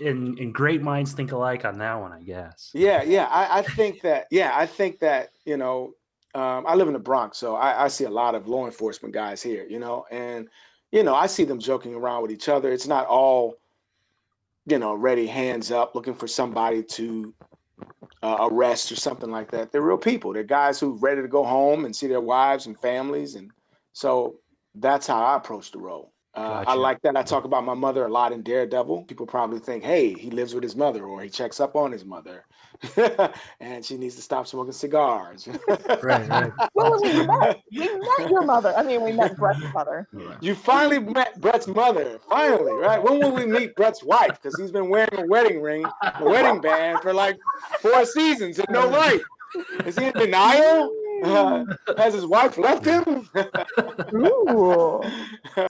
And, 0.04 0.38
and 0.40 0.54
great 0.54 0.82
minds 0.82 1.14
think 1.14 1.32
alike 1.32 1.66
on 1.66 1.78
that 1.80 1.96
one, 1.96 2.12
I 2.12 2.22
guess. 2.22 2.72
Yeah, 2.74 3.04
yeah. 3.04 3.26
I, 3.26 3.60
I 3.60 3.62
think 3.62 4.02
that. 4.02 4.28
Yeah, 4.30 4.52
I 4.56 4.66
think 4.66 5.00
that. 5.00 5.32
You 5.46 5.58
know, 5.58 5.94
um, 6.36 6.66
I 6.68 6.76
live 6.76 6.88
in 6.88 6.94
the 6.94 7.00
Bronx, 7.00 7.38
so 7.38 7.56
I, 7.56 7.86
I 7.86 7.88
see 7.88 8.04
a 8.04 8.10
lot 8.10 8.36
of 8.36 8.48
law 8.48 8.66
enforcement 8.66 9.14
guys 9.14 9.42
here. 9.42 9.66
You 9.68 9.80
know, 9.80 10.06
and 10.12 10.48
you 10.92 11.04
know, 11.04 11.16
I 11.16 11.28
see 11.28 11.44
them 11.44 11.60
joking 11.60 11.96
around 11.96 12.22
with 12.22 12.32
each 12.32 12.50
other. 12.50 12.72
It's 12.72 12.88
not 12.88 13.08
all, 13.08 13.56
you 14.66 14.78
know, 14.78 14.94
ready, 14.94 15.28
hands 15.28 15.72
up, 15.72 15.96
looking 15.96 16.14
for 16.14 16.28
somebody 16.28 16.84
to 16.84 17.34
uh, 18.24 18.48
arrest 18.52 18.92
or 18.92 18.96
something 18.96 19.32
like 19.32 19.52
that. 19.52 19.72
They're 19.72 19.82
real 19.82 19.98
people. 19.98 20.34
They're 20.34 20.44
guys 20.44 20.80
who 20.80 20.98
ready 20.98 21.22
to 21.22 21.28
go 21.28 21.44
home 21.44 21.86
and 21.86 21.96
see 21.96 22.08
their 22.08 22.22
wives 22.22 22.68
and 22.68 22.80
families, 22.80 23.36
and 23.36 23.52
so 23.94 24.40
that's 24.76 25.08
how 25.08 25.24
I 25.24 25.38
approach 25.38 25.72
the 25.72 25.80
role. 25.80 26.14
Uh, 26.38 26.64
I 26.68 26.76
like 26.76 27.02
that. 27.02 27.18
I 27.18 27.24
talk 27.24 27.46
about 27.46 27.66
my 27.66 27.74
mother 27.74 28.06
a 28.06 28.10
lot 28.10 28.32
in 28.32 28.44
Daredevil. 28.44 29.06
People 29.06 29.26
probably 29.26 29.58
think, 29.58 29.84
"Hey, 29.84 30.14
he 30.14 30.30
lives 30.30 30.54
with 30.54 30.62
his 30.62 30.76
mother, 30.76 31.04
or 31.04 31.20
he 31.24 31.30
checks 31.30 31.60
up 31.60 31.76
on 31.76 31.92
his 31.92 32.06
mother, 32.06 32.46
and 33.60 33.84
she 33.84 33.98
needs 33.98 34.16
to 34.18 34.22
stop 34.22 34.46
smoking 34.46 34.72
cigars." 34.72 35.48
Right, 36.04 36.30
right. 36.30 36.52
Well, 36.76 37.02
we 37.02 37.26
met. 37.26 37.62
We 37.72 37.90
met 38.20 38.30
your 38.30 38.44
mother. 38.44 38.72
I 38.78 38.84
mean, 38.84 39.02
we 39.02 39.14
met 39.14 39.36
Brett's 39.36 39.64
mother. 39.74 40.08
You 40.40 40.54
finally 40.54 41.00
met 41.00 41.42
Brett's 41.42 41.68
mother. 41.68 42.20
Finally, 42.30 42.74
right? 42.74 43.02
When 43.02 43.20
will 43.20 43.32
we 43.32 43.48
meet 43.48 43.76
Brett's 43.76 44.04
wife? 44.04 44.40
Because 44.40 44.56
he's 44.60 44.72
been 44.72 44.90
wearing 44.90 45.10
a 45.18 45.26
wedding 45.26 45.60
ring, 45.60 45.86
a 46.04 46.24
wedding 46.24 46.62
band 46.62 47.00
for 47.02 47.14
like 47.14 47.38
four 47.82 48.06
seasons 48.06 48.60
and 48.60 48.68
no 48.70 48.88
wife. 48.90 49.22
Is 49.86 49.98
he 49.98 50.06
in 50.06 50.14
denial? 50.14 50.94
Uh, 51.24 51.66
has 51.98 52.14
his 52.14 52.26
wife 52.26 52.58
left 52.58 52.86
him? 52.86 53.30
Ooh. 54.16 55.02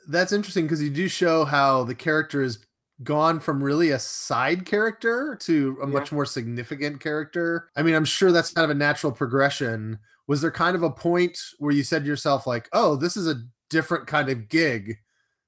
That's 0.08 0.32
interesting 0.32 0.66
because 0.66 0.82
you 0.82 0.90
do 0.90 1.08
show 1.08 1.46
how 1.46 1.84
the 1.84 1.96
character 1.96 2.42
has 2.42 2.60
gone 3.04 3.40
from 3.40 3.64
really 3.64 3.92
a 3.92 4.00
side 4.00 4.66
character 4.66 5.38
to 5.42 5.78
a 5.82 5.86
Yeah. 5.88 5.94
much 5.94 6.12
more 6.12 6.26
significant 6.26 7.00
character. 7.00 7.70
I 7.76 7.84
mean, 7.84 7.94
I'm 7.96 8.06
sure 8.06 8.32
that's 8.32 8.52
kind 8.54 8.66
of 8.66 8.72
a 8.72 8.80
natural 8.80 9.12
progression. 9.12 10.00
Was 10.28 10.42
there 10.42 10.52
kind 10.52 10.76
of 10.76 10.84
a 10.84 10.90
point 10.90 11.38
where 11.60 11.72
you 11.74 11.84
said 11.84 12.04
to 12.04 12.08
yourself, 12.08 12.48
like, 12.48 12.68
oh, 12.74 12.96
this 12.96 13.16
is 13.16 13.28
a 13.28 13.42
different 13.70 14.08
kind 14.08 14.30
of 14.30 14.50
gig 14.50 14.98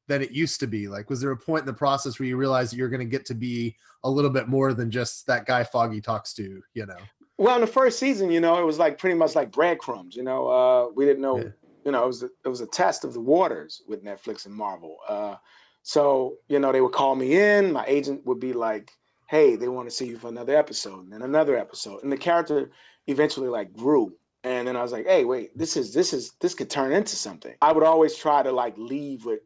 than 0.08 0.22
it 0.22 0.32
used 0.32 0.60
to 0.60 0.68
be? 0.68 0.88
Like, 0.88 1.10
was 1.10 1.22
there 1.22 1.32
a 1.32 1.38
point 1.38 1.62
in 1.62 1.66
the 1.68 1.74
process 1.74 2.20
where 2.20 2.28
you 2.28 2.38
realized 2.38 2.72
that 2.72 2.78
you're 2.78 2.90
going 2.90 3.00
to 3.00 3.06
get 3.06 3.26
to 3.26 3.34
be 3.36 3.76
a 4.04 4.10
little 4.10 4.30
bit 4.32 4.48
more 4.48 4.74
than 4.74 4.90
just 4.92 5.26
that 5.28 5.46
guy 5.46 5.64
Foggy 5.64 6.02
talks 6.02 6.34
to, 6.36 6.62
you 6.74 6.86
know? 6.86 6.98
Well, 7.40 7.56
in 7.56 7.62
the 7.62 7.68
first 7.68 8.00
season, 8.00 8.30
you 8.32 8.42
know, 8.42 8.60
it 8.60 8.66
was 8.66 8.80
like 8.80 8.98
pretty 8.98 9.16
much 9.16 9.34
like 9.34 9.50
breadcrumbs. 9.50 10.14
You 10.14 10.24
know, 10.24 10.50
uh, 10.50 10.90
we 10.94 11.06
didn't 11.06 11.22
know. 11.22 11.38
Yeah. 11.38 11.50
You 11.86 11.94
know, 11.94 12.04
it 12.04 12.08
was 12.08 12.24
a, 12.24 12.30
it 12.44 12.50
was 12.50 12.60
a 12.60 12.68
test 12.68 13.06
of 13.06 13.14
the 13.14 13.22
waters 13.22 13.82
with 13.88 14.04
Netflix 14.04 14.46
and 14.46 14.54
Marvel. 14.54 14.98
Uh, 15.08 15.36
so 15.82 16.36
you 16.50 16.60
know, 16.60 16.74
they 16.74 16.82
would 16.82 16.92
call 16.92 17.16
me 17.16 17.40
in. 17.40 17.72
My 17.72 17.86
agent 17.88 18.26
would 18.26 18.42
be 18.42 18.52
like, 18.52 18.92
"Hey, 19.30 19.56
they 19.56 19.70
want 19.70 19.90
to 19.90 19.96
see 19.96 20.06
you 20.06 20.18
for 20.18 20.28
another 20.28 20.58
episode, 20.58 21.06
and 21.06 21.14
then 21.14 21.22
another 21.22 21.58
episode." 21.58 22.04
And 22.04 22.12
the 22.12 22.18
character 22.18 22.72
eventually 23.08 23.48
like 23.48 23.72
grew. 23.72 24.14
And 24.44 24.68
then 24.68 24.76
I 24.76 24.82
was 24.82 24.92
like, 24.92 25.08
"Hey, 25.08 25.24
wait, 25.24 25.58
this 25.58 25.78
is 25.78 25.94
this 25.94 26.12
is 26.12 26.34
this 26.42 26.54
could 26.54 26.70
turn 26.70 26.92
into 26.92 27.16
something." 27.16 27.56
I 27.62 27.72
would 27.72 27.86
always 27.86 28.18
try 28.18 28.44
to 28.44 28.52
like 28.52 28.78
leave 28.78 29.24
with 29.24 29.40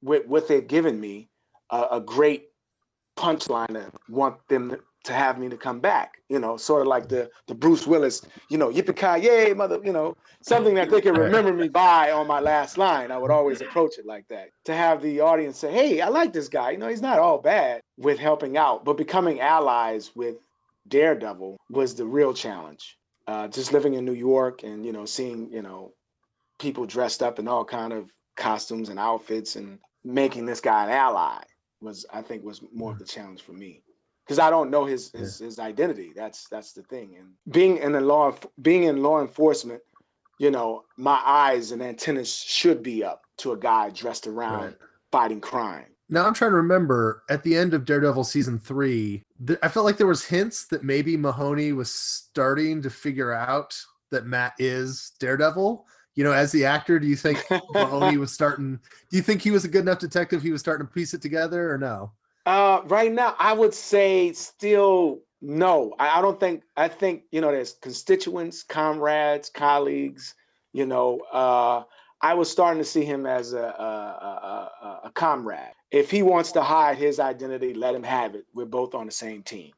with 0.00 0.26
what 0.26 0.48
they've 0.48 0.66
given 0.66 0.98
me 0.98 1.28
a, 1.68 1.86
a 1.92 2.00
great 2.00 2.46
punchline 3.18 3.74
to 3.74 3.92
want 4.08 4.36
them 4.48 4.70
to 4.70 4.80
have 5.08 5.38
me 5.38 5.48
to 5.48 5.56
come 5.56 5.80
back. 5.80 6.18
You 6.28 6.38
know, 6.38 6.56
sort 6.56 6.82
of 6.82 6.88
like 6.88 7.08
the 7.08 7.30
the 7.46 7.54
Bruce 7.54 7.86
Willis, 7.86 8.22
you 8.48 8.58
know, 8.58 8.68
yippee 8.68 9.22
yay, 9.22 9.54
mother, 9.54 9.80
you 9.82 9.92
know, 9.92 10.16
something 10.42 10.74
that 10.74 10.90
they 10.90 11.00
can 11.00 11.14
remember 11.14 11.52
me 11.52 11.68
by 11.68 12.12
on 12.12 12.26
my 12.26 12.40
last 12.40 12.78
line. 12.78 13.10
I 13.10 13.18
would 13.18 13.30
always 13.30 13.60
approach 13.60 13.98
it 13.98 14.06
like 14.06 14.28
that 14.28 14.50
to 14.64 14.74
have 14.74 15.02
the 15.02 15.20
audience 15.20 15.58
say, 15.58 15.72
"Hey, 15.72 16.00
I 16.00 16.08
like 16.08 16.32
this 16.32 16.48
guy. 16.48 16.70
You 16.72 16.78
know, 16.78 16.88
he's 16.88 17.02
not 17.02 17.18
all 17.18 17.38
bad 17.38 17.80
with 17.98 18.18
helping 18.18 18.56
out, 18.56 18.84
but 18.84 18.96
becoming 18.96 19.40
allies 19.40 20.14
with 20.14 20.36
Daredevil 20.88 21.58
was 21.70 21.94
the 21.94 22.06
real 22.06 22.34
challenge. 22.34 22.98
Uh, 23.26 23.48
just 23.48 23.72
living 23.72 23.94
in 23.94 24.04
New 24.04 24.14
York 24.14 24.62
and 24.64 24.84
you 24.84 24.92
know 24.92 25.04
seeing 25.04 25.50
you 25.52 25.62
know 25.62 25.92
people 26.58 26.84
dressed 26.84 27.22
up 27.22 27.38
in 27.38 27.48
all 27.48 27.64
kind 27.64 27.92
of 27.92 28.10
costumes 28.36 28.88
and 28.88 28.98
outfits 28.98 29.56
and 29.56 29.78
making 30.04 30.46
this 30.46 30.60
guy 30.60 30.84
an 30.84 30.90
ally 30.90 31.42
was 31.80 32.06
I 32.12 32.22
think 32.22 32.44
was 32.44 32.62
more 32.72 32.92
of 32.92 32.98
the 32.98 33.04
challenge 33.04 33.42
for 33.42 33.52
me 33.52 33.82
because 34.26 34.38
I 34.38 34.50
don't 34.50 34.70
know 34.70 34.84
his 34.84 35.10
his, 35.12 35.38
his 35.38 35.58
identity. 35.58 36.12
That's 36.14 36.48
that's 36.48 36.72
the 36.72 36.82
thing. 36.82 37.16
And 37.18 37.28
being 37.52 37.78
in 37.78 37.92
the 37.92 38.00
law 38.00 38.34
being 38.62 38.84
in 38.84 39.02
law 39.02 39.20
enforcement, 39.20 39.80
you 40.38 40.50
know, 40.50 40.84
my 40.96 41.20
eyes 41.24 41.72
and 41.72 41.82
antennas 41.82 42.32
should 42.32 42.82
be 42.82 43.04
up 43.04 43.22
to 43.38 43.52
a 43.52 43.58
guy 43.58 43.90
dressed 43.90 44.26
around 44.26 44.62
Right. 44.64 44.76
fighting 45.12 45.40
crime. 45.40 45.86
Now 46.08 46.26
I'm 46.26 46.34
trying 46.34 46.50
to 46.50 46.56
remember 46.56 47.22
at 47.30 47.42
the 47.44 47.56
end 47.56 47.72
of 47.72 47.84
Daredevil 47.84 48.24
season 48.24 48.58
three, 48.58 49.22
th- 49.46 49.58
I 49.62 49.68
felt 49.68 49.86
like 49.86 49.96
there 49.96 50.06
was 50.08 50.24
hints 50.24 50.66
that 50.66 50.82
maybe 50.82 51.16
Mahoney 51.16 51.72
was 51.72 51.92
starting 51.94 52.82
to 52.82 52.90
figure 52.90 53.32
out 53.32 53.80
that 54.10 54.26
Matt 54.26 54.54
is 54.58 55.12
Daredevil. 55.20 55.86
You 56.16 56.24
know, 56.24 56.32
as 56.32 56.50
the 56.50 56.64
actor, 56.64 56.98
do 56.98 57.06
you 57.06 57.14
think 57.14 57.44
Mahoney 57.70 58.16
was 58.16 58.32
starting? 58.32 58.80
Do 59.10 59.16
you 59.16 59.22
think 59.22 59.40
he 59.40 59.52
was 59.52 59.64
a 59.64 59.68
good 59.68 59.82
enough 59.82 60.00
detective? 60.00 60.42
He 60.42 60.50
was 60.50 60.60
starting 60.60 60.86
to 60.86 60.92
piece 60.92 61.14
it 61.14 61.22
together, 61.22 61.72
or 61.72 61.78
no? 61.78 62.12
Uh, 62.46 62.82
right 62.86 63.12
now, 63.12 63.34
I 63.38 63.52
would 63.52 63.74
say 63.74 64.32
still 64.32 65.20
no. 65.40 65.94
I, 65.98 66.18
I 66.18 66.22
don't 66.22 66.40
think. 66.40 66.62
I 66.76 66.88
think 66.88 67.24
you 67.32 67.40
know, 67.40 67.50
there's 67.50 67.74
constituents, 67.74 68.62
comrades, 68.62 69.50
colleagues. 69.50 70.34
You 70.72 70.86
know, 70.86 71.20
uh, 71.32 71.82
I 72.22 72.34
was 72.34 72.50
starting 72.50 72.82
to 72.82 72.88
see 72.88 73.04
him 73.04 73.26
as 73.26 73.52
a, 73.54 73.58
a, 73.58 74.70
a, 74.82 75.00
a, 75.04 75.10
comrade. 75.12 75.72
If 75.90 76.10
he 76.10 76.22
wants 76.22 76.52
to 76.52 76.62
hide 76.62 76.96
his 76.96 77.18
identity, 77.18 77.74
let 77.74 77.94
him 77.94 78.04
have 78.04 78.34
it. 78.34 78.44
We're 78.54 78.66
both 78.66 78.94
on 78.94 79.06
the 79.06 79.12
same 79.12 79.42
team. 79.42 79.72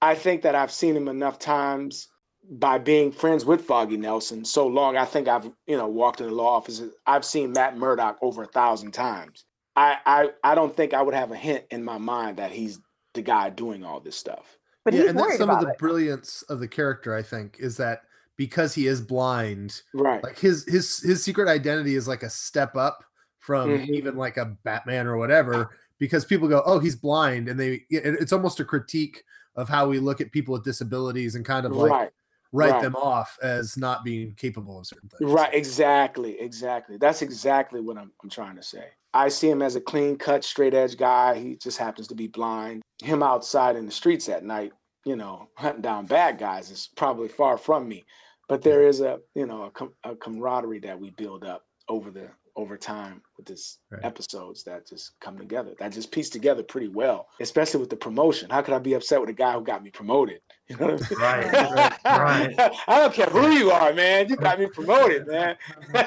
I 0.00 0.14
think 0.14 0.42
that 0.42 0.54
I've 0.54 0.72
seen 0.72 0.96
him 0.96 1.06
enough 1.06 1.38
times 1.38 2.08
by 2.50 2.78
being 2.78 3.12
friends 3.12 3.44
with 3.44 3.60
Foggy 3.64 3.96
Nelson 3.96 4.44
so 4.44 4.66
long. 4.66 4.96
I 4.96 5.04
think 5.04 5.28
I've 5.28 5.44
you 5.66 5.76
know 5.76 5.86
walked 5.86 6.20
in 6.20 6.26
the 6.26 6.34
law 6.34 6.56
offices. 6.56 6.94
I've 7.06 7.24
seen 7.24 7.52
Matt 7.52 7.76
Murdock 7.76 8.18
over 8.20 8.42
a 8.42 8.46
thousand 8.46 8.92
times. 8.92 9.44
I, 9.76 9.96
I 10.04 10.30
I 10.44 10.54
don't 10.54 10.74
think 10.76 10.92
I 10.94 11.02
would 11.02 11.14
have 11.14 11.30
a 11.32 11.36
hint 11.36 11.64
in 11.70 11.82
my 11.82 11.98
mind 11.98 12.36
that 12.36 12.50
he's 12.50 12.78
the 13.14 13.22
guy 13.22 13.50
doing 13.50 13.84
all 13.84 14.00
this 14.00 14.16
stuff. 14.16 14.58
But 14.84 14.94
yeah, 14.94 15.00
he's 15.02 15.10
and 15.10 15.18
that's 15.18 15.36
some 15.38 15.48
about 15.48 15.62
of 15.62 15.66
the 15.68 15.72
it. 15.72 15.78
brilliance 15.78 16.42
of 16.42 16.60
the 16.60 16.68
character. 16.68 17.14
I 17.14 17.22
think 17.22 17.56
is 17.58 17.76
that 17.78 18.02
because 18.36 18.74
he 18.74 18.86
is 18.86 19.00
blind, 19.00 19.82
Right. 19.94 20.22
like 20.22 20.38
his 20.38 20.64
his 20.66 20.98
his 21.00 21.22
secret 21.22 21.48
identity 21.48 21.94
is 21.94 22.08
like 22.08 22.22
a 22.22 22.30
step 22.30 22.76
up 22.76 23.04
from 23.38 23.70
Mhm. 23.70 23.88
even 23.90 24.16
like 24.16 24.36
a 24.36 24.56
Batman 24.64 25.06
or 25.06 25.16
whatever. 25.16 25.70
Because 25.98 26.24
people 26.24 26.48
go, 26.48 26.62
oh, 26.66 26.78
he's 26.80 26.96
blind, 26.96 27.48
and 27.48 27.58
they 27.58 27.84
it- 27.90 28.20
it's 28.20 28.32
almost 28.32 28.58
a 28.60 28.64
critique 28.64 29.22
of 29.54 29.68
how 29.68 29.86
we 29.88 29.98
look 30.00 30.20
at 30.20 30.32
people 30.32 30.52
with 30.52 30.64
disabilities 30.64 31.34
and 31.36 31.44
kind 31.44 31.64
of 31.64 31.72
like 31.72 31.90
right. 31.90 32.10
write 32.52 32.70
Right. 32.72 32.82
them 32.82 32.96
off 32.96 33.38
as 33.42 33.76
not 33.76 34.02
being 34.02 34.34
capable 34.34 34.78
of 34.80 34.86
certain 34.86 35.08
things. 35.08 35.30
Right, 35.30 35.52
exactly, 35.54 36.40
exactly. 36.40 36.96
That's 36.96 37.22
exactly 37.22 37.80
what 37.80 37.96
I'm, 37.98 38.10
I'm 38.22 38.30
trying 38.30 38.56
to 38.56 38.62
say. 38.62 38.86
I 39.14 39.28
see 39.28 39.50
him 39.50 39.62
as 39.62 39.76
a 39.76 39.80
clean 39.80 40.16
cut, 40.16 40.44
straight 40.44 40.74
edge 40.74 40.96
guy. 40.96 41.38
He 41.38 41.56
just 41.56 41.78
happens 41.78 42.08
to 42.08 42.14
be 42.14 42.28
blind. 42.28 42.82
Him 43.02 43.22
outside 43.22 43.76
in 43.76 43.86
the 43.86 43.92
streets 43.92 44.28
at 44.28 44.44
night, 44.44 44.72
you 45.04 45.16
know, 45.16 45.48
hunting 45.56 45.82
down 45.82 46.06
bad 46.06 46.38
guys 46.38 46.70
is 46.70 46.88
probably 46.96 47.28
far 47.28 47.58
from 47.58 47.88
me. 47.88 48.04
But 48.48 48.62
there 48.62 48.86
is 48.86 49.00
a, 49.00 49.18
you 49.34 49.46
know, 49.46 49.64
a, 49.64 49.70
com- 49.70 49.94
a 50.04 50.16
camaraderie 50.16 50.80
that 50.80 50.98
we 50.98 51.10
build 51.10 51.44
up 51.44 51.62
over 51.88 52.10
the 52.10 52.30
over 52.56 52.76
time 52.76 53.22
with 53.36 53.46
this 53.46 53.78
Right. 53.90 54.04
episodes 54.04 54.62
that 54.64 54.86
just 54.86 55.18
come 55.20 55.38
together. 55.38 55.74
That 55.78 55.92
just 55.92 56.10
piece 56.10 56.28
together 56.28 56.62
pretty 56.62 56.88
well, 56.88 57.28
especially 57.40 57.80
with 57.80 57.90
the 57.90 57.96
promotion. 57.96 58.50
How 58.50 58.62
could 58.62 58.74
I 58.74 58.78
be 58.78 58.94
upset 58.94 59.20
with 59.20 59.30
a 59.30 59.34
guy 59.34 59.52
who 59.52 59.62
got 59.62 59.82
me 59.82 59.90
promoted? 59.90 60.40
You 60.68 60.76
know 60.78 60.94
what 60.94 61.20
I 61.20 61.36
mean? 61.36 61.50
Right, 61.52 61.98
right, 62.06 62.56
right. 62.56 62.72
I 62.88 63.00
don't 63.00 63.12
care 63.12 63.26
who 63.26 63.50
you 63.50 63.70
are, 63.72 63.92
man. 63.92 64.28
You 64.30 64.36
got 64.36 64.58
me 64.58 64.68
promoted, 64.68 65.26
man. 65.26 65.58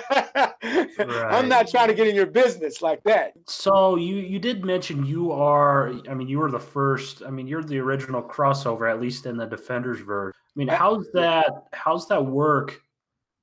I'm 0.64 1.48
not 1.48 1.70
trying 1.70 1.90
to 1.90 1.94
get 1.94 2.08
in 2.08 2.16
your 2.16 2.26
business 2.26 2.82
like 2.82 3.04
that. 3.04 3.34
So 3.46 3.96
you 3.96 4.16
you 4.16 4.40
did 4.40 4.66
mention 4.66 5.06
you 5.06 5.32
are. 5.32 5.94
I 6.10 6.16
mean, 6.16 6.28
you 6.28 6.40
were 6.40 6.50
the 6.50 6.60
first. 6.60 7.22
I 7.22 7.30
mean, 7.30 7.48
you're 7.48 7.64
the 7.64 7.78
original 7.78 8.24
crossover, 8.24 8.90
at 8.90 9.00
least 9.00 9.28
in 9.28 9.38
the 9.38 9.46
Defenders 9.46 10.00
verse. 10.00 10.34
I 10.36 10.54
mean, 10.56 10.70
how's 10.70 11.06
that? 11.14 11.66
How's 11.74 12.08
that 12.08 12.26
work 12.26 12.82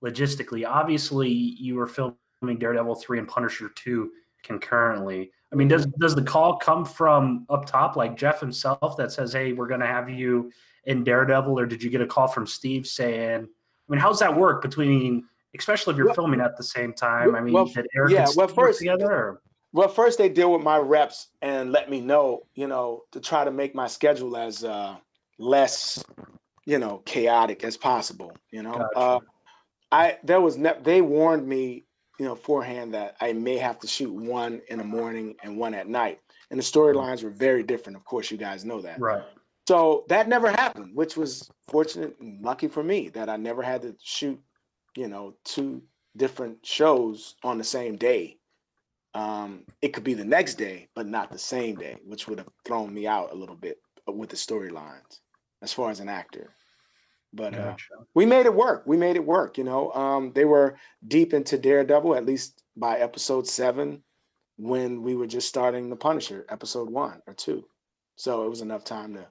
logistically? 0.03 0.66
Obviously, 0.66 1.30
you 1.30 1.76
were 1.76 1.86
filming 1.86 2.16
Daredevil 2.43 2.97
three 2.97 3.18
and 3.18 3.28
Punisher 3.28 3.70
two 3.74 4.11
concurrently. 4.43 5.30
I 5.53 5.57
mean, 5.57 5.68
does 5.68 5.86
does 6.01 6.14
the 6.14 6.22
call 6.22 6.57
come 6.57 6.84
from 6.84 7.47
up 7.49 7.66
top, 7.66 7.97
like 7.97 8.16
Jeph 8.16 8.40
himself, 8.40 8.97
that 8.97 9.12
says, 9.12 9.32
"Hey, 9.32 9.53
we're 9.53 9.66
going 9.68 9.80
to 9.80 9.86
have 9.86 10.09
you 10.11 10.51
in 10.84 11.05
Daredevil," 11.05 11.59
or 11.59 11.66
did 11.66 11.82
you 11.82 11.90
get 11.90 12.01
a 12.01 12.07
call 12.07 12.26
from 12.26 12.47
Steve 12.47 12.86
saying? 12.86 13.45
I 13.45 13.93
mean, 13.93 14.01
how's 14.01 14.18
that 14.20 14.34
work 14.34 14.62
between, 14.62 15.24
especially 15.59 15.93
if 15.93 15.97
you're 15.99 16.07
Well- 16.07 16.14
filming 16.14 16.40
at 16.40 16.57
the 16.57 16.62
same 16.64 16.93
time? 16.93 17.34
I 17.34 17.40
mean, 17.40 17.53
well, 17.55 17.66
did 17.66 17.86
Erik 17.95 18.12
yeah, 18.12 18.26
and 18.26 18.36
well, 18.36 18.49
first- 18.49 18.78
together? 18.78 19.12
Or? 19.12 19.43
Well, 19.74 19.88
first 19.88 20.18
they 20.18 20.28
deal 20.28 20.53
with 20.53 20.62
my 20.62 20.76
reps 20.78 21.28
and 21.40 21.72
let 21.72 21.88
me 21.88 22.01
know, 22.03 22.43
you 22.55 22.66
know, 22.66 23.05
to 23.11 23.20
try 23.20 23.43
to 23.43 23.51
make 23.51 23.74
my 23.74 23.86
schedule 23.86 24.36
as 24.36 24.64
uh, 24.64 24.97
less, 25.38 26.05
you 26.66 26.78
know, 26.78 26.99
chaotic 27.07 27.64
as 27.64 27.78
possible. 27.78 28.36
You 28.51 28.64
know, 28.64 28.72
Gotcha. 28.72 28.97
uh, 28.99 29.20
I 29.90 30.18
there 30.24 30.40
was 30.43 30.57
ne- 30.59 30.78
they 30.82 31.01
warned 31.01 31.47
me, 31.47 31.84
you 32.18 32.24
know, 32.24 32.34
forehand 32.34 32.94
that 32.94 33.16
I 33.20 33.32
may 33.32 33.56
have 33.58 33.78
to 33.80 33.86
shoot 33.86 34.12
one 34.12 34.60
in 34.68 34.78
the 34.78 34.84
morning 34.84 35.34
and 35.42 35.56
one 35.56 35.74
at 35.74 35.88
night, 35.88 36.20
and 36.50 36.58
the 36.58 36.64
storylines 36.64 37.22
were 37.22 37.30
very 37.30 37.62
different. 37.62 37.96
Of 37.96 38.04
course, 38.04 38.30
you 38.30 38.36
guys 38.36 38.64
know 38.64 38.80
that. 38.82 39.00
Right. 39.00 39.24
So 39.68 40.04
that 40.08 40.28
never 40.28 40.50
happened, 40.50 40.94
which 40.94 41.16
was 41.16 41.50
fortunate 41.68 42.16
and 42.20 42.42
lucky 42.42 42.68
for 42.68 42.82
me 42.82 43.08
that 43.10 43.28
I 43.28 43.36
never 43.36 43.62
had 43.62 43.82
to 43.82 43.94
shoot, 44.02 44.40
you 44.96 45.08
know, 45.08 45.34
two 45.44 45.82
different 46.16 46.64
shows 46.66 47.36
on 47.42 47.58
the 47.58 47.64
same 47.64 47.96
day. 47.96 48.38
Um, 49.14 49.64
it 49.80 49.88
could 49.88 50.04
be 50.04 50.14
the 50.14 50.24
next 50.24 50.54
day, 50.54 50.88
but 50.94 51.06
not 51.06 51.30
the 51.30 51.38
same 51.38 51.76
day, 51.76 51.96
which 52.04 52.26
would 52.26 52.38
have 52.38 52.48
thrown 52.64 52.92
me 52.92 53.06
out 53.06 53.32
a 53.32 53.36
little 53.36 53.54
bit 53.54 53.78
with 54.06 54.30
the 54.30 54.36
storylines 54.36 55.20
as 55.62 55.72
far 55.72 55.90
as 55.90 56.00
an 56.00 56.08
actor. 56.08 56.50
But 57.33 57.55
uh, 57.55 57.76
we 58.14 58.26
made 58.26 58.47
it 58.47 58.55
work. 58.55 58.83
We 58.87 58.97
made 58.97 59.16
it 59.16 59.24
work. 59.24 59.57
You 59.57 59.64
know, 59.64 59.91
um, 59.93 60.33
they 60.35 60.45
were 60.45 60.76
deep 61.09 61.33
into 61.33 61.57
Daredevil, 61.57 62.14
at 62.14 62.26
least 62.26 62.62
by 62.76 62.99
episode 62.99 63.47
seven, 63.47 64.03
when 64.59 65.03
we 65.03 65.14
were 65.14 65.26
just 65.26 65.49
starting 65.49 65.89
the 65.89 65.97
Punisher, 65.97 66.45
episode 66.51 66.91
one 66.91 67.22
or 67.26 67.35
two. 67.35 67.64
So 68.16 68.45
it 68.45 68.51
was 68.51 68.61
enough 68.61 68.85
time 68.85 69.14
to, 69.14 69.26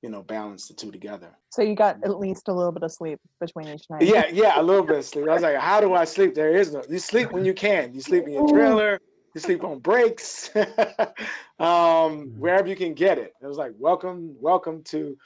you 0.00 0.08
know, 0.08 0.22
balance 0.22 0.68
the 0.68 0.74
two 0.74 0.90
together. 0.90 1.36
So 1.50 1.62
you 1.62 1.74
got 1.74 2.02
at 2.02 2.18
least 2.18 2.48
a 2.48 2.52
little 2.52 2.72
bit 2.72 2.82
of 2.82 2.92
sleep 2.92 3.20
between 3.40 3.68
each 3.68 3.84
night. 3.90 4.02
Yeah, 4.02 4.26
yeah, 4.32 4.58
a 4.58 4.62
little 4.62 4.82
bit 4.82 4.98
of 4.98 5.04
sleep. 5.04 5.28
I 5.28 5.34
was 5.34 5.42
like, 5.42 5.56
how 5.56 5.80
do 5.80 5.94
I 5.94 6.04
sleep? 6.04 6.34
There 6.34 6.56
is 6.56 6.72
no. 6.72 6.82
You 6.88 6.98
sleep 6.98 7.30
when 7.30 7.44
you 7.44 7.52
can. 7.52 7.92
You 7.94 8.00
sleep 8.00 8.24
in 8.26 8.32
your 8.32 8.48
trailer. 8.48 8.98
You 9.34 9.40
sleep 9.40 9.64
on 9.64 9.80
breaks. 9.80 10.50
um, 11.58 12.34
wherever 12.38 12.68
you 12.68 12.76
can 12.76 12.94
get 12.94 13.18
it. 13.18 13.34
It 13.42 13.46
was 13.46 13.56
like, 13.56 13.72
welcome, 13.78 14.34
welcome 14.40 14.82
to, 14.84 15.16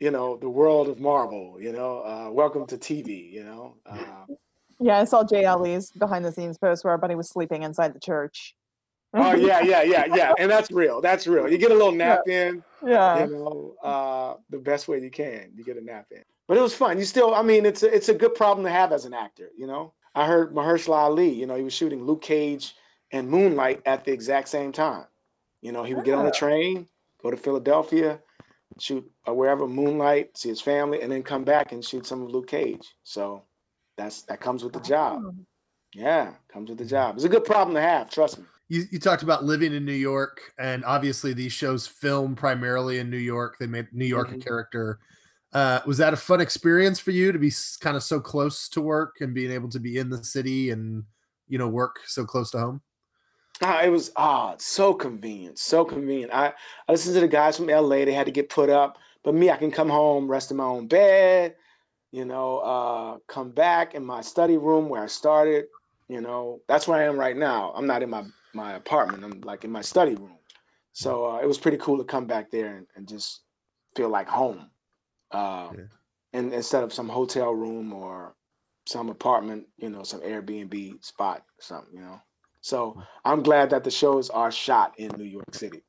you 0.00 0.10
know, 0.10 0.36
the 0.38 0.48
world 0.48 0.88
of 0.88 0.98
Marvel. 0.98 1.58
You 1.60 1.72
know, 1.72 1.98
uh, 2.00 2.30
welcome 2.32 2.66
to 2.66 2.76
TV. 2.78 3.30
You 3.30 3.44
know. 3.44 3.74
Uh, 3.86 4.24
Yeah, 4.80 4.98
I 4.98 5.04
saw 5.04 5.22
Jay 5.22 5.44
Ali's 5.44 5.90
behind 5.92 6.24
the 6.24 6.32
scenes 6.32 6.56
post 6.58 6.84
where 6.84 6.92
our 6.92 6.98
buddy 6.98 7.14
was 7.14 7.28
sleeping 7.28 7.62
inside 7.62 7.94
the 7.94 8.00
church. 8.00 8.56
oh 9.12 9.34
yeah, 9.34 9.60
yeah, 9.60 9.82
yeah, 9.82 10.06
yeah, 10.14 10.32
and 10.38 10.50
that's 10.50 10.70
real. 10.70 11.00
That's 11.02 11.26
real. 11.26 11.48
You 11.48 11.58
get 11.58 11.70
a 11.70 11.74
little 11.74 11.92
nap 11.92 12.26
in. 12.26 12.62
yeah. 12.84 13.24
you 13.26 13.30
know, 13.30 13.74
uh, 13.84 14.36
the 14.48 14.58
best 14.58 14.88
way 14.88 14.98
you 15.00 15.10
can. 15.10 15.52
You 15.54 15.64
get 15.64 15.76
a 15.76 15.84
nap 15.84 16.06
in. 16.10 16.22
But 16.48 16.56
it 16.56 16.62
was 16.62 16.74
fun. 16.74 16.98
You 16.98 17.04
still, 17.04 17.34
I 17.34 17.42
mean, 17.42 17.66
it's 17.66 17.82
a, 17.82 17.94
it's 17.94 18.08
a 18.08 18.14
good 18.14 18.34
problem 18.34 18.64
to 18.64 18.70
have 18.72 18.90
as 18.92 19.04
an 19.04 19.12
actor. 19.14 19.50
You 19.56 19.66
know, 19.66 19.92
I 20.14 20.26
heard 20.26 20.54
Mahershala 20.54 20.96
Ali. 20.96 21.28
You 21.28 21.46
know, 21.46 21.54
he 21.56 21.62
was 21.62 21.74
shooting 21.74 22.04
Luke 22.04 22.22
Cage 22.22 22.74
and 23.12 23.28
Moonlight 23.28 23.82
at 23.84 24.04
the 24.04 24.12
exact 24.12 24.48
same 24.48 24.72
time. 24.72 25.04
You 25.60 25.72
know, 25.72 25.84
he 25.84 25.94
would 25.94 26.04
get 26.06 26.14
on 26.14 26.24
the 26.24 26.30
Ah. 26.30 26.34
train, 26.34 26.88
go 27.22 27.30
to 27.30 27.36
Philadelphia, 27.36 28.18
shoot 28.78 29.08
uh, 29.28 29.34
wherever 29.34 29.66
Moonlight, 29.66 30.36
see 30.36 30.48
his 30.48 30.60
family, 30.60 31.02
and 31.02 31.10
then 31.10 31.22
come 31.22 31.44
back 31.44 31.72
and 31.72 31.84
shoot 31.84 32.06
some 32.06 32.22
of 32.22 32.30
Luke 32.30 32.48
Cage. 32.48 32.94
So 33.02 33.44
that's 33.96 34.22
that 34.22 34.40
comes 34.40 34.62
with 34.62 34.72
the 34.72 34.80
job. 34.80 35.22
Yeah, 35.94 36.34
comes 36.52 36.68
with 36.68 36.78
the 36.78 36.84
job. 36.84 37.16
It's 37.16 37.24
a 37.24 37.28
good 37.28 37.44
problem 37.44 37.74
to 37.74 37.80
have. 37.80 38.10
Trust 38.10 38.38
me. 38.38 38.44
You, 38.68 38.84
you 38.92 39.00
talked 39.00 39.24
about 39.24 39.44
living 39.44 39.74
in 39.74 39.84
New 39.84 39.92
York, 39.92 40.52
and 40.58 40.84
obviously 40.84 41.32
these 41.32 41.52
shows 41.52 41.88
film 41.88 42.36
primarily 42.36 43.00
in 43.00 43.10
New 43.10 43.16
York. 43.18 43.56
They 43.58 43.66
made 43.66 43.88
New 43.92 44.06
York 44.06 44.28
Mhm. 44.28 44.36
a 44.36 44.38
character. 44.38 45.00
Uh, 45.52 45.80
was 45.84 45.98
that 45.98 46.12
a 46.12 46.16
fun 46.16 46.40
experience 46.40 47.00
for 47.00 47.10
you 47.10 47.32
to 47.32 47.38
be 47.38 47.50
kind 47.80 47.96
of 47.96 48.04
so 48.04 48.20
close 48.20 48.68
to 48.68 48.80
work 48.80 49.16
and 49.20 49.34
being 49.34 49.50
able 49.50 49.68
to 49.70 49.80
be 49.80 49.98
in 49.98 50.08
the 50.08 50.22
city 50.22 50.70
and 50.70 51.02
you 51.48 51.58
know 51.58 51.66
work 51.66 51.98
so 52.06 52.24
close 52.24 52.52
to 52.52 52.58
home? 52.60 52.80
It 53.62 53.90
was 53.90 54.12
ah 54.16 54.54
so 54.58 54.94
convenient, 54.94 55.58
so 55.58 55.84
convenient. 55.84 56.32
I, 56.32 56.54
I 56.88 56.92
listened 56.92 57.14
to 57.16 57.20
the 57.20 57.28
guys 57.28 57.56
from 57.56 57.68
LA, 57.70 58.04
they 58.04 58.12
had 58.12 58.26
to 58.26 58.32
get 58.32 58.48
put 58.50 58.70
up, 58.70 58.98
but 59.24 59.34
me, 59.34 59.50
I 59.50 59.56
can 59.56 59.70
come 59.70 59.88
home, 59.90 60.30
rest 60.30 60.50
in 60.50 60.56
my 60.58 60.64
own 60.64 60.86
bed, 60.88 61.56
you 62.12 62.24
know, 62.24 62.58
uh, 62.58 63.18
come 63.28 63.52
back 63.52 63.94
in 63.94 64.04
my 64.04 64.20
study 64.22 64.56
room 64.58 64.88
where 64.88 65.02
I 65.02 65.06
started, 65.06 65.66
you 66.08 66.20
know, 66.20 66.60
that's 66.68 66.88
where 66.88 67.00
I 67.00 67.04
am 67.06 67.18
right 67.18 67.36
now. 67.36 67.72
I'm 67.76 67.86
not 67.86 68.02
in 68.02 68.10
my 68.10 68.24
my 68.54 68.74
apartment, 68.74 69.24
I'm 69.24 69.40
like 69.42 69.64
in 69.64 69.72
my 69.72 69.82
study 69.82 70.14
room. 70.14 70.38
So 70.92 71.30
uh, 71.32 71.38
it 71.40 71.46
was 71.46 71.58
pretty 71.58 71.78
cool 71.78 71.98
to 71.98 72.04
come 72.04 72.26
back 72.26 72.50
there 72.50 72.76
and, 72.76 72.86
and 72.96 73.08
just 73.08 73.42
feel 73.96 74.08
like 74.10 74.28
home. 74.28 74.70
Uh, 75.32 75.72
Yeah. 75.76 75.84
and 76.32 76.52
instead 76.52 76.84
of 76.84 76.92
some 76.92 77.08
hotel 77.08 77.52
room 77.52 77.92
or 77.92 78.34
some 78.86 79.08
apartment, 79.10 79.66
you 79.78 79.90
know, 79.90 80.02
some 80.04 80.20
Airbnb 80.20 81.04
spot 81.04 81.44
something, 81.60 81.94
you 81.94 82.00
know. 82.02 82.20
So 82.60 83.02
I'm 83.24 83.42
glad 83.42 83.70
that 83.70 83.84
the 83.84 83.90
shows 83.90 84.30
are 84.30 84.50
shot 84.50 84.94
in 84.98 85.10
New 85.16 85.24
York 85.24 85.54
City. 85.54 85.82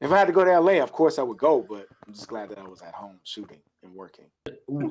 If 0.00 0.10
I 0.10 0.18
had 0.18 0.26
to 0.26 0.32
go 0.32 0.44
to 0.44 0.58
LA, 0.58 0.82
of 0.82 0.92
course 0.92 1.18
I 1.18 1.22
would 1.22 1.38
go, 1.38 1.64
but 1.68 1.86
I'm 2.06 2.12
just 2.12 2.28
glad 2.28 2.48
that 2.50 2.58
I 2.58 2.66
was 2.66 2.82
at 2.82 2.94
home 2.94 3.20
shooting 3.22 3.60
and 3.82 3.94
working. 3.94 4.26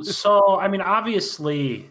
so 0.04 0.60
I 0.60 0.68
mean, 0.68 0.82
obviously, 0.82 1.90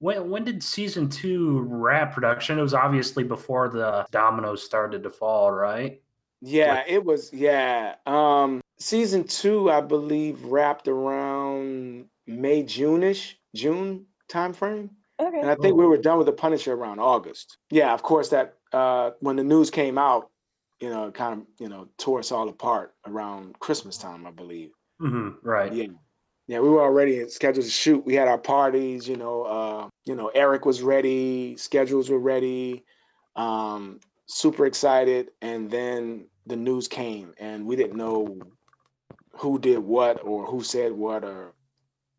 when 0.00 0.28
when 0.28 0.44
did 0.44 0.62
season 0.62 1.08
two 1.08 1.60
wrap 1.60 2.12
production? 2.12 2.58
It 2.58 2.62
was 2.62 2.74
obviously 2.74 3.24
before 3.24 3.68
the 3.68 4.06
dominoes 4.10 4.62
started 4.62 5.02
to 5.02 5.10
fall, 5.10 5.50
right? 5.50 6.00
Yeah, 6.42 6.84
it 6.86 7.02
was 7.02 7.32
yeah. 7.32 7.94
Um 8.04 8.60
season 8.78 9.24
2 9.24 9.70
I 9.70 9.80
believe 9.80 10.42
wrapped 10.44 10.88
around 10.88 12.06
May 12.26 12.62
June-ish, 12.62 13.38
June 13.54 14.04
timeframe. 14.28 14.90
Okay. 15.18 15.40
And 15.40 15.50
I 15.50 15.54
think 15.54 15.76
we 15.76 15.86
were 15.86 15.96
done 15.96 16.18
with 16.18 16.26
the 16.26 16.32
Punisher 16.32 16.74
around 16.74 17.00
August. 17.00 17.58
Yeah, 17.70 17.94
of 17.94 18.02
course 18.02 18.28
that 18.30 18.54
uh 18.72 19.12
when 19.20 19.36
the 19.36 19.44
news 19.44 19.70
came 19.70 19.98
out, 19.98 20.30
you 20.80 20.90
know, 20.90 21.10
kind 21.10 21.40
of, 21.40 21.46
you 21.58 21.68
know, 21.68 21.88
tore 21.98 22.18
us 22.18 22.32
all 22.32 22.48
apart 22.48 22.94
around 23.06 23.58
Christmas 23.60 23.96
time, 23.96 24.26
I 24.26 24.30
believe. 24.30 24.70
hmm 24.98 25.30
right. 25.42 25.72
Yeah. 25.72 25.86
Yeah, 26.48 26.60
we 26.60 26.68
were 26.68 26.82
already 26.82 27.28
scheduled 27.28 27.64
to 27.64 27.70
shoot. 27.72 28.06
We 28.06 28.14
had 28.14 28.28
our 28.28 28.38
parties, 28.38 29.08
you 29.08 29.16
know, 29.16 29.42
uh, 29.42 29.88
you 30.04 30.14
know, 30.14 30.28
Erik 30.28 30.64
was 30.64 30.80
ready, 30.80 31.56
schedules 31.56 32.08
were 32.08 32.20
ready, 32.20 32.84
um, 33.34 33.98
super 34.26 34.64
excited, 34.66 35.30
and 35.42 35.68
then 35.68 36.28
the 36.46 36.54
news 36.54 36.86
came 36.86 37.34
and 37.38 37.66
we 37.66 37.74
didn't 37.74 37.96
know 37.96 38.38
who 39.32 39.58
did 39.58 39.78
what 39.78 40.22
or 40.24 40.46
who 40.46 40.62
said 40.62 40.92
what 40.92 41.24
or 41.24 41.55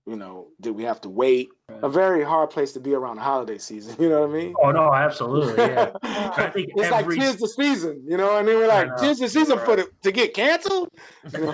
you 0.07 0.15
know, 0.15 0.47
did 0.61 0.71
we 0.71 0.83
have 0.83 1.01
to 1.01 1.09
wait? 1.09 1.49
A 1.83 1.89
very 1.89 2.23
hard 2.23 2.49
place 2.49 2.71
to 2.73 2.79
be 2.79 2.93
around 2.93 3.17
the 3.17 3.21
holiday 3.21 3.57
season, 3.57 3.95
you 4.01 4.07
know 4.09 4.21
what 4.21 4.29
I 4.29 4.33
mean? 4.33 4.53
Oh 4.63 4.71
no, 4.71 4.93
absolutely. 4.93 5.55
Yeah. 5.65 5.91
I 6.03 6.49
think 6.53 6.69
it's 6.75 6.91
every- 6.91 7.17
like 7.17 7.25
tis 7.25 7.37
the 7.41 7.47
season, 7.49 8.01
you 8.07 8.15
know. 8.17 8.35
I 8.35 8.41
mean, 8.41 8.55
we're 8.55 8.67
like, 8.67 8.87
know. 8.87 8.95
tis 8.97 9.19
the 9.19 9.27
season 9.27 9.59
for 9.59 9.75
the 9.75 9.87
to 10.03 10.11
get 10.11 10.33
canceled. 10.33 10.89
You 11.33 11.39
know? 11.41 11.53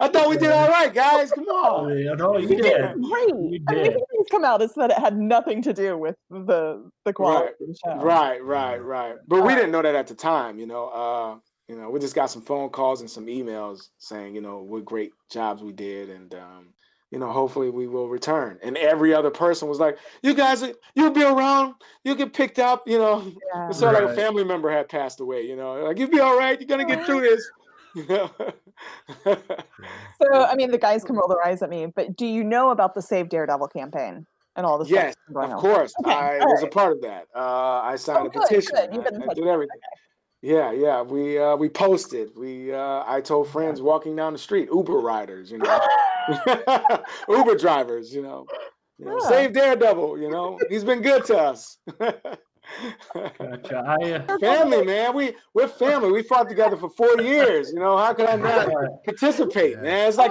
I 0.00 0.08
thought 0.08 0.28
we 0.28 0.36
did 0.36 0.50
all 0.50 0.68
right, 0.68 0.92
guys. 0.94 1.32
Come 1.32 1.46
Oh, 1.48 1.86
on. 1.86 1.98
yeah, 1.98 2.12
no, 2.14 2.36
you 2.38 2.48
You 2.48 2.56
did 2.56 2.62
did. 2.62 3.02
great. 3.02 3.28
You 3.28 3.60
I 3.68 3.72
mean, 3.74 3.92
things 3.92 4.26
come 4.30 4.44
out 4.44 4.62
is 4.62 4.72
that 4.74 4.90
it 4.90 4.98
had 4.98 5.16
nothing 5.18 5.62
to 5.62 5.72
do 5.72 5.98
with 5.98 6.16
the 6.30 6.88
the 7.04 7.12
quality 7.12 7.52
of 7.60 7.68
the 7.68 7.76
show. 7.84 7.96
Right, 7.96 8.42
right, 8.44 8.78
right. 8.78 9.16
But 9.26 9.42
we 9.42 9.54
didn't 9.54 9.70
know 9.72 9.82
that 9.82 9.94
at 9.94 10.06
the 10.06 10.14
time, 10.14 10.58
you 10.58 10.66
know. 10.66 10.88
Uh, 10.88 11.36
you 11.68 11.76
know, 11.76 11.90
we 11.90 11.98
just 12.00 12.14
got 12.14 12.26
some 12.30 12.42
phone 12.42 12.68
calls 12.70 13.00
and 13.00 13.10
some 13.10 13.26
emails 13.26 13.88
saying, 13.98 14.34
you 14.34 14.40
know, 14.40 14.58
what 14.58 14.84
great 14.84 15.12
jobs 15.30 15.62
we 15.62 15.72
did, 15.72 16.10
and 16.10 16.34
um, 16.34 16.66
you 17.10 17.18
know, 17.18 17.30
hopefully 17.30 17.70
we 17.70 17.86
will 17.86 18.08
return. 18.08 18.58
And 18.62 18.76
every 18.76 19.12
other 19.14 19.30
person 19.30 19.68
was 19.68 19.78
like, 19.80 19.98
"You 20.22 20.34
guys, 20.34 20.64
you'll 20.94 21.10
be 21.10 21.22
around. 21.24 21.74
You'll 22.04 22.14
get 22.16 22.32
picked 22.32 22.58
up." 22.58 22.86
You 22.86 22.98
know, 22.98 23.32
Yeah. 23.54 23.68
it's 23.68 23.78
sort 23.78 23.94
of 23.96 24.02
like 24.02 24.12
a 24.12 24.14
family 24.16 24.44
member 24.44 24.70
had 24.70 24.88
passed 24.88 25.20
away. 25.20 25.42
You 25.42 25.56
know, 25.56 25.84
like 25.84 25.98
you'll 25.98 26.10
be 26.10 26.20
all 26.20 26.38
right. 26.38 26.58
You're 26.60 26.68
gonna 26.68 26.84
get 26.84 27.04
through 27.06 27.22
this. 27.22 27.48
You 27.96 28.04
know? 28.08 28.30
So, 30.20 30.44
I 30.44 30.54
mean, 30.54 30.70
the 30.70 30.78
guys 30.78 31.02
can 31.04 31.16
roll 31.16 31.28
their 31.28 31.42
eyes 31.46 31.62
at 31.62 31.70
me, 31.70 31.86
but 31.86 32.14
do 32.16 32.26
you 32.26 32.44
know 32.44 32.70
about 32.70 32.94
the 32.94 33.00
Save 33.00 33.28
Daredevil 33.30 33.68
campaign 33.68 34.26
and 34.54 34.66
all 34.66 34.76
the 34.78 34.84
stuff 34.84 34.94
yes, 34.96 35.04
that's 35.14 35.26
been 35.26 35.34
going 35.34 35.52
of 35.52 35.60
course. 35.60 35.94
Okay, 36.00 36.12
I 36.12 36.38
all 36.40 36.52
was 36.52 36.62
a 36.62 36.66
part 36.66 36.92
of 36.92 37.00
that. 37.02 37.26
Uh, 37.34 37.80
I 37.82 37.96
signed 37.96 38.18
Oh, 38.18 38.26
a 38.26 38.28
good, 38.30 38.42
petition. 38.42 38.72
good. 38.74 38.94
You've 38.94 39.04
been 39.04 39.14
in 39.16 39.22
I, 39.22 39.26
I 39.30 39.34
did 39.34 39.44
with- 39.44 39.52
everything. 39.52 39.80
Yeah, 40.46 40.70
yeah. 40.70 41.02
We 41.02 41.40
uh, 41.40 41.56
we 41.56 41.68
posted. 41.68 42.30
We 42.36 42.72
uh, 42.72 43.02
I 43.04 43.20
told 43.20 43.48
friends 43.48 43.82
walking 43.82 44.14
down 44.14 44.32
the 44.32 44.38
street, 44.38 44.68
Uber 44.72 45.00
riders, 45.00 45.50
you 45.50 45.58
know, 45.58 45.80
Uber 47.28 47.56
drivers, 47.56 48.14
you 48.14 48.22
know, 48.22 48.46
you 48.96 49.06
know, 49.06 49.18
Yeah. 49.20 49.28
save 49.28 49.52
Daredevil. 49.54 50.20
You 50.20 50.30
know, 50.30 50.56
he's 50.68 50.84
been 50.84 51.02
good 51.02 51.24
to 51.24 51.36
us. 51.36 51.78
Gotcha. 53.12 53.96
I, 54.00 54.12
uh, 54.12 54.38
family, 54.38 54.84
man. 54.84 55.14
We 55.14 55.34
we're 55.52 55.66
family. 55.66 56.12
We 56.12 56.22
fought 56.22 56.48
together 56.48 56.76
for 56.76 56.90
four 56.90 57.20
years. 57.20 57.72
You 57.72 57.80
know, 57.80 57.96
how 57.96 58.14
could 58.14 58.26
I 58.26 58.36
not 58.36 58.70
participate, 59.04 59.72
Yeah. 59.72 59.82
man? 59.82 60.08
It's 60.08 60.16
like 60.16 60.30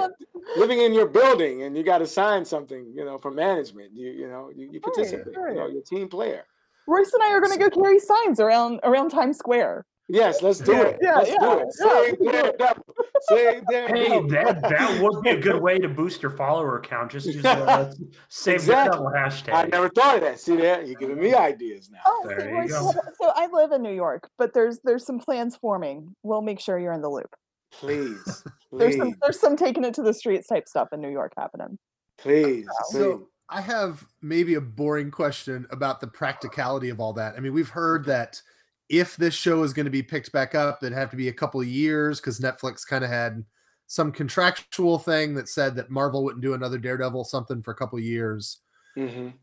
living 0.56 0.80
in 0.80 0.94
your 0.94 1.08
building 1.08 1.64
and 1.64 1.76
you 1.76 1.82
got 1.82 1.98
to 1.98 2.06
sign 2.06 2.42
something, 2.46 2.90
you 2.94 3.04
know, 3.04 3.18
from 3.18 3.34
management. 3.34 3.90
You 3.92 4.12
you 4.12 4.28
know, 4.28 4.50
you, 4.56 4.70
you 4.72 4.80
participate. 4.80 5.26
You 5.26 5.32
know, 5.32 5.64
right. 5.64 5.72
you're 5.72 5.82
a 5.82 5.84
team 5.84 6.08
player. 6.08 6.46
Royce 6.88 7.12
and 7.12 7.22
I 7.22 7.32
are 7.32 7.40
going 7.40 7.52
to 7.52 7.58
go 7.58 7.68
carry 7.68 7.98
signs 7.98 8.40
around 8.40 8.80
around 8.82 9.10
Times 9.10 9.36
Square. 9.36 9.84
Yes, 10.08 10.40
let's 10.40 10.60
do 10.60 10.72
it. 10.82 10.98
Yeah, 11.02 11.16
let's 11.16 11.30
yeah, 11.30 11.38
do 11.40 11.58
it. 11.58 11.66
yeah, 11.80 12.10
Save 12.10 12.18
we 12.20 12.26
can 12.30 12.42
do 12.42 12.48
it. 12.48 12.58
Daredevil. 12.58 12.84
Hey, 13.28 13.60
Daredevil. 13.68 14.28
that 14.28 14.62
that 14.62 15.02
would 15.02 15.22
be 15.22 15.30
a 15.30 15.40
good 15.40 15.60
way 15.60 15.78
to 15.78 15.88
boost 15.88 16.22
your 16.22 16.30
follower 16.30 16.80
count. 16.80 17.10
Just 17.10 17.26
use 17.26 17.44
uh, 17.44 17.92
the 17.98 18.08
save 18.28 18.54
Exactly. 18.56 18.98
Daredevil 18.98 19.12
hashtag. 19.16 19.54
I 19.54 19.66
never 19.66 19.88
thought 19.88 20.16
of 20.16 20.20
that. 20.22 20.38
See 20.38 20.56
that? 20.56 20.86
You're 20.86 20.98
giving 21.00 21.18
me 21.18 21.34
ideas 21.34 21.90
now. 21.90 21.98
Oh, 22.06 22.24
There 22.28 22.38
see, 22.40 22.46
you 22.46 22.52
Royce, 22.54 22.70
go. 22.70 22.90
so- 22.92 23.00
so 23.20 23.32
I 23.34 23.48
live 23.52 23.72
in 23.72 23.82
New 23.82 23.92
York, 23.94 24.28
but 24.38 24.54
there's 24.54 24.78
there's 24.84 25.04
some 25.04 25.18
plans 25.18 25.56
forming. 25.56 26.14
We'll 26.22 26.42
make 26.42 26.60
sure 26.60 26.78
you're 26.78 26.92
in 26.92 27.02
the 27.02 27.10
loop. 27.10 27.34
Please, 27.72 28.44
There's 28.72 28.96
some 28.96 29.14
there's 29.22 29.40
some 29.40 29.56
taking 29.56 29.84
it 29.84 29.94
to 29.94 30.02
the 30.02 30.14
streets 30.14 30.46
type 30.46 30.68
stuff 30.68 30.88
in 30.92 31.00
New 31.00 31.10
York 31.10 31.32
happening. 31.36 31.78
please, 32.18 32.64
please. 32.64 32.68
So 32.90 33.28
I 33.48 33.60
have 33.60 34.04
maybe 34.22 34.54
a 34.54 34.60
boring 34.60 35.10
question 35.10 35.66
about 35.70 36.00
the 36.00 36.06
practicality 36.06 36.90
of 36.90 37.00
all 37.00 37.12
that. 37.14 37.34
I 37.36 37.40
mean, 37.40 37.52
we've 37.52 37.68
heard 37.68 38.04
that 38.06 38.40
if 38.88 39.16
this 39.16 39.34
show 39.34 39.62
is 39.62 39.72
going 39.72 39.84
to 39.86 39.90
be 39.90 40.02
picked 40.02 40.32
back 40.32 40.54
up, 40.54 40.78
it'd 40.82 40.96
have 40.96 41.10
to 41.10 41.16
be 41.16 41.28
a 41.28 41.32
couple 41.32 41.60
of 41.60 41.66
years 41.66 42.20
because 42.20 42.38
Netflix 42.40 42.86
kind 42.86 43.04
of 43.04 43.10
had 43.10 43.44
some 43.88 44.10
contractual 44.12 44.98
thing 44.98 45.34
that 45.34 45.48
said 45.48 45.76
that 45.76 45.90
Marvel 45.90 46.24
wouldn't 46.24 46.42
do 46.42 46.54
another 46.54 46.78
Daredevil 46.78 47.24
something 47.24 47.62
for 47.62 47.70
a 47.70 47.76
couple 47.76 47.98
of 47.98 48.04
years. 48.04 48.58
Mhm. 48.96 49.34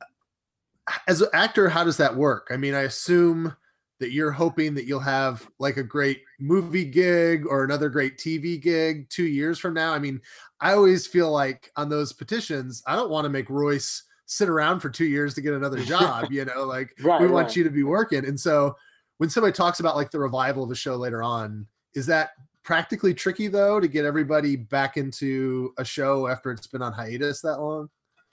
As 1.07 1.21
an 1.21 1.29
actor, 1.33 1.69
how 1.69 1.83
does 1.83 1.97
that 1.97 2.15
work? 2.15 2.47
I 2.51 2.57
mean, 2.57 2.73
I 2.73 2.81
assume 2.81 3.55
that 3.99 4.11
you're 4.11 4.31
hoping 4.31 4.73
that 4.73 4.85
you'll 4.85 4.99
have 4.99 5.47
like 5.59 5.77
a 5.77 5.83
great 5.83 6.23
movie 6.41 6.83
gig 6.83 7.45
or 7.47 7.63
another 7.63 7.89
great 7.89 8.17
TV 8.17 8.57
gig 8.61 9.09
two 9.09 9.23
years 9.27 9.59
from 9.59 9.73
now. 9.73 9.93
I 9.93 9.99
mean, 9.99 10.19
I 10.59 10.73
always 10.73 11.07
feel 11.07 11.31
like 11.31 11.71
on 11.77 11.87
those 11.87 12.11
petitions, 12.11 12.83
I 12.85 12.95
don't 12.97 13.09
want 13.11 13.23
to 13.25 13.29
make 13.29 13.49
Royce 13.49 14.03
sit 14.25 14.49
around 14.49 14.81
for 14.81 14.89
two 14.89 15.05
years 15.05 15.33
to 15.35 15.41
get 15.41 15.53
another 15.53 15.79
job. 15.85 16.31
you 16.31 16.43
know, 16.43 16.63
like 16.65 16.93
Right, 17.01 17.21
we 17.21 17.27
want 17.27 17.47
right. 17.47 17.55
you 17.55 17.63
to 17.63 17.69
be 17.69 17.83
working. 17.83 18.25
And 18.25 18.37
so 18.37 18.75
when 19.17 19.29
somebody 19.29 19.53
talks 19.53 19.79
about 19.79 19.95
like 19.95 20.11
the 20.11 20.19
revival 20.19 20.63
of 20.63 20.71
a 20.71 20.75
show 20.75 20.95
later 20.95 21.23
on, 21.23 21.67
is 21.95 22.05
that 22.07 22.31
practically 22.63 23.13
tricky 23.13 23.47
though 23.47 23.79
to 23.79 23.87
get 23.87 24.05
everybody 24.05 24.55
back 24.55 24.97
into 24.97 25.73
a 25.77 25.85
show 25.85 26.27
after 26.27 26.51
it's 26.51 26.67
been 26.67 26.81
on 26.81 26.93
hiatus 26.93 27.41
that 27.41 27.59
long? 27.59 27.89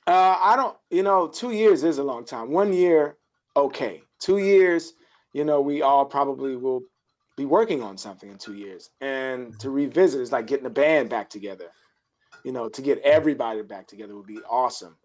Uh, 0.07 0.39
I 0.43 0.57
don't, 0.57 0.77
you 0.91 1.03
know, 1.03 1.29
two 1.29 1.53
years 1.53 1.85
is 1.85 1.99
a 1.99 2.03
long 2.03 2.25
time. 2.25 2.51
One 2.51 2.73
year, 2.73 3.17
okay. 3.57 4.03
Two 4.19 4.39
years, 4.39 4.95
you 5.33 5.45
know, 5.45 5.61
we 5.61 5.83
all 5.83 6.05
probably 6.05 6.57
will 6.57 6.83
be 7.37 7.45
working 7.45 7.83
on 7.83 7.97
something 7.97 8.31
in 8.31 8.39
two 8.39 8.55
years. 8.55 8.91
And 9.01 9.59
to 9.61 9.71
revisit 9.71 10.21
is 10.21 10.33
like 10.33 10.47
getting 10.47 10.65
the 10.65 10.71
band 10.71 11.11
back 11.11 11.31
together. 11.31 11.67
You 12.45 12.53
know, 12.53 12.69
to 12.69 12.83
get 12.83 12.99
everybody 13.01 13.63
back 13.63 13.87
together 13.87 14.17
would 14.17 14.27
be 14.27 14.41
awesome. 14.49 14.97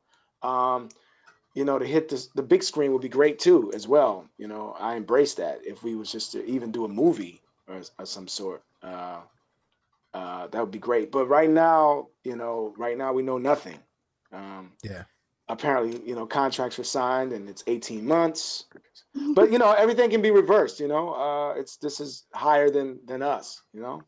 Um, 0.41 0.89
you 1.55 1.63
know, 1.65 1.79
to 1.79 1.85
hit 1.85 2.09
this, 2.09 2.27
the 2.35 2.43
big 2.43 2.61
screen 2.61 2.91
would 2.91 3.01
be 3.01 3.09
great 3.09 3.39
too, 3.39 3.71
as 3.73 3.87
well. 3.87 4.25
You 4.37 4.47
know, 4.47 4.75
I 4.79 4.95
embrace 4.95 5.33
that. 5.35 5.61
If 5.65 5.83
we 5.83 5.95
was 5.95 6.11
just 6.11 6.31
to 6.33 6.45
even 6.45 6.71
do 6.71 6.85
a 6.85 6.89
movie 6.89 7.41
or, 7.67 7.81
or 7.97 8.05
some 8.05 8.27
sort, 8.27 8.61
uh, 8.83 9.21
uh, 10.13 10.47
that 10.47 10.59
would 10.59 10.71
be 10.71 10.79
great. 10.79 11.11
But 11.11 11.27
right 11.27 11.49
now, 11.49 12.07
you 12.23 12.35
know, 12.35 12.73
right 12.77 12.97
now 12.97 13.13
we 13.13 13.23
know 13.23 13.37
nothing. 13.37 13.79
Um, 14.31 14.73
Yeah. 14.83 15.03
Apparently, 15.47 16.01
you 16.07 16.15
know, 16.15 16.25
contracts 16.25 16.77
were 16.77 16.83
signed 16.83 17.31
and 17.31 17.47
it's 17.47 17.63
18 17.67 18.05
months. 18.05 18.65
But 19.33 19.51
you 19.51 19.59
know, 19.59 19.71
everything 19.73 20.09
can 20.09 20.21
be 20.21 20.31
reversed. 20.31 20.79
You 20.79 20.87
know, 20.87 21.13
uh, 21.13 21.53
it's 21.53 21.77
this 21.77 21.99
is 21.99 22.25
higher 22.33 22.69
than 22.69 22.99
than 23.05 23.21
us. 23.21 23.61
You 23.73 23.81
know. 23.81 24.03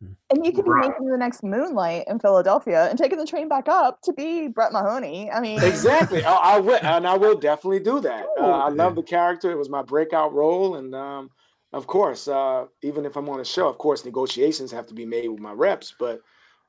And 0.00 0.44
you 0.44 0.52
could 0.52 0.64
be 0.64 0.70
Right. 0.70 0.90
making 0.90 1.08
the 1.08 1.16
next 1.16 1.42
Moonlight 1.42 2.04
in 2.06 2.18
Philadelphia 2.18 2.88
and 2.88 2.98
taking 2.98 3.18
the 3.18 3.26
train 3.26 3.48
back 3.48 3.66
up 3.66 4.02
to 4.02 4.12
be 4.12 4.48
Brett 4.48 4.72
Mahoney. 4.72 5.30
I 5.30 5.40
mean, 5.40 5.62
Exactly. 5.62 6.22
I, 6.22 6.32
I 6.32 6.60
will, 6.60 6.78
and 6.82 7.06
I 7.06 7.16
will 7.16 7.36
definitely 7.36 7.80
do 7.80 8.00
that. 8.00 8.26
Uh, 8.38 8.42
I 8.42 8.68
love 8.68 8.94
the 8.94 9.02
character. 9.02 9.50
It 9.50 9.56
was 9.56 9.68
my 9.68 9.82
breakout 9.82 10.32
role, 10.32 10.76
and 10.76 10.94
um, 10.94 11.30
of 11.72 11.86
course, 11.86 12.28
uh, 12.28 12.66
even 12.82 13.04
if 13.04 13.16
I'm 13.16 13.28
on 13.28 13.40
a 13.40 13.44
show, 13.44 13.68
of 13.68 13.78
course, 13.78 14.04
negotiations 14.04 14.70
have 14.70 14.86
to 14.86 14.94
be 14.94 15.04
made 15.04 15.28
with 15.28 15.40
my 15.40 15.52
reps. 15.52 15.94
But 15.98 16.20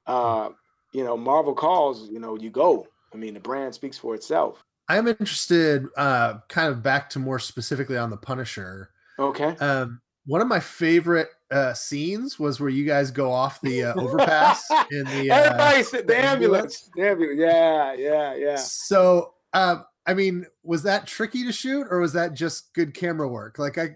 uh, 0.08 0.50
you 0.94 1.04
know, 1.04 1.16
Marvel 1.16 1.54
calls. 1.54 2.10
You 2.10 2.20
know, 2.20 2.38
you 2.38 2.50
go. 2.50 2.88
I 3.14 3.18
mean, 3.18 3.34
the 3.34 3.40
brand 3.40 3.76
speaks 3.76 3.98
for 3.98 4.16
itself. 4.16 4.64
I'm 4.88 5.08
interested, 5.08 5.86
uh, 5.98 6.40
kind 6.48 6.70
of 6.70 6.82
back 6.82 7.10
to 7.12 7.20
more 7.20 7.38
specifically 7.38 7.98
on 7.98 8.10
the 8.10 8.18
Punisher. 8.18 8.90
Okay. 9.20 9.56
Um, 9.58 10.02
one 10.30 10.42
of 10.42 10.48
my 10.48 10.60
favorite 10.60 11.30
uh, 11.50 11.74
scenes 11.74 12.38
was 12.38 12.60
where 12.60 12.70
you 12.70 12.86
guys 12.86 13.10
go 13.10 13.32
off 13.32 13.60
the 13.62 13.86
uh, 13.86 13.94
overpass 13.96 14.70
in 14.92 15.04
the. 15.06 15.32
Uh, 15.32 15.36
Everybody, 15.36 15.82
the 15.82 16.04
the 16.04 16.18
ambulance. 16.24 16.90
The 16.96 17.10
ambulance. 17.10 17.40
Yeah, 17.40 17.94
yeah, 17.94 18.36
yeah. 18.36 18.56
So, 18.56 19.34
um, 19.54 19.86
I 20.06 20.14
mean, 20.14 20.46
was 20.62 20.84
that 20.84 21.08
tricky 21.08 21.44
to 21.46 21.52
shoot, 21.52 21.88
or 21.90 22.00
was 22.00 22.14
that 22.14 22.36
just 22.36 22.72
good 22.76 22.94
camera 22.94 23.28
work? 23.28 23.58
Like, 23.58 23.80
I, 23.80 23.90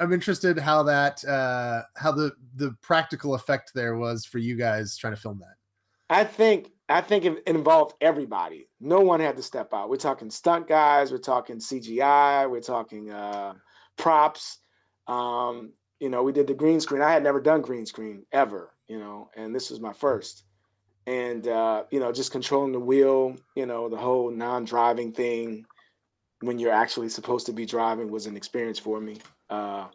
I'm 0.00 0.14
interested 0.14 0.58
how 0.58 0.82
that, 0.84 1.22
uh, 1.26 1.82
how 1.96 2.12
the 2.12 2.32
the 2.56 2.74
practical 2.80 3.34
effect 3.34 3.72
there 3.74 3.96
was 3.96 4.24
for 4.24 4.38
you 4.38 4.56
guys 4.56 4.96
trying 4.96 5.14
to 5.14 5.20
film 5.20 5.38
that. 5.40 5.56
I 6.08 6.24
think 6.24 6.70
I 6.88 7.02
think 7.02 7.26
it 7.26 7.42
it 7.46 7.54
involved 7.54 7.94
everybody. 8.00 8.70
No 8.80 9.00
one 9.00 9.20
had 9.20 9.36
to 9.36 9.42
step 9.42 9.74
out. 9.74 9.90
We're 9.90 9.96
talking 9.96 10.30
stunt 10.30 10.66
guys. 10.66 11.12
We're 11.12 11.18
talking 11.18 11.56
CGI. 11.56 12.50
We're 12.50 12.60
talking 12.60 13.10
uh, 13.10 13.52
props. 13.98 14.60
Um, 15.06 15.72
you 16.00 16.08
know, 16.08 16.22
we 16.22 16.32
did 16.32 16.46
the 16.46 16.54
green 16.54 16.80
screen. 16.80 17.02
I 17.02 17.12
had 17.12 17.22
never 17.22 17.40
done 17.40 17.60
green 17.60 17.86
screen 17.86 18.24
ever. 18.32 18.70
You 18.88 18.98
know, 18.98 19.30
and 19.36 19.54
this 19.54 19.70
was 19.70 19.80
my 19.80 19.92
first. 19.92 20.44
And 21.06 21.46
uh, 21.48 21.84
you 21.90 22.00
know, 22.00 22.12
just 22.12 22.32
controlling 22.32 22.72
the 22.72 22.80
wheel. 22.80 23.36
You 23.54 23.66
know, 23.66 23.88
the 23.88 23.96
whole 23.96 24.30
non-driving 24.30 25.12
thing 25.12 25.64
when 26.40 26.58
you're 26.58 26.72
actually 26.72 27.08
supposed 27.08 27.46
to 27.46 27.52
be 27.52 27.66
driving 27.66 28.10
was 28.10 28.26
an 28.26 28.36
experience 28.36 28.78
for 28.78 29.00
me. 29.00 29.18
Uh, 29.48 29.86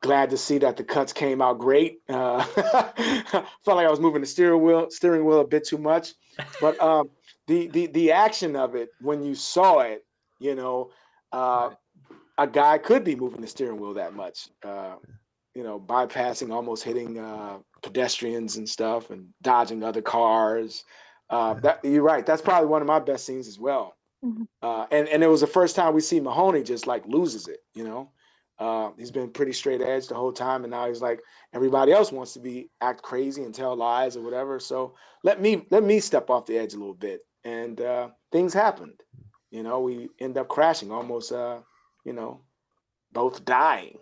glad 0.00 0.30
to 0.30 0.36
see 0.36 0.58
that 0.58 0.76
the 0.76 0.84
cuts 0.84 1.12
came 1.12 1.42
out 1.42 1.58
great. 1.58 2.00
Uh, 2.08 2.42
felt 3.64 3.76
like 3.76 3.86
I 3.86 3.90
was 3.90 4.00
moving 4.00 4.20
the 4.20 4.26
steering 4.26 4.62
wheel 4.62 4.86
steering 4.90 5.24
wheel 5.24 5.40
a 5.40 5.46
bit 5.46 5.66
too 5.66 5.78
much, 5.78 6.14
but 6.60 6.80
um, 6.80 7.10
the 7.46 7.68
the 7.68 7.86
the 7.88 8.12
action 8.12 8.56
of 8.56 8.74
it 8.74 8.90
when 9.00 9.22
you 9.22 9.34
saw 9.34 9.80
it, 9.80 10.04
you 10.38 10.54
know, 10.54 10.90
uh, 11.32 11.70
a 12.38 12.46
guy 12.46 12.78
could 12.78 13.04
be 13.04 13.16
moving 13.16 13.40
the 13.40 13.46
steering 13.46 13.80
wheel 13.80 13.94
that 13.94 14.14
much. 14.14 14.48
Uh, 14.64 14.96
you 15.54 15.62
know, 15.62 15.80
bypassing, 15.80 16.52
almost 16.52 16.84
hitting 16.84 17.18
uh, 17.18 17.58
pedestrians 17.82 18.56
and 18.58 18.68
stuff, 18.68 19.10
and 19.10 19.28
dodging 19.42 19.82
other 19.82 20.02
cars. 20.02 20.84
Uh, 21.30 21.54
that 21.54 21.82
you're 21.84 22.02
right. 22.02 22.26
That's 22.26 22.42
probably 22.42 22.68
one 22.68 22.82
of 22.82 22.88
my 22.88 22.98
best 22.98 23.24
scenes 23.24 23.48
as 23.48 23.58
well. 23.58 23.96
Mhm. 24.24 24.46
Uh, 24.62 24.86
and 24.90 25.08
and 25.08 25.22
it 25.22 25.28
was 25.28 25.40
the 25.40 25.46
first 25.46 25.74
time 25.74 25.94
we 25.94 26.00
see 26.00 26.20
Mahoney 26.20 26.62
just 26.62 26.86
like 26.86 27.06
loses 27.06 27.48
it. 27.48 27.60
You 27.74 27.84
know, 27.84 28.10
uh, 28.58 28.90
he's 28.98 29.10
been 29.10 29.30
pretty 29.30 29.52
straight 29.52 29.80
edge 29.80 30.08
the 30.08 30.14
whole 30.14 30.32
time, 30.32 30.64
and 30.64 30.70
now 30.70 30.88
he's 30.88 31.02
like 31.02 31.20
everybody 31.54 31.92
else 31.92 32.12
wants 32.12 32.34
to 32.34 32.40
be 32.40 32.68
act 32.82 33.02
crazy 33.02 33.42
and 33.42 33.54
tell 33.54 33.74
lies 33.74 34.16
or 34.16 34.22
whatever. 34.22 34.60
So 34.60 34.94
let 35.24 35.40
me 35.40 35.66
let 35.70 35.82
me 35.82 36.00
step 36.00 36.28
off 36.30 36.46
the 36.46 36.58
edge 36.58 36.74
a 36.74 36.78
little 36.78 36.94
bit, 36.94 37.20
and 37.44 37.80
uh, 37.80 38.10
things 38.30 38.52
happened. 38.52 39.00
You 39.50 39.62
know, 39.62 39.80
we 39.80 40.08
end 40.20 40.36
up 40.36 40.48
crashing, 40.48 40.92
almost. 40.92 41.32
You 42.06 42.12
know, 42.12 42.40
both 43.12 43.44
dying. 43.44 43.98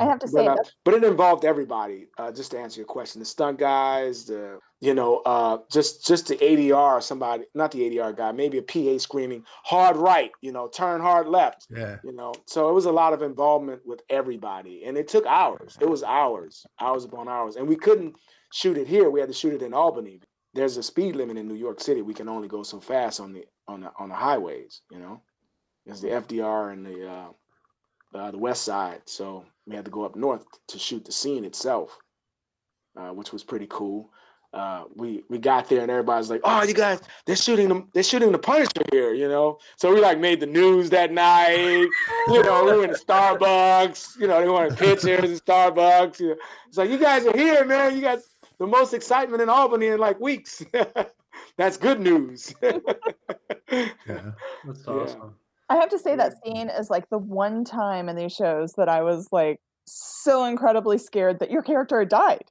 I 0.00 0.04
have 0.04 0.18
to 0.18 0.28
say, 0.28 0.44
But, 0.44 0.58
uh, 0.58 0.62
but 0.84 0.94
it 0.94 1.04
involved 1.04 1.44
everybody. 1.44 2.08
Uh, 2.18 2.32
just 2.32 2.50
to 2.50 2.58
answer 2.58 2.80
your 2.80 2.86
question, 2.86 3.20
the 3.20 3.24
stunt 3.24 3.58
guys, 3.58 4.24
the 4.24 4.58
you 4.80 4.94
know, 4.94 5.22
uh, 5.24 5.58
just 5.70 6.04
just 6.04 6.26
the 6.26 6.36
ADR, 6.36 7.00
somebody, 7.00 7.44
not 7.54 7.70
the 7.70 7.82
ADR 7.88 8.14
guy, 8.14 8.32
maybe 8.32 8.58
a 8.58 8.62
PA 8.62 8.98
screaming 8.98 9.44
hard 9.64 9.96
right, 9.96 10.32
you 10.42 10.50
know, 10.50 10.66
turn 10.66 11.00
hard 11.00 11.28
left, 11.28 11.68
Yeah. 11.70 11.96
you 12.02 12.12
know. 12.12 12.34
So 12.46 12.68
it 12.68 12.72
was 12.72 12.86
a 12.86 12.92
lot 12.92 13.12
of 13.12 13.22
involvement 13.22 13.86
with 13.86 14.02
everybody, 14.10 14.84
and 14.84 14.98
it 14.98 15.06
took 15.06 15.24
hours. 15.24 15.78
It 15.80 15.88
was 15.88 16.02
hours, 16.02 16.66
hours 16.80 17.04
upon 17.04 17.28
hours, 17.28 17.54
and 17.54 17.68
we 17.68 17.76
couldn't 17.76 18.16
shoot 18.52 18.76
it 18.76 18.88
here. 18.88 19.08
We 19.08 19.20
had 19.20 19.28
to 19.28 19.34
shoot 19.34 19.54
it 19.54 19.62
in 19.62 19.72
Albany 19.72 20.20
there's 20.56 20.78
a 20.78 20.82
speed 20.82 21.14
limit 21.14 21.36
in 21.36 21.46
New 21.46 21.54
York 21.54 21.80
City. 21.80 22.00
We 22.02 22.14
can 22.14 22.28
only 22.28 22.48
go 22.48 22.62
so 22.62 22.80
fast 22.80 23.20
on 23.20 23.32
the 23.34 23.44
on 23.68 23.82
the 23.82 23.92
on 23.98 24.08
the 24.08 24.14
highways. 24.14 24.80
You 24.90 24.98
know, 24.98 25.22
there's 25.86 26.00
the 26.00 26.08
FDR 26.08 26.72
and 26.72 26.84
the 26.84 27.08
uh, 27.08 27.28
uh, 28.14 28.30
the 28.30 28.38
West 28.38 28.62
Side. 28.64 29.02
So 29.06 29.44
we 29.66 29.74
had 29.74 29.84
to 29.84 29.90
go 29.90 30.04
up 30.04 30.16
north 30.16 30.44
to 30.68 30.78
shoot 30.78 31.04
the 31.04 31.12
scene 31.12 31.44
itself, 31.44 31.96
uh, 32.96 33.10
which 33.10 33.32
was 33.32 33.44
pretty 33.44 33.66
cool. 33.70 34.10
Uh, 34.52 34.84
we 34.94 35.22
we 35.28 35.38
got 35.38 35.68
there 35.68 35.82
and 35.82 35.90
everybody's 35.90 36.30
like, 36.30 36.40
"Oh, 36.44 36.62
you 36.62 36.72
guys, 36.72 37.00
they're 37.26 37.36
shooting 37.36 37.68
them. 37.68 37.88
They're 37.92 38.02
shooting 38.02 38.32
the 38.32 38.38
Punisher 38.38 38.82
here," 38.90 39.12
you 39.12 39.28
know. 39.28 39.58
So 39.76 39.92
we 39.92 40.00
like 40.00 40.18
made 40.18 40.40
the 40.40 40.46
news 40.46 40.88
that 40.90 41.12
night. 41.12 41.86
You 42.28 42.42
know, 42.42 42.64
we 42.64 42.78
went 42.78 42.96
to 42.96 43.04
Starbucks. 43.04 44.18
You 44.18 44.28
know, 44.28 44.40
they 44.40 44.48
wanted 44.48 44.78
pictures 44.78 45.30
in 45.30 45.38
Starbucks. 45.38 46.20
You 46.20 46.28
know. 46.30 46.36
It's 46.68 46.78
like 46.78 46.90
you 46.90 46.98
guys 46.98 47.26
are 47.26 47.36
here, 47.36 47.64
man. 47.64 47.96
You 47.96 48.00
got 48.00 48.20
the 48.58 48.66
most 48.66 48.94
excitement 48.94 49.42
in 49.42 49.48
Albany 49.48 49.88
in 49.88 49.98
like 49.98 50.18
weeks. 50.20 50.64
That's 51.58 51.76
good 51.76 52.00
news. 52.00 52.54
Yeah. 53.68 54.30
That's 54.64 54.84
Yeah. 54.86 55.14
I 55.68 55.76
have 55.76 55.88
to 55.90 55.98
say 55.98 56.16
that 56.16 56.34
scene 56.44 56.68
is 56.68 56.90
like 56.90 57.08
the 57.10 57.18
one 57.18 57.64
time 57.64 58.08
in 58.08 58.16
these 58.16 58.34
shows 58.34 58.74
that 58.74 58.88
I 58.88 59.02
was 59.02 59.28
like 59.32 59.60
so 59.86 60.44
incredibly 60.44 60.98
scared 60.98 61.40
that 61.40 61.50
your 61.50 61.62
character 61.62 62.00
had 62.00 62.08
died. 62.08 62.44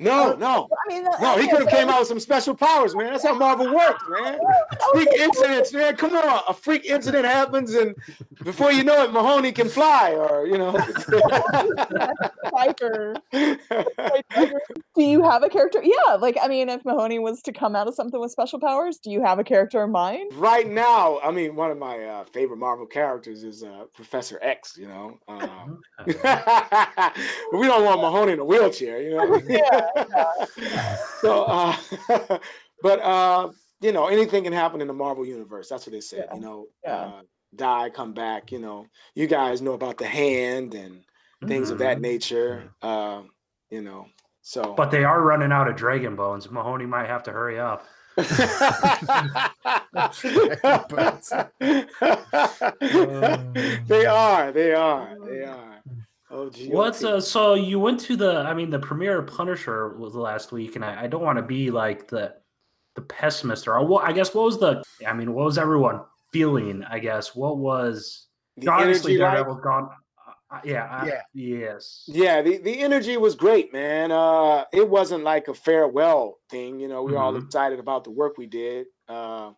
No, 0.00 0.34
no, 0.34 0.68
I 0.72 0.88
mean, 0.88 1.04
no. 1.04 1.38
He 1.38 1.48
could 1.48 1.60
have 1.60 1.68
came 1.68 1.88
out 1.88 2.00
with 2.00 2.08
some 2.08 2.20
special 2.20 2.54
powers, 2.54 2.96
man. 2.96 3.12
That's 3.12 3.24
how 3.24 3.34
Marvel 3.34 3.74
works, 3.74 4.02
man. 4.08 4.38
Freak 4.92 5.08
incidents, 5.18 5.72
man. 5.72 5.96
Come 5.96 6.16
on, 6.16 6.42
a 6.48 6.54
freak 6.54 6.86
incident 6.86 7.24
happens, 7.24 7.74
and 7.74 7.94
before 8.42 8.72
you 8.72 8.82
know 8.82 9.04
it, 9.04 9.12
Mahoney 9.12 9.52
can 9.52 9.68
fly, 9.68 10.12
or 10.12 10.46
you 10.46 10.58
know. 10.58 10.72
Piper. 12.50 13.16
Do 13.32 15.02
you 15.02 15.22
have 15.22 15.42
a 15.42 15.48
character? 15.48 15.80
Yeah, 15.82 16.14
like 16.16 16.36
I 16.42 16.48
mean, 16.48 16.68
if 16.68 16.84
Mahoney 16.84 17.18
was 17.18 17.42
to 17.42 17.52
come 17.52 17.76
out 17.76 17.86
of 17.86 17.94
something 17.94 18.20
with 18.20 18.30
special 18.30 18.58
powers, 18.58 18.98
do 18.98 19.10
you 19.10 19.22
have 19.22 19.38
a 19.38 19.44
character 19.44 19.84
in 19.84 19.90
mind? 19.90 20.32
right 20.34 20.68
now, 20.68 21.20
I 21.22 21.30
mean, 21.30 21.54
one 21.54 21.70
of 21.70 21.78
my 21.78 22.02
uh, 22.04 22.24
favorite 22.24 22.56
Marvel 22.58 22.86
characters 22.86 23.44
is 23.44 23.62
uh, 23.62 23.84
Professor 23.94 24.38
X. 24.42 24.76
You 24.76 24.88
know, 24.88 25.18
um, 25.28 25.80
we 26.06 26.12
don't 27.66 27.84
want 27.84 28.00
Mahoney 28.00 28.32
in 28.32 28.38
a 28.38 28.44
wheelchair. 28.44 29.02
You 29.02 29.16
know. 29.16 29.40
Yeah, 29.48 29.89
so, 31.20 31.44
uh, 31.44 31.76
but 32.82 33.00
uh, 33.00 33.50
you 33.80 33.92
know, 33.92 34.06
anything 34.06 34.44
can 34.44 34.52
happen 34.52 34.80
in 34.80 34.86
the 34.86 34.92
Marvel 34.94 35.26
universe. 35.26 35.68
That's 35.68 35.86
what 35.86 35.92
they 35.92 36.00
said. 36.00 36.26
Yeah. 36.28 36.34
You 36.36 36.40
know, 36.40 36.66
Yeah. 36.84 36.96
uh, 36.96 37.20
die, 37.56 37.90
come 37.90 38.12
back. 38.12 38.52
You 38.52 38.58
know, 38.58 38.86
you 39.14 39.26
guys 39.26 39.62
know 39.62 39.72
about 39.72 39.98
the 39.98 40.06
hand 40.06 40.74
and 40.74 41.02
things 41.46 41.70
of 41.70 41.78
that 41.78 41.98
Mhm. 41.98 42.02
nature. 42.02 42.74
Uh, 42.82 43.22
you 43.70 43.80
know, 43.80 44.06
so. 44.42 44.74
But 44.74 44.90
they 44.90 45.04
are 45.04 45.22
running 45.22 45.52
out 45.52 45.68
of 45.68 45.76
Dragon 45.76 46.16
Bones. 46.16 46.50
Mahoney 46.50 46.86
might 46.86 47.06
have 47.06 47.22
to 47.24 47.32
hurry 47.32 47.58
up. 47.58 47.86
they 48.16 48.24
are. 54.06 54.52
They 54.52 54.74
are. 54.74 55.16
They 55.24 55.44
are. 55.44 55.69
Oh. 56.30 56.50
What's 56.68 57.02
uh? 57.02 57.20
So 57.20 57.54
you 57.54 57.80
went 57.80 57.98
to 58.00 58.16
the? 58.16 58.38
I 58.38 58.54
mean, 58.54 58.70
the 58.70 58.78
premiere 58.78 59.18
of 59.18 59.26
Punisher 59.26 59.96
was 59.96 60.14
last 60.14 60.52
week, 60.52 60.76
and 60.76 60.84
I, 60.84 61.02
I 61.02 61.06
don't 61.08 61.22
want 61.22 61.38
to 61.38 61.42
be 61.42 61.70
like 61.70 62.06
the 62.08 62.34
the 62.94 63.02
pessimist 63.02 63.66
or 63.66 63.84
what. 63.84 64.04
I 64.04 64.12
guess 64.12 64.32
what 64.34 64.44
was 64.44 64.58
the? 64.60 64.82
I 65.06 65.12
mean, 65.12 65.32
what 65.34 65.44
was 65.44 65.58
everyone 65.58 66.02
feeling? 66.32 66.84
I 66.84 67.00
guess 67.00 67.34
what 67.34 67.58
was 67.58 68.26
the 68.56 68.68
right? 68.68 69.02
Daredevil's 69.02 69.60
gone. 69.60 69.88
Uh, 70.52 70.60
yeah, 70.64 70.86
I- 70.90 71.06
Yeah. 71.06 71.20
yes. 71.32 72.04
Yeah, 72.08 72.42
the, 72.42 72.58
the 72.58 72.80
energy 72.80 73.16
was 73.16 73.36
great, 73.36 73.72
man. 73.72 74.10
Uh, 74.10 74.64
it 74.72 74.88
wasn't 74.88 75.22
like 75.22 75.46
a 75.46 75.54
farewell 75.54 76.38
thing. 76.50 76.80
You 76.80 76.88
know, 76.88 77.04
we 77.04 77.12
were 77.12 77.18
all 77.18 77.34
Mhm. 77.34 77.44
excited 77.44 77.78
about 77.78 78.02
the 78.02 78.10
work 78.10 78.36
we 78.36 78.46
did 78.46 78.86
uh, 79.08 79.52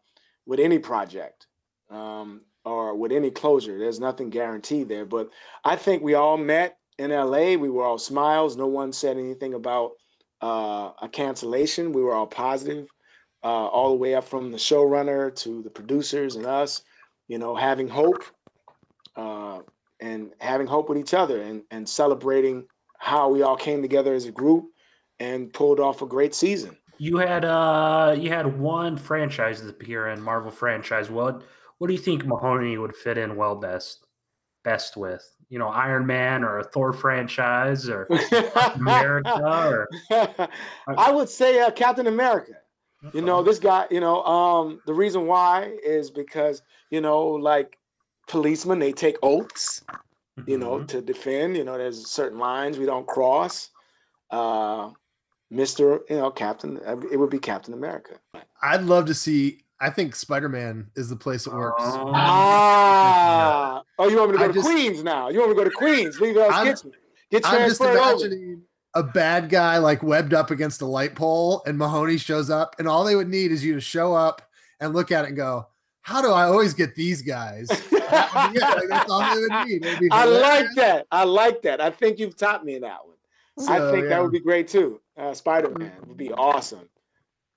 with 0.46 0.60
any 0.60 0.78
project 0.78 1.46
um, 1.90 2.42
or 2.64 2.94
with 2.94 3.12
any 3.12 3.30
closure. 3.30 3.78
There's 3.78 4.00
nothing 4.00 4.30
guaranteed 4.30 4.88
there. 4.88 5.04
But 5.04 5.30
I 5.64 5.76
think 5.76 6.02
we 6.02 6.14
all 6.14 6.36
met 6.36 6.78
in 6.98 7.10
LA. 7.10 7.54
We 7.56 7.70
were 7.70 7.84
all 7.84 7.98
smiles. 7.98 8.56
No 8.56 8.66
one 8.66 8.92
said 8.92 9.18
anything 9.18 9.54
about 9.54 9.92
uh, 10.40 10.92
a 11.00 11.08
cancellation. 11.10 11.92
We 11.92 12.02
were 12.02 12.14
all 12.14 12.26
positive, 12.26 12.86
uh, 13.42 13.46
all 13.46 13.90
the 13.90 13.96
way 13.96 14.14
up 14.14 14.24
from 14.24 14.50
the 14.50 14.58
showrunner 14.58 15.34
to 15.36 15.62
the 15.62 15.70
producers 15.70 16.36
and 16.36 16.46
us, 16.46 16.82
you 17.28 17.38
know, 17.38 17.54
having 17.54 17.88
hope. 17.88 18.24
Uh, 19.16 19.60
and 20.02 20.32
having 20.40 20.66
hope 20.66 20.88
with 20.88 20.98
each 20.98 21.14
other 21.14 21.40
and, 21.42 21.62
and 21.70 21.88
celebrating 21.88 22.66
how 22.98 23.28
we 23.28 23.42
all 23.42 23.56
came 23.56 23.80
together 23.80 24.14
as 24.14 24.26
a 24.26 24.32
group 24.32 24.66
and 25.20 25.52
pulled 25.52 25.80
off 25.80 26.02
a 26.02 26.06
great 26.06 26.34
season. 26.34 26.76
You 26.98 27.16
had 27.16 27.44
uh, 27.44 28.14
you 28.18 28.28
had 28.28 28.58
one 28.58 28.96
franchise 28.96 29.64
appear 29.64 30.08
in 30.08 30.20
Marvel 30.20 30.50
franchise. 30.50 31.10
What 31.10 31.42
what 31.82 31.88
do 31.88 31.94
you 31.94 32.00
think 32.00 32.24
Mahoney 32.24 32.78
would 32.78 32.94
fit 32.94 33.18
in 33.18 33.34
well 33.34 33.56
best 33.56 34.06
best 34.62 34.96
with? 34.96 35.28
You 35.48 35.58
know, 35.58 35.66
Iron 35.66 36.06
Man 36.06 36.44
or 36.44 36.60
a 36.60 36.62
Thor 36.62 36.92
franchise 36.92 37.88
or 37.88 38.06
America 38.76 39.42
or 39.44 39.88
I 40.96 41.10
would 41.10 41.28
say 41.28 41.60
uh, 41.60 41.72
Captain 41.72 42.06
America. 42.06 42.52
You 43.12 43.20
know, 43.20 43.42
this 43.42 43.58
guy, 43.58 43.88
you 43.90 43.98
know, 43.98 44.22
um, 44.22 44.80
the 44.86 44.94
reason 44.94 45.26
why 45.26 45.76
is 45.84 46.08
because, 46.08 46.62
you 46.90 47.00
know, 47.00 47.26
like 47.26 47.78
policemen, 48.28 48.78
they 48.78 48.92
take 48.92 49.16
oaths, 49.20 49.82
you 50.46 50.58
know, 50.58 50.78
Mhm. 50.78 50.86
to 50.86 51.02
defend. 51.02 51.56
You 51.56 51.64
know, 51.64 51.76
there's 51.76 52.06
certain 52.06 52.38
lines 52.38 52.78
we 52.78 52.86
don't 52.86 53.08
cross. 53.08 53.70
Uh, 54.30 54.90
Mr. 55.52 56.08
You 56.08 56.18
know, 56.18 56.30
Captain, 56.30 56.76
it 57.10 57.18
would 57.18 57.30
be 57.30 57.40
Captain 57.40 57.74
America. 57.74 58.20
I'd 58.62 58.82
love 58.84 59.06
to 59.06 59.14
see. 59.14 59.64
I 59.82 59.90
think 59.90 60.14
Spider 60.14 60.48
Man 60.48 60.86
is 60.94 61.08
the 61.08 61.16
place 61.16 61.46
it 61.46 61.52
works. 61.52 61.82
Oh. 61.84 62.12
Ah, 62.14 63.82
oh, 63.98 64.08
you 64.08 64.16
want 64.16 64.30
me 64.30 64.36
to 64.36 64.38
go 64.38 64.44
I 64.44 64.48
to 64.48 64.54
just- 64.54 64.66
Queens 64.66 65.02
now? 65.02 65.28
You 65.28 65.40
want 65.40 65.50
me 65.50 65.56
to 65.56 65.64
go 65.64 65.68
to 65.68 65.76
Queens? 65.76 66.20
Leave 66.20 66.36
us 66.36 66.52
I'm- 66.52 66.66
get, 66.66 66.82
get 67.32 67.46
I'm 67.46 67.68
just 67.68 67.80
transferred 67.80 67.98
over. 68.00 68.26
imagining 68.26 68.62
a 68.94 69.02
bad 69.02 69.48
guy 69.48 69.78
like 69.78 70.02
webbed 70.04 70.34
up 70.34 70.52
against 70.52 70.82
a 70.82 70.86
light 70.86 71.16
pole, 71.16 71.62
and 71.66 71.76
Mahoney 71.76 72.16
shows 72.16 72.48
up, 72.48 72.76
and 72.78 72.86
all 72.86 73.02
they 73.02 73.16
would 73.16 73.28
need 73.28 73.50
is 73.50 73.64
you 73.64 73.74
to 73.74 73.80
show 73.80 74.14
up 74.14 74.40
and 74.78 74.94
look 74.94 75.10
at 75.10 75.24
it 75.24 75.28
and 75.28 75.36
go, 75.36 75.66
"How 76.02 76.22
do 76.22 76.30
I 76.30 76.44
always 76.44 76.74
get 76.74 76.94
these 76.94 77.20
guys?" 77.22 77.68
That 78.12 78.34
would 78.34 78.52
be 78.52 78.58
it. 78.58 78.62
Like, 78.62 78.88
that's 78.90 79.10
all 79.10 79.34
they 79.34 79.40
would 79.40 79.66
need. 79.66 80.12
I 80.12 80.26
like 80.26 80.66
that. 80.76 81.06
I 81.10 81.24
like 81.24 81.62
that. 81.62 81.80
I 81.80 81.88
think 81.88 82.18
you've 82.18 82.36
taught 82.36 82.62
me 82.62 82.74
in 82.74 82.82
that 82.82 82.98
one. 83.06 83.16
I 83.66 83.90
think 83.90 84.02
yeah. 84.04 84.08
that 84.10 84.22
would 84.22 84.32
be 84.32 84.40
great 84.40 84.68
too. 84.68 85.00
Uh, 85.16 85.32
Spider 85.32 85.70
Man 85.70 85.92
would 86.06 86.18
be 86.18 86.30
awesome, 86.32 86.86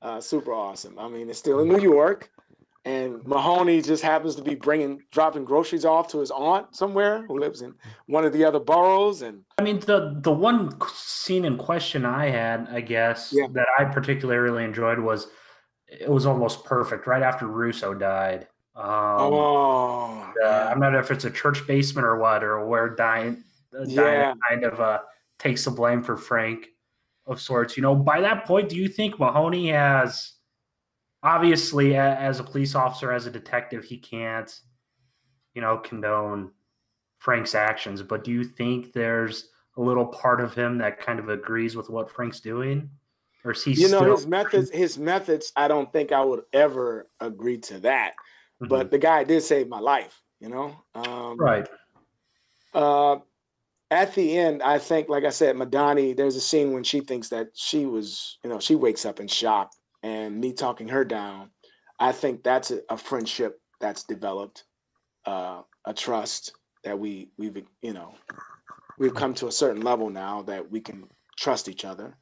uh, 0.05 0.21
super 0.21 0.53
awesome. 0.53 0.99
I 0.99 1.07
mean, 1.07 1.29
it's 1.29 1.39
still 1.39 1.59
in 1.61 1.67
New 1.67 1.81
York, 1.81 2.29
and 2.85 3.25
Mahoney 3.25 3.81
just 3.81 4.03
happens 4.03 4.35
to 4.35 4.43
be 4.43 4.53
bringing, 4.53 5.01
dropping 5.11 5.45
groceries 5.45 5.83
off 5.83 6.07
to 6.09 6.19
his 6.19 6.29
aunt 6.29 6.75
somewhere 6.75 7.25
who 7.27 7.39
lives 7.39 7.63
in 7.63 7.73
one 8.05 8.23
of 8.23 8.31
the 8.31 8.45
other 8.45 8.59
boroughs, 8.59 9.23
and 9.23 9.41
I 9.57 9.63
mean, 9.63 9.79
the 9.79 10.19
the 10.21 10.31
one 10.31 10.77
scene 10.93 11.43
in 11.43 11.57
question 11.57 12.05
I 12.05 12.29
had, 12.29 12.67
I 12.71 12.81
guess, 12.81 13.33
Yeah. 13.33 13.47
that 13.53 13.67
I 13.79 13.85
particularly 13.85 14.63
enjoyed 14.63 14.99
was 14.99 15.27
it 15.87 16.09
was 16.09 16.25
almost 16.27 16.65
perfect 16.65 17.07
right 17.07 17.23
after 17.23 17.47
Russo 17.47 17.93
died. 17.95 18.47
Um, 18.75 18.85
oh, 18.85 20.33
uh, 20.43 20.69
I'm 20.69 20.79
not 20.79 20.91
sure 20.91 20.99
if 20.99 21.09
it's 21.09 21.25
a 21.25 21.31
church 21.31 21.65
basement 21.65 22.05
or 22.05 22.17
what, 22.17 22.43
or 22.43 22.65
where 22.67 22.89
Diane, 22.89 23.43
uh, 23.73 23.85
Yeah. 23.87 24.03
Diane 24.03 24.39
kind 24.49 24.63
of 24.65 24.79
uh, 24.79 24.99
takes 25.39 25.65
the 25.65 25.71
blame 25.71 26.03
for 26.03 26.15
Frank 26.17 26.67
of 27.27 27.41
sorts. 27.41 27.75
You 27.75 27.83
know, 27.83 27.95
by 27.95 28.21
that 28.21 28.45
point, 28.45 28.69
do 28.69 28.75
you 28.75 28.87
think 28.87 29.19
Mahoney 29.19 29.69
has 29.69 30.33
obviously, 31.23 31.95
as 31.97 32.39
a 32.39 32.43
police 32.43 32.75
officer, 32.75 33.11
as 33.11 33.25
a 33.25 33.31
detective, 33.31 33.83
he 33.83 33.97
can't, 33.97 34.59
you 35.53 35.61
know, 35.61 35.77
condone 35.77 36.51
Frank's 37.17 37.55
actions, 37.55 38.03
but 38.03 38.23
do 38.23 38.31
you 38.31 38.43
think 38.43 38.93
there's 38.93 39.49
a 39.77 39.81
little 39.81 40.05
part 40.05 40.39
of 40.39 40.53
him 40.53 40.77
that 40.77 40.99
kind 40.99 41.19
of 41.19 41.29
agrees 41.29 41.75
with 41.75 41.89
what 41.89 42.11
Frank's 42.11 42.39
doing? 42.39 42.89
Or 43.43 43.51
is 43.51 43.63
he 43.63 43.73
you 43.73 43.89
know 43.89 44.11
his 44.11 44.27
methods. 44.27 44.69
His 44.71 44.97
methods. 44.97 45.51
I 45.55 45.67
don't 45.67 45.91
think 45.91 46.11
I 46.11 46.23
would 46.23 46.43
ever 46.53 47.07
agree 47.19 47.57
to 47.59 47.79
that. 47.79 48.13
But 48.59 48.89
the 48.89 48.97
guy 48.97 49.23
did 49.23 49.43
save 49.43 49.67
my 49.67 49.79
life. 49.79 50.21
You 50.39 50.49
know, 50.49 50.75
um, 50.95 51.37
right? 51.37 51.67
uh, 52.73 53.17
at 53.95 54.13
the 54.13 54.37
end, 54.37 54.61
I 54.63 54.77
think, 54.77 55.09
like 55.09 55.23
I 55.23 55.29
said, 55.29 55.55
Madani, 55.55 56.15
there's 56.15 56.35
a 56.35 56.41
scene 56.41 56.73
when 56.73 56.83
she 56.83 56.99
thinks 56.99 57.29
that 57.29 57.47
she 57.55 57.85
was, 57.85 58.37
you 58.43 58.49
know, 58.49 58.59
she 58.59 58.75
wakes 58.75 59.05
up 59.05 59.19
in 59.19 59.27
shock 59.27 59.71
and 60.03 60.39
me 60.39 60.53
talking 60.53 60.87
her 60.89 61.03
down. 61.03 61.49
I 61.99 62.11
think 62.11 62.43
that's 62.43 62.71
a, 62.71 62.81
a 62.89 62.97
friendship 62.97 63.59
that's 63.79 64.03
developed, 64.03 64.63
uh, 65.25 65.61
a 65.85 65.93
trust 65.93 66.53
that 66.83 66.97
we 66.97 67.29
we've 67.37 67.57
you 67.81 67.93
know 67.93 68.13
we've 68.97 69.13
come 69.13 69.33
to 69.33 69.47
a 69.47 69.51
certain 69.51 69.81
level 69.81 70.09
now 70.09 70.43
that 70.43 70.71
we 70.71 70.79
can 70.79 71.05
trust 71.37 71.67
each 71.67 71.83
other. 71.83 72.15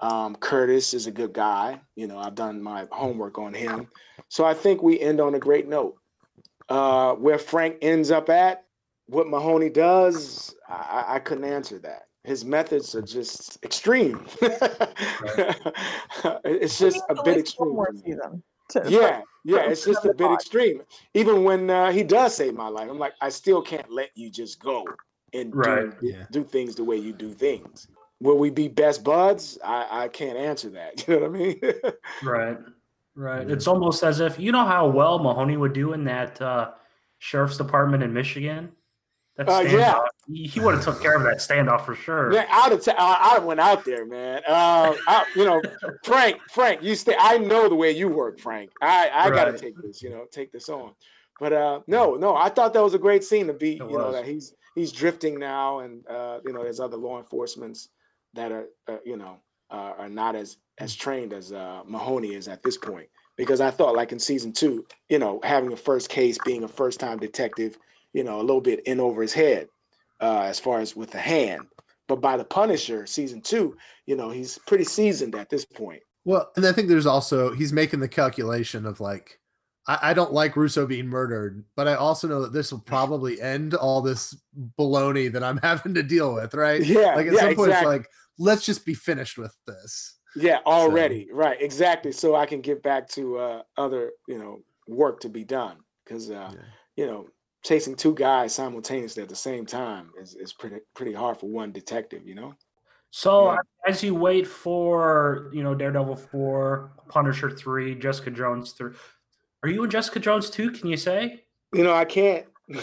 Um, 0.00 0.34
Curtis 0.36 0.92
is 0.92 1.06
a 1.06 1.12
good 1.12 1.32
guy. 1.32 1.80
You 1.96 2.08
know, 2.08 2.18
I've 2.18 2.34
done 2.34 2.60
my 2.62 2.86
homework 2.90 3.38
on 3.38 3.54
him, 3.54 3.88
so 4.28 4.44
I 4.44 4.52
think 4.52 4.82
we 4.82 5.00
end 5.00 5.20
on 5.20 5.34
a 5.34 5.38
great 5.38 5.68
note. 5.68 5.94
Uh, 6.68 7.14
where 7.14 7.38
Frank 7.38 7.76
ends 7.82 8.10
up 8.10 8.30
at, 8.30 8.64
what 9.06 9.28
Mahoney 9.28 9.70
does, 9.70 10.54
I, 10.68 11.04
I 11.08 11.18
couldn't 11.18 11.44
answer 11.44 11.78
that. 11.80 12.06
his 12.24 12.44
methods 12.44 12.94
are 12.94 13.02
just 13.02 13.62
extreme. 13.64 14.24
it's 16.44 16.78
just 16.78 17.02
a 17.10 17.22
bit 17.22 17.38
extreme. 17.38 17.74
More 17.74 17.92
season. 18.04 18.42
To, 18.70 18.82
Yeah, 18.88 19.20
yeah, 19.44 19.68
it's 19.70 19.84
just 19.84 20.04
a 20.04 20.14
bit 20.14 20.30
extreme. 20.32 20.82
Even 21.12 21.44
when 21.44 21.68
uh, 21.70 21.92
he 21.92 22.02
does 22.02 22.34
save 22.34 22.54
my 22.54 22.68
life, 22.68 22.88
I'm 22.90 22.98
like, 22.98 23.12
I 23.20 23.28
still 23.28 23.60
can't 23.62 23.90
let 23.90 24.10
you 24.14 24.30
just 24.30 24.58
go 24.62 24.84
and 25.32 25.54
Right. 25.54 26.00
do, 26.00 26.06
Yeah. 26.08 26.24
do 26.30 26.44
things 26.44 26.74
the 26.74 26.84
way 26.84 26.96
you 26.96 27.12
do 27.12 27.30
things. 27.32 27.88
Will 28.20 28.38
we 28.38 28.48
be 28.48 28.68
best 28.68 29.04
buds? 29.04 29.58
I, 29.64 30.04
I 30.04 30.08
can't 30.08 30.38
answer 30.38 30.70
that. 30.70 31.06
You 31.08 31.20
know 31.20 31.28
what 31.28 31.28
I 31.28 31.38
mean? 31.38 31.60
Right. 32.22 32.58
Right. 33.16 33.50
It's 33.50 33.66
almost 33.66 34.02
as 34.02 34.18
if 34.20 34.38
you 34.40 34.50
know 34.50 34.64
how 34.64 34.88
well 34.88 35.18
Mahoney 35.18 35.56
would 35.56 35.72
do 35.72 35.92
in 35.92 36.04
that 36.04 36.40
uh, 36.40 36.70
sheriff's 37.18 37.58
department 37.58 38.02
in 38.02 38.12
Michigan. 38.12 38.72
That 39.36 39.48
Uh, 39.48 39.60
yeah. 39.60 40.00
He, 40.26 40.46
he 40.46 40.60
would 40.60 40.74
have 40.74 40.84
took 40.84 41.02
care 41.02 41.16
of 41.16 41.22
that 41.24 41.38
standoff 41.38 41.84
for 41.84 41.94
sure. 41.94 42.30
Man, 42.30 42.46
I'd 42.50 42.72
have 42.72 42.84
ta- 42.84 42.94
I, 42.96 43.36
I 43.36 43.38
went 43.40 43.60
out 43.60 43.84
there, 43.84 44.06
man. 44.06 44.42
Uh, 44.46 44.94
I, 45.08 45.24
you 45.34 45.44
know, 45.44 45.60
Frank, 46.04 46.40
Frank, 46.50 46.82
you 46.82 46.94
stay. 46.94 47.16
I 47.18 47.38
know 47.38 47.68
the 47.68 47.74
way 47.74 47.90
you 47.90 48.08
work, 48.08 48.38
Frank. 48.38 48.70
I, 48.80 49.10
I 49.12 49.30
got 49.30 49.46
to 49.46 49.58
take 49.58 49.74
this, 49.82 50.02
you 50.02 50.10
know, 50.10 50.26
take 50.30 50.52
this 50.52 50.68
on. 50.68 50.92
But 51.40 51.52
uh, 51.52 51.80
no, 51.86 52.14
no, 52.14 52.36
I 52.36 52.48
thought 52.48 52.72
that 52.74 52.82
was 52.82 52.94
a 52.94 52.98
great 52.98 53.24
scene 53.24 53.48
to 53.48 53.52
be, 53.52 53.72
It 53.72 53.90
you 53.90 53.98
know, 53.98 54.12
that 54.12 54.24
he's 54.24 54.54
he's 54.74 54.92
drifting 54.92 55.38
now, 55.38 55.80
and 55.80 56.06
uh, 56.08 56.38
you 56.44 56.52
know, 56.52 56.62
there's 56.62 56.80
other 56.80 56.96
law 56.96 57.18
enforcements 57.18 57.88
that 58.34 58.52
are, 58.52 58.66
uh, 58.88 58.98
you 59.04 59.16
know, 59.16 59.38
uh, 59.70 59.94
are 59.98 60.08
not 60.08 60.36
as 60.36 60.58
as 60.78 60.94
trained 60.94 61.32
as 61.32 61.52
uh, 61.52 61.82
Mahoney 61.86 62.34
is 62.34 62.48
at 62.48 62.62
this 62.62 62.76
point. 62.76 63.08
Because 63.36 63.60
I 63.60 63.72
thought, 63.72 63.96
like 63.96 64.12
in 64.12 64.20
season 64.20 64.52
two, 64.52 64.86
you 65.08 65.18
know, 65.18 65.40
having 65.42 65.72
a 65.72 65.76
first 65.76 66.08
case, 66.08 66.38
being 66.44 66.62
a 66.62 66.68
first 66.68 67.00
time 67.00 67.18
detective, 67.18 67.78
you 68.14 68.24
know, 68.24 68.38
a 68.40 68.46
little 68.48 68.60
bit 68.62 68.80
in 68.86 69.00
over 69.00 69.20
his 69.20 69.34
head 69.34 69.68
uh, 70.20 70.42
as 70.42 70.58
far 70.58 70.80
as 70.80 70.96
with 70.96 71.10
the 71.10 71.18
hand. 71.18 71.66
But 72.08 72.20
by 72.20 72.36
the 72.36 72.44
Punisher 72.44 73.06
season 73.06 73.42
two, 73.42 73.76
you 74.06 74.16
know, 74.16 74.30
he's 74.30 74.58
pretty 74.66 74.84
seasoned 74.84 75.34
at 75.34 75.50
this 75.50 75.64
point. 75.66 76.02
Well, 76.24 76.50
and 76.56 76.64
I 76.64 76.72
think 76.72 76.88
there's 76.88 77.06
also 77.06 77.52
he's 77.52 77.72
making 77.72 78.00
the 78.00 78.08
calculation 78.08 78.86
of 78.86 79.00
like, 79.00 79.38
I, 79.86 79.98
I 80.10 80.14
don't 80.14 80.32
like 80.32 80.56
Russo 80.56 80.86
being 80.86 81.06
murdered, 81.08 81.64
but 81.76 81.88
I 81.88 81.94
also 81.94 82.28
know 82.28 82.40
that 82.42 82.52
this 82.52 82.72
will 82.72 82.80
probably 82.80 83.40
end 83.40 83.74
all 83.74 84.00
this 84.00 84.34
baloney 84.78 85.30
that 85.32 85.42
I'm 85.44 85.58
having 85.62 85.92
to 85.94 86.02
deal 86.02 86.34
with, 86.34 86.54
right? 86.54 86.82
Yeah, 86.82 87.14
Like 87.14 87.26
at 87.26 87.34
yeah, 87.34 87.40
some 87.40 87.54
point, 87.56 87.68
exactly. 87.70 87.96
it's 87.96 87.98
like, 87.98 88.08
let's 88.38 88.64
just 88.64 88.86
be 88.86 88.94
finished 88.94 89.36
with 89.38 89.54
this. 89.66 90.18
Yeah, 90.36 90.58
already. 90.66 91.28
Right, 91.32 91.60
exactly. 91.60 92.12
So 92.12 92.34
I 92.34 92.44
can 92.46 92.60
get 92.60 92.82
back 92.82 93.08
to 93.10 93.38
uh, 93.38 93.62
other, 93.76 94.10
you 94.28 94.38
know, 94.38 94.60
work 94.88 95.20
to 95.20 95.28
be 95.28 95.44
done. 95.44 95.76
Because 96.04 96.30
uh, 96.30 96.50
Yeah. 96.52 96.60
you 96.96 97.06
know, 97.06 97.26
chasing 97.64 97.96
two 97.96 98.14
guys 98.14 98.54
simultaneously 98.54 99.22
at 99.22 99.28
the 99.28 99.34
same 99.34 99.66
time 99.66 100.10
is, 100.20 100.34
is 100.34 100.52
pretty 100.52 100.76
pretty 100.94 101.12
hard 101.12 101.38
for 101.38 101.48
one 101.48 101.72
detective, 101.72 102.26
you 102.26 102.34
know? 102.34 102.54
So 103.10 103.52
Yeah. 103.52 103.58
as 103.86 104.02
you 104.02 104.14
wait 104.14 104.46
for 104.46 105.50
you 105.52 105.62
know 105.62 105.74
Daredevil 105.74 106.16
four, 106.16 106.92
Punisher 107.08 107.50
three, 107.50 107.94
Jessica 107.94 108.30
Jones 108.30 108.72
three, 108.72 108.92
are 109.62 109.68
you 109.68 109.84
in 109.84 109.90
Jessica 109.90 110.20
Jones 110.20 110.50
two? 110.50 110.70
Can 110.70 110.88
you 110.88 110.96
say? 110.96 111.44
You 111.72 111.84
know, 111.84 111.94
I 111.94 112.04
can't. 112.04 112.46
I 112.70 112.74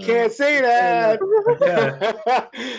can't 0.00 0.32
say 0.32 0.62
that. 0.62 1.18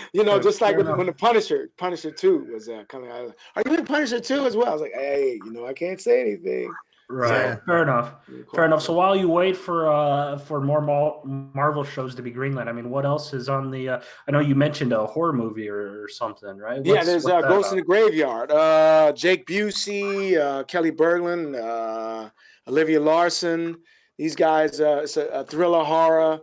you 0.13 0.23
know, 0.23 0.39
just 0.39 0.61
like 0.61 0.77
when, 0.77 0.97
when 0.97 1.05
the 1.05 1.13
Punisher, 1.13 1.69
Punisher 1.77 2.09
Two 2.09 2.47
was 2.51 2.67
uh, 2.67 2.83
coming 2.89 3.11
out. 3.11 3.35
Are 3.55 3.61
you 3.65 3.75
in 3.75 3.85
Punisher 3.85 4.19
Two 4.19 4.45
as 4.45 4.55
well? 4.55 4.69
I 4.69 4.71
was 4.71 4.81
like, 4.81 4.93
hey, 4.95 5.39
you 5.45 5.51
know, 5.51 5.67
I 5.67 5.73
can't 5.73 6.01
say 6.01 6.21
anything. 6.21 6.73
Right. 7.11 7.31
Yeah. 7.31 7.55
Fair 7.65 7.81
enough. 7.81 8.13
Fair 8.53 8.65
enough. 8.65 8.83
So 8.83 8.93
while 8.93 9.15
you 9.15 9.27
wait 9.27 9.57
for 9.57 9.91
uh 9.91 10.37
for 10.37 10.61
more 10.61 10.79
Mar- 10.79 11.21
Marvel 11.25 11.83
shows 11.83 12.13
to 12.15 12.21
be 12.21 12.31
greenlit, 12.31 12.67
I 12.67 12.71
mean, 12.71 12.91
what 12.91 13.03
else 13.03 13.33
is 13.33 13.49
on 13.49 13.71
the? 13.71 13.89
Uh, 13.89 14.01
I 14.27 14.31
know 14.31 14.39
you 14.39 14.53
mentioned 14.53 14.93
a 14.93 15.07
horror 15.07 15.33
movie 15.33 15.67
or, 15.69 16.03
or 16.03 16.07
something, 16.07 16.55
right? 16.57 16.85
yeah, 16.85 17.03
there's 17.03 17.23
what's 17.23 17.33
uh, 17.33 17.41
that 17.41 17.49
Ghost 17.49 17.71
in 17.71 17.79
the 17.79 17.83
Graveyard. 17.83 18.51
Uh, 18.51 19.11
Jake 19.13 19.47
Busey, 19.47 20.37
uh, 20.37 20.63
Kelli 20.65 20.91
Berglund, 20.95 21.55
uh, 21.59 22.29
Olivia 22.67 22.99
Larson. 22.99 23.77
These 24.19 24.35
guys, 24.35 24.79
uh, 24.79 25.01
it's 25.03 25.17
a, 25.17 25.25
a 25.29 25.43
thriller 25.43 25.83
horror, 25.83 26.39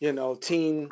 you 0.00 0.12
know, 0.12 0.34
teen 0.34 0.88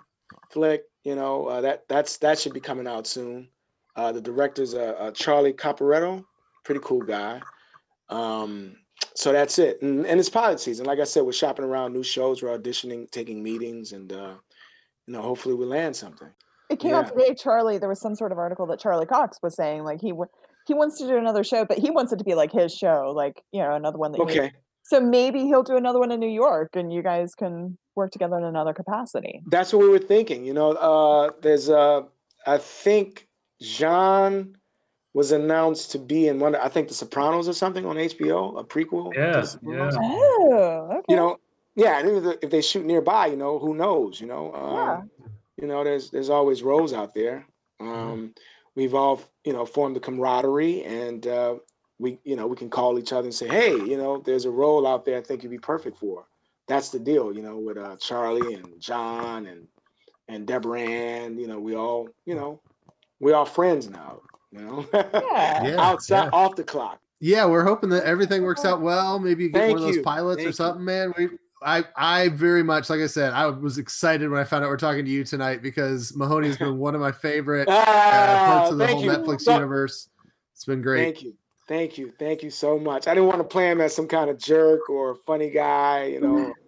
flick. 0.51 0.85
You 1.03 1.17
know, 1.17 1.47
uh, 1.47 1.61
that 1.63 1.83
that's 1.89 2.19
that 2.19 2.39
should 2.39 2.55
be 2.55 2.61
coming 2.61 2.87
out 2.87 3.09
soon. 3.09 3.49
Uh, 3.97 4.13
the 4.13 4.21
director's 4.21 4.75
uh, 4.75 4.95
uh, 4.99 5.11
Charlie 5.11 5.53
Caporetto, 5.53 6.25
pretty 6.65 6.81
cool 6.85 7.03
guy. 7.03 7.41
Um, 8.09 8.77
so 9.15 9.33
that's 9.33 9.59
it, 9.59 9.81
and, 9.83 10.07
and 10.07 10.19
it's 10.21 10.29
pilot 10.29 10.61
season. 10.61 10.87
Like 10.87 10.99
I 11.01 11.05
said, 11.05 11.23
we're 11.23 11.33
shopping 11.33 11.65
around 11.65 11.93
new 11.93 12.03
shows, 12.03 12.43
we're 12.43 12.57
auditioning, 12.59 13.11
taking 13.11 13.43
meetings, 13.43 13.93
and 13.93 14.13
uh, 14.13 14.35
you 15.07 15.13
know, 15.15 15.23
hopefully 15.23 15.55
we 15.55 15.65
land 15.67 15.95
something. 15.97 16.29
It 16.69 16.81
came 16.81 16.91
Yeah. 16.91 16.99
out 17.01 17.09
today, 17.09 17.35
Charlie. 17.35 17.79
There 17.79 17.89
was 17.89 18.01
some 18.01 18.15
sort 18.17 18.33
of 18.33 18.39
article 18.39 18.67
that 18.67 18.81
Charlie 18.81 19.07
Cox 19.07 19.39
was 19.43 19.55
saying 19.55 19.85
like 19.85 20.01
he 20.01 20.11
w- 20.11 20.29
he 20.67 20.75
wants 20.75 20.99
to 20.99 21.07
do 21.07 21.17
another 21.17 21.45
show, 21.45 21.65
but 21.65 21.79
he 21.79 21.91
wants 21.91 22.13
it 22.13 22.19
to 22.19 22.25
be 22.25 22.35
like 22.35 22.51
his 22.53 22.75
show, 22.75 23.13
like 23.15 23.43
you 23.53 23.63
know 23.63 23.75
another 23.75 23.99
one 23.99 24.13
that. 24.13 24.21
Okay. 24.21 24.53
So 24.83 25.01
maybe 25.01 25.41
he'll 25.41 25.65
do 25.65 25.77
another 25.77 25.99
one 25.99 26.13
in 26.13 26.21
New 26.21 26.31
York, 26.31 26.77
and 26.77 26.93
you 26.93 27.03
guys 27.03 27.35
can 27.35 27.77
work 27.97 28.13
together 28.13 28.37
in 28.39 28.45
another 28.45 28.73
capacity. 28.73 29.43
That's 29.47 29.73
what 29.73 29.83
we 29.83 29.89
were 29.89 29.99
thinking. 29.99 30.45
You 30.45 30.55
know, 30.55 30.73
uh, 30.73 31.31
there's 31.41 31.69
uh, 31.71 32.03
I 32.47 32.59
think 32.59 33.27
Jean 33.61 34.57
was 35.17 35.33
announced 35.33 35.93
to 35.93 35.99
be 35.99 36.29
in 36.29 36.39
one. 36.39 36.55
I 36.55 36.69
think 36.69 36.89
The 36.89 36.95
Sopranos 36.95 37.49
or 37.49 37.55
something 37.55 37.87
on 37.87 37.97
HBO, 37.97 38.61
a 38.61 38.63
prequel. 38.63 39.15
to 39.15 39.19
Yeah, 39.19 39.73
yeah. 39.75 39.91
Oh, 39.99 40.89
okay. 40.91 41.05
You 41.09 41.17
know, 41.17 41.39
yeah, 41.75 41.99
and 42.01 42.27
if, 42.27 42.37
if 42.43 42.51
they 42.51 42.61
shoot 42.61 42.85
nearby, 42.85 43.29
you 43.29 43.37
know, 43.37 43.59
who 43.59 43.73
knows? 43.73 44.21
You 44.21 44.27
know, 44.27 44.53
um, 44.55 44.75
Yeah. 44.77 45.01
you 45.57 45.67
know, 45.69 45.83
there's 45.85 46.11
there's 46.11 46.29
always 46.29 46.63
roles 46.63 46.93
out 46.93 47.15
there. 47.15 47.47
Um, 47.81 48.35
we've 48.75 48.95
all 48.95 49.23
you 49.43 49.55
know 49.55 49.65
formed 49.65 49.97
a 49.97 50.01
camaraderie, 50.01 50.85
and 50.85 51.27
uh, 51.27 51.55
we 51.99 52.19
you 52.25 52.37
know 52.37 52.47
we 52.47 52.57
can 52.57 52.69
call 52.69 52.99
each 52.99 53.15
other 53.15 53.25
and 53.25 53.35
say, 53.35 53.49
hey, 53.49 53.75
you 53.75 53.97
know, 53.97 54.19
there's 54.19 54.45
a 54.45 54.51
role 54.51 54.87
out 54.87 55.07
there 55.07 55.17
I 55.17 55.23
think 55.23 55.43
you'd 55.43 55.49
be 55.49 55.57
perfect 55.59 55.97
for. 55.97 56.27
That's 56.69 56.91
the 56.91 56.99
deal, 56.99 57.33
you 57.33 57.41
know, 57.41 57.57
with 57.57 57.79
uh, 57.79 57.97
Charlie 57.97 58.53
and 58.53 58.79
John 58.79 59.47
and 59.47 59.67
and 60.29 60.47
Deborah 60.47 60.83
Ann. 60.83 61.39
You 61.39 61.47
know, 61.47 61.59
we 61.59 61.75
all 61.75 62.11
you 62.27 62.35
know 62.35 62.61
we 63.19 63.33
all 63.33 63.47
friends 63.47 63.89
now. 63.89 64.21
You 64.57 64.63
know, 64.63 64.87
Yeah. 64.93 65.65
Yeah, 65.65 65.81
outside 65.81 66.25
yeah. 66.25 66.31
off 66.33 66.57
the 66.57 66.65
clock. 66.65 67.01
Yeah, 67.21 67.47
we're 67.47 67.65
hoping 67.65 67.89
that 67.91 68.05
everything 68.05 68.43
works 68.43 68.65
out 68.65 68.81
well. 68.81 69.19
Maybe 69.19 69.45
you 69.45 69.51
get 69.51 69.59
Thank 69.61 69.79
one 69.79 69.89
of 69.89 69.95
those 69.95 70.05
pilots 70.05 70.37
Thank 70.39 70.47
or 70.47 70.49
you. 70.51 70.53
something, 70.55 70.85
man. 70.85 71.15
We, 71.17 71.29
I, 71.63 71.85
I 71.97 72.29
very 72.29 72.63
much, 72.63 72.91
like 72.91 73.01
I 73.01 73.07
said, 73.07 73.33
I 73.33 73.47
was 73.47 73.79
excited 73.79 74.29
when 74.31 74.39
I 74.41 74.45
found 74.45 74.65
out 74.65 74.69
we're 74.69 74.77
talking 74.77 75.05
to 75.05 75.11
you 75.11 75.25
tonight 75.25 75.63
because 75.63 76.15
Mahoney 76.15 76.49
has 76.49 76.59
been 76.59 76.77
one 76.79 76.95
of 76.95 77.01
my 77.01 77.13
favorite 77.13 77.69
uh, 77.71 78.47
parts 78.47 78.71
of 78.73 78.79
the 78.79 78.87
thank 78.87 78.97
whole 78.99 79.05
you. 79.05 79.11
Netflix 79.13 79.43
So- 79.43 79.55
universe. 79.55 80.09
It's 80.53 80.65
been 80.65 80.83
great. 80.83 81.03
Thank 81.05 81.23
you. 81.23 81.35
Thank 81.69 81.99
you. 81.99 82.13
Thank 82.19 82.43
you 82.43 82.51
so 82.51 82.79
much. 82.79 83.09
I 83.09 83.15
didn't 83.15 83.29
want 83.29 83.39
to 83.39 83.45
play 83.45 83.71
him 83.71 83.81
as 83.81 83.95
some 83.95 84.07
kind 84.07 84.31
of 84.31 84.39
jerk 84.39 84.89
or 84.89 85.17
funny 85.27 85.51
guy, 85.51 86.05
you 86.05 86.21
know. 86.21 86.53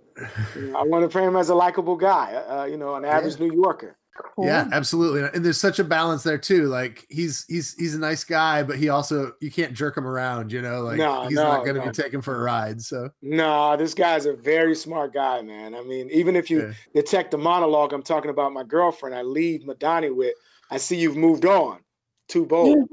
You 0.56 0.73
know, 0.73 0.78
I 0.81 0.82
want 0.82 1.05
to 1.05 1.09
play 1.09 1.23
him 1.23 1.36
as 1.36 1.48
a 1.51 1.55
likable 1.55 1.94
guy, 1.94 2.35
uh, 2.35 2.65
you 2.65 2.77
know, 2.77 2.97
an 2.97 3.05
average 3.05 3.39
New 3.39 3.52
Yorker. 3.52 3.97
Cool. 4.35 4.47
Yeah, 4.47 4.69
absolutely. 4.73 5.28
And 5.35 5.45
there's 5.45 5.61
such 5.61 5.78
a 5.78 5.85
balance 5.85 6.23
there 6.23 6.39
too. 6.39 6.66
Like 6.66 7.07
he's 7.09 7.45
he's 7.49 7.74
he's 7.74 7.95
a 7.95 7.99
nice 7.99 8.24
guy, 8.24 8.62
but 8.62 8.78
he 8.78 8.89
also 8.89 9.32
you 9.40 9.51
can't 9.51 9.73
jerk 9.74 9.97
him 9.97 10.07
around, 10.07 10.53
you 10.53 10.62
know, 10.62 10.82
like 10.82 10.99
No, 10.99 11.27
he's 11.27 11.35
not 11.35 11.65
gonna 11.65 11.81
no. 11.81 11.86
be 11.86 11.90
taken 11.93 12.20
for 12.20 12.36
a 12.40 12.43
ride. 12.45 12.81
So 12.81 13.11
No, 13.23 13.77
this 13.77 13.95
guy's 13.95 14.27
a 14.27 14.35
very 14.35 14.74
smart 14.74 15.12
guy, 15.12 15.43
man. 15.43 15.74
I 15.74 15.82
mean, 15.82 16.09
even 16.11 16.36
if 16.36 16.51
you 16.51 16.62
Yeah. 16.69 16.73
detect 16.95 17.31
the 17.32 17.39
monologue 17.39 17.93
I'm 17.93 18.03
talking 18.03 18.31
about 18.31 18.53
my 18.53 18.62
girlfriend, 18.65 19.15
I 19.15 19.23
leave 19.23 19.62
Madani 19.62 20.15
with, 20.15 20.35
I 20.70 20.77
see 20.77 20.97
you've 20.97 21.16
moved 21.16 21.45
on. 21.45 21.81
Too 22.28 22.47
bold. 22.47 22.89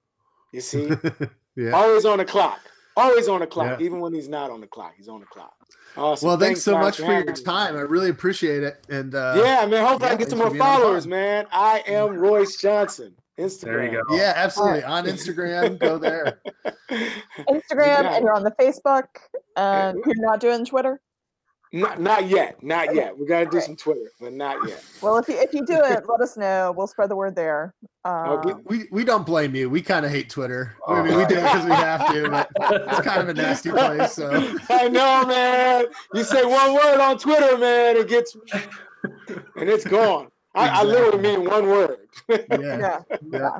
you 0.52 0.60
see? 0.60 0.90
yeah. 1.56 1.70
Always 1.70 2.04
on 2.04 2.18
the 2.18 2.24
clock. 2.24 2.60
Always 2.96 3.28
on 3.28 3.40
the 3.40 3.46
clock. 3.46 3.80
Yeah. 3.80 3.86
Even 3.86 4.00
when 4.00 4.12
he's 4.12 4.28
not 4.28 4.50
on 4.50 4.60
the 4.60 4.66
clock, 4.66 4.94
he's 4.96 5.08
on 5.08 5.20
the 5.20 5.26
clock. 5.26 5.54
Awesome. 5.96 6.26
Well, 6.28 6.38
thanks, 6.38 6.62
so 6.62 6.74
guys, 6.74 6.82
much 6.82 6.96
for 6.98 7.12
your 7.12 7.24
time. 7.24 7.76
I 7.76 7.80
really 7.80 8.10
appreciate 8.10 8.62
it. 8.62 8.84
And 8.88 9.14
uh 9.14 9.34
yeah, 9.36 9.66
man. 9.66 9.84
Hopefully 9.86 10.10
I 10.10 10.16
get 10.16 10.30
some 10.30 10.38
more 10.38 10.50
being 10.50 10.62
on 10.62 10.78
the 10.78 10.82
followers, 10.82 11.06
man. 11.06 11.46
I 11.52 11.82
am 11.86 12.16
Royce 12.16 12.56
Johnson. 12.56 13.14
Instagram. 13.38 13.60
There 13.62 13.84
you 13.84 14.02
go. 14.08 14.16
yeah, 14.16 14.32
absolutely. 14.36 14.84
On 14.84 15.04
Instagram, 15.06 15.78
go 15.78 15.98
there. 15.98 16.40
Instagram, 16.90 18.02
got 18.02 18.04
and 18.06 18.24
you're 18.24 18.34
on 18.34 18.44
the 18.44 18.50
Facebook, 18.52 19.06
And 19.56 19.98
you're 20.04 20.26
not 20.26 20.40
doing 20.40 20.64
Twitter. 20.64 21.00
Not, 21.72 22.00
not 22.00 22.26
yet. 22.26 22.60
Not 22.64 22.88
Okay. 22.88 22.96
yet. 22.96 23.16
We 23.16 23.26
got 23.26 23.40
to 23.40 23.44
do 23.46 23.58
Okay. 23.58 23.66
some 23.66 23.76
Twitter, 23.76 24.10
but 24.20 24.32
not 24.32 24.66
yet. 24.66 24.84
Well, 25.00 25.18
if 25.18 25.28
you 25.28 25.36
if 25.38 25.52
you 25.54 25.64
do 25.64 25.74
it, 25.76 26.04
let 26.08 26.20
us 26.20 26.36
know. 26.36 26.74
We'll 26.76 26.88
spread 26.88 27.10
the 27.10 27.14
word 27.16 27.36
there. 27.36 27.74
Oh, 28.04 28.40
we- 28.44 28.52
Um, 28.52 28.62
We 28.66 28.88
we 28.90 29.04
don't 29.04 29.24
blame 29.24 29.54
you. 29.54 29.70
We 29.70 29.80
kind 29.80 30.04
of 30.04 30.10
hate 30.10 30.28
Twitter. 30.30 30.74
I 30.88 31.02
mean, 31.02 31.16
we 31.16 31.24
do 31.26 31.36
it 31.36 31.42
because 31.44 31.64
we 31.64 31.70
have 31.70 32.12
to, 32.12 32.28
but 32.28 32.50
it's 32.88 33.00
kind 33.02 33.20
of 33.20 33.28
a 33.28 33.34
nasty 33.34 33.70
place. 33.70 34.12
So 34.12 34.30
I 34.68 34.88
know, 34.88 35.24
man. 35.26 35.84
You 36.12 36.24
say 36.24 36.44
one 36.44 36.74
word 36.74 36.98
on 37.00 37.18
Twitter, 37.18 37.56
man, 37.56 37.96
it 37.96 38.08
gets 38.08 38.36
and 39.56 39.68
it's 39.68 39.84
gone. 39.84 40.28
I, 40.56 40.80
I 40.80 40.82
literally 40.82 41.18
mean 41.22 41.44
one 41.48 41.68
word. 41.68 41.98
yeah. 42.28 42.38
yeah, 42.50 43.00
yeah. 43.30 43.50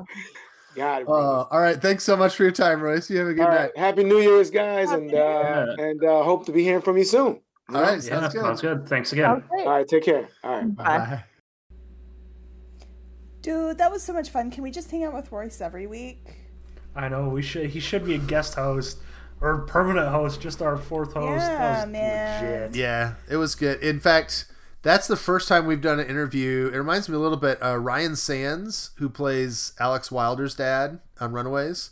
Got 0.75 1.03
it. 1.03 1.09
Uh, 1.09 1.13
all 1.13 1.61
right. 1.61 1.81
Thanks 1.81 2.03
so 2.03 2.17
much 2.17 2.35
for 2.35 2.43
your 2.43 2.51
time, 2.53 2.81
Royce. 2.81 3.09
You 3.09 3.19
have 3.19 3.29
a 3.29 3.35
good 3.35 3.45
All 3.45 3.51
night. 3.51 3.57
right. 3.61 3.77
Happy 3.79 4.03
New 4.03 4.19
Year's, 4.19 4.51
guys, 4.51 4.91
Happy 4.91 5.03
and 5.03 5.11
New 5.13 5.17
uh, 5.19 5.77
and 5.79 6.05
uh, 6.05 6.23
hope 6.25 6.45
to 6.47 6.53
be 6.53 6.65
hearing 6.65 6.83
from 6.83 6.97
you 6.99 7.05
soon. 7.05 7.41
All 7.75 7.83
right, 7.83 8.03
Yeah, 8.03 8.21
sounds 8.21 8.33
good. 8.35 8.43
sounds 8.43 8.61
good. 8.61 8.89
Thanks 8.89 9.13
again. 9.13 9.43
All 9.51 9.67
right, 9.67 9.87
take 9.87 10.05
care. 10.05 10.29
All 10.45 10.51
right. 10.57 10.77
Bye. 10.77 10.85
Bye. 10.85 11.25
Dude, 13.43 13.79
that 13.79 13.91
was 13.91 14.03
so 14.03 14.13
much 14.13 14.29
fun. 14.31 14.51
Can 14.51 14.63
we 14.63 14.71
just 14.71 14.91
hang 14.91 15.05
out 15.05 15.15
with 15.15 15.33
Royce 15.33 15.61
every 15.61 15.87
week? 15.87 16.37
I 16.95 17.09
know 17.09 17.29
we 17.29 17.41
should. 17.43 17.71
He 17.71 17.81
should 17.81 18.05
be 18.05 18.15
a 18.15 18.19
guest 18.19 18.55
host 18.55 18.99
or 19.41 19.59
permanent 19.63 20.09
host, 20.09 20.41
just 20.41 20.61
our 20.61 20.77
fourth 20.77 21.15
host. 21.15 21.47
Yeah, 21.47 21.59
that 21.59 21.85
was 21.87 21.93
man. 21.93 22.43
legit. 22.67 22.77
Yeah, 22.77 23.15
it 23.31 23.37
was 23.37 23.55
good. 23.55 23.81
In 23.83 23.99
fact, 23.99 24.47
that's 24.83 25.07
the 25.07 25.17
first 25.17 25.49
time 25.49 25.65
we've 25.67 25.81
done 25.81 25.99
an 26.01 26.07
interview. 26.07 26.71
It 26.73 26.77
reminds 26.77 27.09
me 27.09 27.15
a 27.15 27.19
little 27.19 27.39
bit. 27.39 27.63
Uh, 27.63 27.79
Ryan 27.79 28.17
Sands, 28.17 28.91
who 28.97 29.09
plays 29.09 29.73
Alex 29.81 30.13
Wilder's 30.13 30.55
dad 30.55 30.99
on 31.19 31.33
Runaways, 31.33 31.91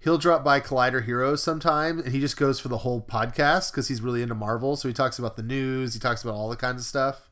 he'll 0.00 0.18
drop 0.18 0.44
by 0.44 0.60
Collider 0.60 1.04
Heroes 1.04 1.42
sometime, 1.42 1.98
and 1.98 2.12
he 2.12 2.20
just 2.20 2.36
goes 2.36 2.60
for 2.60 2.68
the 2.68 2.78
whole 2.78 3.00
podcast 3.00 3.70
because 3.70 3.88
he's 3.88 4.00
really 4.00 4.22
into 4.22 4.34
Marvel. 4.34 4.76
So 4.76 4.88
he 4.88 4.94
talks 4.94 5.18
about 5.18 5.36
the 5.36 5.42
news, 5.42 5.94
he 5.94 6.00
talks 6.00 6.22
about 6.22 6.34
all 6.34 6.48
the 6.48 6.56
kinds 6.56 6.82
of 6.82 6.86
stuff, 6.86 7.30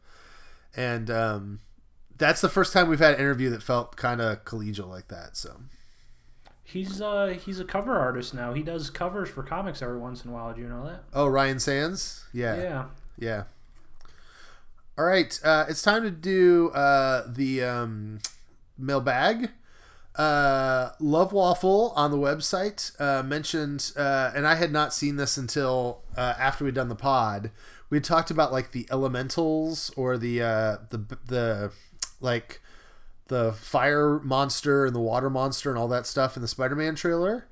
and 0.77 1.11
um, 1.11 1.61
that's 2.17 2.41
the 2.41 2.49
first 2.49 2.73
time 2.73 2.89
we've 2.89 2.99
had 2.99 3.15
an 3.15 3.21
interview 3.21 3.51
that 3.51 3.63
felt 3.63 3.97
kind 3.97 4.21
of 4.21 4.45
collegial 4.45 4.89
like 4.89 5.09
that. 5.09 5.37
So 5.37 5.61
He's 6.69 7.01
uh 7.01 7.39
he's 7.45 7.61
a 7.61 7.65
cover 7.65 7.97
artist 7.97 8.35
now. 8.35 8.53
He 8.53 8.65
does 8.65 8.91
covers 8.91 9.29
for 9.29 9.45
comics 9.45 9.83
every 9.83 9.99
once 9.99 10.25
in 10.25 10.33
a 10.33 10.35
while. 10.35 10.53
Do 10.53 10.61
you 10.61 10.69
know 10.69 10.85
that? 10.85 11.05
oh, 11.15 11.29
Ryan 11.29 11.61
Sands, 11.61 12.25
yeah, 12.33 12.57
Yeah. 12.57 12.85
Yeah. 13.19 13.45
All 14.99 15.05
right, 15.05 15.39
uh, 15.45 15.67
it's 15.69 15.83
time 15.83 16.03
to 16.03 16.11
do 16.11 16.71
uh, 16.71 17.23
the 17.29 17.63
um, 17.63 18.19
mailbag. 18.77 19.51
Uh, 20.17 20.91
Love 20.99 21.33
Waffle 21.33 21.93
on 21.95 22.11
the 22.11 22.17
website 22.17 22.99
uh, 23.01 23.23
mentioned, 23.23 23.93
uh, 23.97 24.33
and 24.35 24.47
I 24.47 24.55
had 24.55 24.73
not 24.73 24.95
seen 24.95 25.17
this 25.17 25.37
until 25.37 26.03
uh, 26.17 26.35
after 26.39 26.65
we'd 26.65 26.75
done 26.75 26.89
the 26.89 26.95
pod. 26.95 27.51
We 27.91 28.01
talked 28.01 28.31
about 28.31 28.51
like 28.51 28.73
the 28.73 28.87
elementals 28.91 29.91
or 29.97 30.17
the 30.17 30.43
uh, 30.43 30.77
the 30.91 31.19
the 31.27 31.73
like 32.21 32.61
the 33.29 33.53
fire 33.53 34.19
monster 34.21 34.87
and 34.87 34.95
the 34.95 35.01
water 35.01 35.29
monster 35.29 35.69
and 35.69 35.79
all 35.79 35.89
that 35.89 36.07
stuff 36.07 36.37
in 36.37 36.43
the 36.43 36.49
Spider-Man 36.49 36.95
trailer. 36.95 37.47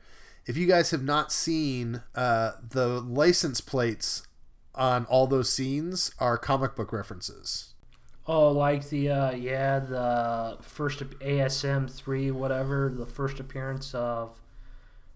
If 0.47 0.57
you 0.57 0.67
guys 0.67 0.91
have 0.91 1.03
not 1.03 1.33
seen 1.33 2.03
uh, 2.15 2.53
the 2.67 2.87
license 3.01 3.61
plates 3.61 4.27
on 4.75 5.05
all 5.07 5.27
those 5.27 5.53
scenes 5.53 6.13
are 6.19 6.39
comic 6.39 6.75
book 6.75 6.93
references. 6.93 7.74
Oh, 8.27 8.51
like 8.53 8.89
the 8.89 9.11
uh 9.11 9.33
yeah 9.33 9.79
the 9.81 10.57
first 10.63 11.01
ASM 11.01 11.91
three 11.91 12.31
whatever 12.31 12.93
the 12.95 13.07
first 13.07 13.39
appearance 13.39 13.95
of 13.95 14.35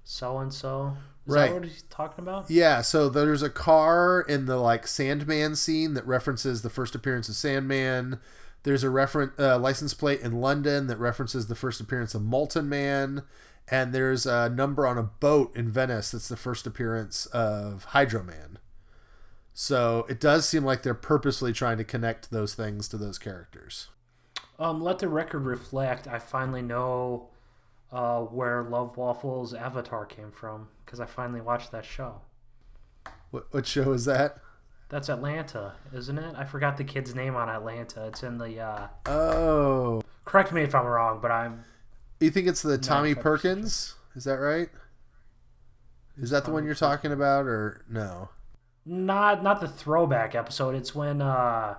so 0.05 0.39
and 0.39 0.53
so. 0.53 0.97
Right. 1.27 1.49
that 1.49 1.55
what 1.55 1.65
he's 1.65 1.83
talking 1.83 2.25
about? 2.25 2.51
Yeah, 2.51 2.81
so 2.81 3.11
there's 3.11 3.43
a 3.43 3.51
car 3.51 4.23
in 4.23 4.47
the 4.47 4.57
like 4.57 4.87
Sandman 4.87 5.57
scene 5.57 5.93
that 5.95 6.07
references 6.07 6.63
the 6.63 6.71
first 6.71 6.95
appearance 6.95 7.29
of 7.29 7.35
Sandman. 7.35 8.19
There's 8.63 8.83
a 8.83 8.91
reference 8.91 9.33
uh, 9.39 9.59
license 9.59 9.93
plate 9.95 10.21
in 10.21 10.41
London 10.41 10.87
that 10.87 10.99
references 10.99 11.47
the 11.47 11.55
first 11.55 11.81
appearance 11.81 12.15
of 12.15 12.23
Molten 12.23 12.69
Man, 12.69 13.23
and 13.71 13.93
there's 13.93 14.25
a 14.27 14.49
number 14.49 14.87
on 14.87 14.97
a 14.97 15.03
boat 15.03 15.55
in 15.55 15.71
Venice 15.71 16.11
that's 16.11 16.29
the 16.29 16.37
first 16.37 16.67
appearance 16.67 17.27
of 17.27 17.85
Hydro 17.85 18.23
Man. 18.23 18.58
So 19.61 20.07
it 20.09 20.21
does 20.21 20.49
seem 20.49 20.65
like 20.65 20.85
they're 20.85 20.95
purposely 20.95 21.53
trying 21.53 21.79
to 21.79 21.85
connect 21.85 22.31
those 22.31 22.55
things 22.55 22.87
to 22.91 22.97
those 22.97 23.19
characters. 23.19 23.89
Um, 24.57 24.81
let 24.81 25.01
the 25.01 25.09
record 25.09 25.47
reflect. 25.47 26.07
I 26.07 26.21
finally 26.21 26.63
know 26.63 27.27
uh, 27.91 28.21
where 28.21 28.63
Love 28.63 28.95
Waffle's 28.95 29.55
avatar 29.55 30.07
came 30.07 30.31
from 30.31 30.69
because 30.85 31.01
I 31.01 31.07
finally 31.07 31.41
watched 31.41 31.73
that 31.73 31.85
show. 31.85 32.21
What, 33.33 33.53
what 33.53 33.67
show 33.67 33.91
is 33.91 34.05
that? 34.05 34.37
That's 34.91 35.09
Atlanta, 35.09 35.73
isn't 35.93 36.19
it? 36.19 36.37
I 36.39 36.45
forgot 36.45 36.77
the 36.77 36.85
kid's 36.85 37.17
name 37.17 37.35
on 37.35 37.49
Atlanta. 37.49 38.07
It's 38.07 38.23
in 38.23 38.39
the. 38.39 38.61
Uh, 38.61 38.87
Oh, 39.07 40.03
correct 40.25 40.53
me 40.53 40.63
if 40.63 40.73
I'm 40.73 40.87
wrong, 40.87 41.19
but 41.21 41.33
I'm. 41.33 41.65
you 42.21 42.31
think 42.31 42.47
it's 42.47 42.63
the 42.63 42.79
Tommy 42.79 43.17
Perkins? 43.17 43.97
Is 44.15 44.23
that 44.23 44.37
right? 44.37 44.69
Is 46.17 46.31
that 46.31 46.45
the 46.45 46.53
one 46.53 46.65
you're 46.65 46.77
talking 46.77 47.11
about, 47.11 47.47
or 47.47 47.85
no? 47.91 48.29
Not 48.91 49.43
not 49.43 49.61
the 49.61 49.69
throwback 49.69 50.35
episode. 50.35 50.75
It's 50.75 50.95
when 50.95 51.21
uh 51.21 51.75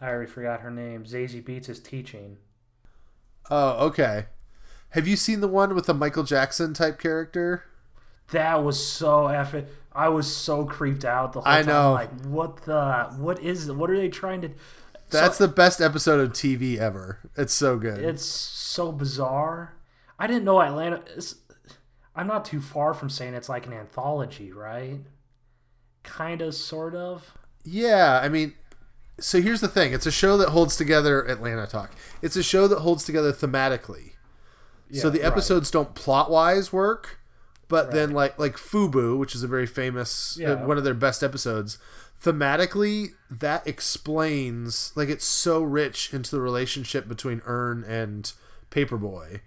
I 0.00 0.06
already 0.06 0.30
forgot 0.30 0.60
her 0.60 0.70
name. 0.70 1.04
Zazie 1.04 1.42
Beetz 1.42 1.68
is 1.70 1.80
teaching. 1.80 2.36
Oh, 3.50 3.86
okay. 3.86 4.26
Have 4.90 5.08
you 5.08 5.16
seen 5.16 5.40
the 5.40 5.48
one 5.48 5.74
with 5.74 5.86
the 5.86 5.94
Michael 5.94 6.24
Jackson 6.24 6.74
type 6.74 6.98
character? 6.98 7.64
That 8.32 8.62
was 8.62 8.84
so 8.84 9.28
effing. 9.28 9.66
I 9.90 10.10
was 10.10 10.32
so 10.32 10.66
creeped 10.66 11.06
out 11.06 11.32
the 11.32 11.40
whole 11.40 11.50
I 11.50 11.62
time. 11.62 11.66
know. 11.66 11.92
Like, 11.92 12.26
what 12.26 12.64
the? 12.66 13.14
What 13.16 13.42
is? 13.42 13.72
What 13.72 13.90
are 13.90 13.96
they 13.96 14.10
trying 14.10 14.42
to? 14.42 14.50
That's 15.10 15.38
so, 15.38 15.46
the 15.46 15.52
best 15.52 15.80
episode 15.80 16.20
of 16.20 16.32
TV 16.32 16.76
ever. 16.76 17.18
It's 17.34 17.54
so 17.54 17.78
good. 17.78 17.98
It's 17.98 18.24
so 18.24 18.92
bizarre. 18.92 19.74
I 20.18 20.26
didn't 20.26 20.44
know 20.44 20.60
Atlanta. 20.60 21.02
I'm 22.14 22.26
not 22.26 22.44
too 22.44 22.60
far 22.60 22.92
from 22.92 23.08
saying 23.08 23.32
it's 23.32 23.48
like 23.48 23.66
an 23.66 23.72
anthology, 23.72 24.52
right? 24.52 25.00
Kind 26.08 26.42
of, 26.42 26.54
sort 26.54 26.94
of. 26.94 27.32
yeah, 27.64 28.20
I 28.22 28.28
mean, 28.28 28.54
so 29.20 29.40
here's 29.40 29.60
the 29.60 29.68
thing. 29.68 29.92
It's 29.92 30.06
a 30.06 30.10
show 30.12 30.36
that 30.38 30.50
holds 30.50 30.76
together 30.76 31.22
Atlanta 31.28 31.66
Talk. 31.66 31.92
It's 32.22 32.36
a 32.36 32.42
show 32.42 32.66
that 32.68 32.80
holds 32.80 33.04
together 33.04 33.32
thematically. 33.32 34.12
Yeah, 34.90 35.02
so 35.02 35.08
Yeah, 35.08 35.12
the 35.12 35.18
right. 35.20 35.26
episodes 35.26 35.70
don't 35.70 35.94
plot 35.94 36.30
wise 36.30 36.72
work, 36.72 37.18
but 37.68 37.90
then 37.92 38.12
like 38.12 38.38
like 38.38 38.56
Fubu, 38.56 39.18
which 39.18 39.34
is 39.34 39.42
a 39.42 39.48
very 39.48 39.66
famous 39.66 40.38
uh, 40.40 40.56
one 40.56 40.78
of 40.78 40.84
their 40.84 40.94
best 40.94 41.22
episodes, 41.22 41.78
thematically 42.22 43.08
that 43.30 43.66
explains 43.66 44.92
like 44.96 45.08
it's 45.08 45.24
so 45.26 45.60
rich 45.62 46.12
into 46.14 46.30
the 46.30 46.40
relationship 46.40 47.06
between 47.08 47.42
Earn 47.44 47.84
and 47.84 48.32
Paper 48.70 48.96
Boi. 48.96 49.40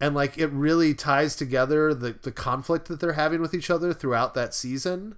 And 0.00 0.14
like 0.14 0.36
it 0.38 0.48
really 0.48 0.92
ties 0.94 1.34
together 1.34 1.94
the 1.94 2.12
the 2.12 2.30
conflict 2.32 2.88
that 2.88 3.00
they're 3.00 3.14
having 3.14 3.40
with 3.40 3.54
each 3.54 3.70
other 3.70 3.92
throughout 3.94 4.34
that 4.34 4.52
season. 4.54 5.16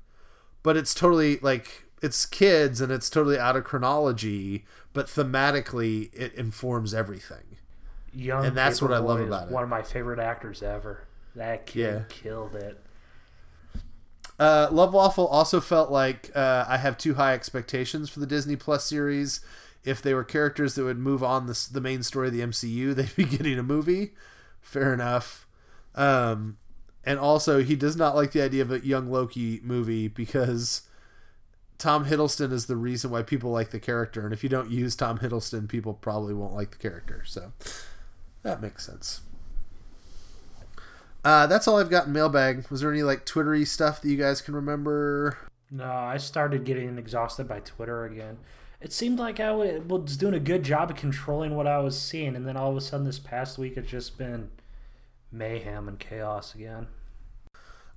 But 0.68 0.76
it's 0.76 0.92
totally 0.92 1.38
like 1.38 1.84
it's 2.02 2.26
kids 2.26 2.82
and 2.82 2.92
it's 2.92 3.08
totally 3.08 3.38
out 3.38 3.56
of 3.56 3.64
chronology, 3.64 4.66
but 4.92 5.06
thematically 5.06 6.10
it 6.12 6.34
informs 6.34 6.92
everything. 6.92 7.56
Young 8.12 8.44
And 8.44 8.54
that's 8.54 8.82
what 8.82 8.92
I 8.92 8.98
love 8.98 9.18
about 9.18 9.48
it. 9.48 9.50
One 9.50 9.62
of 9.62 9.70
my 9.70 9.80
favorite 9.80 10.18
actors 10.18 10.62
ever. 10.62 11.06
That 11.34 11.64
kid 11.64 11.80
Yeah. 11.80 12.02
killed 12.10 12.54
it. 12.54 12.78
Uh, 14.38 14.68
Love 14.70 14.92
Waffle 14.92 15.26
also 15.28 15.58
felt 15.58 15.90
like 15.90 16.30
uh, 16.36 16.66
I 16.68 16.76
have 16.76 16.98
too 16.98 17.14
high 17.14 17.32
expectations 17.32 18.10
for 18.10 18.20
the 18.20 18.26
Disney 18.26 18.54
Plus 18.54 18.84
series. 18.84 19.40
If 19.84 20.02
they 20.02 20.12
were 20.12 20.22
characters 20.22 20.74
that 20.74 20.84
would 20.84 20.98
move 20.98 21.22
on 21.24 21.46
this, 21.46 21.66
the 21.66 21.80
main 21.80 22.02
story 22.02 22.26
of 22.28 22.34
the 22.34 22.42
MCU, 22.42 22.94
they'd 22.94 23.16
be 23.16 23.24
getting 23.24 23.58
a 23.58 23.62
movie. 23.62 24.12
Fair 24.60 24.92
enough. 24.92 25.46
Um, 25.94 26.58
and 27.08 27.18
also, 27.18 27.62
he 27.62 27.74
does 27.74 27.96
not 27.96 28.14
like 28.14 28.32
the 28.32 28.42
idea 28.42 28.60
of 28.60 28.70
a 28.70 28.80
young 28.80 29.10
Loki 29.10 29.60
movie 29.62 30.08
because 30.08 30.82
Tom 31.78 32.04
Hiddleston 32.04 32.52
is 32.52 32.66
the 32.66 32.76
reason 32.76 33.10
why 33.10 33.22
people 33.22 33.50
like 33.50 33.70
the 33.70 33.80
character. 33.80 34.26
And 34.26 34.34
if 34.34 34.42
you 34.42 34.50
don't 34.50 34.70
use 34.70 34.94
Tom 34.94 35.20
Hiddleston, 35.20 35.70
people 35.70 35.94
probably 35.94 36.34
won't 36.34 36.52
like 36.52 36.72
the 36.72 36.76
character. 36.76 37.22
So 37.24 37.54
that 38.42 38.60
makes 38.60 38.84
sense. 38.84 39.22
Uh, 41.24 41.46
that's 41.46 41.66
all 41.66 41.78
I've 41.78 41.88
got 41.88 42.08
in 42.08 42.12
mailbag. 42.12 42.68
Was 42.68 42.82
there 42.82 42.92
any 42.92 43.02
like 43.02 43.24
Twittery 43.24 43.64
stuff 43.64 44.02
that 44.02 44.10
you 44.10 44.18
guys 44.18 44.42
can 44.42 44.54
remember? 44.54 45.38
No, 45.70 45.90
I 45.90 46.18
started 46.18 46.64
getting 46.64 46.98
exhausted 46.98 47.48
by 47.48 47.60
Twitter 47.60 48.04
again. 48.04 48.36
It 48.82 48.92
seemed 48.92 49.18
like 49.18 49.40
I 49.40 49.50
was 49.52 50.18
doing 50.18 50.34
a 50.34 50.40
good 50.40 50.62
job 50.62 50.90
of 50.90 50.96
controlling 50.96 51.56
what 51.56 51.66
I 51.66 51.78
was 51.78 51.98
seeing, 51.98 52.36
and 52.36 52.46
then 52.46 52.58
all 52.58 52.70
of 52.70 52.76
a 52.76 52.82
sudden, 52.82 53.06
this 53.06 53.18
past 53.18 53.56
week, 53.56 53.78
it's 53.78 53.90
just 53.90 54.18
been 54.18 54.50
mayhem 55.32 55.88
and 55.88 55.98
chaos 55.98 56.54
again. 56.54 56.88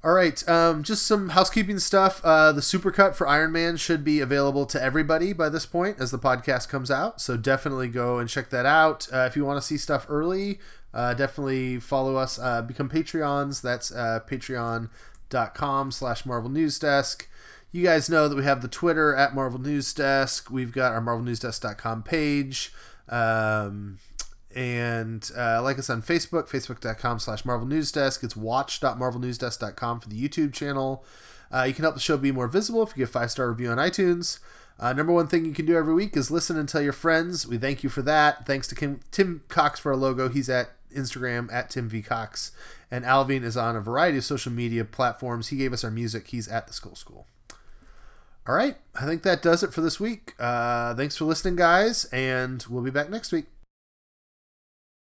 All 0.04 0.14
right, 0.14 0.48
um, 0.50 0.82
just 0.82 1.06
some 1.06 1.30
housekeeping 1.30 1.78
stuff. 1.78 2.22
Uh, 2.24 2.52
the 2.52 2.62
supercut 2.62 3.14
for 3.14 3.28
Iron 3.28 3.52
Man 3.52 3.78
should 3.78 4.04
be 4.04 4.20
available 4.20 4.66
to 4.66 4.82
everybody 4.82 5.32
by 5.32 5.48
this 5.48 5.68
point 5.68 6.00
as 6.00 6.10
the 6.10 6.18
podcast 6.18 6.70
comes 6.70 6.90
out. 6.90 7.22
So 7.22 7.38
definitely 7.38 7.88
go 7.88 8.18
and 8.18 8.28
check 8.28 8.50
that 8.50 8.66
out. 8.66 9.08
Uh, 9.14 9.28
if 9.30 9.36
you 9.36 9.46
want 9.46 9.62
to 9.62 9.68
see 9.68 9.78
stuff 9.78 10.08
early, 10.10 10.58
uh, 10.92 11.14
definitely 11.14 11.80
follow 11.80 12.16
us. 12.16 12.40
Uh, 12.40 12.64
become 12.64 12.90
Patreons. 12.90 13.62
That's 13.62 13.92
uh, 13.92 14.22
patreon.com 14.28 15.92
slash 15.92 16.26
Marvel 16.26 16.50
News 16.50 16.80
Desk. 16.80 17.30
You 17.72 17.84
guys 17.84 18.10
know 18.10 18.28
that 18.28 18.36
we 18.36 18.44
have 18.44 18.64
the 18.64 18.68
Twitter 18.68 19.16
at 19.16 19.36
Marvel 19.36 19.62
News 19.62 19.94
Desk. 19.94 20.50
We've 20.50 20.72
got 20.72 20.94
our 20.94 21.02
marvelnewsdesk.com 21.02 22.04
page. 22.04 22.74
Um, 23.08 24.00
and 24.56 25.30
uh, 25.38 25.62
like 25.62 25.80
us 25.80 25.90
on 25.90 26.02
Facebook, 26.02 26.50
facebook.com 26.50 27.20
slash 27.20 27.46
Marvel 27.46 27.68
News 27.68 27.92
Desk. 27.92 28.24
It's 28.24 28.36
watch.marvelnewsdesk.com 28.36 30.00
for 30.00 30.10
the 30.10 30.28
YouTube 30.28 30.54
channel. 30.54 31.04
Uh, 31.54 31.64
you 31.64 31.74
can 31.74 31.84
help 31.84 31.96
the 31.96 32.02
show 32.02 32.18
be 32.18 32.32
more 32.32 32.48
visible 32.48 32.84
if 32.84 32.90
you 32.90 33.02
give 33.02 33.10
a 33.10 33.12
five 33.12 33.32
star 33.32 33.50
review 33.50 33.70
on 33.70 33.78
iTunes. 33.78 34.40
Uh, 34.80 34.94
number 34.94 35.14
one 35.14 35.28
thing 35.28 35.46
you 35.46 35.54
can 35.54 35.66
do 35.66 35.78
every 35.78 35.94
week 35.94 36.18
is 36.18 36.32
listen 36.32 36.58
and 36.58 36.68
tell 36.68 36.82
your 36.82 36.94
friends. 36.94 37.46
We 37.46 37.58
thank 37.58 37.84
you 37.84 37.90
for 37.90 38.02
that. 38.02 38.48
Thanks 38.48 38.68
to 38.70 38.76
Kim, 38.76 39.02
Tim 39.12 39.44
Cox 39.48 39.80
for 39.80 39.92
our 39.92 39.98
logo. 39.98 40.28
He's 40.30 40.50
at 40.50 40.72
Instagram 40.96 41.52
at 41.54 41.70
Tim 41.70 41.88
V 41.88 42.02
Cox, 42.02 42.52
and 42.90 43.06
Alvin 43.06 43.44
is 43.44 43.56
on 43.56 43.76
a 43.76 43.82
variety 43.82 44.18
of 44.18 44.24
social 44.24 44.52
media 44.52 44.84
platforms. 44.84 45.50
He 45.50 45.58
gave 45.58 45.72
us 45.72 45.84
our 45.84 45.92
music. 45.92 46.28
He's 46.28 46.48
at 46.48 46.68
the 46.68 46.74
school 46.74 46.96
School. 46.96 47.28
All 48.48 48.56
right, 48.56 48.76
I 49.00 49.06
think 49.06 49.22
that 49.22 49.44
does 49.44 49.62
it 49.62 49.72
for 49.72 49.82
this 49.82 50.00
week. 50.00 50.34
Uh, 50.40 50.96
thanks 50.96 51.16
for 51.16 51.26
listening, 51.26 51.56
guys, 51.56 52.06
and 52.06 52.66
we'll 52.68 52.82
be 52.82 52.90
back 52.90 53.10
next 53.10 53.32
week. 53.32 53.46